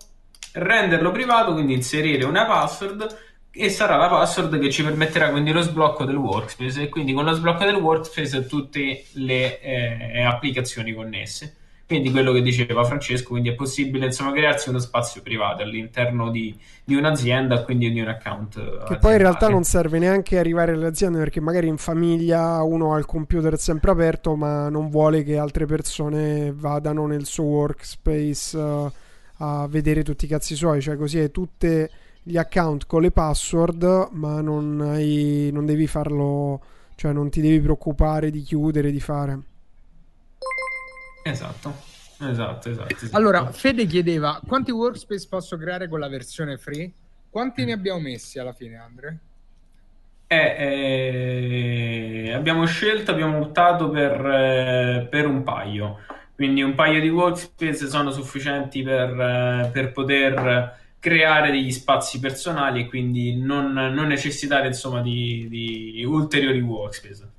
renderlo 0.54 1.12
privato, 1.12 1.54
quindi 1.54 1.74
inserire 1.74 2.24
una 2.26 2.46
password 2.46 3.18
e 3.52 3.70
sarà 3.70 3.98
la 3.98 4.08
password 4.08 4.60
che 4.60 4.70
ci 4.70 4.84
permetterà 4.84 5.32
quindi 5.32 5.52
lo 5.52 5.62
sblocco 5.62 6.06
del 6.06 6.16
workspace 6.16 6.84
e 6.84 6.90
quindi 6.90 7.14
con 7.14 7.26
lo 7.26 7.34
sblocco 7.34 7.66
del 7.66 7.76
workspace 7.76 8.46
tutte 8.46 9.06
le 9.14 9.60
eh, 9.60 10.22
applicazioni 10.22 10.94
connesse. 10.94 11.56
Quindi 11.90 12.12
quello 12.12 12.34
che 12.34 12.44
diceva 12.44 12.84
Francesco, 12.84 13.30
quindi 13.30 13.50
è 13.50 13.56
possibile 13.56 14.06
insomma 14.06 14.32
crearsi 14.32 14.70
uno 14.70 14.78
spazio 14.78 15.24
privato 15.24 15.64
all'interno 15.64 16.30
di, 16.30 16.56
di 16.84 16.94
un'azienda, 16.94 17.64
quindi 17.64 17.92
di 17.92 18.00
un 18.00 18.10
account. 18.10 18.54
Che 18.54 18.60
aziendale. 18.60 19.00
poi 19.00 19.12
in 19.14 19.18
realtà 19.18 19.50
non 19.50 19.64
serve 19.64 19.98
neanche 19.98 20.38
arrivare 20.38 20.74
alle 20.74 20.86
aziende 20.86 21.18
perché 21.18 21.42
magari 21.42 21.68
in 21.68 21.78
famiglia 21.78 22.62
uno 22.62 22.94
ha 22.94 23.00
il 23.00 23.06
computer 23.06 23.58
sempre 23.58 23.90
aperto 23.90 24.36
ma 24.36 24.70
non 24.70 24.92
vuole 24.92 25.24
che 25.24 25.40
altre 25.40 25.66
persone 25.66 26.54
vadano 26.56 27.08
nel 27.08 27.26
suo 27.26 27.46
workspace 27.46 28.56
uh, 28.56 28.92
a 29.38 29.66
vedere 29.68 30.04
tutti 30.04 30.26
i 30.26 30.28
cazzi 30.28 30.54
suoi, 30.54 30.82
cioè 30.82 30.96
così 30.96 31.18
hai 31.18 31.32
tutti 31.32 31.90
gli 32.22 32.38
account 32.38 32.86
con 32.86 33.02
le 33.02 33.10
password 33.10 34.10
ma 34.12 34.42
non, 34.42 34.80
hai, 34.80 35.50
non 35.52 35.66
devi 35.66 35.88
farlo, 35.88 36.62
cioè 36.94 37.14
non 37.14 37.32
ti 37.32 37.42
devi 37.42 37.60
preoccupare 37.60 38.30
di 38.30 38.44
chiudere, 38.44 38.92
di 38.92 39.00
fare. 39.00 39.40
Esatto. 41.24 41.90
Esatto, 42.22 42.70
esatto, 42.70 42.94
esatto. 42.94 43.16
Allora, 43.16 43.50
Fede 43.52 43.86
chiedeva 43.86 44.42
quanti 44.46 44.72
workspace 44.72 45.28
posso 45.30 45.58
creare 45.58 45.88
con 45.88 46.00
la 46.00 46.10
versione 46.10 46.58
free? 46.58 46.92
Quanti 47.30 47.62
mm. 47.62 47.66
ne 47.66 47.72
abbiamo 47.72 48.00
messi 48.00 48.40
alla 48.40 48.52
fine, 48.52 48.76
Andre? 48.76 49.20
Eh, 50.28 50.56
eh, 52.28 52.34
abbiamo 52.34 52.66
scelto, 52.66 53.12
abbiamo 53.12 53.40
optato 53.40 53.90
per, 53.90 54.26
eh, 54.26 55.08
per, 55.10 55.28
un 55.28 55.44
paio. 55.44 56.00
Quindi 56.36 56.62
un 56.62 56.76
paio 56.76 57.00
di 57.00 57.10
workspace 57.10 57.88
sono 57.88 58.12
sufficienti 58.12 58.84
per, 58.84 59.10
eh, 59.10 59.70
per 59.72 59.92
poter 59.94 60.78
creare 61.00 61.52
degli 61.52 61.72
spazi 61.72 62.20
personali 62.20 62.82
e 62.82 62.88
quindi 62.88 63.38
non, 63.38 63.72
non 63.72 64.08
necessitare 64.08 64.68
insomma 64.68 65.02
di, 65.02 65.48
di 65.50 66.04
ulteriori 66.04 66.60
workspace 66.60 67.38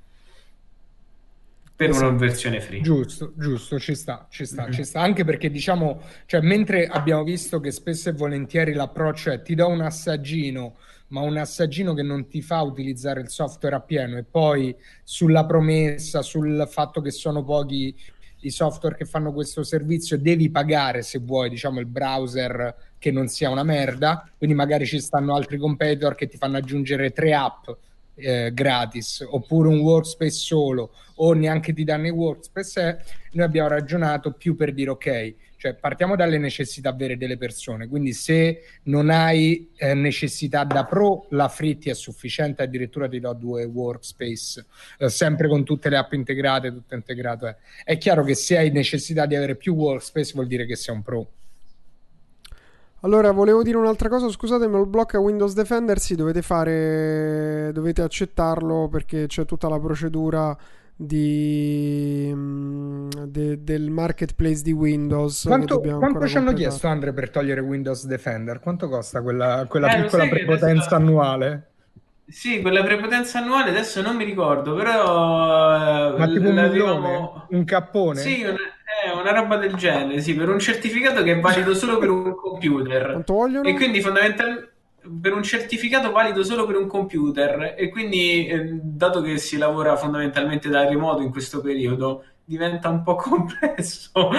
per 1.81 1.89
esatto. 1.89 2.07
una 2.09 2.17
versione 2.17 2.61
free. 2.61 2.81
Giusto, 2.81 3.33
giusto, 3.35 3.79
ci 3.79 3.95
sta, 3.95 4.27
ci 4.29 4.45
sta, 4.45 4.63
mm-hmm. 4.63 4.71
ci 4.71 4.83
sta. 4.83 5.01
Anche 5.01 5.25
perché 5.25 5.49
diciamo, 5.49 5.99
cioè, 6.27 6.41
mentre 6.41 6.85
abbiamo 6.85 7.23
visto 7.23 7.59
che 7.59 7.71
spesso 7.71 8.09
e 8.09 8.11
volentieri 8.11 8.73
l'approccio 8.73 9.31
è 9.31 9.41
ti 9.41 9.55
do 9.55 9.67
un 9.67 9.81
assaggino, 9.81 10.75
ma 11.07 11.21
un 11.21 11.37
assaggino 11.37 11.95
che 11.95 12.03
non 12.03 12.27
ti 12.27 12.43
fa 12.43 12.61
utilizzare 12.61 13.21
il 13.21 13.29
software 13.29 13.75
appieno 13.75 14.17
e 14.17 14.23
poi 14.23 14.75
sulla 15.03 15.43
promessa, 15.45 16.21
sul 16.21 16.67
fatto 16.69 17.01
che 17.01 17.09
sono 17.09 17.43
pochi 17.43 17.95
i 18.43 18.49
software 18.51 18.95
che 18.95 19.05
fanno 19.05 19.33
questo 19.33 19.63
servizio, 19.63 20.19
devi 20.19 20.51
pagare 20.51 21.01
se 21.01 21.17
vuoi, 21.19 21.49
diciamo, 21.49 21.79
il 21.79 21.87
browser 21.87 22.75
che 22.99 23.11
non 23.11 23.27
sia 23.27 23.49
una 23.49 23.63
merda, 23.63 24.29
quindi 24.37 24.55
magari 24.55 24.85
ci 24.85 24.99
stanno 24.99 25.35
altri 25.35 25.57
competitor 25.57 26.13
che 26.13 26.27
ti 26.27 26.37
fanno 26.37 26.57
aggiungere 26.57 27.11
tre 27.11 27.33
app 27.33 27.69
eh, 28.15 28.51
gratis 28.53 29.25
oppure 29.27 29.69
un 29.69 29.79
workspace 29.79 30.31
solo 30.31 30.93
o 31.15 31.33
neanche 31.33 31.73
ti 31.73 31.83
danno 31.83 32.07
i 32.07 32.11
workspace, 32.11 32.87
eh, 32.87 32.97
noi 33.33 33.45
abbiamo 33.45 33.69
ragionato 33.69 34.31
più 34.31 34.55
per 34.55 34.73
dire 34.73 34.89
ok, 34.89 35.35
cioè 35.57 35.75
partiamo 35.75 36.15
dalle 36.15 36.39
necessità 36.39 36.91
vere 36.91 37.17
delle 37.17 37.37
persone, 37.37 37.87
quindi 37.87 38.13
se 38.13 38.63
non 38.83 39.11
hai 39.11 39.69
eh, 39.75 39.93
necessità 39.93 40.63
da 40.63 40.85
pro, 40.85 41.27
la 41.29 41.47
Fritti 41.47 41.89
è 41.89 41.93
sufficiente, 41.93 42.63
addirittura 42.63 43.07
ti 43.07 43.19
do 43.19 43.33
due 43.33 43.65
workspace, 43.65 44.65
eh, 44.97 45.09
sempre 45.09 45.47
con 45.47 45.63
tutte 45.63 45.89
le 45.89 45.97
app 45.97 46.13
integrate, 46.13 46.71
tutto 46.71 46.95
integrato. 46.95 47.47
Eh. 47.47 47.55
è 47.83 47.97
chiaro 47.97 48.23
che 48.23 48.33
se 48.33 48.57
hai 48.57 48.71
necessità 48.71 49.27
di 49.27 49.35
avere 49.35 49.55
più 49.55 49.75
workspace 49.75 50.33
vuol 50.33 50.47
dire 50.47 50.65
che 50.65 50.75
sei 50.75 50.95
un 50.95 51.03
pro. 51.03 51.29
Allora, 53.03 53.31
volevo 53.31 53.63
dire 53.63 53.77
un'altra 53.77 54.09
cosa, 54.09 54.29
scusatemi, 54.29 54.79
il 54.79 54.85
blocca 54.85 55.19
Windows 55.19 55.53
Defender, 55.53 55.99
sì, 55.99 56.13
dovete 56.15 56.43
fare, 56.43 57.71
dovete 57.73 58.03
accettarlo 58.03 58.89
perché 58.89 59.25
c'è 59.25 59.43
tutta 59.45 59.67
la 59.67 59.79
procedura 59.79 60.55
di, 60.95 62.31
mm, 62.31 63.09
de, 63.25 63.63
del 63.63 63.89
marketplace 63.89 64.61
di 64.61 64.71
Windows. 64.71 65.45
Quanto, 65.47 65.79
quanto 65.79 66.27
ci 66.27 66.37
hanno 66.37 66.53
chiesto, 66.53 66.87
Andre, 66.87 67.11
per 67.11 67.31
togliere 67.31 67.61
Windows 67.61 68.05
Defender? 68.05 68.59
Quanto 68.59 68.87
costa 68.87 69.23
quella, 69.23 69.65
quella 69.67 69.97
eh, 69.97 70.03
piccola 70.03 70.27
prepotenza 70.27 70.95
annuale? 70.97 71.69
Sì, 72.27 72.61
quella 72.61 72.83
prepotenza 72.83 73.39
annuale 73.39 73.71
adesso 73.71 74.01
non 74.03 74.15
mi 74.15 74.23
ricordo, 74.23 74.75
però... 74.75 76.13
Eh, 76.13 76.19
Ma 76.19 76.27
tipo 76.27 76.49
un 76.49 76.53
milione? 76.53 77.31
Un 77.49 77.65
cappone? 77.65 78.19
Sì, 78.19 78.43
una 78.43 78.57
eh, 79.03 79.11
una 79.11 79.31
roba 79.31 79.57
del 79.57 79.73
genere, 79.75 80.21
sì, 80.21 80.33
per 80.35 80.49
un 80.49 80.59
certificato 80.59 81.23
che 81.23 81.33
è 81.33 81.39
valido 81.39 81.73
solo 81.73 81.97
per 81.97 82.09
un 82.09 82.35
computer. 82.35 83.11
Quanto 83.11 83.33
vogliono? 83.33 83.67
E 83.67 83.73
quindi 83.73 84.01
fondamentalmente 84.01 84.69
per 85.01 85.33
un 85.33 85.41
certificato 85.41 86.11
valido 86.11 86.43
solo 86.43 86.65
per 86.65 86.75
un 86.75 86.87
computer 86.87 87.73
e 87.75 87.89
quindi 87.89 88.45
eh, 88.45 88.79
dato 88.81 89.21
che 89.21 89.37
si 89.37 89.57
lavora 89.57 89.95
fondamentalmente 89.95 90.69
da 90.69 90.87
remoto 90.87 91.21
in 91.21 91.31
questo 91.31 91.59
periodo 91.59 92.23
diventa 92.43 92.89
un 92.89 93.01
po' 93.01 93.15
complesso 93.17 94.29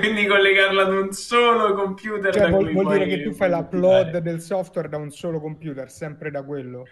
quindi 0.00 0.26
collegarla 0.26 0.82
ad 0.82 0.92
un 0.92 1.12
solo 1.12 1.74
computer 1.74 2.32
cioè, 2.32 2.50
vuol, 2.50 2.72
vuol 2.72 2.92
dire 2.92 3.06
che 3.06 3.22
tu 3.22 3.32
fai 3.32 3.50
l'upload 3.50 4.18
del 4.18 4.40
software 4.40 4.88
da 4.88 4.96
un 4.96 5.10
solo 5.10 5.40
computer 5.40 5.90
sempre 5.90 6.30
da 6.30 6.42
quello 6.42 6.84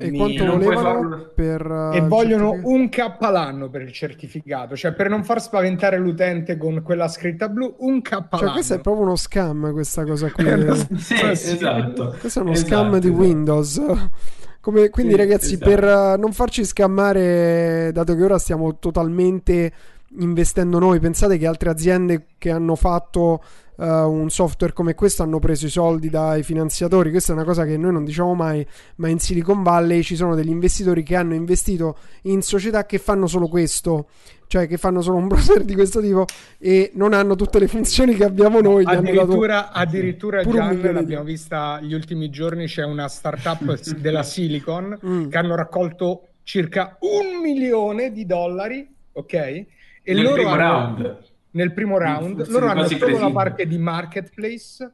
e 0.00 0.12
quanto 0.12 0.46
volevano 0.46 1.30
per... 1.34 1.66
Uh, 1.68 1.94
e 1.94 2.00
vogliono 2.02 2.60
un 2.62 2.88
K 2.88 3.16
l'anno 3.18 3.68
per 3.68 3.82
il 3.82 3.92
certificato, 3.92 4.76
cioè 4.76 4.92
per 4.92 5.08
non 5.08 5.24
far 5.24 5.42
spaventare 5.42 5.98
l'utente 5.98 6.56
con 6.56 6.82
quella 6.82 7.08
scritta 7.08 7.48
blu, 7.48 7.74
un 7.80 8.00
K 8.00 8.10
cioè, 8.10 8.40
l'anno. 8.40 8.52
questo 8.52 8.74
è 8.74 8.80
proprio 8.80 9.04
uno 9.04 9.16
scam 9.16 9.72
questa 9.72 10.04
cosa 10.04 10.30
qui. 10.30 10.44
sì, 10.98 11.14
esatto. 11.20 12.14
Questo 12.20 12.38
è 12.38 12.42
uno 12.42 12.52
esatto, 12.52 12.68
scam 12.68 12.98
di 12.98 13.08
esatto. 13.08 13.22
Windows. 13.22 13.82
Come, 14.60 14.88
quindi 14.90 15.12
sì, 15.12 15.18
ragazzi, 15.18 15.54
esatto. 15.54 15.70
per 15.70 15.84
uh, 15.84 16.20
non 16.20 16.32
farci 16.32 16.64
scammare, 16.64 17.90
dato 17.92 18.14
che 18.14 18.22
ora 18.22 18.38
stiamo 18.38 18.78
totalmente 18.78 19.72
investendo 20.20 20.78
noi, 20.78 21.00
pensate 21.00 21.38
che 21.38 21.46
altre 21.46 21.70
aziende 21.70 22.26
che 22.38 22.50
hanno 22.50 22.76
fatto 22.76 23.42
uh, 23.78 23.84
un 23.84 24.30
software 24.30 24.72
come 24.72 24.94
questo 24.94 25.22
hanno 25.22 25.38
preso 25.38 25.66
i 25.66 25.70
soldi 25.70 26.08
dai 26.08 26.42
finanziatori. 26.42 27.10
Questa 27.10 27.32
è 27.32 27.34
una 27.34 27.44
cosa 27.44 27.64
che 27.64 27.76
noi 27.76 27.92
non 27.92 28.04
diciamo 28.04 28.34
mai, 28.34 28.66
ma 28.96 29.08
in 29.08 29.18
Silicon 29.18 29.62
Valley 29.62 30.02
ci 30.02 30.16
sono 30.16 30.34
degli 30.34 30.48
investitori 30.48 31.02
che 31.02 31.16
hanno 31.16 31.34
investito 31.34 31.96
in 32.22 32.42
società 32.42 32.86
che 32.86 32.98
fanno 32.98 33.26
solo 33.26 33.48
questo. 33.48 34.08
Cioè, 34.48 34.66
che 34.66 34.78
fanno 34.78 35.02
solo 35.02 35.18
un 35.18 35.28
browser 35.28 35.62
di 35.62 35.74
questo 35.74 36.00
tipo 36.00 36.24
e 36.56 36.90
non 36.94 37.12
hanno 37.12 37.34
tutte 37.34 37.58
le 37.58 37.68
funzioni 37.68 38.14
che 38.14 38.24
abbiamo 38.24 38.60
noi. 38.62 38.82
Addirittura, 38.82 39.72
addirittura 39.72 40.42
Gian, 40.42 40.80
l'abbiamo 40.80 41.24
vista 41.24 41.78
gli 41.82 41.92
ultimi 41.92 42.30
giorni. 42.30 42.64
C'è 42.64 42.82
una 42.82 43.08
startup 43.08 43.78
della 44.00 44.22
Silicon 44.22 44.98
mm. 45.04 45.28
che 45.28 45.36
hanno 45.36 45.54
raccolto 45.54 46.28
circa 46.44 46.96
un 47.00 47.42
milione 47.42 48.10
di 48.10 48.24
dollari, 48.24 48.90
ok? 49.12 49.34
E 49.34 49.66
Nel 50.02 50.22
loro 50.22 50.48
hanno, 50.48 50.56
round 50.56 51.27
nel 51.52 51.72
primo 51.72 51.98
round. 51.98 52.46
Loro 52.48 52.66
hanno 52.66 52.84
solo 52.84 52.98
preside. 52.98 53.20
la 53.20 53.30
parte 53.30 53.66
di 53.66 53.78
marketplace, 53.78 54.92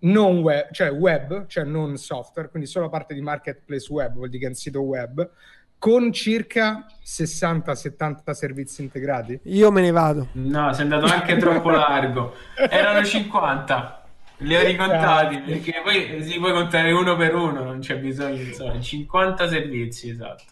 non 0.00 0.38
web, 0.38 0.70
cioè 0.70 0.90
web, 0.90 1.46
cioè 1.46 1.64
non 1.64 1.96
software, 1.96 2.48
quindi 2.48 2.68
solo 2.68 2.86
la 2.86 2.90
parte 2.90 3.14
di 3.14 3.20
marketplace 3.20 3.92
web, 3.92 4.14
vuol 4.14 4.28
dire 4.28 4.40
che 4.40 4.46
è 4.46 4.48
un 4.48 4.54
sito 4.54 4.80
web, 4.80 5.30
con 5.78 6.12
circa 6.12 6.86
60-70 7.04 8.30
servizi 8.30 8.82
integrati. 8.82 9.38
Io 9.44 9.70
me 9.70 9.82
ne 9.82 9.90
vado. 9.90 10.28
No, 10.32 10.72
sei 10.72 10.84
andato 10.84 11.06
anche 11.06 11.36
troppo 11.38 11.70
largo. 11.70 12.34
Erano 12.56 13.04
50. 13.04 14.02
Li 14.38 14.56
ho 14.56 14.64
ricontati 14.64 15.38
perché 15.40 15.80
poi 15.82 16.22
si 16.22 16.38
può 16.38 16.52
contare 16.52 16.90
uno 16.90 17.16
per 17.16 17.34
uno, 17.34 17.62
non 17.62 17.78
c'è 17.78 17.98
bisogno, 17.98 18.40
insomma, 18.40 18.80
50 18.80 19.48
servizi, 19.48 20.10
esatto. 20.10 20.42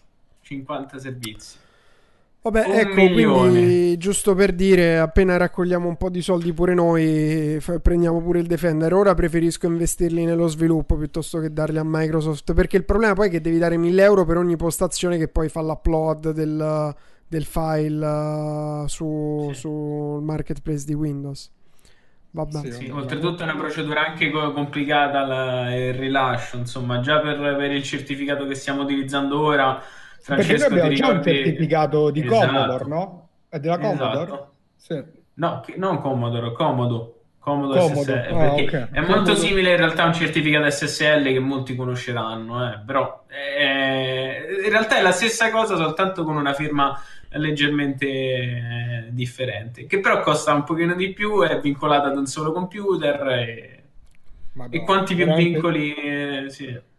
50 0.41 0.99
servizi. 0.99 1.57
Vabbè, 2.43 2.65
un 2.67 2.73
ecco, 2.73 2.95
milione. 2.95 3.49
quindi 3.51 3.97
giusto 3.97 4.35
per 4.35 4.51
dire, 4.51 4.99
appena 4.99 5.37
raccogliamo 5.37 5.87
un 5.87 5.95
po' 5.95 6.09
di 6.09 6.21
soldi 6.21 6.51
pure 6.51 6.73
noi, 6.73 7.55
f- 7.61 7.79
prendiamo 7.79 8.21
pure 8.21 8.39
il 8.39 8.47
Defender. 8.47 8.93
Ora 8.93 9.13
preferisco 9.13 9.65
investirli 9.65 10.25
nello 10.25 10.47
sviluppo 10.47 10.97
piuttosto 10.97 11.39
che 11.39 11.53
darli 11.53 11.77
a 11.77 11.83
Microsoft, 11.85 12.53
perché 12.53 12.75
il 12.75 12.83
problema 12.83 13.13
poi 13.13 13.27
è 13.27 13.31
che 13.31 13.39
devi 13.39 13.57
dare 13.57 13.77
1000 13.77 14.03
euro 14.03 14.25
per 14.25 14.35
ogni 14.35 14.57
postazione 14.57 15.17
che 15.17 15.29
poi 15.29 15.47
fa 15.47 15.61
l'upload 15.61 16.31
del, 16.31 16.93
del 17.25 17.45
file 17.45 18.05
uh, 18.05 18.87
su, 18.87 19.49
sì. 19.53 19.59
sul 19.61 20.21
marketplace 20.21 20.83
di 20.83 20.93
Windows. 20.93 21.49
Vabbè. 22.31 22.71
Sì, 22.71 22.89
oltretutto 22.89 23.43
è 23.43 23.45
una 23.45 23.55
procedura 23.55 24.05
anche 24.05 24.31
complicata 24.31 25.25
la, 25.25 25.73
il 25.73 25.93
rilascio, 25.93 26.57
insomma, 26.57 26.99
già 26.99 27.21
per, 27.21 27.37
per 27.55 27.71
il 27.71 27.83
certificato 27.83 28.45
che 28.47 28.55
stiamo 28.55 28.81
utilizzando 28.81 29.39
ora 29.39 29.81
Francesco, 30.23 30.57
Perché 30.57 30.69
noi 30.69 30.79
abbiamo 30.79 30.95
già 30.95 31.07
un 31.09 31.21
certificato 31.21 32.09
di 32.09 32.25
esatto. 32.25 32.45
Commodore, 32.45 32.85
no? 32.85 33.29
È 33.49 33.59
della 33.59 33.77
Commodore? 33.77 34.23
Esatto. 34.23 34.53
Sì. 34.77 35.03
No, 35.33 35.65
non 35.75 35.99
Commodore, 35.99 36.53
Comodo. 36.53 37.17
Comodo, 37.39 37.77
Comodo. 37.77 38.01
SSL, 38.03 38.33
ah, 38.33 38.53
okay. 38.53 38.87
è 38.89 38.99
molto 38.99 39.33
Comodo. 39.33 39.35
simile 39.35 39.71
in 39.71 39.77
realtà 39.77 40.03
a 40.03 40.05
un 40.05 40.13
certificato 40.13 40.69
SSL 40.69 41.23
che 41.23 41.39
molti 41.39 41.75
conosceranno, 41.75 42.71
eh, 42.71 42.79
però 42.85 43.25
eh, 43.27 44.61
in 44.63 44.69
realtà 44.69 44.97
è 44.97 45.01
la 45.01 45.11
stessa 45.11 45.51
cosa 45.51 45.75
soltanto 45.75 46.23
con 46.23 46.37
una 46.37 46.53
firma 46.53 46.97
leggermente 47.31 48.05
eh, 48.07 49.07
differente, 49.09 49.87
che 49.87 49.99
però 49.99 50.21
costa 50.21 50.53
un 50.53 50.63
pochino 50.63 50.93
di 50.93 51.11
più, 51.11 51.41
è 51.43 51.59
vincolata 51.59 52.07
ad 52.07 52.15
un 52.15 52.27
solo 52.27 52.53
computer 52.53 53.27
e, 53.27 53.83
Madonna, 54.53 54.81
e 54.81 54.85
quanti 54.85 55.13
più 55.13 55.25
veramente... 55.25 55.49
vincoli... 55.51 55.93
Eh, 55.95 56.45
sì. 56.47 56.91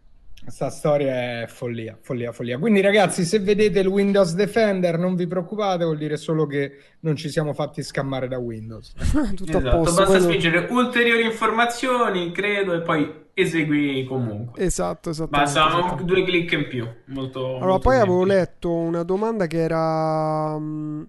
Questa 0.45 0.69
storia 0.69 1.41
è 1.41 1.47
follia, 1.47 1.97
follia, 1.99 2.31
follia. 2.31 2.59
Quindi 2.59 2.79
ragazzi, 2.79 3.25
se 3.25 3.39
vedete 3.39 3.79
il 3.79 3.87
Windows 3.87 4.35
Defender 4.35 4.95
non 4.95 5.15
vi 5.15 5.25
preoccupate, 5.25 5.85
vuol 5.85 5.97
dire 5.97 6.17
solo 6.17 6.45
che 6.45 6.77
non 6.99 7.15
ci 7.15 7.29
siamo 7.29 7.53
fatti 7.53 7.81
scammare 7.81 8.27
da 8.27 8.37
Windows. 8.37 8.93
Tutto 9.33 9.57
esatto, 9.57 9.77
posto, 9.77 9.95
basta 9.95 10.05
quello... 10.05 10.21
spingere 10.21 10.67
ulteriori 10.69 11.25
informazioni, 11.25 12.31
credo, 12.31 12.75
e 12.75 12.81
poi 12.81 13.11
esegui 13.33 14.05
comunque. 14.05 14.63
Esatto, 14.63 15.09
esatto. 15.09 15.31
Basta 15.31 15.97
due 16.03 16.23
clic 16.23 16.51
in 16.51 16.67
più. 16.67 16.87
Molto, 17.05 17.43
allora, 17.43 17.65
molto 17.65 17.79
poi 17.79 17.97
avevo 17.97 18.23
letto 18.23 18.71
una 18.71 19.01
domanda 19.01 19.47
che 19.47 19.57
era... 19.57 20.55
Uh, 20.57 21.07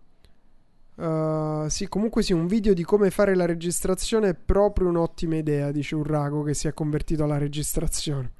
sì, 1.68 1.88
comunque 1.88 2.22
sì, 2.22 2.32
un 2.32 2.46
video 2.46 2.72
di 2.72 2.84
come 2.84 3.10
fare 3.10 3.34
la 3.34 3.44
registrazione 3.44 4.30
è 4.30 4.34
proprio 4.34 4.88
un'ottima 4.88 5.36
idea, 5.36 5.70
dice 5.72 5.94
un 5.94 6.04
rago 6.04 6.42
che 6.42 6.54
si 6.54 6.68
è 6.68 6.72
convertito 6.72 7.22
alla 7.22 7.36
registrazione. 7.36 8.32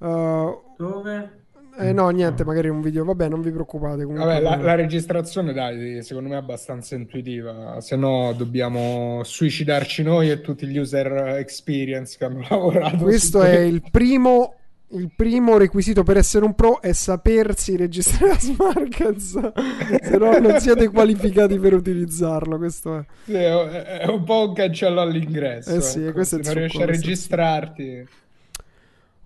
Uh, 0.00 0.60
Dove? 0.76 1.38
Eh, 1.78 1.92
no, 1.92 2.10
niente, 2.10 2.44
magari 2.44 2.68
un 2.68 2.82
video. 2.82 3.04
Vabbè, 3.04 3.28
non 3.28 3.40
vi 3.40 3.50
preoccupate. 3.50 4.04
Vabbè, 4.04 4.40
la, 4.40 4.56
la, 4.56 4.74
registrazione, 4.74 5.52
dai, 5.52 6.02
secondo 6.02 6.28
me 6.28 6.34
è 6.34 6.38
abbastanza 6.38 6.94
intuitiva. 6.94 7.80
Se 7.80 7.96
no, 7.96 8.34
dobbiamo 8.36 9.22
suicidarci 9.24 10.02
noi 10.02 10.30
e 10.30 10.40
tutti 10.40 10.66
gli 10.66 10.78
user 10.78 11.38
experience 11.38 12.16
che 12.18 12.24
hanno 12.24 12.44
lavorato. 12.48 12.96
Questo 12.98 13.42
è 13.42 13.58
il 13.58 13.82
primo. 13.90 14.54
Il 14.92 15.12
primo 15.14 15.56
requisito 15.56 16.02
per 16.02 16.16
essere 16.16 16.44
un 16.44 16.56
pro 16.56 16.82
è 16.82 16.90
sapersi 16.90 17.76
registrare 17.76 18.32
a 18.32 18.40
Smarkets, 18.40 19.38
se 20.02 20.18
no 20.18 20.36
non 20.40 20.58
siete 20.58 20.88
qualificati 20.88 21.60
per 21.60 21.74
utilizzarlo. 21.74 22.58
Questo 22.58 22.98
è. 22.98 23.04
Sì, 23.24 23.34
è 23.34 24.06
un 24.08 24.24
po' 24.24 24.48
un 24.48 24.52
cancello 24.52 25.00
all'ingresso. 25.00 25.76
Eh 25.76 25.80
sì, 25.80 26.02
ecco. 26.02 26.14
questo 26.14 26.38
è 26.38 26.42
se 26.42 26.48
non 26.50 26.58
riesci 26.58 26.82
a 26.82 26.86
registrarti. 26.86 28.08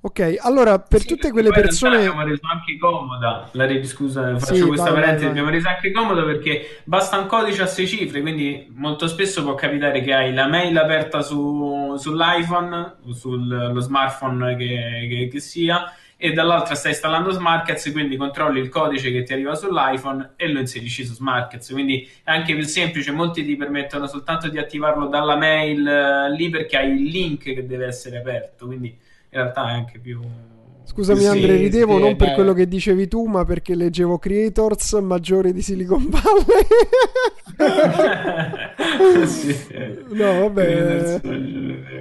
Ok, 0.07 0.37
allora 0.39 0.79
per 0.79 1.01
sì, 1.01 1.07
tutte 1.07 1.31
quelle 1.31 1.51
persone. 1.51 1.97
Abbiamo 1.97 2.25
reso 2.25 2.43
anche 2.43 2.77
comoda. 2.77 3.49
La 3.53 3.65
rete, 3.65 3.87
scusa, 3.87 4.39
faccio 4.39 4.55
sì, 4.55 4.61
questa 4.61 4.91
vai, 4.91 5.01
parentesi. 5.01 5.29
Abbiamo 5.29 5.49
reso 5.49 5.67
anche 5.67 5.93
comoda 5.93 6.23
perché 6.25 6.83
basta 6.85 7.19
un 7.19 7.25
codice 7.25 7.63
a 7.63 7.67
sei 7.67 7.87
cifre. 7.87 8.21
Quindi 8.21 8.71
molto 8.75 9.07
spesso 9.07 9.43
può 9.43 9.55
capitare 9.55 10.03
che 10.03 10.13
hai 10.13 10.35
la 10.35 10.47
mail 10.47 10.77
aperta 10.77 11.23
su, 11.23 11.97
sull'iPhone 11.97 12.97
o 13.03 13.15
sullo 13.15 13.81
smartphone 13.81 14.57
che, 14.57 15.07
che, 15.09 15.29
che 15.33 15.41
sia. 15.41 15.91
E 16.19 16.33
dall'altra 16.33 16.75
stai 16.75 16.93
installando 16.93 17.31
Smarkets, 17.31 17.91
quindi 17.91 18.17
controlli 18.17 18.61
il 18.61 18.69
codice 18.69 19.11
che 19.11 19.23
ti 19.23 19.33
arriva 19.33 19.55
sull'iPhone 19.55 20.35
e 20.37 20.49
lo 20.49 20.59
inserisci 20.59 21.07
su 21.07 21.15
Smarkets. 21.15 21.71
Quindi 21.71 22.07
è 22.23 22.31
anche 22.31 22.55
più 22.55 22.65
semplice. 22.65 23.11
Molti 23.11 23.43
ti 23.43 23.57
permettono 23.57 24.07
soltanto 24.07 24.51
di 24.51 24.59
attivarlo 24.59 25.07
dalla 25.07 25.37
mail 25.37 25.87
eh, 25.87 26.31
lì 26.37 26.51
perché 26.51 26.77
hai 26.77 26.91
il 26.91 27.05
link 27.05 27.55
che 27.55 27.67
deve 27.67 27.87
essere 27.87 28.19
aperto. 28.19 28.67
Quindi 28.67 28.89
in 28.89 28.95
realtà 29.35 29.69
è 29.69 29.73
anche 29.73 29.99
più... 29.99 30.21
Scusami 30.87 31.21
sì, 31.21 31.27
Andre, 31.27 31.57
ridevo 31.57 31.97
sì, 31.97 32.03
non 32.03 32.15
per 32.15 32.35
quello 32.35 32.53
che 32.53 32.69
dicevi 32.69 33.09
tu, 33.09 33.25
ma 33.25 33.45
perché 33.45 33.75
leggevo 33.75 34.19
Creators 34.19 34.93
maggiori 35.03 35.53
di 35.53 35.63
Silicon 35.63 36.09
Valley. 36.09 36.67
sì. 39.27 39.57
No, 40.11 40.41
vabbè. 40.41 41.21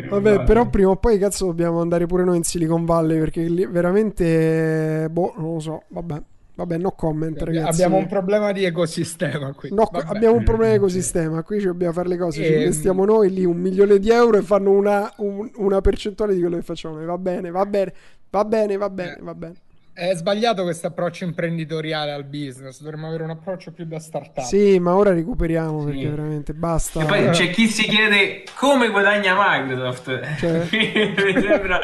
Vabbè, 0.09 0.43
però 0.43 0.69
prima 0.69 0.89
o 0.89 0.97
poi 0.97 1.17
cazzo 1.17 1.45
dobbiamo 1.45 1.79
andare 1.79 2.05
pure 2.05 2.23
noi 2.25 2.37
in 2.37 2.43
Silicon 2.43 2.83
Valley 2.83 3.17
perché 3.17 3.47
veramente 3.67 5.07
boh, 5.09 5.33
non 5.37 5.53
lo 5.53 5.59
so, 5.59 5.83
vabbè. 5.87 6.21
Vabbè, 6.55 6.77
no 6.77 6.91
comment, 6.91 7.41
ragazzi. 7.41 7.81
Abbiamo 7.81 7.97
un 7.97 8.07
problema 8.07 8.51
di 8.51 8.63
ecosistema 8.63 9.53
qui. 9.53 9.71
No, 9.73 9.89
abbiamo 9.91 10.35
un 10.37 10.43
problema 10.43 10.71
di 10.71 10.77
ecosistema. 10.77 11.41
Qui 11.41 11.59
ci 11.59 11.65
dobbiamo 11.65 11.93
fare 11.93 12.09
le 12.09 12.17
cose. 12.17 12.41
E... 12.41 12.45
Ci 12.45 12.51
ehm, 12.51 12.59
investiamo 12.59 13.05
noi 13.05 13.31
lì 13.31 13.43
un 13.43 13.57
milione 13.57 13.97
di 13.97 14.09
euro 14.11 14.37
e 14.37 14.43
fanno 14.43 14.71
una, 14.71 15.11
un, 15.17 15.49
una 15.55 15.81
percentuale 15.81 16.35
di 16.35 16.41
quello 16.41 16.57
che 16.57 16.61
facciamo. 16.61 17.03
Va 17.03 17.17
bene, 17.17 17.49
va 17.49 17.65
bene, 17.65 17.93
va 18.29 18.45
bene, 18.45 18.77
va 18.77 18.89
bene, 18.89 19.17
va 19.21 19.33
bene. 19.33 19.55
È 19.93 20.15
sbagliato 20.15 20.63
questo 20.63 20.87
approccio 20.87 21.23
imprenditoriale 21.23 22.11
al 22.11 22.23
business, 22.23 22.81
dovremmo 22.81 23.07
avere 23.07 23.23
un 23.23 23.29
approccio 23.29 23.71
più 23.71 23.85
da 23.85 23.99
startup. 23.99 24.43
Sì, 24.43 24.79
ma 24.79 24.95
ora 24.95 25.13
recuperiamo 25.13 25.81
sì. 25.81 25.85
perché 25.85 26.09
veramente 26.09 26.53
basta. 26.53 27.03
E 27.03 27.05
poi 27.05 27.29
c'è 27.29 27.51
chi 27.51 27.67
si 27.67 27.83
chiede 27.83 28.43
come 28.57 28.89
guadagna 28.89 29.35
Microsoft. 29.37 30.35
Cioè, 30.37 30.67
Mi 30.71 31.41
sembra... 31.41 31.79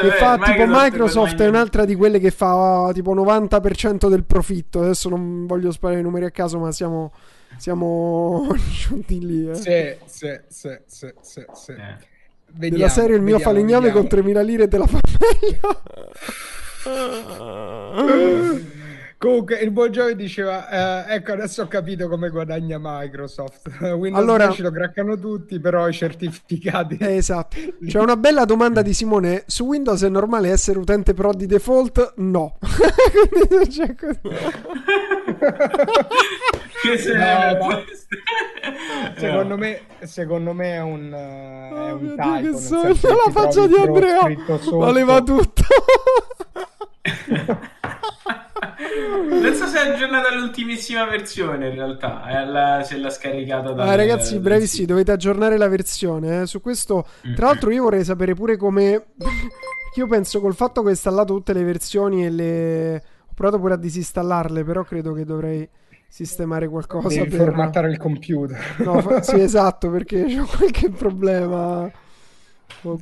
che 0.00 0.10
fa 0.12 0.36
Microsoft 0.36 0.44
tipo 0.44 0.66
Microsoft 0.66 1.26
guadagna... 1.34 1.44
è 1.44 1.48
un'altra 1.48 1.84
di 1.84 1.94
quelle 1.96 2.20
che 2.20 2.30
fa 2.30 2.90
tipo 2.94 3.12
90% 3.14 4.08
del 4.08 4.24
profitto. 4.24 4.80
Adesso 4.82 5.08
non 5.08 5.46
voglio 5.46 5.72
sparare 5.72 5.98
i 5.98 6.04
numeri 6.04 6.26
a 6.26 6.30
caso, 6.30 6.60
ma 6.60 6.70
siamo 6.70 7.12
siamo 7.56 8.46
giunti 8.70 9.18
lì. 9.18 9.50
Eh. 9.50 9.54
Sì, 9.54 9.96
sì, 10.04 10.40
sì, 10.46 10.78
sì, 10.86 11.12
sì, 11.20 11.44
sì. 11.52 11.70
Eh. 11.72 12.16
Vediamo, 12.50 12.76
Della 12.76 12.88
serie 12.88 13.16
il 13.16 13.22
mio 13.22 13.38
vediamo, 13.38 13.52
falegname 13.52 13.92
vediamo. 13.92 14.08
con 14.08 14.18
3.000 14.42 14.44
lire 14.44 14.68
te 14.68 14.78
la 14.78 14.86
fa 14.86 14.98
meglio. 15.18 15.82
Comunque 19.18 19.56
il 19.56 19.72
buon 19.72 19.90
Giovi 19.90 20.14
diceva 20.14 21.08
eh, 21.08 21.16
ecco 21.16 21.32
adesso 21.32 21.62
ho 21.62 21.66
capito 21.66 22.08
come 22.08 22.30
guadagna 22.30 22.78
Microsoft. 22.80 23.68
Windows 23.98 24.22
allora, 24.22 24.46
10 24.46 24.62
lo 24.62 24.70
craccano 24.70 25.18
tutti 25.18 25.58
però 25.58 25.88
i 25.88 25.92
certificati 25.92 26.98
eh, 27.00 27.16
esatto. 27.16 27.56
c'è 27.84 27.98
una 27.98 28.16
bella 28.16 28.44
domanda 28.44 28.80
di 28.80 28.94
Simone 28.94 29.42
su 29.46 29.64
Windows 29.64 30.04
è 30.04 30.08
normale 30.08 30.50
essere 30.50 30.78
utente 30.78 31.14
pro 31.14 31.34
di 31.34 31.46
default? 31.46 32.14
no 32.18 32.58
cioè, 36.82 37.54
no, 37.54 37.84
secondo, 39.16 39.56
me, 39.56 39.80
secondo 40.00 40.52
me 40.52 40.72
è 40.72 40.80
un, 40.80 41.12
uh, 41.12 41.86
è 41.86 41.92
un 41.92 42.16
oh, 42.18 42.22
typo, 42.22 42.40
Dio, 42.40 42.52
che 42.52 42.58
sogno 42.58 43.22
la 43.24 43.30
faccia 43.30 43.66
di 43.66 43.74
Andrea. 43.74 44.20
valeva 44.70 45.22
tutto. 45.22 45.62
Non 48.78 49.54
so 49.54 49.66
se 49.66 49.78
è 49.78 49.90
aggiornata 49.90 50.28
all'ultimissima 50.28 51.04
versione 51.04 51.68
in 51.68 51.74
realtà, 51.74 52.22
alla, 52.22 52.82
se 52.84 52.96
l'ha 52.96 53.10
scaricata 53.10 53.72
da... 53.72 53.84
Ah, 53.84 53.94
ragazzi, 53.94 54.38
brevissimi, 54.38 54.86
dovete 54.86 55.12
aggiornare 55.12 55.56
la 55.56 55.68
versione. 55.68 56.42
Eh. 56.42 56.46
Su 56.46 56.60
questo, 56.60 57.06
tra 57.34 57.46
l'altro 57.46 57.70
io 57.70 57.84
vorrei 57.84 58.04
sapere 58.04 58.34
pure 58.34 58.56
come... 58.56 59.06
Io 59.94 60.06
penso 60.06 60.40
col 60.40 60.54
fatto 60.54 60.82
che 60.82 60.88
ho 60.88 60.90
installato 60.90 61.34
tutte 61.34 61.52
le 61.52 61.64
versioni 61.64 62.24
e 62.24 62.30
le... 62.30 63.02
Provato 63.38 63.60
pure 63.60 63.74
a 63.74 63.76
disinstallarle, 63.76 64.64
però 64.64 64.82
credo 64.82 65.12
che 65.12 65.24
dovrei 65.24 65.68
sistemare 66.08 66.66
qualcosa 66.66 67.06
Devi 67.06 67.28
per... 67.28 67.38
formattare 67.38 67.88
il 67.88 67.96
computer. 67.96 68.58
No, 68.78 69.22
sì, 69.22 69.38
esatto, 69.40 69.88
perché 69.90 70.40
ho 70.40 70.44
qualche 70.44 70.90
problema... 70.90 71.88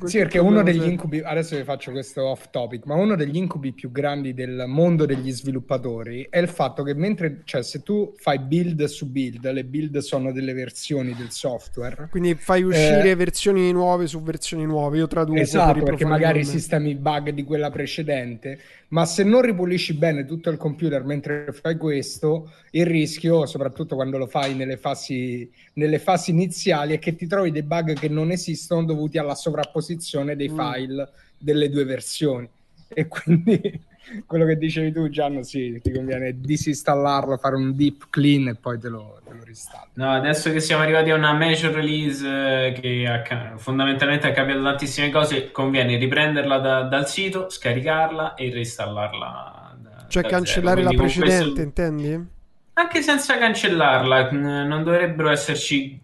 Sì, 0.05 0.19
perché 0.19 0.39
uno 0.39 0.63
degli 0.63 0.87
incubi, 0.87 1.19
adesso 1.19 1.55
vi 1.55 1.63
faccio 1.63 1.91
questo 1.91 2.25
off 2.25 2.49
topic, 2.49 2.85
ma 2.85 2.95
uno 2.95 3.15
degli 3.15 3.35
incubi 3.35 3.73
più 3.73 3.91
grandi 3.91 4.33
del 4.33 4.63
mondo 4.65 5.05
degli 5.05 5.31
sviluppatori 5.31 6.25
è 6.29 6.39
il 6.39 6.47
fatto 6.47 6.81
che 6.81 6.95
mentre, 6.95 7.41
cioè 7.43 7.61
se 7.61 7.83
tu 7.83 8.13
fai 8.17 8.39
build 8.39 8.83
su 8.85 9.11
build, 9.11 9.51
le 9.51 9.65
build 9.65 9.97
sono 9.99 10.31
delle 10.31 10.53
versioni 10.53 11.13
del 11.13 11.29
software. 11.29 12.07
Quindi 12.09 12.33
fai 12.35 12.63
uscire 12.63 13.11
eh, 13.11 13.15
versioni 13.15 13.71
nuove 13.71 14.07
su 14.07 14.21
versioni 14.23 14.65
nuove, 14.65 14.97
io 14.97 15.07
traduco. 15.07 15.39
Esatto, 15.39 15.73
per 15.73 15.83
perché 15.83 16.05
magari 16.05 16.43
sistemi 16.43 16.95
bug 16.95 17.29
di 17.29 17.43
quella 17.43 17.69
precedente, 17.69 18.59
ma 18.89 19.05
se 19.05 19.23
non 19.23 19.41
ripulisci 19.41 19.93
bene 19.95 20.23
tutto 20.25 20.49
il 20.49 20.57
computer 20.57 21.03
mentre 21.03 21.51
fai 21.51 21.75
questo, 21.75 22.51
il 22.71 22.85
rischio, 22.85 23.45
soprattutto 23.45 23.95
quando 23.95 24.17
lo 24.17 24.27
fai 24.27 24.55
nelle 24.55 24.77
fasi, 24.77 25.49
nelle 25.73 25.99
fasi 25.99 26.31
iniziali, 26.31 26.93
è 26.93 26.99
che 26.99 27.15
ti 27.15 27.27
trovi 27.27 27.51
dei 27.51 27.63
bug 27.63 27.93
che 27.93 28.07
non 28.07 28.31
esistono 28.31 28.85
dovuti 28.85 29.17
alla 29.17 29.35
sovrapposizione 29.35 30.35
dei 30.35 30.49
mm. 30.49 30.57
file 30.57 31.09
delle 31.37 31.69
due 31.69 31.83
versioni. 31.83 32.47
E 32.87 33.07
quindi 33.07 33.59
quello 34.25 34.45
che 34.45 34.57
dicevi 34.57 34.93
tu, 34.93 35.09
Gianno, 35.09 35.43
sì, 35.43 35.79
ti 35.81 35.91
conviene 35.91 36.39
disinstallarlo, 36.39 37.37
fare 37.37 37.55
un 37.55 37.75
deep 37.75 38.07
clean 38.09 38.47
e 38.47 38.55
poi 38.55 38.79
te 38.79 38.87
lo, 38.87 39.16
te 39.47 39.53
lo 39.53 39.53
ristalli. 39.53 39.89
No, 39.93 40.11
adesso 40.11 40.51
che 40.51 40.59
siamo 40.59 40.83
arrivati 40.83 41.09
a 41.09 41.15
una 41.15 41.33
major 41.33 41.71
release 41.73 42.25
eh, 42.25 42.71
che 42.73 43.05
ha, 43.07 43.57
fondamentalmente 43.57 44.27
ha 44.27 44.31
cambiato 44.31 44.61
tantissime 44.63 45.09
cose, 45.09 45.51
conviene 45.51 45.97
riprenderla 45.97 46.57
da, 46.59 46.81
dal 46.83 47.07
sito, 47.07 47.49
scaricarla 47.49 48.35
e 48.35 48.49
reinstallarla. 48.51 49.77
Da, 49.77 50.05
cioè 50.07 50.23
da 50.23 50.29
cancellare 50.29 50.83
la 50.83 50.91
precedente, 50.91 51.43
questo... 51.43 51.61
intendi? 51.61 52.35
Anche 52.73 53.01
senza 53.01 53.37
cancellarla, 53.37 54.31
non 54.31 54.83
dovrebbero 54.83 55.29
esserci 55.29 55.99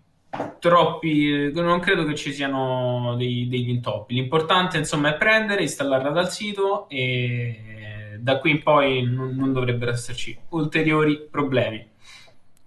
troppi, 0.57 1.52
non 1.53 1.80
credo 1.80 2.03
che 2.03 2.15
ci 2.15 2.34
siano 2.34 3.14
dei, 3.15 3.48
degli 3.48 3.70
intoppi. 3.70 4.15
L'importante, 4.15 4.80
insomma, 4.80 5.14
è 5.14 5.18
prendere, 5.18 5.61
installarla 5.61 6.10
dal 6.10 6.32
sito 6.32 6.90
e 6.90 8.18
da 8.18 8.40
qui 8.40 8.52
in 8.52 8.64
poi 8.64 9.03
non, 9.03 9.36
non 9.36 9.53
dovrebbero 9.53 9.91
esserci 9.91 10.36
ulteriori 10.49 11.28
problemi. 11.30 11.91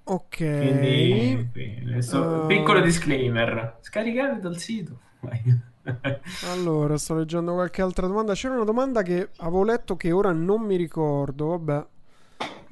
Ok. 0.08 0.36
Quindi, 0.36 1.48
quindi 1.52 2.02
so, 2.02 2.20
Uh, 2.22 2.46
piccolo 2.46 2.80
disclaimer: 2.80 3.78
scaricate 3.80 4.38
dal 4.40 4.56
sito. 4.58 4.98
Vai. 5.20 5.74
Allora, 6.52 6.96
sto 6.98 7.14
leggendo 7.14 7.52
qualche 7.54 7.80
altra 7.82 8.06
domanda. 8.06 8.34
C'era 8.34 8.54
una 8.54 8.64
domanda 8.64 9.02
che 9.02 9.28
avevo 9.38 9.62
letto 9.64 9.96
che 9.96 10.10
ora 10.12 10.32
non 10.32 10.62
mi 10.62 10.76
ricordo. 10.76 11.46
Vabbè. 11.48 11.86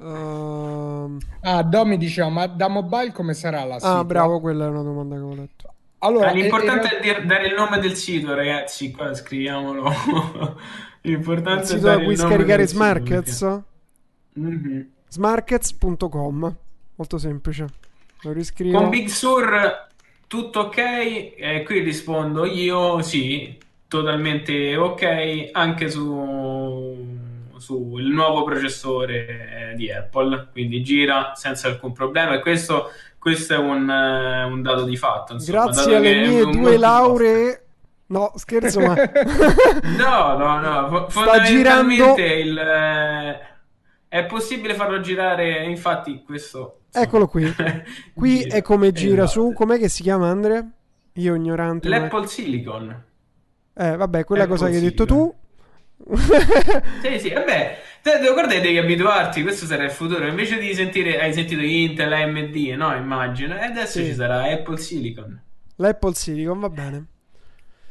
Ehm, 0.01 1.17
Ah, 1.41 1.63
Domi 1.63 1.97
diceva, 1.97 2.27
ma 2.29 2.47
da 2.47 2.67
mobile 2.67 3.11
come 3.13 3.33
sarà 3.33 3.63
la 3.63 3.79
sito? 3.79 3.87
Ah, 3.91 4.03
bravo, 4.03 4.39
quella 4.41 4.65
è 4.65 4.69
una 4.69 4.81
domanda 4.81 5.15
che 5.15 5.21
avevo 5.21 5.35
letto. 5.35 5.73
Allora, 5.99 6.29
Ah, 6.29 6.33
L'importante 6.33 6.87
in 6.87 6.97
è 6.97 7.01
dir- 7.01 7.25
dare 7.25 7.47
il 7.47 7.53
nome 7.55 7.79
del 7.79 7.95
sito, 7.95 8.33
ragazzi. 8.33 8.91
Qua 8.91 9.13
scriviamolo. 9.13 9.89
L'importante 11.01 11.61
Il 11.61 11.61
è 11.61 11.65
sito 11.65 11.81
da 11.81 11.91
dare 11.93 12.03
cui 12.03 12.13
il 12.13 12.19
nome 12.19 12.29
scaricare 12.33 12.57
del 12.57 12.67
sito, 12.67 12.79
Smarkets? 12.83 13.61
Mhm. 14.33 14.89
Smarkets.com. 15.07 16.55
Molto 16.95 17.17
semplice. 17.17 17.67
Lo 18.21 18.31
riscrivo. 18.31 18.77
Con 18.77 18.89
Big 18.89 19.07
Sur 19.07 19.87
tutto 20.27 20.59
ok? 20.61 20.77
E 20.77 21.63
qui 21.65 21.79
rispondo 21.79 22.45
io 22.45 23.01
sì, 23.01 23.57
totalmente 23.87 24.75
ok, 24.75 25.49
anche 25.51 25.89
su 25.89 27.23
sul 27.57 28.03
nuovo 28.03 28.43
processore 28.43 29.73
di 29.75 29.91
Apple, 29.91 30.49
quindi 30.51 30.83
gira 30.83 31.33
senza 31.35 31.67
alcun 31.67 31.93
problema 31.93 32.35
e 32.35 32.39
questo, 32.39 32.91
questo 33.17 33.55
è 33.55 33.57
un, 33.57 33.89
eh, 33.89 34.43
un 34.43 34.61
dato 34.61 34.83
di 34.83 34.95
fatto. 34.95 35.33
insomma, 35.33 35.63
Grazie 35.63 35.95
alle 35.95 36.27
mie 36.27 36.45
due 36.45 36.77
lauree. 36.77 37.65
No, 38.07 38.31
scherzo, 38.35 38.81
ma. 38.81 38.93
No, 39.97 40.37
no, 40.37 40.59
no, 40.59 41.07
fondamentalmente 41.09 41.45
girando- 41.47 42.15
il, 42.23 42.57
eh, 42.57 43.39
è 44.07 44.25
possibile 44.25 44.75
farlo 44.75 44.99
girare, 44.99 45.63
infatti 45.63 46.21
questo... 46.23 46.81
Eccolo 46.95 47.27
qui. 47.27 47.53
Qui 48.13 48.41
è 48.43 48.61
come 48.61 48.91
gira 48.91 49.23
Esatto. 49.25 49.47
su. 49.47 49.53
Com'è 49.53 49.77
che 49.77 49.89
si 49.89 50.01
chiama, 50.03 50.29
Andre? 50.29 50.69
Io 51.13 51.35
ignorante. 51.35 51.89
ma- 51.89 51.97
L'Apple 51.99 52.27
Silicon. 52.27 53.03
Eh, 53.73 53.95
vabbè, 53.97 54.23
quella 54.23 54.43
Apple 54.43 54.55
cosa 54.57 54.69
che 54.69 54.75
hai 54.77 54.81
detto 54.81 55.05
tu. 55.05 55.33
Sì, 57.01 57.19
sì, 57.19 57.33
vabbè, 57.33 57.77
te, 58.01 58.19
te- 58.19 58.31
guarda, 58.33 58.59
devi 58.59 58.77
abituarti, 58.77 59.41
questo 59.43 59.65
sarà 59.65 59.83
il 59.85 59.91
futuro. 59.91 60.27
Invece 60.27 60.57
di 60.59 60.73
sentire, 60.73 61.21
hai 61.21 61.33
sentito 61.33 61.61
Intel, 61.61 62.11
AMD, 62.11 62.55
no? 62.77 62.93
Immagino. 62.95 63.55
E 63.57 63.63
adesso 63.63 63.99
Sì. 63.99 64.05
ci 64.05 64.13
sarà 64.13 64.43
Apple 64.51 64.77
Silicon. 64.77 65.41
L'Apple 65.77 66.13
Silicon, 66.13 66.59
va 66.59 66.69
bene. 66.69 67.05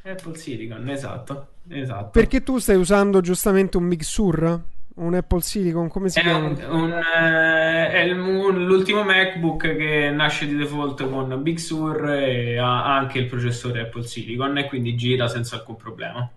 Apple 0.03 0.37
Silicon, 0.37 0.87
esatto, 0.91 1.49
esatto. 1.69 2.11
Perché 2.11 2.43
tu 2.43 2.59
stai 2.59 2.77
usando 2.77 3.21
giustamente 3.23 3.77
un 3.79 3.89
Big 3.89 4.03
Sur? 4.03 4.61
Un 4.97 5.13
Apple 5.15 5.41
Silicon? 5.41 5.89
Come 5.89 6.09
si 6.09 6.21
È, 6.21 6.23
chiama? 6.23 6.47
un- 6.47 6.65
un, 6.69 6.93
eh, 6.93 7.91
è 7.91 8.01
il- 8.03 8.17
un- 8.19 8.65
l'ultimo 8.65 9.03
MacBook 9.03 9.75
che 9.77 10.11
nasce 10.11 10.47
di 10.47 10.55
default 10.55 11.09
con 11.11 11.43
Big 11.43 11.59
Sur 11.59 12.11
e 12.11 12.59
ha 12.59 12.95
anche 12.97 13.19
il 13.19 13.27
processore 13.27 13.81
Apple 13.81 14.05
Silicon 14.05 14.57
e 14.59 14.67
quindi 14.67 14.95
gira 14.95 15.27
senza 15.27 15.57
alcun 15.57 15.77
problema. 15.77 16.29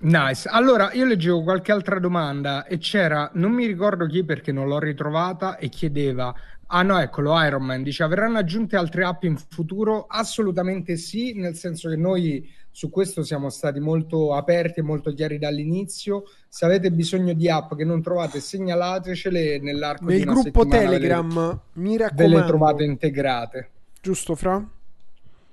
Nice. 0.00 0.48
Allora, 0.48 0.92
io 0.92 1.04
leggevo 1.06 1.42
qualche 1.42 1.72
altra 1.72 1.98
domanda 1.98 2.66
e 2.66 2.78
c'era, 2.78 3.30
non 3.34 3.52
mi 3.52 3.66
ricordo 3.66 4.06
chi 4.06 4.24
perché 4.24 4.52
non 4.52 4.68
l'ho 4.68 4.78
ritrovata, 4.78 5.56
e 5.56 5.68
chiedeva, 5.68 6.34
ah 6.66 6.82
no, 6.82 6.98
eccolo, 6.98 7.40
Iron 7.42 7.64
Man, 7.64 7.82
dice, 7.82 8.06
verranno 8.06 8.38
aggiunte 8.38 8.76
altre 8.76 9.04
app 9.04 9.22
in 9.24 9.36
futuro? 9.36 10.06
Assolutamente 10.08 10.96
sì, 10.96 11.32
nel 11.34 11.54
senso 11.54 11.88
che 11.88 11.96
noi 11.96 12.52
su 12.70 12.90
questo 12.90 13.22
siamo 13.22 13.48
stati 13.48 13.80
molto 13.80 14.34
aperti 14.34 14.80
e 14.80 14.82
molto 14.82 15.14
chiari 15.14 15.38
dall'inizio. 15.38 16.24
Se 16.46 16.66
avete 16.66 16.90
bisogno 16.92 17.32
di 17.32 17.48
app 17.48 17.74
che 17.74 17.84
non 17.84 18.02
trovate, 18.02 18.38
segnalatecele 18.40 19.58
nell'arco 19.60 20.04
di 20.06 20.18
Nel 20.18 20.28
una 20.28 20.32
gruppo 20.40 20.62
ve 20.64 20.68
le- 20.68 20.78
Telegram, 20.84 21.60
mi 21.74 21.96
Ve 21.96 22.02
raccomando. 22.02 22.36
le 22.38 22.44
trovate 22.44 22.84
integrate. 22.84 23.70
Giusto, 24.02 24.34
Fra? 24.34 24.62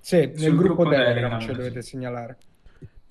Sì, 0.01 0.17
nel 0.17 0.37
Sul 0.37 0.49
gruppo, 0.57 0.73
gruppo 0.83 0.89
Telegram, 0.89 1.13
Telegram, 1.15 1.39
ce 1.39 1.53
dovete 1.53 1.81
segnalare. 1.81 2.37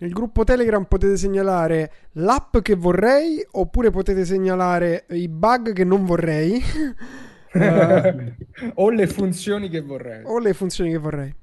Nel 0.03 0.11
gruppo 0.11 0.43
Telegram 0.43 0.83
potete 0.85 1.17
segnalare 1.17 1.93
l'app 2.15 2.59
che 2.59 2.75
vorrei 2.75 3.47
oppure 3.53 3.91
potete 3.91 4.25
segnalare 4.25 5.05
i 5.11 5.29
bug 5.29 5.73
che 5.73 5.85
non 5.85 6.05
vorrei 6.05 6.61
Eh, 7.55 8.35
o 8.77 8.89
le 8.89 9.07
funzioni 9.07 9.69
che 9.69 9.81
vorrei. 9.83 10.23
o 10.25 10.39
le 10.39 10.55
funzioni 10.55 10.91
che 10.91 10.97
vorrei. 10.97 11.35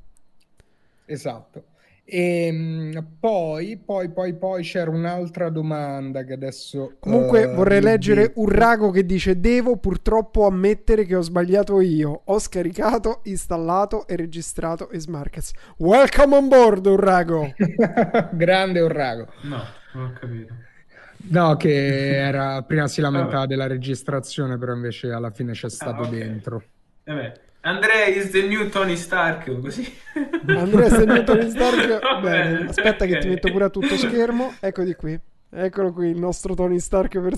Esatto. 1.05 1.63
E 2.11 3.03
poi, 3.19 3.77
poi, 3.77 4.09
poi, 4.09 4.33
poi 4.35 4.63
c'era 4.63 4.89
un'altra 4.89 5.49
domanda 5.49 6.23
che 6.23 6.33
adesso... 6.33 6.95
Comunque 6.99 7.43
eh, 7.43 7.53
vorrei 7.53 7.81
leggere 7.81 8.27
dico. 8.29 8.41
un 8.41 8.49
rago 8.49 8.89
che 8.89 9.05
dice 9.05 9.39
devo 9.39 9.77
purtroppo 9.77 10.47
ammettere 10.47 11.05
che 11.05 11.15
ho 11.15 11.21
sbagliato 11.21 11.79
io. 11.81 12.21
Ho 12.25 12.39
scaricato, 12.39 13.21
installato 13.25 14.07
e 14.07 14.15
registrato 14.15 14.89
Smarkets. 14.91 15.51
Welcome 15.77 16.35
on 16.35 16.47
board, 16.47 16.85
un 16.87 16.95
rago. 16.97 17.53
Grande 18.33 18.79
Urrago. 18.81 19.27
No, 19.43 19.63
non 19.93 20.03
ho 20.05 20.13
capito. 20.19 20.53
No, 21.31 21.57
che 21.57 22.15
era 22.17 22.63
prima 22.63 22.87
si 22.87 23.01
lamentava 23.01 23.45
della 23.45 23.67
registrazione, 23.67 24.57
però 24.57 24.73
invece 24.73 25.11
alla 25.11 25.31
fine 25.31 25.51
c'è 25.51 25.69
stato 25.69 26.03
Ah, 26.03 26.07
ok. 26.07 26.09
dentro. 26.09 26.63
Vabbè. 27.03 27.33
Andrea 27.69 28.05
is 28.07 28.31
the 28.31 28.41
new 28.47 28.67
Tony 28.69 28.95
Stark, 28.97 29.47
o 29.49 29.59
così. 29.59 29.85
Andrea 30.47 30.87
è 30.87 30.89
segnato 30.89 31.37
in 31.39 31.49
Stark. 31.51 31.99
Va 32.01 32.15
Bene, 32.19 32.65
aspetta 32.67 33.05
che 33.05 33.13
ok. 33.15 33.19
ti 33.19 33.27
metto 33.27 33.51
pure 33.51 33.65
a 33.65 33.69
tutto 33.69 33.95
schermo. 33.95 34.53
Eccoli 34.59 34.95
qui. 34.95 35.19
Eccolo 35.51 35.91
qui, 35.93 36.09
il 36.09 36.19
nostro 36.19 36.53
Tony 36.55 36.79
Stark 36.79 37.19
per... 37.19 37.33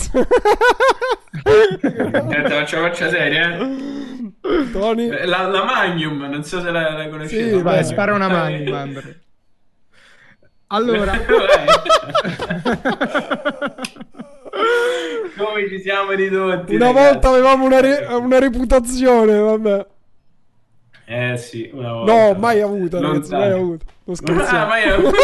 Eh, 1.44 1.80
te 1.80 2.50
faccio 2.50 2.78
faccia 2.82 3.10
seria, 3.10 3.58
eh. 3.58 4.72
Tony. 4.72 5.10
Eh, 5.10 5.26
La, 5.26 5.48
la 5.48 5.64
Magnum, 5.64 6.22
non 6.30 6.44
so 6.44 6.62
se 6.62 6.72
la, 6.72 6.92
la 6.94 7.10
conoscete. 7.10 7.44
Sì, 7.44 7.52
la 7.56 7.62
vai, 7.62 7.76
Magnum. 7.76 7.92
spara 7.92 8.14
una 8.14 8.28
Eh, 8.28 8.64
mano, 8.64 8.76
Andre. 8.78 9.20
Allora, 10.68 11.12
Come 15.38 15.68
ci 15.70 15.80
siamo 15.82 16.12
ridotti. 16.12 16.76
Una 16.76 16.86
ragazzi. 16.88 17.12
volta 17.12 17.30
avevamo 17.30 17.66
una, 17.66 17.80
re- 17.82 18.06
una 18.10 18.40
reputazione, 18.40 19.38
vabbè. 19.38 19.88
Eh 21.14 21.38
sì, 21.38 21.70
una 21.74 21.94
volta. 21.94 22.14
No, 22.34 22.40
mai 22.40 22.62
avuta, 22.62 23.00
ragazzi, 23.00 23.32
Lontano. 23.32 23.40
mai 23.46 23.52
avuta. 23.60 23.86
Non 24.04 24.16
Ah, 24.16 24.16
scherziamo. 24.16 24.66
mai 24.68 24.84
avuto. 24.90 25.18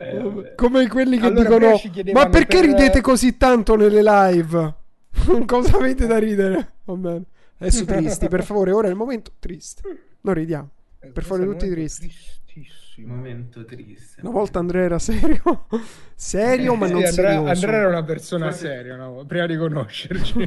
Eh, 0.00 0.54
Come 0.54 0.86
quelli 0.88 1.18
che 1.18 1.26
allora, 1.26 1.58
dicono: 1.76 2.12
Ma 2.12 2.28
perché 2.28 2.58
per... 2.60 2.66
ridete 2.68 3.00
così 3.00 3.36
tanto 3.36 3.76
nelle 3.76 4.02
live? 4.02 4.74
Cosa 5.46 5.76
avete 5.76 6.06
da 6.06 6.18
ridere? 6.18 6.72
Va 6.84 6.94
bene. 6.94 7.22
Adesso 7.58 7.84
tristi, 7.84 8.28
per 8.28 8.44
favore, 8.44 8.70
ora 8.72 8.86
è 8.86 8.90
il 8.90 8.96
momento 8.96 9.32
triste. 9.38 9.82
Non 10.20 10.34
ridiamo. 10.34 10.68
Eh, 11.00 11.08
per 11.08 11.24
favore, 11.24 11.46
tutti 11.46 11.68
tristi. 11.68 12.06
Tristissimo. 12.06 12.86
Momento 13.06 13.64
triste. 13.64 14.20
Una 14.22 14.30
volta 14.30 14.58
Andrea 14.58 14.84
era 14.84 14.98
serio. 14.98 15.66
serio, 16.14 16.74
ma 16.74 16.86
non 16.86 17.04
Andrea, 17.04 17.12
serioso. 17.12 17.48
Andrea 17.48 17.78
era 17.78 17.88
una 17.88 18.04
persona 18.04 18.50
seria, 18.50 18.96
no? 18.96 19.24
prima 19.26 19.46
di 19.46 19.56
conoscerci. 19.56 20.46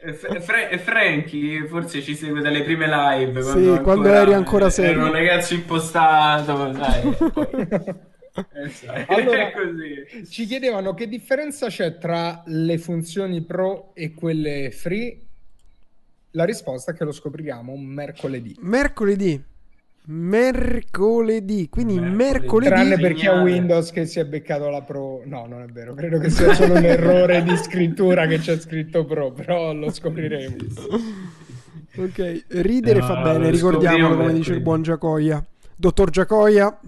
e, 0.00 0.12
Fra- 0.12 0.68
e 0.68 0.78
Franky 0.78 1.66
forse 1.66 2.00
ci 2.02 2.14
segue 2.14 2.40
dalle 2.40 2.62
prime 2.62 2.86
live. 2.86 3.40
Quando, 3.40 3.60
sì, 3.60 3.66
ancora, 3.66 3.82
quando 3.82 4.08
eri 4.08 4.32
ancora 4.32 4.70
serio. 4.70 5.00
Era 5.00 5.04
un 5.04 5.12
ragazzo 5.12 5.54
impostato, 5.54 6.70
dai. 6.72 8.06
Esatto. 8.52 9.12
Allora, 9.12 9.50
ci 10.28 10.46
chiedevano 10.46 10.94
che 10.94 11.08
differenza 11.08 11.66
c'è 11.66 11.98
tra 11.98 12.42
le 12.46 12.78
funzioni 12.78 13.42
pro 13.42 13.92
e 13.94 14.14
quelle 14.14 14.70
free. 14.70 15.18
La 16.32 16.44
risposta 16.44 16.92
è 16.92 16.94
che 16.94 17.04
lo 17.04 17.10
scopriamo 17.10 17.76
mercoledì. 17.76 18.54
Mercoledì. 18.60 19.42
Mercoledì, 20.10 21.68
quindi 21.68 21.98
mercoledì. 22.00 22.16
mercoledì. 22.16 22.70
Tranne 22.70 22.96
per 22.98 23.12
chi 23.12 23.26
ha 23.26 23.42
Windows 23.42 23.90
che 23.90 24.06
si 24.06 24.18
è 24.18 24.24
beccato 24.24 24.70
la 24.70 24.80
Pro. 24.80 25.20
No, 25.26 25.44
non 25.46 25.60
è 25.60 25.66
vero, 25.66 25.92
credo 25.92 26.18
che 26.18 26.30
sia 26.30 26.54
solo 26.54 26.74
un 26.74 26.84
errore 26.84 27.42
di 27.42 27.54
scrittura 27.58 28.26
che 28.26 28.38
c'è 28.38 28.58
scritto 28.58 29.04
Pro, 29.04 29.32
però 29.32 29.74
lo 29.74 29.90
scopriremo. 29.90 30.56
ok, 31.96 32.44
ridere 32.48 33.00
no, 33.00 33.04
fa 33.04 33.20
bene, 33.20 33.50
ricordiamolo 33.50 34.16
come 34.16 34.32
dice 34.32 34.54
il 34.54 34.60
buon 34.60 34.80
Giacoia. 34.80 35.44
Dottor 35.76 36.08
Giacoia, 36.08 36.78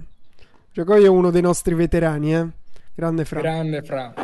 Giacoia 0.73 1.05
è 1.05 1.11
uno 1.11 1.31
dei 1.31 1.43
nostri 1.43 1.75
veterani, 1.75 2.35
eh? 2.35 2.47
Grande 2.95 3.27
Fra. 3.27 3.41
Grande 3.41 3.83
Fra. 3.83 4.15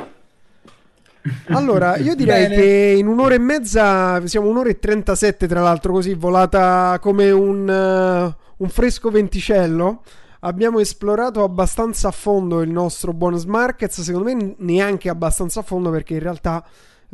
Allora, 1.48 1.97
io 1.97 2.14
direi 2.14 2.48
Bene. 2.48 2.55
che 2.55 2.94
in 2.97 3.09
un'ora 3.09 3.35
e 3.35 3.39
mezza, 3.39 4.27
siamo 4.27 4.48
un'ora 4.48 4.70
e 4.70 4.78
37 4.78 5.47
tra 5.47 5.60
l'altro, 5.60 5.93
così 5.93 6.14
volata 6.14 6.98
come 7.01 7.31
un, 7.31 7.68
uh, 7.68 8.44
un 8.58 8.68
fresco 8.68 9.10
venticello. 9.10 10.02
Abbiamo 10.40 10.78
esplorato 10.78 11.42
abbastanza 11.42 12.08
a 12.08 12.12
fondo 12.12 12.62
il 12.62 12.70
nostro 12.70 13.12
bonus 13.12 13.44
markets, 13.44 14.00
secondo 14.02 14.32
me 14.32 14.54
neanche 14.58 15.08
abbastanza 15.08 15.60
a 15.60 15.62
fondo 15.62 15.90
perché 15.90 16.14
in 16.14 16.20
realtà 16.20 16.64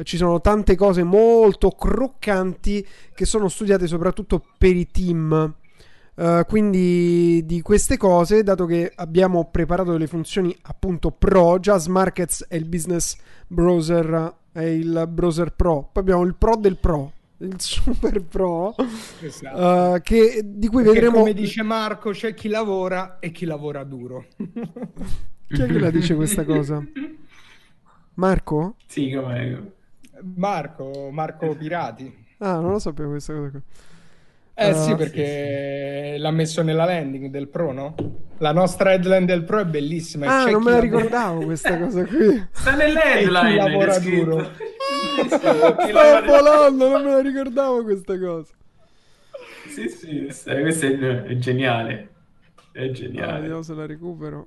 ci 0.02 0.16
sono 0.16 0.40
tante 0.40 0.74
cose 0.74 1.02
molto 1.02 1.70
croccanti 1.70 2.86
che 3.14 3.24
sono 3.24 3.48
studiate 3.48 3.86
soprattutto 3.86 4.42
per 4.58 4.76
i 4.76 4.90
team. 4.90 5.54
Uh, 6.14 6.44
quindi 6.46 7.42
di 7.46 7.62
queste 7.62 7.96
cose, 7.96 8.42
dato 8.42 8.66
che 8.66 8.92
abbiamo 8.96 9.48
preparato 9.50 9.92
delle 9.92 10.06
funzioni 10.06 10.54
appunto 10.62 11.10
pro, 11.10 11.58
Jazz 11.58 11.86
Markets 11.86 12.44
è 12.48 12.56
il 12.56 12.66
business 12.66 13.16
browser, 13.46 14.34
è 14.52 14.60
il 14.60 15.06
browser 15.08 15.54
pro, 15.54 15.88
poi 15.90 16.02
abbiamo 16.02 16.22
il 16.24 16.34
pro 16.34 16.56
del 16.56 16.76
pro, 16.76 17.12
il 17.42 17.60
super 17.60 18.22
pro, 18.22 18.74
esatto. 19.20 19.94
uh, 19.94 20.00
che, 20.00 20.42
di 20.44 20.68
cui 20.68 20.82
Perché 20.82 21.00
vedremo... 21.00 21.20
Come 21.20 21.34
dice 21.34 21.62
Marco, 21.62 22.10
c'è 22.10 22.34
chi 22.34 22.48
lavora 22.48 23.18
e 23.18 23.30
chi 23.32 23.44
lavora 23.44 23.82
duro. 23.84 24.26
chi 24.36 25.60
è 25.60 25.66
che 25.66 25.78
la 25.78 25.90
dice 25.90 26.14
questa 26.14 26.44
cosa? 26.44 26.84
Marco? 28.14 28.76
Sì, 28.86 29.12
come... 29.12 29.72
Marco, 30.36 31.10
Marco 31.10 31.56
Pirati. 31.56 32.20
Ah, 32.38 32.60
non 32.60 32.72
lo 32.72 32.78
sapevo 32.78 33.10
questa 33.10 33.34
cosa 33.34 33.50
qua. 33.50 33.60
Eh 34.54 34.70
uh, 34.70 34.74
sì, 34.74 34.94
perché 34.94 36.10
sì, 36.10 36.12
sì. 36.14 36.18
l'ha 36.18 36.30
messo 36.30 36.62
nella 36.62 36.84
landing 36.84 37.28
del 37.28 37.48
Pro, 37.48 37.72
no? 37.72 37.94
La 38.38 38.52
nostra 38.52 38.92
headline 38.92 39.24
del 39.24 39.44
Pro 39.44 39.60
è 39.60 39.64
bellissima. 39.64 40.26
Ah, 40.26 40.50
non 40.50 40.62
me 40.62 40.72
la 40.72 40.80
ricordavo 40.80 41.44
questa 41.46 41.78
cosa 41.78 42.04
qui. 42.04 42.46
Sta 42.50 42.74
nell'headline. 42.74 43.54
Lavora 43.56 43.98
duro. 43.98 44.50
Stavo 45.26 46.24
volando, 46.24 46.88
non 46.88 47.02
me 47.02 47.10
la 47.10 47.20
ricordavo 47.20 47.82
questa 47.82 48.18
cosa. 48.18 48.52
Sì, 49.68 49.88
sì, 49.88 50.24
questa 50.24 50.52
è, 50.52 51.22
è 51.22 51.36
geniale. 51.38 52.08
È 52.72 52.90
geniale. 52.90 53.32
Ah, 53.32 53.38
vediamo 53.38 53.62
se 53.62 53.74
la 53.74 53.86
recupero. 53.86 54.46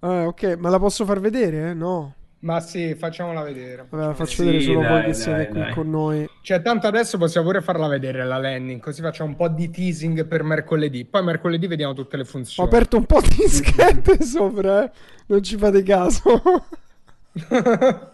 Ah, 0.00 0.26
ok, 0.26 0.56
ma 0.58 0.68
la 0.68 0.78
posso 0.78 1.04
far 1.04 1.20
vedere? 1.20 1.70
Eh? 1.70 1.74
No. 1.74 2.14
Ma 2.40 2.60
sì, 2.60 2.94
facciamola 2.94 3.42
vedere. 3.42 3.84
Vabbè, 3.88 4.14
faccio 4.14 4.42
sì, 4.42 4.44
vedere 4.44 4.62
solo 4.62 4.80
dai, 4.80 4.88
voi 4.88 5.00
che 5.00 5.10
dai, 5.10 5.14
siete 5.14 5.48
dai. 5.50 5.62
qui 5.64 5.72
con 5.72 5.90
noi. 5.90 6.28
Cioè, 6.40 6.62
tanto 6.62 6.86
adesso 6.86 7.18
possiamo 7.18 7.48
pure 7.48 7.60
farla 7.60 7.88
vedere 7.88 8.24
la 8.24 8.38
landing, 8.38 8.80
così 8.80 9.02
facciamo 9.02 9.30
un 9.30 9.36
po' 9.36 9.48
di 9.48 9.70
teasing 9.70 10.24
per 10.24 10.44
mercoledì. 10.44 11.04
Poi 11.04 11.24
mercoledì 11.24 11.66
vediamo 11.66 11.94
tutte 11.94 12.16
le 12.16 12.24
funzioni. 12.24 12.68
Ho 12.68 12.72
aperto 12.72 12.96
un 12.96 13.06
po' 13.06 13.20
di 13.20 13.42
schede 13.48 14.22
sopra, 14.22 14.84
eh. 14.84 14.90
Non 15.26 15.42
ci 15.42 15.56
fate 15.56 15.82
caso. 15.82 16.42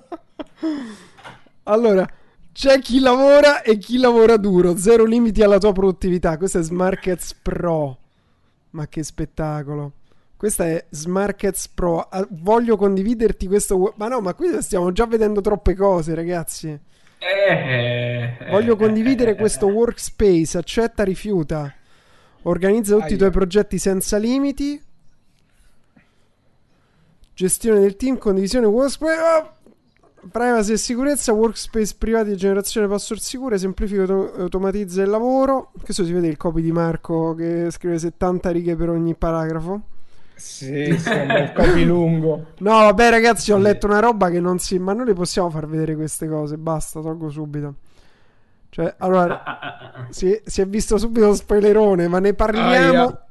allora, 1.64 2.08
c'è 2.50 2.78
chi 2.78 3.00
lavora 3.00 3.60
e 3.60 3.76
chi 3.76 3.98
lavora 3.98 4.38
duro. 4.38 4.76
Zero 4.76 5.04
limiti 5.04 5.42
alla 5.42 5.58
tua 5.58 5.72
produttività. 5.72 6.38
Questo 6.38 6.60
è 6.60 6.62
Smarkets 6.62 7.34
Pro. 7.34 7.98
Ma 8.70 8.88
che 8.88 9.02
spettacolo. 9.02 9.92
Questa 10.44 10.66
è 10.66 10.84
Smarkets 10.90 11.68
Pro. 11.68 12.00
Ah, 12.00 12.26
voglio 12.32 12.76
condividerti 12.76 13.46
questo. 13.46 13.94
Ma 13.96 14.08
no, 14.08 14.20
ma 14.20 14.34
qui 14.34 14.60
stiamo 14.60 14.92
già 14.92 15.06
vedendo 15.06 15.40
troppe 15.40 15.74
cose, 15.74 16.14
ragazzi. 16.14 16.78
Eh, 17.18 18.36
Voglio 18.50 18.76
condividere 18.76 19.30
eh, 19.30 19.34
questo 19.36 19.68
workspace. 19.68 20.58
Accetta, 20.58 21.02
rifiuta. 21.02 21.72
Organizza 22.42 22.98
tutti 22.98 23.14
i 23.14 23.16
tuoi 23.16 23.30
progetti 23.30 23.78
senza 23.78 24.18
limiti. 24.18 24.78
Gestione 27.32 27.80
del 27.80 27.96
team, 27.96 28.18
condivisione 28.18 28.66
workspace. 28.66 29.20
Oh! 29.20 29.54
Privacy 30.30 30.72
e 30.72 30.76
sicurezza, 30.76 31.32
workspace 31.32 31.94
privati 31.96 32.32
e 32.32 32.34
generazione 32.34 32.86
password 32.86 33.22
sicure, 33.22 33.56
semplifica 33.56 34.02
e 34.02 34.40
automatizza 34.42 35.00
il 35.00 35.08
lavoro. 35.08 35.72
Questo 35.82 36.04
si 36.04 36.12
vede 36.12 36.28
il 36.28 36.36
copy 36.36 36.60
di 36.60 36.70
Marco 36.70 37.34
che 37.34 37.70
scrive 37.70 37.98
70 37.98 38.50
righe 38.50 38.76
per 38.76 38.90
ogni 38.90 39.14
paragrafo. 39.14 39.92
Sì, 40.34 40.96
sì, 40.98 41.10
un 41.10 41.26
bel 41.26 41.52
copy 41.52 41.84
lungo. 41.84 42.46
No, 42.58 42.70
vabbè, 42.70 43.10
ragazzi, 43.10 43.52
ho 43.52 43.58
letto 43.58 43.86
una 43.86 44.00
roba 44.00 44.30
che 44.30 44.40
non 44.40 44.58
si. 44.58 44.78
Ma 44.78 44.92
noi 44.92 45.06
le 45.06 45.14
possiamo 45.14 45.50
far 45.50 45.66
vedere 45.66 45.94
queste 45.94 46.28
cose. 46.28 46.56
Basta, 46.56 47.00
tolgo 47.00 47.30
subito. 47.30 47.74
Cioè, 48.70 48.94
allora, 48.98 49.44
ah, 49.44 49.58
ah, 49.60 49.92
ah, 49.94 50.06
si, 50.10 50.40
si, 50.44 50.60
è 50.60 50.66
visto 50.66 50.98
subito 50.98 51.26
lo 51.26 51.34
spoilerone, 51.34 52.08
ma 52.08 52.18
ne 52.18 52.34
parliamo 52.34 53.02
ah, 53.04 53.24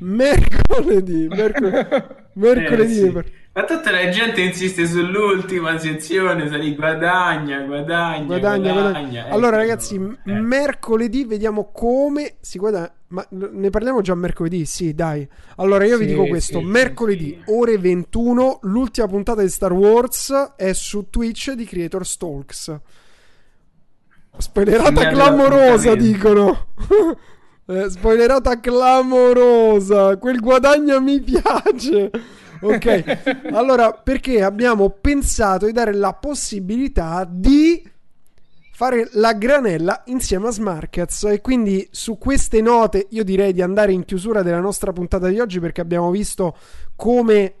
mercoledì. 0.00 1.26
Mercoledì. 1.32 2.02
mercoledì 2.34 3.00
eh, 3.00 3.10
sì. 3.10 3.32
Ma 3.52 3.64
tutta 3.64 3.90
la 3.90 4.08
gente 4.10 4.40
insiste 4.42 4.86
sull'ultima 4.86 5.76
sezione, 5.76 6.48
sai, 6.48 6.72
guadagna, 6.76 7.58
guadagna, 7.62 8.24
guadagna. 8.24 8.72
guadagna. 8.72 9.26
Ecco. 9.26 9.34
Allora, 9.34 9.56
ragazzi, 9.56 9.96
eh. 9.96 10.32
mercoledì 10.32 11.24
vediamo 11.24 11.72
come 11.72 12.36
si 12.40 12.58
guadagna. 12.58 12.92
Ma 13.08 13.26
ne 13.30 13.70
parliamo 13.70 14.02
già 14.02 14.14
mercoledì? 14.14 14.64
Sì, 14.66 14.94
dai. 14.94 15.28
Allora, 15.56 15.84
io 15.84 15.96
sì, 15.96 16.04
vi 16.04 16.10
dico 16.12 16.26
questo: 16.26 16.60
sì, 16.60 16.64
mercoledì, 16.64 17.40
sì. 17.44 17.52
ore 17.52 17.76
21, 17.76 18.60
l'ultima 18.62 19.08
puntata 19.08 19.42
di 19.42 19.48
Star 19.48 19.72
Wars 19.72 20.52
è 20.54 20.72
su 20.72 21.10
Twitch 21.10 21.50
di 21.50 21.64
Creator 21.64 22.06
Stalks. 22.06 22.78
Spoilerata 24.38 25.08
clamorosa, 25.08 25.96
dicono. 25.96 26.66
eh, 27.66 27.90
spoilerata 27.90 28.60
clamorosa. 28.60 30.16
Quel 30.18 30.38
guadagna 30.38 31.00
mi 31.00 31.20
piace. 31.20 32.10
Ok, 32.60 33.50
allora 33.52 33.92
perché 33.92 34.42
abbiamo 34.42 34.90
pensato 34.90 35.66
di 35.66 35.72
dare 35.72 35.94
la 35.94 36.12
possibilità 36.12 37.26
di 37.28 37.82
fare 38.80 39.10
la 39.12 39.34
granella 39.34 40.02
insieme 40.06 40.48
a 40.48 40.50
Smarkets. 40.50 41.24
E 41.24 41.40
quindi 41.40 41.86
su 41.90 42.16
queste 42.16 42.60
note 42.60 43.08
io 43.10 43.24
direi 43.24 43.52
di 43.52 43.62
andare 43.62 43.92
in 43.92 44.04
chiusura 44.04 44.42
della 44.42 44.60
nostra 44.60 44.92
puntata 44.92 45.28
di 45.28 45.38
oggi 45.38 45.60
perché 45.60 45.80
abbiamo 45.80 46.10
visto 46.10 46.56
come 46.96 47.54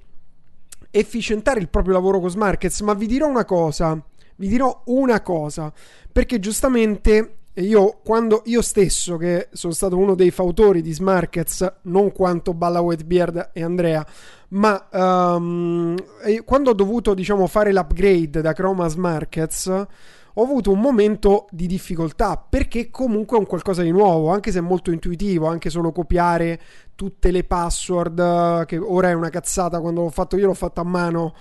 efficientare 0.90 1.60
il 1.60 1.68
proprio 1.68 1.94
lavoro 1.94 2.20
con 2.20 2.30
Smarkets, 2.30 2.80
ma 2.80 2.94
vi 2.94 3.06
dirò 3.06 3.28
una 3.28 3.44
cosa, 3.44 4.02
vi 4.36 4.48
dirò 4.48 4.82
una 4.86 5.20
cosa, 5.20 5.72
perché 6.10 6.38
giustamente 6.38 7.39
io 7.54 8.00
quando 8.04 8.42
io 8.46 8.62
stesso 8.62 9.16
che 9.16 9.48
sono 9.52 9.72
stato 9.72 9.96
uno 9.96 10.14
dei 10.14 10.30
fautori 10.30 10.82
di 10.82 10.92
Smarkets, 10.92 11.72
non 11.82 12.12
quanto 12.12 12.54
Balla 12.54 12.80
Whitebeard 12.80 13.50
e 13.52 13.62
Andrea, 13.62 14.06
ma 14.50 14.88
um, 14.90 15.96
quando 16.44 16.70
ho 16.70 16.74
dovuto 16.74 17.14
diciamo 17.14 17.46
fare 17.46 17.72
l'upgrade 17.72 18.40
da 18.40 18.52
Chroma 18.52 18.84
a 18.84 18.88
Smarkets 18.88 19.86
ho 20.34 20.42
avuto 20.44 20.70
un 20.70 20.80
momento 20.80 21.46
di 21.50 21.66
difficoltà 21.66 22.36
perché 22.36 22.90
comunque 22.90 23.36
è 23.36 23.40
un 23.40 23.46
qualcosa 23.46 23.82
di 23.82 23.90
nuovo, 23.90 24.30
anche 24.30 24.52
se 24.52 24.58
è 24.58 24.62
molto 24.62 24.90
intuitivo, 24.92 25.46
anche 25.46 25.70
solo 25.70 25.90
copiare 25.92 26.60
tutte 26.94 27.30
le 27.30 27.44
password, 27.44 28.64
che 28.66 28.78
ora 28.78 29.08
è 29.08 29.12
una 29.12 29.30
cazzata, 29.30 29.80
quando 29.80 30.02
l'ho 30.02 30.10
fatto 30.10 30.36
io 30.36 30.46
l'ho 30.46 30.54
fatto 30.54 30.80
a 30.80 30.84
mano 30.84 31.34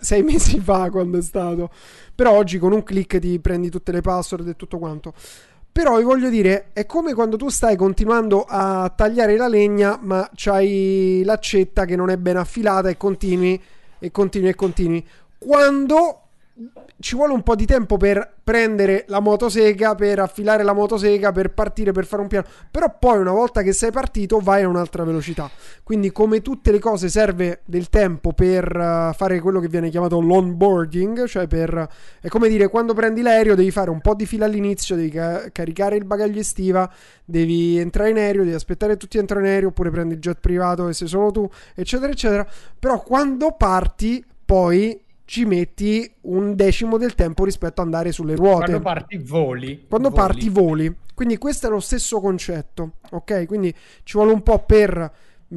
sei 0.00 0.22
mesi 0.24 0.60
fa 0.60 0.90
quando 0.90 1.18
è 1.18 1.22
stato, 1.22 1.70
però 2.14 2.32
oggi 2.32 2.58
con 2.58 2.72
un 2.72 2.82
clic 2.82 3.18
ti 3.18 3.38
prendi 3.38 3.70
tutte 3.70 3.92
le 3.92 4.00
password 4.00 4.48
e 4.48 4.56
tutto 4.56 4.78
quanto. 4.78 5.12
Però 5.70 5.96
vi 5.96 6.04
voglio 6.04 6.28
dire, 6.28 6.70
è 6.72 6.86
come 6.86 7.14
quando 7.14 7.36
tu 7.36 7.48
stai 7.48 7.74
continuando 7.74 8.44
a 8.46 8.92
tagliare 8.94 9.36
la 9.36 9.48
legna, 9.48 9.98
ma 10.00 10.30
c'hai 10.32 11.22
l'accetta 11.24 11.84
che 11.84 11.96
non 11.96 12.10
è 12.10 12.16
ben 12.16 12.36
affilata 12.36 12.88
e 12.88 12.96
continui 12.96 13.60
e 13.98 14.10
continui 14.12 14.50
e 14.50 14.54
continui. 14.54 15.04
Quando 15.36 16.23
ci 17.00 17.16
vuole 17.16 17.32
un 17.32 17.42
po' 17.42 17.56
di 17.56 17.66
tempo 17.66 17.96
per 17.96 18.32
prendere 18.44 19.04
la 19.08 19.18
motosega, 19.18 19.96
per 19.96 20.20
affilare 20.20 20.62
la 20.62 20.72
motosega, 20.72 21.32
per 21.32 21.52
partire, 21.52 21.90
per 21.90 22.06
fare 22.06 22.22
un 22.22 22.28
piano. 22.28 22.46
Però 22.70 22.96
poi 22.98 23.18
una 23.18 23.32
volta 23.32 23.62
che 23.62 23.72
sei 23.72 23.90
partito 23.90 24.38
vai 24.38 24.62
a 24.62 24.68
un'altra 24.68 25.02
velocità. 25.02 25.50
Quindi 25.82 26.12
come 26.12 26.42
tutte 26.42 26.70
le 26.70 26.78
cose 26.78 27.08
serve 27.08 27.62
del 27.64 27.90
tempo 27.90 28.32
per 28.32 28.64
uh, 28.76 29.12
fare 29.12 29.40
quello 29.40 29.58
che 29.58 29.68
viene 29.68 29.90
chiamato 29.90 30.20
l'onboarding, 30.20 31.26
cioè 31.26 31.48
per... 31.48 31.88
è 32.20 32.28
come 32.28 32.48
dire 32.48 32.68
quando 32.68 32.94
prendi 32.94 33.22
l'aereo 33.22 33.56
devi 33.56 33.72
fare 33.72 33.90
un 33.90 34.00
po' 34.00 34.14
di 34.14 34.24
fila 34.24 34.44
all'inizio, 34.44 34.94
devi 34.94 35.10
ca- 35.10 35.50
caricare 35.50 35.96
il 35.96 36.04
bagaglio 36.04 36.38
estiva, 36.38 36.88
devi 37.24 37.78
entrare 37.78 38.10
in 38.10 38.18
aereo, 38.18 38.44
devi 38.44 38.54
aspettare 38.54 38.92
che 38.92 38.98
tutti 38.98 39.18
entrano 39.18 39.44
in 39.44 39.50
aereo 39.50 39.68
oppure 39.68 39.90
prendi 39.90 40.14
il 40.14 40.20
jet 40.20 40.38
privato 40.38 40.86
e 40.86 40.92
sei 40.92 41.08
solo 41.08 41.32
tu, 41.32 41.50
eccetera, 41.74 42.12
eccetera. 42.12 42.46
Però 42.78 43.02
quando 43.02 43.56
parti 43.58 44.24
poi 44.44 45.02
ci 45.24 45.44
metti 45.44 46.12
un 46.22 46.54
decimo 46.54 46.98
del 46.98 47.14
tempo 47.14 47.44
rispetto 47.44 47.80
ad 47.80 47.86
andare 47.86 48.12
sulle 48.12 48.36
ruote. 48.36 48.66
Quando 48.66 48.80
parti 48.80 49.16
voli. 49.18 49.86
Quando 49.88 50.10
voli. 50.10 50.20
parti 50.20 50.48
voli. 50.48 50.96
Quindi 51.14 51.38
questo 51.38 51.68
è 51.68 51.70
lo 51.70 51.80
stesso 51.80 52.20
concetto, 52.20 52.94
ok? 53.10 53.46
Quindi 53.46 53.72
ci 54.02 54.16
vuole 54.16 54.32
un 54.32 54.42
po' 54.42 54.58
per 54.64 55.12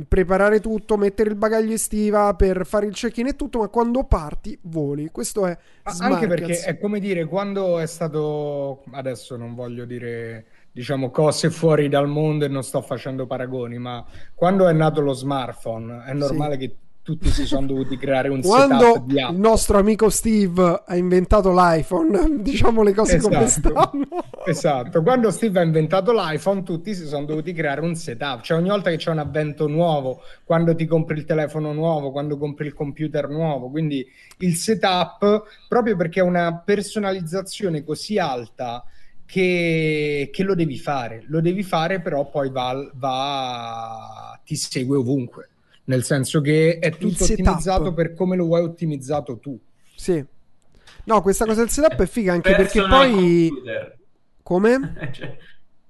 preparare 0.08 0.60
tutto, 0.60 0.98
mettere 0.98 1.30
il 1.30 1.36
bagaglio 1.36 1.74
estiva, 1.74 2.34
per 2.36 2.66
fare 2.66 2.86
il 2.86 2.94
check-in 2.94 3.28
e 3.28 3.36
tutto, 3.36 3.60
ma 3.60 3.68
quando 3.68 4.04
parti 4.04 4.58
voli. 4.64 5.10
Questo 5.12 5.48
è 5.48 5.58
Anche 5.84 6.28
perché 6.28 6.60
è 6.60 6.78
come 6.78 7.00
dire, 7.00 7.26
quando 7.26 7.80
è 7.80 7.88
stato 7.88 8.84
adesso 8.92 9.36
non 9.36 9.56
voglio 9.56 9.86
dire 9.86 10.46
diciamo 10.72 11.10
cose 11.10 11.50
fuori 11.50 11.90
dal 11.90 12.08
mondo 12.08 12.46
e 12.46 12.50
non 12.50 12.64
sto 12.64 12.82
facendo 12.82 13.26
paragoni, 13.26 13.80
ma 13.80 14.06
quando 14.36 14.68
è 14.68 14.74
nato 14.74 15.02
lo 15.02 15.14
smartphone 15.14 16.04
è 16.06 16.14
normale 16.14 16.54
sì. 16.54 16.60
che 16.60 16.76
tutti 17.08 17.30
si 17.30 17.46
sono 17.46 17.68
dovuti 17.68 17.96
creare 17.96 18.28
un 18.28 18.42
Quando 18.42 19.06
setup 19.08 19.32
il 19.32 19.40
nostro 19.40 19.78
amico 19.78 20.10
Steve 20.10 20.84
ha 20.86 20.96
inventato 20.98 21.54
l'iPhone, 21.54 22.42
diciamo 22.44 22.84
le 22.84 22.94
cose 22.94 23.16
esatto. 23.16 23.34
come 23.34 23.48
stanno. 23.48 24.08
esatto, 24.46 25.02
quando 25.04 25.32
Steve 25.32 25.62
ha 25.62 25.64
inventato 25.64 26.12
l'iPhone 26.12 26.64
tutti 26.64 26.94
si 26.94 27.06
sono 27.06 27.24
dovuti 27.24 27.54
creare 27.54 27.80
un 27.80 27.96
setup, 27.96 28.42
cioè 28.42 28.58
ogni 28.58 28.68
volta 28.68 28.90
che 28.90 28.98
c'è 28.98 29.10
un 29.10 29.20
avvento 29.20 29.68
nuovo, 29.68 30.22
quando 30.44 30.76
ti 30.76 30.86
compri 30.86 31.20
il 31.20 31.24
telefono 31.24 31.72
nuovo, 31.72 32.12
quando 32.12 32.38
compri 32.38 32.66
il 32.66 32.74
computer 32.74 33.30
nuovo, 33.30 33.70
quindi 33.70 34.06
il 34.40 34.56
setup 34.56 35.44
proprio 35.70 35.96
perché 35.96 36.20
è 36.20 36.24
una 36.24 36.58
personalizzazione 36.58 37.86
così 37.86 38.20
alta 38.20 38.84
che, 39.26 40.30
che 40.30 40.44
lo 40.44 40.56
devi 40.56 40.78
fare, 40.78 41.24
lo 41.28 41.40
devi 41.40 41.64
fare 41.64 42.02
però 42.02 42.30
poi 42.30 42.50
va, 42.50 42.92
va 42.96 44.38
ti 44.44 44.58
segue 44.58 44.98
ovunque 44.98 45.52
nel 45.88 46.04
senso 46.04 46.42
che 46.42 46.80
è 46.80 46.92
tutto 46.92 47.24
ottimizzato 47.24 47.94
per 47.94 48.14
come 48.14 48.36
lo 48.36 48.46
vuoi 48.46 48.64
ottimizzato 48.64 49.38
tu. 49.38 49.60
Sì. 49.96 50.24
No, 51.06 51.22
questa 51.22 51.46
cosa 51.46 51.62
del 51.62 51.70
setup 51.70 52.02
è 52.02 52.06
figa 52.06 52.34
anche 52.34 52.54
Personal 52.54 52.90
perché 52.90 53.16
poi... 53.16 53.48
Computer. 53.50 53.98
Come? 54.44 55.12
cioè, 55.12 55.38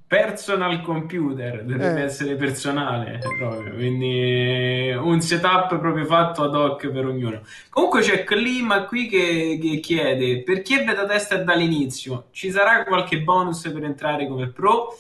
personal 0.07 0.81
computer 0.81 1.65
deve 1.65 1.99
eh. 1.99 2.03
essere 2.03 2.35
personale 2.35 3.19
proprio 3.19 3.73
quindi 3.73 4.93
un 4.97 5.19
setup 5.19 5.77
proprio 5.79 6.05
fatto 6.05 6.43
ad 6.43 6.55
hoc 6.55 6.87
per 6.89 7.05
ognuno 7.05 7.41
comunque 7.69 7.99
c'è 7.99 8.23
Clima 8.23 8.85
qui 8.85 9.07
che, 9.09 9.59
che 9.61 9.79
chiede 9.81 10.43
per 10.43 10.61
chi 10.61 10.79
è 10.79 10.85
beta 10.85 11.05
tester 11.05 11.43
dall'inizio 11.43 12.27
ci 12.31 12.51
sarà 12.51 12.85
qualche 12.85 13.19
bonus 13.21 13.69
per 13.69 13.83
entrare 13.83 14.29
come 14.29 14.47
pro 14.47 14.97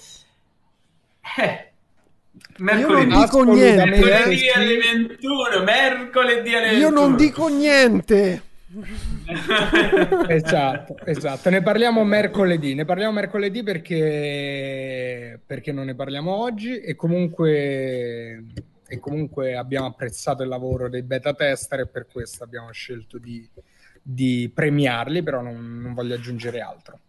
eh 1.37 1.66
Mercoledì. 2.57 3.09
Io 3.09 3.15
non 3.15 3.21
dico 3.21 3.43
niente. 3.43 3.85
Mercoledì 3.85 4.49
alle 4.49 4.77
21. 4.77 5.63
Mercoledì 5.63 6.55
alle 6.55 6.69
21. 6.69 6.79
Io 6.79 6.89
non 6.89 7.15
dico 7.15 7.47
niente. 7.47 8.41
esatto, 10.27 10.97
esatto. 11.05 11.49
Ne 11.49 11.61
parliamo 11.61 12.03
mercoledì. 12.03 12.73
Ne 12.73 12.85
parliamo 12.85 13.13
mercoledì 13.13 13.63
perché, 13.63 15.39
perché 15.45 15.71
non 15.71 15.85
ne 15.85 15.95
parliamo 15.95 16.31
oggi 16.35 16.79
e 16.79 16.95
comunque, 16.95 18.43
e 18.87 18.99
comunque 18.99 19.55
abbiamo 19.55 19.87
apprezzato 19.87 20.43
il 20.43 20.49
lavoro 20.49 20.89
dei 20.89 21.03
beta 21.03 21.33
tester 21.33 21.81
e 21.81 21.87
per 21.87 22.07
questo 22.11 22.43
abbiamo 22.43 22.71
scelto 22.71 23.17
di, 23.17 23.47
di 24.01 24.51
premiarli, 24.53 25.23
però 25.23 25.41
non, 25.41 25.79
non 25.81 25.93
voglio 25.93 26.15
aggiungere 26.15 26.59
altro. 26.59 26.99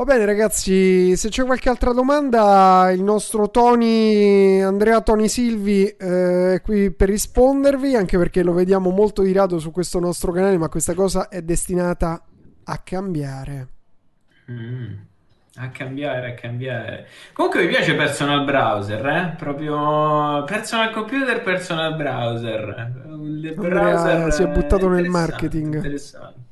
Va 0.00 0.06
bene 0.06 0.24
ragazzi, 0.24 1.14
se 1.14 1.28
c'è 1.28 1.44
qualche 1.44 1.68
altra 1.68 1.92
domanda, 1.92 2.90
il 2.90 3.02
nostro 3.02 3.50
Tony, 3.50 4.58
Andrea 4.58 5.02
Tony 5.02 5.28
Silvi 5.28 5.84
eh, 5.84 6.54
è 6.54 6.62
qui 6.62 6.90
per 6.90 7.10
rispondervi, 7.10 7.94
anche 7.96 8.16
perché 8.16 8.42
lo 8.42 8.54
vediamo 8.54 8.88
molto 8.88 9.20
di 9.20 9.30
rado 9.32 9.58
su 9.58 9.70
questo 9.70 10.00
nostro 10.00 10.32
canale, 10.32 10.56
ma 10.56 10.70
questa 10.70 10.94
cosa 10.94 11.28
è 11.28 11.42
destinata 11.42 12.24
a 12.64 12.78
cambiare. 12.78 13.68
Mm, 14.50 14.94
a 15.56 15.68
cambiare, 15.68 16.30
a 16.30 16.34
cambiare. 16.34 17.06
Comunque 17.34 17.64
mi 17.64 17.68
piace 17.68 17.94
personal 17.94 18.46
browser, 18.46 19.06
eh? 19.06 19.34
Proprio 19.36 20.44
personal 20.44 20.92
computer, 20.92 21.42
personal 21.42 21.94
browser. 21.96 22.90
Il 23.06 23.52
browser 23.54 24.32
si 24.32 24.44
è 24.44 24.46
buttato 24.46 24.88
nel 24.88 25.10
marketing. 25.10 25.74
Interessante 25.74 26.49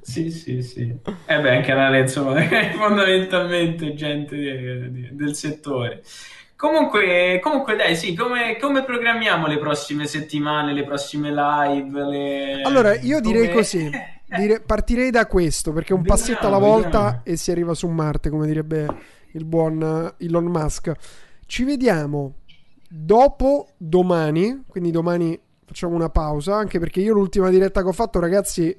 sì, 0.00 0.30
sì, 0.30 0.62
sì. 0.62 0.82
E 0.82 1.34
eh 1.34 1.40
beh, 1.40 1.60
canale 1.62 2.00
insomma 2.00 2.36
è 2.36 2.72
fondamentalmente 2.76 3.94
gente 3.94 4.90
del 5.12 5.34
settore. 5.34 6.02
Comunque, 6.56 7.40
comunque 7.42 7.74
dai, 7.74 7.96
sì, 7.96 8.14
come, 8.14 8.58
come, 8.60 8.84
programmiamo 8.84 9.46
le 9.46 9.58
prossime 9.58 10.06
settimane, 10.06 10.74
le 10.74 10.84
prossime 10.84 11.32
live? 11.32 12.04
Le... 12.04 12.62
Allora, 12.62 12.94
io 12.96 13.18
direi 13.20 13.48
come... 13.48 13.54
così. 13.54 13.86
Eh, 13.86 14.20
dire, 14.36 14.60
partirei 14.60 15.10
da 15.10 15.26
questo, 15.26 15.72
perché 15.72 15.94
un 15.94 16.02
vediamo, 16.02 16.20
passetto 16.20 16.46
alla 16.46 16.58
volta 16.58 16.98
vediamo. 16.98 17.22
e 17.24 17.36
si 17.36 17.50
arriva 17.50 17.72
su 17.72 17.88
Marte, 17.88 18.28
come 18.28 18.46
direbbe 18.46 18.86
il 19.32 19.44
buon 19.46 20.12
Elon 20.18 20.44
Musk. 20.44 20.92
Ci 21.46 21.64
vediamo 21.64 22.34
dopo 22.86 23.68
domani, 23.78 24.64
quindi 24.66 24.90
domani 24.90 25.38
facciamo 25.64 25.94
una 25.94 26.10
pausa, 26.10 26.56
anche 26.56 26.78
perché 26.78 27.00
io 27.00 27.14
l'ultima 27.14 27.48
diretta 27.48 27.80
che 27.80 27.88
ho 27.88 27.92
fatto, 27.92 28.20
ragazzi, 28.20 28.76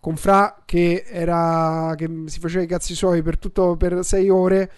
con 0.00 0.16
Fra 0.16 0.62
che, 0.64 1.04
era, 1.06 1.94
che 1.96 2.08
si 2.26 2.38
faceva 2.38 2.62
i 2.62 2.68
cazzi 2.68 2.94
suoi 2.94 3.22
per 3.22 3.38
tutto 3.38 3.76
per 3.76 4.04
sei 4.04 4.28
ore. 4.28 4.70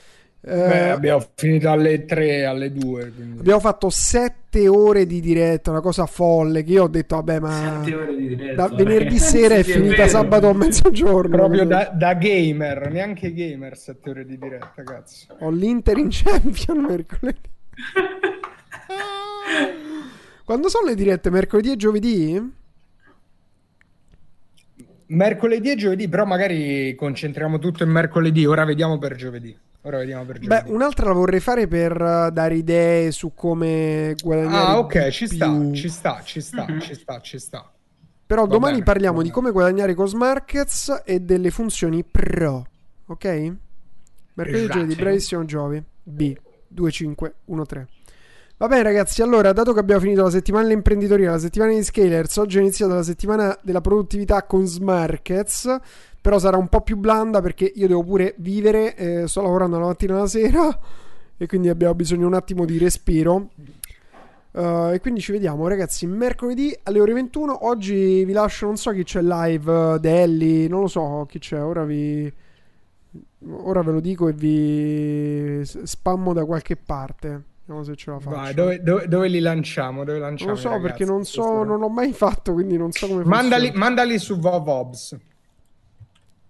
Eh, 0.43 0.57
Beh, 0.57 0.91
abbiamo 0.91 1.23
finito 1.35 1.71
alle 1.71 2.07
3, 2.07 2.47
alle 2.47 2.73
2. 2.73 3.13
Quindi. 3.15 3.41
Abbiamo 3.41 3.61
fatto 3.61 3.91
7 3.91 4.69
ore 4.69 5.05
di 5.05 5.21
diretta, 5.21 5.71
una 5.71 5.83
cosa 5.83 6.07
folle. 6.07 6.63
Che 6.63 6.73
io 6.73 6.85
ho 6.85 6.89
detto, 6.89 7.17
vabbè, 7.17 7.41
ma 7.41 7.83
diretta, 7.85 8.69
da 8.69 8.75
venerdì 8.75 9.19
sera 9.21 9.57
è 9.57 9.63
finita 9.63 10.05
è 10.05 10.09
sabato 10.09 10.49
a 10.49 10.55
mezzogiorno. 10.55 11.37
Proprio 11.37 11.67
da, 11.67 11.91
da, 11.93 12.15
gamer, 12.15 12.91
neanche 12.91 13.35
gamer, 13.35 13.77
7 13.77 14.11
ore 14.11 14.25
di 14.25 14.39
diretta, 14.39 14.83
cazzo. 14.83 15.27
Ho 15.41 15.51
l'Inter 15.51 15.99
in 15.99 16.09
Champion 16.11 16.87
mercoledì. 16.89 17.41
Quando 20.45 20.69
sono 20.71 20.89
le 20.89 20.95
dirette? 20.95 21.29
Mercoledì 21.31 21.73
e 21.73 21.77
giovedì? 21.77 22.59
Mercoledì 25.11 25.71
e 25.71 25.77
giovedì, 25.77 26.09
però 26.09 26.25
magari 26.25 26.95
concentriamo 26.95 27.59
tutto 27.59 27.83
in 27.83 27.91
mercoledì. 27.91 28.47
Ora 28.47 28.65
vediamo 28.65 28.99
per 28.99 29.17
giovedì. 29.17 29.57
Ora 29.83 29.99
vediamo 29.99 30.25
per 30.25 30.39
giovedì. 30.39 30.63
Beh, 30.69 30.73
un'altra 30.73 31.07
la 31.07 31.13
vorrei 31.13 31.41
fare 31.41 31.67
per 31.67 32.01
uh, 32.01 32.31
dare 32.31 32.55
idee 32.55 33.11
su 33.11 33.33
come 33.35 34.15
guadagnare. 34.23 34.67
Ah, 34.67 34.79
ok, 34.79 35.09
ci 35.09 35.27
più. 35.27 35.37
sta, 35.37 35.73
ci 35.73 35.89
sta, 35.89 36.23
ci 36.23 36.41
sta, 36.41 36.67
mm-hmm. 36.69 36.79
ci 36.81 36.95
sta, 36.95 37.21
ci 37.21 37.39
sta. 37.39 37.71
Però 38.25 38.43
va 38.43 38.49
domani 38.49 38.75
bene, 38.75 38.85
parliamo 38.85 39.23
di 39.23 39.31
come 39.31 39.51
guadagnare 39.51 39.95
con 39.95 40.07
Smarkets 40.07 41.03
e 41.05 41.21
delle 41.21 41.51
funzioni 41.51 42.05
pro. 42.05 42.65
Ok? 43.07 43.53
Mercoledì 44.35 44.65
e 44.65 44.69
giovedì, 44.69 44.95
bravissimo 44.95 45.45
Giovi. 45.45 45.83
B 46.03 46.37
2513. 46.69 47.99
Va 48.61 48.69
bene 48.69 48.83
ragazzi, 48.83 49.23
allora, 49.23 49.55
dato 49.55 49.73
che 49.73 49.81
abbiamo 49.81 50.03
finito 50.03 50.23
la 50.23 50.29
settimana 50.29 50.65
dell'imprenditoria, 50.65 51.31
la 51.31 51.39
settimana 51.39 51.73
di 51.73 51.83
Scalers, 51.83 52.37
oggi 52.37 52.59
è 52.59 52.61
iniziata 52.61 52.93
la 52.93 53.03
settimana 53.03 53.59
della 53.63 53.81
produttività 53.81 54.43
con 54.43 54.67
Smarkets, 54.67 55.79
però 56.21 56.39
sarà 56.39 56.59
un 56.59 56.69
po' 56.69 56.83
più 56.83 56.99
blanda 56.99 57.41
perché 57.41 57.73
io 57.75 57.87
devo 57.87 58.05
pure 58.05 58.35
vivere, 58.37 58.95
eh, 58.97 59.27
sto 59.29 59.41
lavorando 59.41 59.79
la 59.79 59.87
mattina 59.87 60.15
e 60.15 60.19
la 60.19 60.27
sera 60.27 60.79
e 61.39 61.47
quindi 61.47 61.71
abbiamo 61.71 61.95
bisogno 61.95 62.27
un 62.27 62.35
attimo 62.35 62.67
di 62.67 62.77
respiro. 62.77 63.49
Uh, 64.51 64.91
e 64.93 64.99
quindi 65.01 65.21
ci 65.21 65.33
vediamo 65.33 65.67
ragazzi 65.67 66.07
mercoledì 66.07 66.79
alle 66.83 67.01
ore 67.01 67.15
21. 67.15 67.67
Oggi 67.67 68.27
vi 68.27 68.33
lascio, 68.33 68.67
non 68.67 68.77
so 68.77 68.91
chi 68.91 69.05
c'è 69.05 69.23
live, 69.23 69.73
uh, 69.73 69.99
Delli, 69.99 70.69
non 70.69 70.81
lo 70.83 70.87
so 70.87 71.25
chi 71.27 71.39
c'è, 71.39 71.63
ora 71.63 71.87
vi... 71.87 72.31
Ora 73.53 73.83
ve 73.83 73.93
lo 73.93 74.01
dico 74.01 74.29
e 74.29 74.35
vi 74.35 75.63
spammo 75.65 76.35
da 76.35 76.45
qualche 76.45 76.77
parte. 76.77 77.49
Vediamo 77.71 77.85
se 77.85 77.95
ce 77.95 78.11
la 78.11 78.19
faccio. 78.19 78.37
Vai, 78.37 78.55
dove, 78.55 78.83
dove, 78.83 79.07
dove, 79.07 79.29
li 79.29 79.39
lanciamo? 79.39 80.03
Dove 80.05 80.19
lanciamo? 80.19 80.51
Non 80.51 80.61
lo 80.61 80.61
so 80.61 80.69
ragazzi, 80.71 80.89
perché 80.89 81.05
non 81.05 81.25
so, 81.25 81.63
non 81.63 81.83
ho 81.83 81.89
mai 81.89 82.13
fatto, 82.13 82.53
quindi 82.53 82.77
non 82.77 82.91
so 82.91 83.07
come 83.07 83.23
mandali, 83.25 83.67
funziona. 83.67 83.85
Mandali 83.85 84.19
su 84.19 84.39
Vovobs. 84.39 85.17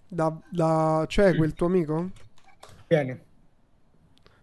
Da, 0.08 0.34
da... 0.48 1.04
C'è 1.06 1.36
quel 1.36 1.52
tuo 1.52 1.66
amico? 1.66 2.10
Vieni. 2.88 3.18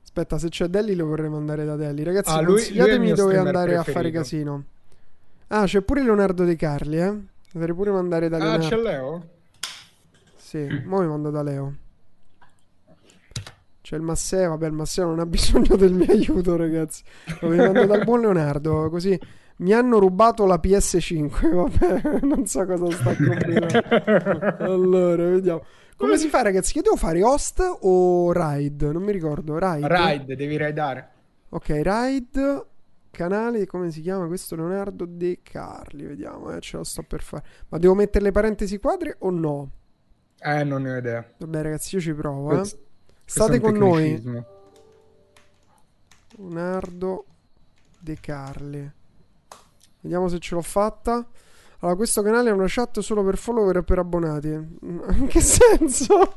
Aspetta, 0.03 0.37
se 0.37 0.49
c'è 0.49 0.67
Delli 0.67 0.95
lo 0.95 1.07
vorrei 1.07 1.29
mandare 1.29 1.65
da 1.65 1.75
Delli. 1.75 2.03
Ragazzi, 2.03 2.29
ah, 2.29 2.41
lui, 2.41 2.53
consigliatemi 2.53 3.07
lui 3.07 3.15
dove 3.15 3.37
andare 3.37 3.73
preferito. 3.73 3.89
a 3.89 3.93
fare 3.93 4.11
casino. 4.11 4.63
Ah, 5.47 5.65
c'è 5.65 5.81
pure 5.81 6.03
Leonardo 6.03 6.43
De 6.43 6.55
Carli, 6.55 6.99
eh. 6.99 7.15
Dovrei 7.51 7.73
pure 7.75 7.91
mandare 7.91 8.29
da 8.29 8.37
Ah, 8.37 8.39
Leonardo. 8.39 8.67
c'è 8.67 8.75
Leo? 8.75 9.27
Sì, 10.35 10.83
mo 10.85 10.99
mi 10.99 11.07
mando 11.07 11.31
da 11.31 11.41
Leo. 11.41 11.73
C'è 13.87 13.95
il 13.95 14.01
Masseo, 14.01 14.49
vabbè, 14.49 14.67
il 14.67 14.73
Masseo 14.73 15.05
non 15.05 15.19
ha 15.19 15.23
bisogno 15.25 15.77
del 15.77 15.93
mio 15.93 16.11
aiuto, 16.11 16.57
ragazzi. 16.57 17.03
Lo 17.39 17.55
mando 17.55 17.85
dal 17.85 18.03
buon 18.03 18.19
Leonardo, 18.19 18.89
così 18.89 19.17
mi 19.59 19.71
hanno 19.71 19.97
rubato 19.97 20.45
la 20.45 20.59
PS5, 20.61 21.55
vabbè, 21.55 22.19
non 22.25 22.45
so 22.45 22.65
cosa 22.65 22.91
sta 22.91 23.15
combinando. 23.15 24.57
Allora, 24.59 25.23
vediamo. 25.29 25.63
Come 25.95 26.17
si 26.17 26.27
fa, 26.27 26.41
ragazzi? 26.41 26.73
Che 26.73 26.81
devo 26.81 26.97
fare? 26.97 27.23
Host 27.23 27.63
o 27.79 28.33
ride? 28.33 28.91
Non 28.91 29.03
mi 29.03 29.13
ricordo. 29.13 29.57
Ride. 29.57 29.87
Ride, 29.87 30.35
devi 30.35 30.57
raidare. 30.57 31.09
Ok, 31.47 31.69
ride. 31.69 32.65
Canale, 33.09 33.65
come 33.67 33.89
si 33.89 34.01
chiama 34.01 34.27
questo? 34.27 34.57
Leonardo 34.57 35.05
De 35.05 35.39
Carli. 35.41 36.03
Vediamo, 36.03 36.51
eh, 36.51 36.59
ce 36.59 36.75
lo 36.75 36.83
sto 36.83 37.03
per 37.03 37.21
fare. 37.21 37.43
Ma 37.69 37.77
devo 37.77 37.93
mettere 37.93 38.25
le 38.25 38.31
parentesi 38.31 38.79
quadre 38.79 39.15
o 39.19 39.29
no? 39.29 39.71
Eh, 40.39 40.65
non 40.65 40.81
ne 40.81 40.91
ho 40.91 40.97
idea. 40.97 41.25
Vabbè, 41.37 41.61
ragazzi, 41.61 41.95
io 41.95 42.01
ci 42.01 42.13
provo, 42.13 42.61
eh. 42.61 42.85
State 43.29 43.59
con 43.59 43.73
noi. 43.75 44.23
Leonardo 46.37 47.25
De 47.99 48.17
Carli. 48.19 48.91
Vediamo 50.01 50.27
se 50.29 50.39
ce 50.39 50.55
l'ho 50.55 50.61
fatta. 50.61 51.25
Allora, 51.79 51.95
questo 51.97 52.21
canale 52.21 52.49
è 52.49 52.53
una 52.53 52.65
chat 52.67 52.99
solo 53.01 53.23
per 53.23 53.37
follower 53.37 53.77
e 53.77 53.83
per 53.83 53.99
abbonati. 53.99 54.47
In 54.81 55.27
che 55.27 55.41
senso? 55.41 56.33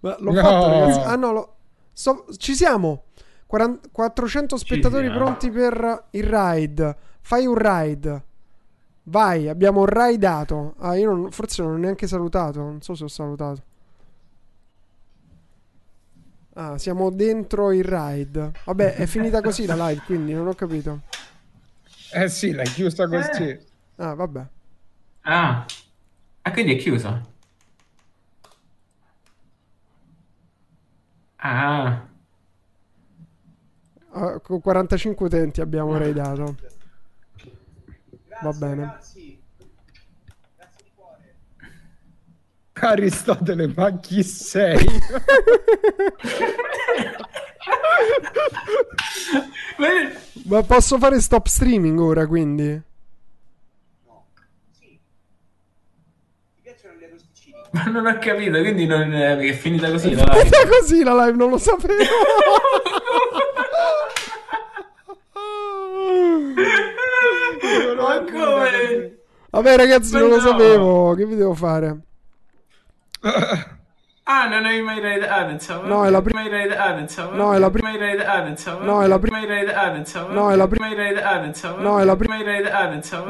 Ma 0.00 0.16
l'ho 0.18 0.32
No. 0.32 0.40
fatto, 0.42 0.68
ragazzi. 0.68 0.98
Ah, 1.00 1.16
no, 1.16 1.32
lo- 1.32 1.54
sto- 1.92 2.26
ci 2.36 2.54
siamo. 2.54 3.04
40 3.46 3.88
400 3.92 4.56
spettatori 4.56 5.06
siamo. 5.06 5.22
pronti 5.24 5.50
per 5.50 6.06
il 6.10 6.24
ride. 6.24 6.96
Fai 7.20 7.46
un 7.46 7.54
ride. 7.56 8.24
Vai, 9.04 9.48
abbiamo 9.48 9.84
ridato. 9.86 10.74
Ah, 10.78 10.96
io 10.96 11.14
non- 11.14 11.30
forse 11.30 11.62
non 11.62 11.74
ho 11.74 11.76
neanche 11.76 12.06
salutato. 12.06 12.58
Non 12.60 12.80
so 12.82 12.94
se 12.94 13.04
ho 13.04 13.08
salutato. 13.08 13.62
Ah, 16.54 16.78
siamo 16.78 17.10
dentro 17.10 17.72
il 17.72 17.84
ride. 17.84 18.52
Vabbè, 18.64 18.94
è 18.94 19.06
finita 19.06 19.40
così 19.40 19.66
la 19.66 19.88
live, 19.88 20.02
quindi 20.04 20.32
non 20.32 20.46
ho 20.46 20.54
capito. 20.54 21.00
Eh 22.12 22.28
sì, 22.28 22.52
l'hai 22.52 22.66
chiusa 22.66 23.08
così. 23.08 23.58
Ah, 23.96 24.14
vabbè. 24.14 24.46
Ah, 25.22 25.66
ah 26.42 26.52
quindi 26.52 26.74
è 26.74 26.78
chiusa. 26.78 27.20
Ah, 31.36 32.08
Ah, 34.16 34.38
con 34.38 34.60
45 34.60 35.26
utenti 35.26 35.60
abbiamo 35.60 35.96
raidato. 35.98 36.54
Va 38.42 38.52
bene. 38.52 38.98
Aristotele, 42.80 43.72
ma 43.74 43.98
chi 44.00 44.22
sei? 44.22 44.84
Ma 50.46 50.62
posso 50.62 50.98
fare 50.98 51.20
stop 51.20 51.46
streaming 51.46 51.98
ora, 51.98 52.26
quindi? 52.26 52.82
ma 57.70 57.84
non 57.86 58.06
ho 58.06 58.18
capito, 58.18 58.60
quindi 58.60 58.86
non 58.86 59.12
è, 59.12 59.36
è 59.36 59.52
finita 59.52 59.90
così 59.90 60.14
la 60.14 60.22
È 60.22 60.26
live. 60.26 60.38
finita 60.38 60.68
così 60.68 61.02
la 61.02 61.24
live, 61.24 61.36
non 61.36 61.50
lo 61.50 61.58
sapevo. 61.58 62.04
Ma 67.96 68.24
come? 68.24 69.18
Vabbè, 69.50 69.76
ragazzi, 69.76 70.12
non 70.12 70.28
lo 70.28 70.36
Ma 70.36 70.42
no. 70.42 70.48
sapevo. 70.50 71.14
Che 71.14 71.26
vi 71.26 71.34
devo 71.36 71.54
fare? 71.54 71.98
Ah, 74.26 74.48
non 74.48 74.64
avevi 74.64 74.80
mai 74.80 75.00
raidato, 75.00 75.44
pensavo. 75.46 75.86
No, 75.86 76.06
è 76.06 76.10
la 76.10 76.22
prima- 76.22 76.40
Mai 76.40 76.48
raidato, 76.50 76.94
pensavo. 76.94 77.34
No, 77.34 77.52
è 77.54 77.58
la 77.58 77.70
prima- 77.70 77.90
Mai 77.90 77.98
raidato, 77.98 78.42
pensavo. 78.42 78.82
No, 78.84 79.02
è 79.02 79.06
la 79.06 79.18
prima- 79.18 79.38
Mai 79.38 79.46
raidato, 79.46 79.90
pensavo. 79.92 80.32
No, 80.32 80.50
è 80.50 80.56
la 80.56 80.66
prima- 80.66 80.86
Mai 80.86 80.96
raidato, 80.96 81.40
pensavo. 81.40 81.80
No, 81.82 82.00
è 82.00 82.04
la 82.04 82.16
prima- 82.16 82.34
Mai 82.36 82.44
raidato, 82.44 82.88
pensavo. 82.88 83.22